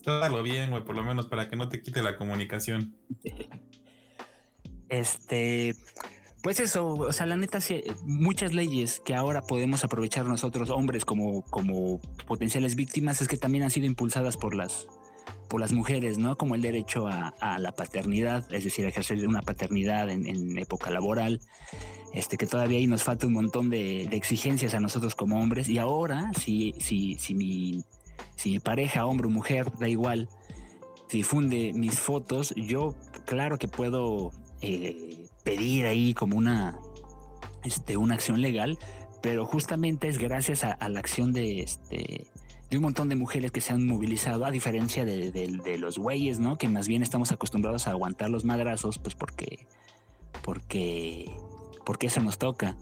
Todo 0.04 0.42
bien, 0.42 0.70
güey, 0.70 0.82
por 0.82 0.96
lo 0.96 1.04
menos 1.04 1.28
para 1.28 1.48
que 1.48 1.54
no 1.54 1.68
te 1.68 1.82
quite 1.82 2.02
la 2.02 2.16
comunicación. 2.16 2.96
Este, 4.88 5.76
pues 6.42 6.60
eso, 6.60 6.88
o 6.88 7.12
sea, 7.12 7.26
la 7.26 7.36
neta, 7.36 7.58
muchas 8.04 8.54
leyes 8.54 9.00
que 9.00 9.14
ahora 9.14 9.42
podemos 9.42 9.84
aprovechar 9.84 10.24
nosotros, 10.26 10.70
hombres, 10.70 11.04
como, 11.04 11.42
como 11.42 12.00
potenciales 12.26 12.76
víctimas, 12.76 13.20
es 13.20 13.28
que 13.28 13.36
también 13.36 13.64
han 13.64 13.70
sido 13.70 13.86
impulsadas 13.86 14.36
por 14.36 14.54
las, 14.54 14.86
por 15.48 15.60
las 15.60 15.72
mujeres, 15.72 16.16
¿no? 16.16 16.36
Como 16.36 16.54
el 16.54 16.62
derecho 16.62 17.08
a, 17.08 17.58
la 17.58 17.72
paternidad, 17.72 18.46
es 18.52 18.64
decir, 18.64 18.86
ejercer 18.86 19.26
una 19.26 19.42
paternidad 19.42 20.08
en, 20.08 20.56
época 20.58 20.90
laboral, 20.90 21.40
este, 22.14 22.38
que 22.38 22.46
todavía 22.46 22.78
ahí 22.78 22.86
nos 22.86 23.02
falta 23.02 23.26
un 23.26 23.34
montón 23.34 23.68
de, 23.68 24.02
exigencias 24.04 24.72
a 24.74 24.80
nosotros 24.80 25.14
como 25.14 25.42
hombres. 25.42 25.68
Y 25.68 25.78
ahora, 25.78 26.30
si, 26.38 26.74
si, 26.78 27.16
si, 27.16 27.34
mi, 27.34 27.84
si 28.36 28.52
mi 28.52 28.60
pareja, 28.60 29.04
hombre 29.04 29.26
o 29.26 29.30
mujer, 29.30 29.66
da 29.78 29.88
igual, 29.88 30.28
difunde 31.10 31.72
mis 31.74 31.98
fotos, 31.98 32.54
yo 32.56 32.94
claro 33.26 33.58
que 33.58 33.68
puedo 33.68 34.30
eh, 34.62 35.19
pedir 35.42 35.86
ahí 35.86 36.14
como 36.14 36.36
una, 36.36 36.78
este, 37.64 37.96
una 37.96 38.14
acción 38.14 38.40
legal, 38.40 38.78
pero 39.22 39.46
justamente 39.46 40.08
es 40.08 40.18
gracias 40.18 40.64
a, 40.64 40.88
la 40.88 41.00
acción 41.00 41.32
de, 41.32 41.60
este, 41.60 42.26
de 42.70 42.76
un 42.76 42.82
montón 42.82 43.08
de 43.08 43.16
mujeres 43.16 43.50
que 43.50 43.60
se 43.60 43.72
han 43.72 43.86
movilizado, 43.86 44.44
a 44.44 44.50
diferencia 44.50 45.04
de, 45.04 45.76
los 45.78 45.98
güeyes, 45.98 46.38
¿no? 46.38 46.56
Que 46.56 46.68
más 46.68 46.88
bien 46.88 47.02
estamos 47.02 47.32
acostumbrados 47.32 47.86
a 47.86 47.90
aguantar 47.90 48.30
los 48.30 48.44
madrazos, 48.44 48.98
pues 48.98 49.14
porque, 49.14 49.66
porque, 50.42 51.30
porque 51.84 52.06
eso 52.06 52.20
nos 52.20 52.38
toca. 52.38 52.76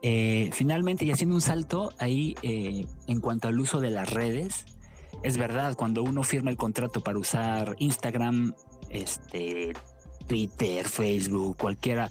Eh, 0.00 0.50
finalmente, 0.52 1.04
y 1.04 1.10
haciendo 1.10 1.34
un 1.34 1.40
salto 1.40 1.92
ahí 1.98 2.36
eh, 2.42 2.86
en 3.08 3.20
cuanto 3.20 3.48
al 3.48 3.58
uso 3.58 3.80
de 3.80 3.90
las 3.90 4.10
redes, 4.10 4.64
es 5.22 5.36
verdad, 5.36 5.74
cuando 5.74 6.02
uno 6.02 6.22
firma 6.22 6.50
el 6.50 6.56
contrato 6.56 7.02
para 7.02 7.18
usar 7.18 7.74
Instagram, 7.78 8.54
este, 8.88 9.72
Twitter, 10.28 10.88
Facebook, 10.88 11.56
cualquiera. 11.56 12.10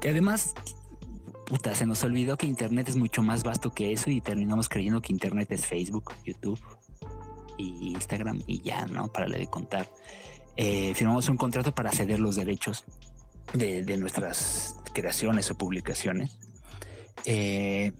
Que 0.00 0.10
además, 0.10 0.54
puta, 1.46 1.74
se 1.74 1.86
nos 1.86 2.04
olvidó 2.04 2.36
que 2.36 2.46
Internet 2.46 2.88
es 2.88 2.96
mucho 2.96 3.22
más 3.22 3.42
vasto 3.42 3.72
que 3.72 3.92
eso 3.92 4.10
y 4.10 4.20
terminamos 4.20 4.68
creyendo 4.68 5.02
que 5.02 5.12
Internet 5.12 5.50
es 5.50 5.66
Facebook, 5.66 6.12
YouTube 6.24 6.60
y 7.58 7.92
Instagram 7.92 8.42
y 8.46 8.62
ya, 8.62 8.86
¿no? 8.86 9.08
Para 9.08 9.26
le 9.26 9.38
de 9.38 9.46
contar. 9.48 9.90
Eh, 10.56 10.94
firmamos 10.94 11.28
un 11.28 11.36
contrato 11.36 11.74
para 11.74 11.90
ceder 11.90 12.20
los 12.20 12.36
derechos 12.36 12.84
de, 13.54 13.96
nuestras 13.96 14.76
creaciones 14.92 15.50
o 15.50 15.56
publicaciones. 15.56 16.38
Eh, 17.24 17.92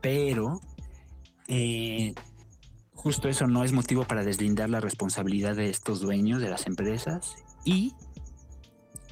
pero 0.00 0.60
eh, 1.48 2.14
justo 2.94 3.28
eso 3.28 3.46
no 3.46 3.64
es 3.64 3.72
motivo 3.72 4.04
para 4.04 4.24
deslindar 4.24 4.70
la 4.70 4.80
responsabilidad 4.80 5.56
de 5.56 5.70
estos 5.70 6.00
dueños 6.00 6.40
de 6.40 6.50
las 6.50 6.66
empresas 6.66 7.36
y 7.64 7.94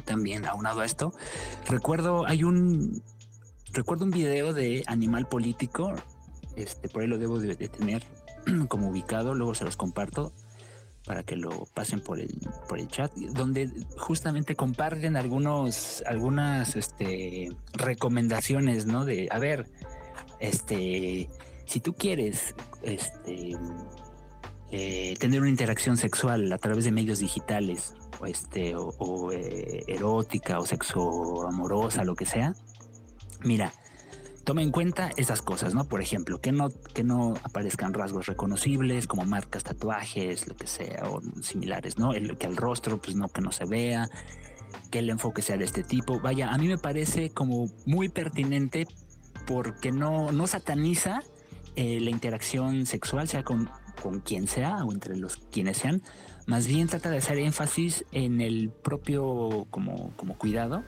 también 0.08 0.46
aunado 0.46 0.80
a 0.80 0.86
esto, 0.86 1.12
recuerdo, 1.68 2.26
hay 2.26 2.42
un, 2.42 3.02
recuerdo 3.72 4.06
un 4.06 4.10
video 4.10 4.54
de 4.54 4.82
Animal 4.86 5.28
Político, 5.28 5.94
este, 6.56 6.88
por 6.88 7.02
ahí 7.02 7.08
lo 7.08 7.18
debo 7.18 7.38
de, 7.38 7.54
tener 7.68 8.04
como 8.68 8.88
ubicado, 8.88 9.34
luego 9.34 9.54
se 9.54 9.64
los 9.64 9.76
comparto 9.76 10.32
para 11.04 11.22
que 11.22 11.36
lo 11.36 11.66
pasen 11.74 12.00
por 12.00 12.20
el, 12.20 12.34
por 12.68 12.78
el 12.78 12.88
chat, 12.88 13.12
donde 13.14 13.70
justamente 13.96 14.56
comparten 14.56 15.16
algunos, 15.16 16.02
algunas 16.06 16.76
este, 16.76 17.50
recomendaciones, 17.72 18.84
¿no? 18.86 19.06
De, 19.06 19.28
a 19.30 19.38
ver, 19.38 19.70
este, 20.38 21.30
si 21.64 21.80
tú 21.80 21.94
quieres 21.94 22.54
este, 22.82 23.56
eh, 24.70 25.14
tener 25.18 25.40
una 25.40 25.48
interacción 25.48 25.96
sexual 25.96 26.52
a 26.52 26.58
través 26.58 26.84
de 26.84 26.92
medios 26.92 27.20
digitales, 27.20 27.94
este, 28.26 28.74
o, 28.76 29.32
eh, 29.32 29.84
erótica, 29.86 30.58
o 30.58 30.66
sexo 30.66 31.46
amorosa, 31.46 32.04
lo 32.04 32.14
que 32.14 32.26
sea, 32.26 32.54
mira, 33.44 33.72
toma 34.44 34.62
en 34.62 34.70
cuenta 34.70 35.10
esas 35.16 35.42
cosas, 35.42 35.74
¿no? 35.74 35.84
Por 35.84 36.00
ejemplo, 36.00 36.40
que 36.40 36.52
no, 36.52 36.70
que 36.94 37.04
no 37.04 37.34
aparezcan 37.42 37.92
rasgos 37.92 38.26
reconocibles 38.26 39.06
como 39.06 39.24
marcas, 39.24 39.62
tatuajes, 39.62 40.48
lo 40.48 40.56
que 40.56 40.66
sea, 40.66 41.02
o 41.10 41.20
similares, 41.42 41.98
¿no? 41.98 42.12
Que 42.12 42.46
el 42.46 42.56
rostro, 42.56 42.98
pues 42.98 43.14
no, 43.14 43.28
que 43.28 43.42
no 43.42 43.52
se 43.52 43.66
vea, 43.66 44.08
que 44.90 45.00
el 45.00 45.10
enfoque 45.10 45.42
sea 45.42 45.56
de 45.56 45.64
este 45.64 45.82
tipo. 45.82 46.18
Vaya, 46.20 46.50
a 46.50 46.58
mí 46.58 46.66
me 46.66 46.78
parece 46.78 47.30
como 47.30 47.66
muy 47.84 48.08
pertinente 48.08 48.86
porque 49.46 49.92
no, 49.92 50.32
no 50.32 50.46
sataniza 50.46 51.22
eh, 51.76 52.00
la 52.00 52.10
interacción 52.10 52.86
sexual, 52.86 53.28
sea 53.28 53.42
con, 53.42 53.70
con 54.02 54.20
quien 54.20 54.46
sea 54.48 54.84
o 54.84 54.92
entre 54.92 55.16
los 55.16 55.36
quienes 55.36 55.78
sean, 55.78 56.02
más 56.48 56.66
bien 56.66 56.88
trata 56.88 57.10
de 57.10 57.18
hacer 57.18 57.38
énfasis 57.38 58.06
en 58.10 58.40
el 58.40 58.70
propio 58.70 59.66
como, 59.70 60.16
como 60.16 60.38
cuidado 60.38 60.82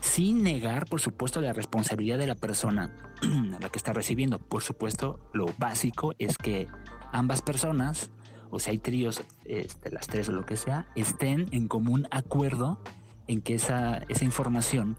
sin 0.00 0.42
negar, 0.42 0.86
por 0.86 1.00
supuesto, 1.00 1.40
la 1.40 1.52
responsabilidad 1.52 2.18
de 2.18 2.26
la 2.26 2.34
persona 2.34 2.92
a 3.22 3.60
la 3.60 3.68
que 3.68 3.78
está 3.78 3.92
recibiendo. 3.92 4.40
Por 4.40 4.62
supuesto, 4.62 5.20
lo 5.32 5.46
básico 5.58 6.12
es 6.18 6.36
que 6.36 6.66
ambas 7.12 7.40
personas, 7.40 8.10
o 8.50 8.58
sea, 8.58 8.72
hay 8.72 8.78
tríos, 8.78 9.22
este, 9.44 9.92
las 9.92 10.08
tres 10.08 10.28
o 10.28 10.32
lo 10.32 10.44
que 10.44 10.56
sea, 10.56 10.88
estén 10.96 11.48
en 11.52 11.68
común 11.68 12.08
acuerdo 12.10 12.80
en 13.28 13.42
que 13.42 13.54
esa, 13.54 13.98
esa 14.08 14.24
información 14.24 14.96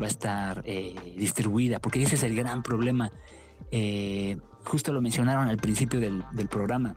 va 0.00 0.04
a 0.04 0.10
estar 0.10 0.62
eh, 0.66 0.94
distribuida, 1.16 1.80
porque 1.80 2.02
ese 2.02 2.16
es 2.16 2.22
el 2.22 2.36
gran 2.36 2.62
problema. 2.62 3.12
Eh, 3.70 4.36
justo 4.64 4.92
lo 4.92 5.00
mencionaron 5.00 5.48
al 5.48 5.56
principio 5.56 6.00
del 6.00 6.48
programa. 6.50 6.94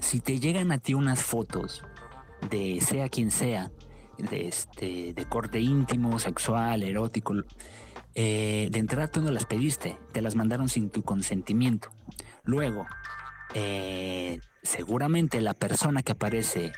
Si 0.00 0.20
te 0.20 0.40
llegan 0.40 0.72
a 0.72 0.78
ti 0.78 0.94
unas 0.94 1.22
fotos 1.22 1.84
de 2.48 2.80
sea 2.80 3.08
quien 3.08 3.30
sea, 3.30 3.70
de, 4.18 4.48
este, 4.48 5.12
de 5.14 5.24
corte 5.26 5.60
íntimo, 5.60 6.18
sexual, 6.18 6.82
erótico. 6.82 7.34
Eh, 8.14 8.68
de 8.70 8.78
entrada 8.78 9.08
tú 9.08 9.20
no 9.22 9.30
las 9.30 9.46
pediste, 9.46 9.98
te 10.12 10.20
las 10.20 10.34
mandaron 10.34 10.68
sin 10.68 10.90
tu 10.90 11.02
consentimiento. 11.02 11.90
Luego, 12.44 12.86
eh, 13.54 14.40
seguramente 14.62 15.40
la 15.40 15.54
persona 15.54 16.02
que 16.02 16.12
aparece 16.12 16.72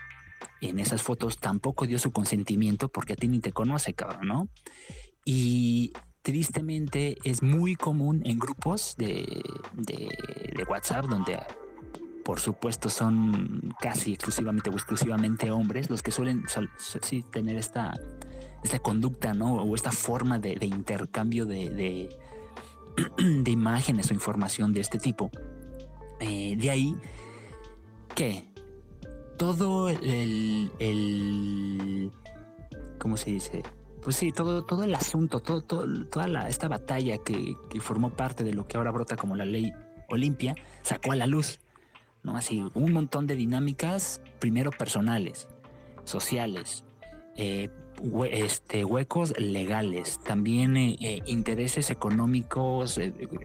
en 0.60 0.78
esas 0.78 1.02
fotos 1.02 1.38
tampoco 1.38 1.86
dio 1.86 1.98
su 1.98 2.12
consentimiento 2.12 2.88
porque 2.88 3.14
a 3.14 3.16
ti 3.16 3.28
ni 3.28 3.40
te 3.40 3.52
conoce, 3.52 3.94
cabrón, 3.94 4.28
¿no? 4.28 4.48
Y 5.24 5.92
tristemente 6.22 7.16
es 7.24 7.42
muy 7.42 7.74
común 7.74 8.22
en 8.24 8.38
grupos 8.38 8.94
de, 8.96 9.42
de, 9.72 10.08
de 10.54 10.64
WhatsApp 10.64 11.06
donde 11.06 11.38
por 12.24 12.40
supuesto 12.40 12.88
son 12.88 13.74
casi 13.80 14.14
exclusivamente 14.14 14.70
o 14.70 14.74
exclusivamente 14.74 15.50
hombres 15.50 15.90
los 15.90 16.02
que 16.02 16.10
suelen 16.10 16.44
sí, 17.02 17.22
tener 17.30 17.56
esta, 17.56 17.98
esta 18.62 18.78
conducta, 18.78 19.34
¿no? 19.34 19.54
O 19.54 19.74
esta 19.74 19.92
forma 19.92 20.38
de, 20.38 20.56
intercambio 20.62 21.46
de, 21.46 21.70
de, 21.70 22.16
de, 23.42 23.50
imágenes 23.50 24.10
o 24.10 24.14
información 24.14 24.72
de 24.72 24.80
este 24.80 24.98
tipo. 24.98 25.30
Eh, 26.20 26.56
de 26.56 26.70
ahí 26.70 26.96
que 28.14 28.46
todo 29.36 29.88
el, 29.88 30.70
el, 30.78 32.12
¿cómo 32.98 33.16
se 33.16 33.30
dice? 33.30 33.62
Pues 34.02 34.16
sí, 34.16 34.32
todo, 34.32 34.64
todo 34.64 34.84
el 34.84 34.94
asunto, 34.94 35.40
todo, 35.40 35.62
todo, 35.62 35.86
toda 36.06 36.26
la, 36.28 36.48
esta 36.48 36.68
batalla 36.68 37.18
que, 37.18 37.56
que 37.70 37.80
formó 37.80 38.10
parte 38.10 38.44
de 38.44 38.52
lo 38.52 38.66
que 38.66 38.76
ahora 38.76 38.90
brota 38.90 39.16
como 39.16 39.36
la 39.36 39.44
ley 39.44 39.72
Olimpia, 40.08 40.54
sacó 40.82 41.12
a 41.12 41.16
la 41.16 41.26
luz 41.26 41.58
¿no? 42.22 42.36
Así, 42.36 42.64
un 42.74 42.92
montón 42.92 43.26
de 43.26 43.36
dinámicas, 43.36 44.20
primero 44.38 44.70
personales, 44.70 45.48
sociales, 46.04 46.84
eh, 47.36 47.70
este, 48.30 48.84
huecos 48.84 49.32
legales, 49.38 50.18
también 50.24 50.76
eh, 50.76 50.96
eh, 51.00 51.20
intereses 51.26 51.90
económicos, 51.90 52.98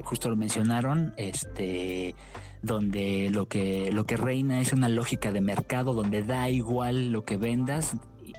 justo 0.04 0.30
lo 0.30 0.36
mencionaron, 0.36 1.14
este, 1.18 2.16
donde 2.62 3.30
lo 3.32 3.48
que, 3.48 3.92
lo 3.92 4.06
que 4.06 4.18
reina 4.18 4.62
es 4.62 4.74
una 4.74 4.90
lógica 4.90 5.32
de 5.32 5.42
mercado, 5.42 5.94
donde 5.94 6.24
da 6.24 6.50
igual 6.50 7.12
lo 7.12 7.24
que 7.24 7.38
vendas, 7.38 7.96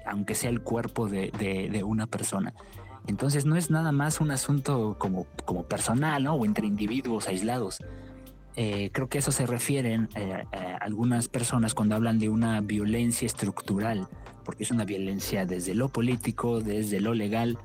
aunque 0.06 0.34
sea 0.34 0.50
el 0.50 0.60
cuerpo 0.60 1.08
de, 1.08 1.30
de, 1.30 1.84
una 1.84 2.06
persona. 2.06 2.54
Entonces 3.06 3.46
no 3.46 3.56
es 3.56 3.70
nada 3.70 3.92
más 3.92 4.20
un 4.20 4.30
asunto 4.30 4.96
como, 4.98 5.26
como 5.44 5.64
personal. 5.64 6.26
O 6.26 6.44
entre 6.44 6.66
individuos 6.66 7.28
aislados 7.28 7.80
eh, 8.60 8.90
creo 8.92 9.08
que 9.08 9.18
eso 9.18 9.30
se 9.30 9.46
refieren 9.46 10.08
eh, 10.16 10.44
a 10.50 10.78
algunas 10.78 11.28
personas 11.28 11.74
cuando 11.74 11.94
hablan 11.94 12.18
de 12.18 12.28
una 12.28 12.60
violencia 12.60 13.24
estructural, 13.24 14.08
porque 14.44 14.64
es 14.64 14.72
una 14.72 14.84
violencia 14.84 15.46
desde 15.46 15.76
lo 15.76 15.90
político, 15.90 16.60
desde 16.60 17.00
lo 17.00 17.14
legal, 17.14 17.56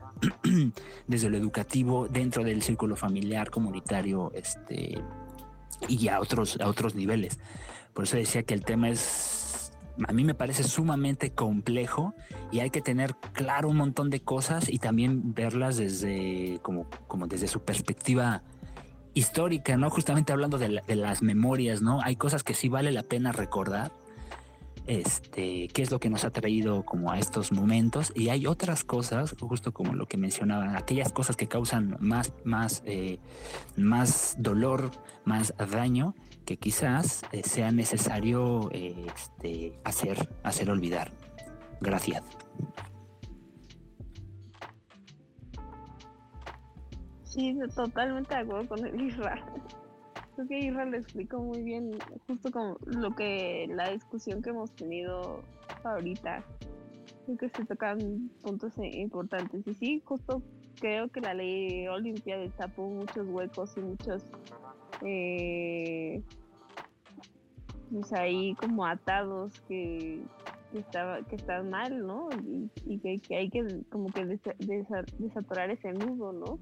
desde 1.07 1.31
lo 1.31 1.37
educativo, 1.37 2.07
dentro 2.07 2.43
del 2.43 2.61
círculo 2.61 2.95
familiar, 2.95 3.49
comunitario, 3.49 4.31
este, 4.35 5.01
y 5.87 6.07
a 6.09 6.19
otros, 6.19 6.61
a 6.61 6.67
otros 6.67 6.93
niveles. 6.93 7.39
Por 7.95 8.03
eso 8.03 8.17
decía 8.17 8.43
que 8.43 8.53
el 8.53 8.63
tema 8.63 8.89
es, 8.89 9.71
a 10.07 10.13
mí 10.13 10.23
me 10.23 10.35
parece 10.35 10.61
sumamente 10.61 11.31
complejo 11.31 12.13
y 12.51 12.59
hay 12.59 12.69
que 12.69 12.81
tener 12.81 13.15
claro 13.31 13.67
un 13.67 13.77
montón 13.77 14.11
de 14.11 14.19
cosas 14.19 14.69
y 14.69 14.77
también 14.77 15.33
verlas 15.33 15.77
desde, 15.77 16.59
como, 16.61 16.87
como 17.07 17.25
desde 17.25 17.47
su 17.47 17.63
perspectiva 17.63 18.43
histórica, 19.13 19.77
¿no? 19.77 19.89
Justamente 19.89 20.33
hablando 20.33 20.57
de, 20.57 20.69
la, 20.69 20.81
de, 20.81 20.95
las 20.95 21.21
memorias, 21.21 21.81
¿no? 21.81 22.01
Hay 22.01 22.15
cosas 22.15 22.43
que 22.43 22.53
sí 22.53 22.69
vale 22.69 22.91
la 22.91 23.03
pena 23.03 23.31
recordar, 23.31 23.91
este, 24.85 25.69
qué 25.69 25.81
es 25.81 25.91
lo 25.91 25.99
que 25.99 26.09
nos 26.09 26.25
ha 26.25 26.31
traído 26.31 26.83
como 26.83 27.11
a 27.11 27.19
estos 27.19 27.51
momentos, 27.51 28.11
y 28.15 28.29
hay 28.29 28.47
otras 28.47 28.83
cosas, 28.83 29.35
justo 29.39 29.71
como 29.71 29.93
lo 29.93 30.07
que 30.07 30.17
mencionaban, 30.17 30.75
aquellas 30.75 31.11
cosas 31.11 31.35
que 31.35 31.47
causan 31.47 31.97
más, 31.99 32.33
más, 32.43 32.81
eh, 32.85 33.19
más 33.77 34.35
dolor, 34.39 34.91
más 35.25 35.53
daño, 35.71 36.15
que 36.45 36.57
quizás 36.57 37.23
eh, 37.31 37.41
sea 37.43 37.71
necesario 37.71 38.69
eh, 38.73 39.07
este, 39.15 39.79
hacer, 39.83 40.29
hacer 40.43 40.69
olvidar. 40.69 41.11
Gracias. 41.79 42.23
Sí, 47.33 47.57
totalmente 47.73 48.35
de 48.35 48.41
acuerdo 48.41 48.67
con 48.67 48.85
el 48.85 49.01
Isra. 49.01 49.43
Creo 50.35 50.47
que 50.47 50.59
Isra 50.59 50.85
lo 50.85 50.97
explicó 50.97 51.39
muy 51.39 51.63
bien, 51.63 51.97
justo 52.27 52.51
como 52.51 52.77
lo 52.85 53.15
que 53.15 53.67
la 53.73 53.89
discusión 53.89 54.43
que 54.43 54.51
hemos 54.51 54.69
tenido 54.75 55.41
ahorita. 55.83 56.43
Creo 57.25 57.37
que 57.39 57.49
se 57.49 57.65
tocan 57.65 58.29
puntos 58.43 58.73
importantes. 58.77 59.65
Y 59.65 59.73
sí, 59.73 60.01
justo 60.05 60.43
creo 60.79 61.07
que 61.07 61.21
la 61.21 61.33
ley 61.33 61.87
Olimpia 61.87 62.37
destapó 62.37 62.87
muchos 62.87 63.27
huecos 63.27 63.75
y 63.77 63.79
muchos. 63.79 64.23
Eh, 65.01 66.21
pues 67.89 68.13
ahí 68.13 68.53
como 68.55 68.85
atados 68.85 69.59
que, 69.61 70.21
estaba, 70.71 71.23
que 71.23 71.37
están 71.37 71.71
mal, 71.71 72.05
¿no? 72.05 72.29
Y, 72.45 72.69
y 72.85 72.99
que, 72.99 73.19
que, 73.19 73.37
hay 73.37 73.49
que 73.49 73.81
como 73.89 74.11
que 74.11 74.23
des, 74.23 74.41
des, 74.59 74.87
desatorar 75.17 75.71
ese 75.71 75.93
nudo, 75.93 76.31
¿no? 76.31 76.59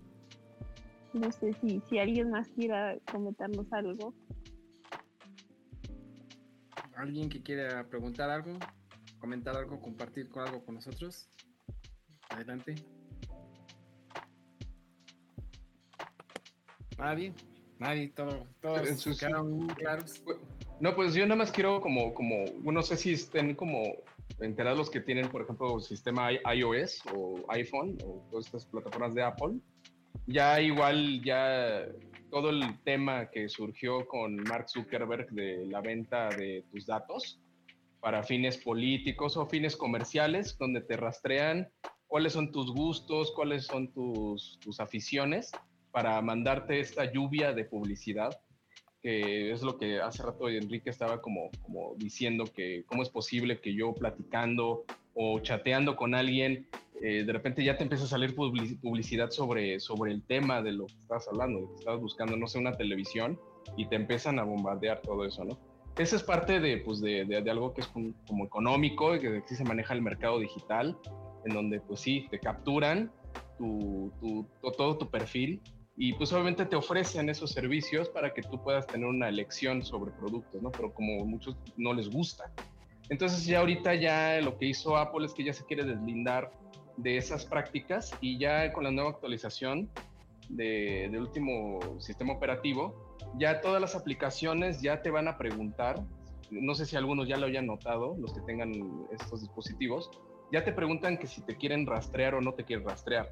No 1.14 1.32
sé 1.32 1.54
si, 1.62 1.82
si 1.90 2.00
alguien 2.00 2.32
más 2.32 2.48
quiera 2.50 2.98
comentarnos 3.12 3.72
algo. 3.72 4.14
¿Alguien 6.96 7.30
que 7.30 7.42
quiera 7.42 7.86
preguntar 7.88 8.30
algo? 8.30 8.58
¿Comentar 9.20 9.56
algo? 9.56 9.80
¿Compartir 9.80 10.30
con 10.30 10.48
algo 10.48 10.64
con 10.64 10.76
nosotros? 10.76 11.30
Adelante. 12.30 12.76
Nadie. 16.98 17.34
Nadie, 17.80 18.10
todo, 18.10 18.46
todos 18.62 18.88
en 18.88 18.98
sus, 18.98 19.20
quedaron 19.20 19.68
claros. 19.70 20.24
No, 20.80 20.96
pues 20.96 21.16
yo 21.16 21.24
nada 21.26 21.36
más 21.36 21.52
quiero 21.52 21.82
como, 21.82 22.14
como, 22.14 22.46
no 22.64 22.82
sé 22.84 22.96
si 22.96 23.14
estén 23.14 23.56
como 23.56 23.82
enterados 24.40 24.78
los 24.78 24.90
que 24.92 25.00
tienen, 25.00 25.28
por 25.30 25.42
ejemplo, 25.42 25.80
sistema 25.80 26.30
iOS 26.32 27.02
o 27.16 27.44
iPhone 27.50 27.98
o 28.06 28.24
todas 28.30 28.46
estas 28.46 28.66
plataformas 28.66 29.16
de 29.16 29.24
Apple. 29.24 29.60
Ya 30.28 30.62
igual, 30.62 31.22
ya 31.24 31.86
todo 32.30 32.50
el 32.50 32.80
tema 32.84 33.30
que 33.30 33.50
surgió 33.50 34.08
con 34.08 34.36
Mark 34.44 34.70
Zuckerberg 34.70 35.30
de 35.32 35.66
la 35.68 35.82
venta 35.82 36.30
de 36.30 36.64
tus 36.72 36.86
datos 36.86 37.40
para 38.00 38.24
fines 38.24 38.58
políticos 38.58 39.38
o 39.38 39.46
fines 39.46 39.76
comerciales, 39.76 40.58
donde 40.58 40.82
te 40.82 40.98
rastrean 40.98 41.70
cuáles 42.08 42.34
son 42.34 42.52
tus 42.52 42.72
gustos, 42.72 43.32
cuáles 43.32 43.66
son 43.66 43.92
tus, 43.92 44.60
tus 44.60 44.80
aficiones, 44.80 45.52
para 45.92 46.22
mandarte 46.22 46.80
esta 46.80 47.12
lluvia 47.12 47.54
de 47.54 47.66
publicidad 47.66 48.40
que 49.02 49.52
es 49.52 49.64
lo 49.64 49.78
que 49.78 50.00
hace 50.00 50.22
rato 50.22 50.48
Enrique 50.48 50.90
estaba 50.90 51.22
como, 51.22 51.50
como 51.64 51.96
diciendo 51.98 52.46
que 52.46 52.84
cómo 52.86 53.02
es 53.02 53.10
posible 53.10 53.60
que 53.60 53.74
yo 53.74 53.94
platicando 53.94 54.86
o 55.14 55.40
chateando 55.40 55.96
con 55.96 56.16
alguien, 56.16 56.68
eh, 57.02 57.24
de 57.26 57.34
repente 57.34 57.64
ya 57.64 57.78
te 57.78 57.84
empieza 57.84 58.06
a 58.06 58.08
salir 58.08 58.36
publicidad 58.36 59.32
sobre, 59.32 59.80
sobre 59.80 60.12
el 60.12 60.24
tema 60.24 60.62
de 60.62 60.72
lo 60.72 60.86
que 60.86 60.94
estabas 61.00 61.28
hablando, 61.28 61.62
de 61.62 61.68
que 61.68 61.76
estabas 61.76 62.00
buscando, 62.00 62.38
no 62.38 62.48
sé, 62.48 62.60
una 62.60 62.78
televisión 62.78 63.40
y 63.76 63.88
te 63.88 63.96
empiezan 63.96 64.40
a 64.40 64.44
bombardear 64.44 65.02
todo 65.02 65.26
eso, 65.26 65.44
¿no? 65.44 65.58
Esa 65.98 66.16
es 66.16 66.24
parte 66.24 66.60
de, 66.60 66.78
pues 66.78 67.02
de, 67.02 67.26
de, 67.26 67.52
algo 67.52 67.74
que 67.74 67.82
es 67.82 67.88
como, 67.88 68.46
económico, 68.46 69.20
que 69.20 69.38
aquí 69.38 69.56
se 69.56 69.64
maneja 69.64 69.94
el 69.94 70.02
mercado 70.02 70.40
digital, 70.40 70.98
en 71.46 71.54
donde 71.54 71.82
pues 71.82 72.00
sí, 72.00 72.28
te 72.30 72.40
capturan 72.40 73.12
tu, 73.58 74.12
tu, 74.20 74.46
todo 74.72 74.98
tu 74.98 75.10
perfil 75.10 75.62
y 75.98 76.14
pues 76.14 76.32
obviamente 76.32 76.66
te 76.66 76.76
ofrecen 76.76 77.30
esos 77.30 77.52
servicios 77.52 78.10
para 78.10 78.34
que 78.34 78.42
tú 78.42 78.62
puedas 78.64 78.88
tener 78.88 79.08
una 79.08 79.28
elección 79.28 79.84
sobre 79.84 80.12
productos, 80.12 80.62
¿no? 80.62 80.72
Pero 80.72 80.94
como 80.94 81.26
muchos 81.26 81.56
no 81.78 81.94
les 81.94 82.10
gusta. 82.10 82.52
Entonces 83.12 83.46
ya 83.46 83.60
ahorita 83.60 83.94
ya 83.96 84.40
lo 84.40 84.58
que 84.58 84.68
hizo 84.68 84.96
Apple 84.96 85.26
es 85.26 85.34
que 85.34 85.44
ya 85.44 85.52
se 85.52 85.66
quiere 85.66 85.84
deslindar 85.84 86.50
de 86.96 87.18
esas 87.18 87.46
prácticas 87.46 88.12
y 88.22 88.40
ya 88.40 88.72
con 88.72 88.86
la 88.86 88.92
nueva 88.92 89.10
actualización 89.10 89.90
de, 90.48 91.10
del 91.12 91.20
último 91.20 91.80
sistema 92.00 92.32
operativo, 92.32 93.18
ya 93.38 93.60
todas 93.60 93.82
las 93.82 93.96
aplicaciones 93.96 94.82
ya 94.82 95.02
te 95.02 95.12
van 95.12 95.28
a 95.28 95.38
preguntar, 95.38 96.02
no 96.52 96.74
sé 96.74 96.86
si 96.86 96.96
algunos 96.96 97.28
ya 97.28 97.36
lo 97.36 97.48
hayan 97.48 97.68
notado, 97.68 98.16
los 98.18 98.34
que 98.34 98.40
tengan 98.42 98.72
estos 99.12 99.42
dispositivos, 99.42 100.10
ya 100.54 100.64
te 100.64 100.72
preguntan 100.72 101.18
que 101.18 101.28
si 101.28 101.42
te 101.42 101.58
quieren 101.58 101.86
rastrear 101.86 102.36
o 102.36 102.42
no 102.42 102.54
te 102.54 102.64
quieren 102.64 102.88
rastrear. 102.88 103.30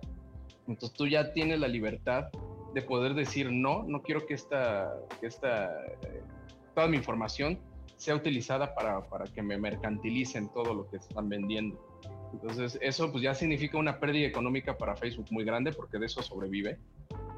Entonces 0.68 0.98
tú 0.98 1.08
ya 1.08 1.32
tienes 1.32 1.58
la 1.58 1.70
libertad 1.70 2.26
de 2.74 2.82
poder 2.82 3.14
decir 3.14 3.50
no, 3.50 3.84
no 3.84 4.02
quiero 4.02 4.26
que 4.26 4.34
esta, 4.34 4.94
que 5.22 5.28
esta 5.28 5.72
eh, 6.04 6.22
toda 6.76 6.88
mi 6.88 6.98
información 6.98 7.60
sea 8.00 8.16
utilizada 8.16 8.74
para, 8.74 9.02
para, 9.02 9.26
que 9.26 9.42
me 9.42 9.58
mercantilicen 9.58 10.48
todo 10.54 10.74
lo 10.74 10.90
que 10.90 10.98
están 10.98 11.28
vendiendo. 11.28 11.78
Entonces 12.32 12.80
eso 12.82 13.12
pues 13.12 13.24
ya 13.24 13.36
significa 13.36 13.78
una 13.78 14.00
pérdida 14.00 14.26
económica 14.26 14.78
para 14.78 14.96
Facebook 14.96 15.28
muy 15.32 15.44
grande 15.44 15.74
porque 15.74 16.00
de 16.00 16.06
eso 16.06 16.22
sobrevive. 16.22 16.80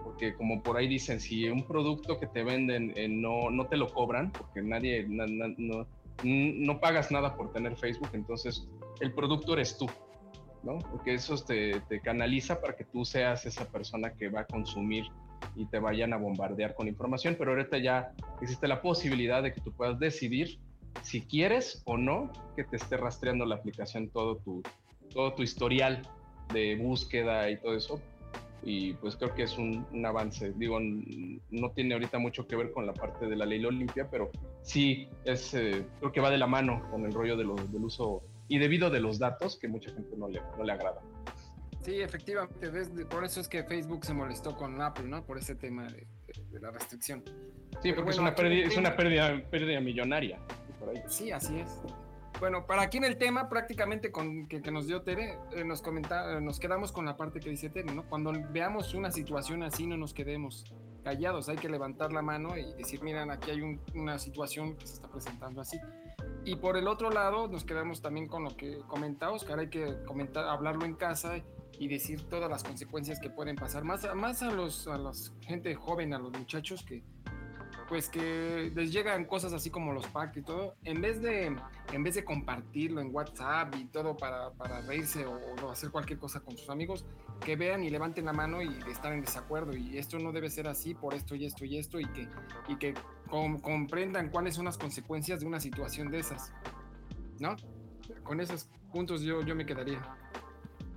Porque 0.03 0.35
como 0.35 0.61
por 0.61 0.77
ahí 0.77 0.87
dicen, 0.87 1.19
si 1.19 1.49
un 1.49 1.65
producto 1.65 2.19
que 2.19 2.27
te 2.27 2.43
venden 2.43 2.93
eh, 2.95 3.07
no, 3.07 3.49
no 3.49 3.65
te 3.65 3.75
lo 3.75 3.91
cobran, 3.91 4.31
porque 4.31 4.61
nadie, 4.61 5.03
no, 5.07 5.87
no 6.23 6.79
pagas 6.79 7.11
nada 7.11 7.35
por 7.35 7.51
tener 7.51 7.75
Facebook, 7.75 8.09
entonces 8.13 8.67
el 8.99 9.13
producto 9.13 9.53
eres 9.53 9.77
tú. 9.79 9.87
¿no? 10.61 10.77
Porque 10.77 11.15
eso 11.15 11.35
te, 11.43 11.79
te, 11.89 12.01
canaliza 12.01 12.61
para 12.61 12.75
que 12.75 12.83
tú 12.83 13.03
seas 13.03 13.47
esa 13.47 13.65
persona 13.65 14.13
que 14.13 14.29
va 14.29 14.41
a 14.41 14.45
consumir 14.45 15.05
y 15.55 15.65
te 15.65 15.79
vayan 15.79 16.13
a 16.13 16.17
bombardear 16.17 16.75
con 16.75 16.87
información, 16.87 17.35
pero 17.37 17.51
ahorita 17.51 17.77
ya 17.77 18.13
existe 18.41 18.67
la 18.67 18.81
posibilidad 18.81 19.43
de 19.43 19.53
que 19.53 19.61
tú 19.61 19.71
puedas 19.71 19.99
decidir 19.99 20.59
si 21.03 21.21
quieres 21.21 21.81
o 21.85 21.97
no 21.97 22.31
que 22.55 22.63
te 22.63 22.75
esté 22.75 22.97
rastreando 22.97 23.45
la 23.45 23.55
aplicación 23.55 24.09
todo 24.09 24.37
tu, 24.37 24.61
todo 25.13 25.33
tu 25.33 25.43
historial 25.43 26.01
de 26.53 26.75
búsqueda 26.75 27.49
y 27.49 27.57
todo 27.57 27.75
eso. 27.75 28.01
Y 28.63 28.93
pues 28.93 29.15
creo 29.15 29.33
que 29.33 29.43
es 29.43 29.57
un, 29.57 29.85
avance. 30.05 30.53
Digo, 30.55 30.79
no 30.79 31.71
tiene 31.71 31.95
ahorita 31.95 32.19
mucho 32.19 32.45
que 32.45 32.55
ver 32.55 32.71
con 32.71 32.85
la 32.85 32.93
parte 32.93 33.25
de 33.25 33.35
la 33.35 33.45
ley 33.45 33.63
Olimpia, 33.65 34.07
pero 34.09 34.29
sí 34.61 35.07
es, 35.25 35.53
eh, 35.55 35.83
creo 35.99 36.11
que 36.11 36.21
va 36.21 36.29
de 36.29 36.37
la 36.37 36.45
mano 36.45 36.87
con 36.91 37.05
el 37.05 37.13
rollo 37.13 37.35
de 37.35 37.43
lo, 37.43 37.55
del 37.55 37.83
uso 37.83 38.21
y 38.47 38.59
debido 38.59 38.91
de 38.91 38.99
los 38.99 39.17
datos 39.17 39.57
que 39.57 39.67
mucha 39.67 39.91
gente 39.91 40.15
no 40.15 40.27
le, 40.27 40.41
no 40.57 40.63
le 40.63 40.73
agrada. 40.73 41.01
Sí, 41.83 41.99
efectivamente, 41.99 43.05
por 43.05 43.23
eso 43.23 43.41
es 43.41 43.47
que 43.47 43.63
Facebook 43.63 44.05
se 44.05 44.13
molestó 44.13 44.55
con 44.55 44.79
Apple, 44.81 45.05
¿no? 45.05 45.25
Por 45.25 45.39
ese 45.39 45.55
tema 45.55 45.87
de, 45.87 46.07
la 46.59 46.69
restricción. 46.69 47.23
Sí, 47.81 47.91
porque 47.93 48.11
es 48.11 48.19
una, 48.19 48.35
pérdida, 48.35 48.67
es 48.67 48.77
una 48.77 48.95
pérdida, 48.95 49.41
pérdida 49.49 49.79
millonaria. 49.79 50.39
Sí, 51.07 51.31
así 51.31 51.59
es. 51.59 51.81
Bueno, 52.39 52.65
para 52.65 52.83
aquí 52.83 52.97
en 52.97 53.03
el 53.03 53.17
tema, 53.17 53.49
prácticamente 53.49 54.11
con 54.11 54.47
que, 54.47 54.59
nos 54.71 54.87
dio 54.87 55.01
Tere, 55.01 55.37
eh, 55.53 55.63
nos 55.63 55.81
comenta, 55.81 56.39
nos 56.39 56.59
quedamos 56.59 56.91
con 56.91 57.05
la 57.05 57.17
parte 57.17 57.39
que 57.39 57.49
dice 57.49 57.69
Tere, 57.69 57.93
¿no? 57.93 58.03
Cuando 58.03 58.31
veamos 58.51 58.93
una 58.93 59.11
situación 59.11 59.63
así, 59.63 59.87
no 59.87 59.97
nos 59.97 60.13
quedemos 60.13 60.71
callados, 61.03 61.49
hay 61.49 61.57
que 61.57 61.69
levantar 61.69 62.13
la 62.13 62.21
mano 62.21 62.57
y 62.57 62.73
decir, 62.73 63.01
miren, 63.01 63.31
aquí 63.31 63.51
hay 63.51 63.79
una 63.95 64.19
situación 64.19 64.75
que 64.75 64.85
se 64.85 64.95
está 64.95 65.07
presentando 65.07 65.61
así. 65.61 65.79
Y 66.45 66.55
por 66.55 66.77
el 66.77 66.87
otro 66.87 67.09
lado, 67.11 67.47
nos 67.47 67.63
quedamos 67.63 68.01
también 68.01 68.27
con 68.27 68.43
lo 68.43 68.55
que 68.55 68.79
comenta 68.87 69.31
Oscar, 69.31 69.59
hay 69.59 69.69
que 69.69 70.03
comentar, 70.05 70.45
hablarlo 70.45 70.85
en 70.85 70.95
casa 70.95 71.37
y 71.79 71.87
decir 71.87 72.21
todas 72.29 72.49
las 72.49 72.63
consecuencias 72.63 73.19
que 73.19 73.29
pueden 73.29 73.55
pasar, 73.55 73.83
más, 73.83 74.07
más 74.15 74.43
a 74.43 74.51
los 74.51 74.87
a 74.87 74.97
la 74.97 75.11
gente 75.41 75.75
joven, 75.75 76.13
a 76.13 76.19
los 76.19 76.31
muchachos 76.31 76.83
que 76.83 77.03
pues 77.91 78.07
que 78.07 78.71
les 78.73 78.93
llegan 78.93 79.25
cosas 79.25 79.51
así 79.51 79.69
como 79.69 79.91
los 79.91 80.07
packs 80.07 80.37
y 80.37 80.41
todo, 80.43 80.75
en 80.85 81.01
vez 81.01 81.21
de 81.21 81.53
en 81.91 82.03
vez 82.03 82.15
de 82.15 82.23
compartirlo 82.23 83.01
en 83.01 83.13
WhatsApp 83.13 83.75
y 83.75 83.83
todo 83.83 84.15
para, 84.15 84.51
para 84.51 84.79
reírse 84.79 85.25
o, 85.25 85.69
hacer 85.69 85.91
cualquier 85.91 86.17
cosa 86.17 86.39
con 86.39 86.55
sus 86.55 86.69
amigos, 86.69 87.03
que 87.41 87.57
vean 87.57 87.83
y 87.83 87.89
levanten 87.89 88.23
la 88.23 88.31
mano 88.31 88.61
y 88.61 88.69
están 88.89 89.11
en 89.11 89.21
desacuerdo 89.21 89.75
y 89.75 89.97
esto 89.97 90.19
no 90.19 90.31
debe 90.31 90.49
ser 90.49 90.69
así 90.69 90.93
por 90.93 91.13
esto 91.13 91.35
y 91.35 91.43
esto 91.43 91.65
y 91.65 91.77
esto 91.77 91.99
y 91.99 92.05
que 92.05 92.29
y 92.69 92.77
que 92.77 92.93
comprendan 93.29 94.29
cuáles 94.29 94.55
son 94.55 94.63
las 94.63 94.77
consecuencias 94.77 95.41
de 95.41 95.47
una 95.47 95.59
situación 95.59 96.09
de 96.09 96.19
esas. 96.19 96.53
¿No? 97.39 97.57
Con 98.23 98.39
esos 98.39 98.69
puntos 98.93 99.21
yo, 99.21 99.41
yo 99.41 99.53
me 99.53 99.65
quedaría. 99.65 100.01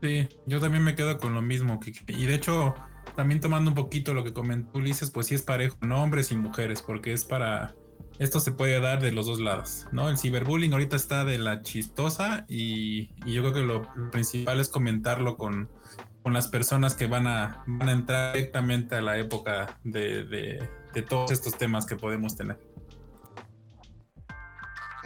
Sí, 0.05 0.29
yo 0.45 0.61
también 0.61 0.85
me 0.85 0.95
quedo 0.95 1.17
con 1.17 1.33
lo 1.33 1.41
mismo. 1.41 1.81
Y 2.09 2.27
de 2.27 2.35
hecho, 2.35 2.75
también 3.17 3.41
tomando 3.41 3.71
un 3.71 3.75
poquito 3.75 4.13
lo 4.13 4.23
que 4.23 4.35
comentó 4.35 4.79
Ulises, 4.79 5.11
pues 5.11 5.29
sí 5.29 5.35
es 5.35 5.41
parejo, 5.41 5.79
no 5.81 6.03
hombres 6.03 6.31
y 6.31 6.37
mujeres, 6.37 6.83
porque 6.83 7.15
es 7.15 7.25
para. 7.25 7.75
Esto 8.19 8.39
se 8.39 8.53
puede 8.53 8.79
dar 8.81 9.01
de 9.01 9.13
los 9.13 9.25
dos 9.25 9.41
lados, 9.41 9.87
¿no? 9.93 10.11
El 10.11 10.19
ciberbullying 10.19 10.75
ahorita 10.75 10.95
está 10.95 11.25
de 11.25 11.39
la 11.39 11.63
chistosa 11.63 12.45
y, 12.51 13.15
yo 13.25 13.41
creo 13.41 13.55
que 13.55 13.61
lo, 13.63 14.11
principal 14.11 14.61
es 14.61 14.69
comentarlo 14.69 15.39
con, 15.39 15.71
con, 16.23 16.35
las 16.35 16.49
personas 16.49 16.95
que 16.97 17.07
van 17.07 17.27
a, 17.27 17.65
van 17.67 17.89
a 17.89 17.93
entrar 17.93 18.35
directamente 18.35 18.97
a 18.97 19.01
la 19.01 19.17
época 19.17 19.81
de, 19.85 20.25
de 20.25 21.03
todos 21.03 21.31
estos 21.31 21.57
temas 21.57 21.87
que 21.87 21.97
podemos 21.97 22.37
tener. 22.37 22.59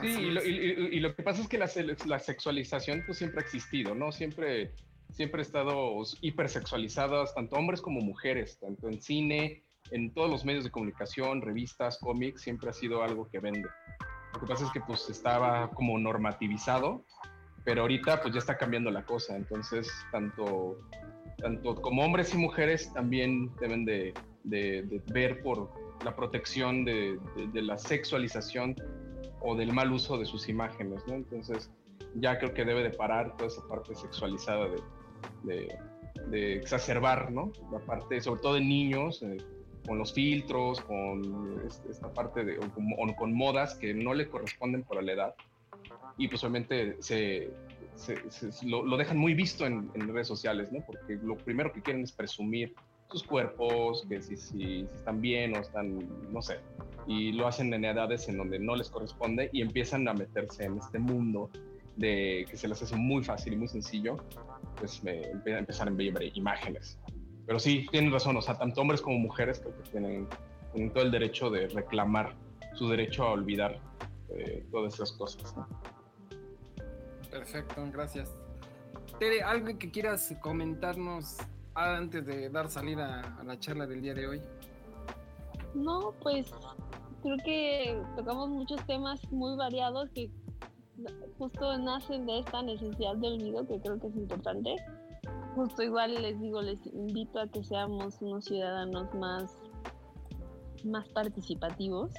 Sí, 0.01 0.07
y 0.07 1.01
lo, 1.01 1.15
que 1.15 1.23
pasa 1.23 1.43
es 1.43 1.49
que 1.49 1.59
la, 1.59 1.69
la, 2.07 2.19
sexualización 2.21 3.03
pues 3.05 3.19
siempre 3.19 3.41
ha 3.41 3.45
existido, 3.45 3.95
¿no? 3.95 4.13
Siempre, 4.13 4.73
siempre 5.13 5.41
ha 5.41 5.43
estado 5.43 5.95
hipersexualizadas, 6.21 7.35
tanto 7.35 7.57
hombres 7.57 7.81
como 7.81 8.01
mujeres, 8.01 8.59
tanto 8.59 8.89
en 8.89 9.01
cine, 9.01 9.65
en 9.91 10.13
todos 10.13 10.31
los 10.31 10.45
medios 10.45 10.65
de 10.65 10.71
comunicación, 10.71 11.43
revistas, 11.43 11.99
cómics, 11.99 12.43
siempre 12.43 12.71
ha 12.71 12.73
sido 12.73 13.03
algo 13.03 13.29
que 13.29 13.41
vende. 13.41 13.69
Lo 14.35 14.41
que 14.41 14.47
pasa 14.47 14.67
es 14.67 14.73
que 14.73 14.81
pues 14.81 15.09
estaba 15.09 15.71
como 15.71 15.99
normativizado, 15.99 17.05
pero 17.65 17.83
ahorita 17.83 18.21
pues 18.21 18.35
ya 18.35 18.41
está 18.41 18.57
cambiando 18.57 18.91
la 18.91 19.05
cosa, 19.05 19.37
entonces 19.37 19.91
tanto, 20.13 20.79
tanto 21.39 21.75
como 21.77 22.05
hombres 22.05 22.35
y 22.35 22.39
mujeres 22.39 22.93
también 22.93 23.55
deben 23.57 23.85
de, 23.85 24.15
de, 24.45 25.03
ver 25.13 25.43
por 25.43 25.71
la 26.05 26.15
protección 26.15 26.85
de, 26.85 27.19
la 27.55 27.79
sexualización 27.79 28.77
o 29.41 29.57
del 29.57 29.73
mal 29.73 29.93
uso 29.93 30.19
de 30.19 30.27
sus 30.27 30.49
imágenes. 30.49 31.03
Entonces 31.09 31.71
ya 32.15 32.39
creo 32.39 32.55
que 32.55 32.65
debe 32.65 32.83
de 32.83 32.91
parar 32.91 33.37
toda 33.37 33.49
esa 33.49 33.67
parte 33.69 33.95
sexualizada 33.95 34.69
de, 34.69 34.77
exacerbar, 36.33 37.31
¿no? 37.31 37.53
La 37.73 37.79
parte, 37.79 38.21
sobre 38.21 38.41
todo 38.41 38.57
en 38.57 38.69
niños, 38.69 39.23
eh, 39.23 39.39
con 39.87 39.99
los 39.99 40.13
filtros, 40.13 40.81
con 40.83 41.63
esta 41.89 42.13
parte 42.13 42.45
de, 42.45 42.59
o 42.59 43.17
con, 43.17 43.33
modas 43.33 43.75
que 43.75 43.95
no 43.95 44.13
le 44.15 44.29
corresponden 44.29 44.83
por 44.83 45.03
la 45.03 45.13
edad. 45.13 45.35
Y 46.19 46.29
pues 46.29 46.43
obviamente 46.45 46.97
se, 47.01 47.51
lo, 48.65 48.97
dejan 48.97 49.17
muy 49.17 49.35
visto 49.35 49.65
en, 49.67 49.91
en, 49.95 50.13
redes 50.13 50.27
sociales, 50.27 50.71
¿no? 50.73 50.85
Porque 50.87 51.19
lo 51.23 51.37
primero 51.37 51.73
que 51.73 51.81
quieren 51.81 52.03
es 52.03 52.13
presumir 52.13 52.75
sus 53.11 53.23
cuerpos, 53.23 54.05
que 54.09 54.21
si, 54.21 54.37
si, 54.37 54.87
están 54.95 55.21
bien 55.21 55.57
o 55.57 55.61
están, 55.61 56.07
no 56.31 56.43
sé, 56.43 56.59
y 57.07 57.33
lo 57.33 57.47
hacen 57.47 57.73
en 57.73 57.85
edades 57.85 58.29
en 58.29 58.37
donde 58.37 58.59
no 58.59 58.77
les 58.77 58.91
corresponde 58.91 59.49
y 59.53 59.63
empiezan 59.63 60.07
a 60.09 60.13
meterse 60.13 60.65
en 60.65 60.77
este 60.77 60.99
mundo 60.99 61.51
de 61.97 62.47
que 62.49 62.57
se 62.57 62.69
les 62.69 62.81
hace 62.83 62.97
muy 62.97 63.25
fácil 63.25 63.55
y 63.55 63.57
muy 63.57 63.69
sencillo, 63.69 64.19
pues 64.79 65.03
me, 65.03 65.23
a 65.55 65.59
empezar 65.59 65.89
a 65.89 65.91
ver 65.91 66.37
imágenes. 66.37 66.99
Pero 67.47 67.59
sí, 67.59 67.87
tienen 67.91 68.13
razón, 68.13 68.37
o 68.37 68.43
sea, 68.43 68.57
tanto 68.59 68.81
hombres 68.81 69.01
como 69.01 69.19
mujeres 69.19 69.61
creo 69.61 69.75
que 69.77 69.91
tienen, 69.91 70.29
tienen 70.73 70.93
todo 70.93 71.03
el 71.05 71.11
derecho 71.11 71.51
de 71.51 71.69
reclamar 71.69 72.35
su 72.75 72.89
derecho 72.89 73.25
a 73.25 73.33
olvidar 73.33 73.81
eh, 74.31 74.67
todas 74.71 74.95
esas 74.95 75.13
cosas. 75.13 75.55
Perfecto, 77.31 77.85
gracias. 77.93 78.37
Tere, 79.19 79.43
¿algo 79.43 79.79
que 79.79 79.91
quieras 79.91 80.35
comentarnos 80.41 81.37
antes 81.75 82.25
de 82.27 82.51
dar 82.51 82.71
salida 82.71 83.37
a 83.41 83.45
la 83.45 83.59
charla 83.59 83.87
del 83.87 84.03
día 84.03 84.15
de 84.15 84.27
hoy? 84.27 84.43
No, 85.75 86.13
pues 86.21 86.51
creo 87.23 87.37
que 87.45 88.01
tocamos 88.17 88.49
muchos 88.49 88.85
temas 88.87 89.21
muy 89.31 89.57
variados 89.57 90.09
que 90.11 90.31
justo 91.39 91.79
nacen 91.79 92.27
de 92.27 92.41
esta 92.41 92.63
necesidad 92.63 93.17
de 93.17 93.29
olvido 93.29 93.67
que 93.67 93.81
creo 93.81 93.99
que 93.99 94.09
es 94.09 94.17
importante. 94.17 94.77
Justo 95.55 95.83
igual 95.83 96.15
les 96.21 96.39
digo, 96.41 96.63
les 96.63 96.85
invito 96.87 97.41
a 97.41 97.49
que 97.49 97.63
seamos 97.65 98.21
unos 98.21 98.45
ciudadanos 98.45 99.13
más, 99.15 99.59
más 100.85 101.09
participativos. 101.11 102.13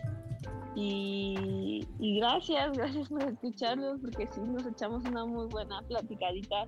Y, 0.76 1.86
gracias, 2.00 2.78
gracias 2.78 3.10
por 3.10 3.24
escucharlos, 3.24 4.00
porque 4.00 4.28
sí 4.28 4.42
nos 4.42 4.66
echamos 4.66 5.04
una 5.06 5.26
muy 5.26 5.48
buena 5.48 5.82
platicadita 5.84 6.66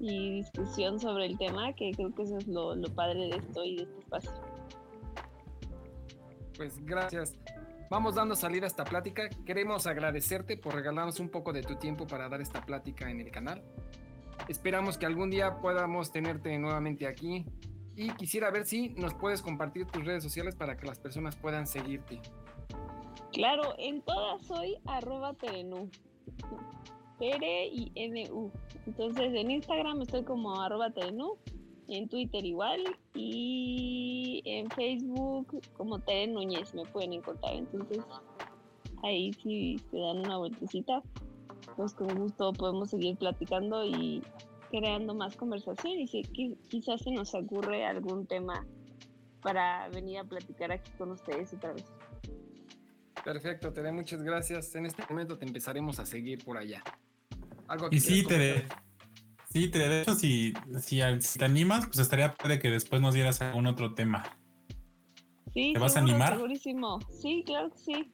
y 0.00 0.36
discusión 0.36 0.98
sobre 0.98 1.26
el 1.26 1.38
tema, 1.38 1.72
que 1.74 1.92
creo 1.92 2.14
que 2.14 2.22
eso 2.22 2.38
es 2.38 2.46
lo, 2.48 2.74
lo 2.74 2.88
padre 2.94 3.28
de 3.28 3.36
esto 3.36 3.64
y 3.64 3.76
de 3.76 3.82
este 3.82 3.98
espacio. 4.00 4.32
Pues 6.56 6.84
gracias. 6.84 7.34
Vamos 7.92 8.14
dando 8.14 8.34
salida 8.34 8.64
a 8.64 8.68
esta 8.68 8.84
plática. 8.84 9.28
Queremos 9.44 9.86
agradecerte 9.86 10.56
por 10.56 10.74
regalarnos 10.74 11.20
un 11.20 11.28
poco 11.28 11.52
de 11.52 11.60
tu 11.60 11.76
tiempo 11.76 12.06
para 12.06 12.26
dar 12.26 12.40
esta 12.40 12.64
plática 12.64 13.10
en 13.10 13.20
el 13.20 13.30
canal. 13.30 13.62
Esperamos 14.48 14.96
que 14.96 15.04
algún 15.04 15.28
día 15.28 15.58
podamos 15.58 16.10
tenerte 16.10 16.58
nuevamente 16.58 17.06
aquí. 17.06 17.44
Y 17.94 18.08
quisiera 18.12 18.50
ver 18.50 18.64
si 18.64 18.88
nos 18.94 19.12
puedes 19.12 19.42
compartir 19.42 19.84
tus 19.88 20.06
redes 20.06 20.22
sociales 20.22 20.56
para 20.56 20.78
que 20.78 20.86
las 20.86 21.00
personas 21.00 21.36
puedan 21.36 21.66
seguirte. 21.66 22.18
Claro, 23.30 23.74
en 23.76 24.00
todas 24.00 24.42
soy 24.46 24.78
arroba 24.86 25.34
terenú. 25.34 25.90
Tere 27.18 27.66
y 27.66 27.92
NU. 28.08 28.50
Entonces 28.86 29.34
en 29.34 29.50
Instagram 29.50 30.00
estoy 30.00 30.24
como 30.24 30.58
arroba 30.62 30.90
en 31.88 32.08
Twitter 32.08 32.44
igual 32.44 32.80
y 33.14 34.42
en 34.44 34.70
Facebook 34.70 35.60
como 35.76 35.98
Tere 36.00 36.26
Núñez 36.32 36.74
me 36.74 36.84
pueden 36.86 37.12
encontrar. 37.12 37.54
Entonces 37.54 38.04
ahí 39.02 39.32
si 39.34 39.78
se 39.90 39.98
dan 39.98 40.18
una 40.18 40.38
vueltecita, 40.38 41.02
pues 41.76 41.92
con 41.94 42.14
gusto 42.18 42.52
podemos 42.52 42.90
seguir 42.90 43.16
platicando 43.16 43.84
y 43.84 44.22
creando 44.70 45.14
más 45.14 45.36
conversación 45.36 45.98
y 46.00 46.06
si 46.06 46.22
qui- 46.22 46.56
quizás 46.68 47.02
se 47.02 47.10
nos 47.10 47.34
ocurre 47.34 47.84
algún 47.84 48.26
tema 48.26 48.66
para 49.42 49.88
venir 49.90 50.18
a 50.18 50.24
platicar 50.24 50.72
aquí 50.72 50.90
con 50.96 51.10
ustedes 51.10 51.52
otra 51.52 51.72
vez. 51.72 51.84
Perfecto, 53.24 53.72
Tere, 53.72 53.92
muchas 53.92 54.22
gracias. 54.22 54.74
En 54.74 54.86
este 54.86 55.02
momento 55.08 55.36
te 55.38 55.44
empezaremos 55.46 55.98
a 55.98 56.06
seguir 56.06 56.42
por 56.44 56.56
allá. 56.56 56.82
Algo 57.68 57.88
que 57.90 57.96
Y 57.96 58.00
sí, 58.00 58.24
Tere. 58.26 58.54
comentar? 58.54 58.82
Sí, 59.52 59.66
de 59.68 60.00
hecho, 60.00 60.14
si, 60.14 60.54
si, 60.80 61.00
si 61.20 61.38
te 61.38 61.44
animas, 61.44 61.86
pues 61.86 61.98
estaría 61.98 62.34
padre 62.34 62.58
que 62.58 62.70
después 62.70 63.02
nos 63.02 63.12
dieras 63.12 63.42
algún 63.42 63.66
otro 63.66 63.94
tema. 63.94 64.24
Sí, 65.52 65.72
¿Te 65.74 65.78
vas 65.78 65.96
a 65.96 65.98
animar? 65.98 66.36
Segurísimo. 66.36 67.00
Sí, 67.20 67.42
claro 67.44 67.70
que 67.70 67.78
sí. 67.78 68.12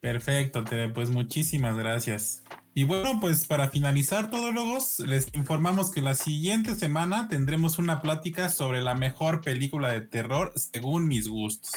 Perfecto, 0.00 0.64
Tere, 0.64 0.88
pues 0.88 1.10
muchísimas 1.10 1.76
gracias. 1.76 2.42
Y 2.72 2.84
bueno, 2.84 3.20
pues 3.20 3.46
para 3.46 3.68
finalizar, 3.68 4.30
todólogos, 4.30 5.00
les 5.00 5.28
informamos 5.34 5.90
que 5.90 6.00
la 6.00 6.14
siguiente 6.14 6.74
semana 6.74 7.28
tendremos 7.28 7.78
una 7.78 8.00
plática 8.00 8.48
sobre 8.48 8.80
la 8.80 8.94
mejor 8.94 9.42
película 9.42 9.90
de 9.90 10.00
terror 10.00 10.52
según 10.56 11.06
mis 11.06 11.28
gustos. 11.28 11.72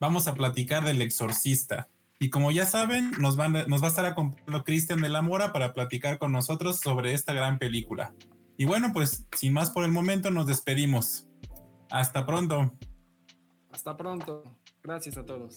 Vamos 0.00 0.26
a 0.26 0.34
platicar 0.34 0.84
del 0.84 1.00
exorcista. 1.00 1.88
Y 2.22 2.28
como 2.28 2.50
ya 2.50 2.66
saben, 2.66 3.12
nos, 3.18 3.36
van 3.36 3.56
a- 3.56 3.64
nos 3.64 3.80
va 3.82 3.86
a 3.86 3.88
estar 3.88 4.04
acompañando 4.04 4.62
Cristian 4.62 5.00
de 5.00 5.08
la 5.08 5.22
Mora 5.22 5.52
para 5.54 5.72
platicar 5.72 6.18
con 6.18 6.32
nosotros 6.32 6.78
sobre 6.78 7.14
esta 7.14 7.32
gran 7.32 7.58
película. 7.58 8.12
Y 8.58 8.66
bueno, 8.66 8.92
pues 8.92 9.24
sin 9.34 9.54
más 9.54 9.70
por 9.70 9.84
el 9.84 9.90
momento, 9.90 10.30
nos 10.30 10.46
despedimos. 10.46 11.26
Hasta 11.90 12.26
pronto. 12.26 12.72
Hasta 13.72 13.96
pronto. 13.96 14.44
Gracias 14.82 15.16
a 15.16 15.24
todos. 15.24 15.56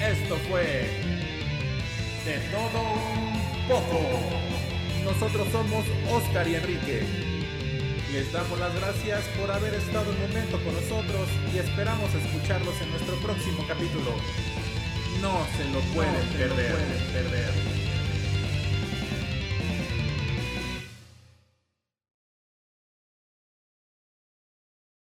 Esto 0.00 0.36
fue 0.48 0.62
de 2.24 2.38
todo 2.50 2.82
un 2.82 3.68
poco. 3.68 4.00
Nosotros 5.04 5.48
somos 5.52 5.84
Oscar 6.10 6.48
y 6.48 6.54
Enrique. 6.56 7.41
Les 8.12 8.30
damos 8.30 8.58
las 8.58 8.74
gracias 8.74 9.24
por 9.40 9.50
haber 9.50 9.72
estado 9.72 10.10
un 10.10 10.20
momento 10.20 10.62
con 10.62 10.74
nosotros 10.74 11.28
y 11.54 11.58
esperamos 11.58 12.14
escucharlos 12.14 12.78
en 12.82 12.90
nuestro 12.90 13.16
próximo 13.16 13.64
capítulo. 13.66 14.14
No 15.22 15.46
se 15.56 15.64
lo 15.72 15.80
pueden 15.94 16.28
perder. 16.36 17.81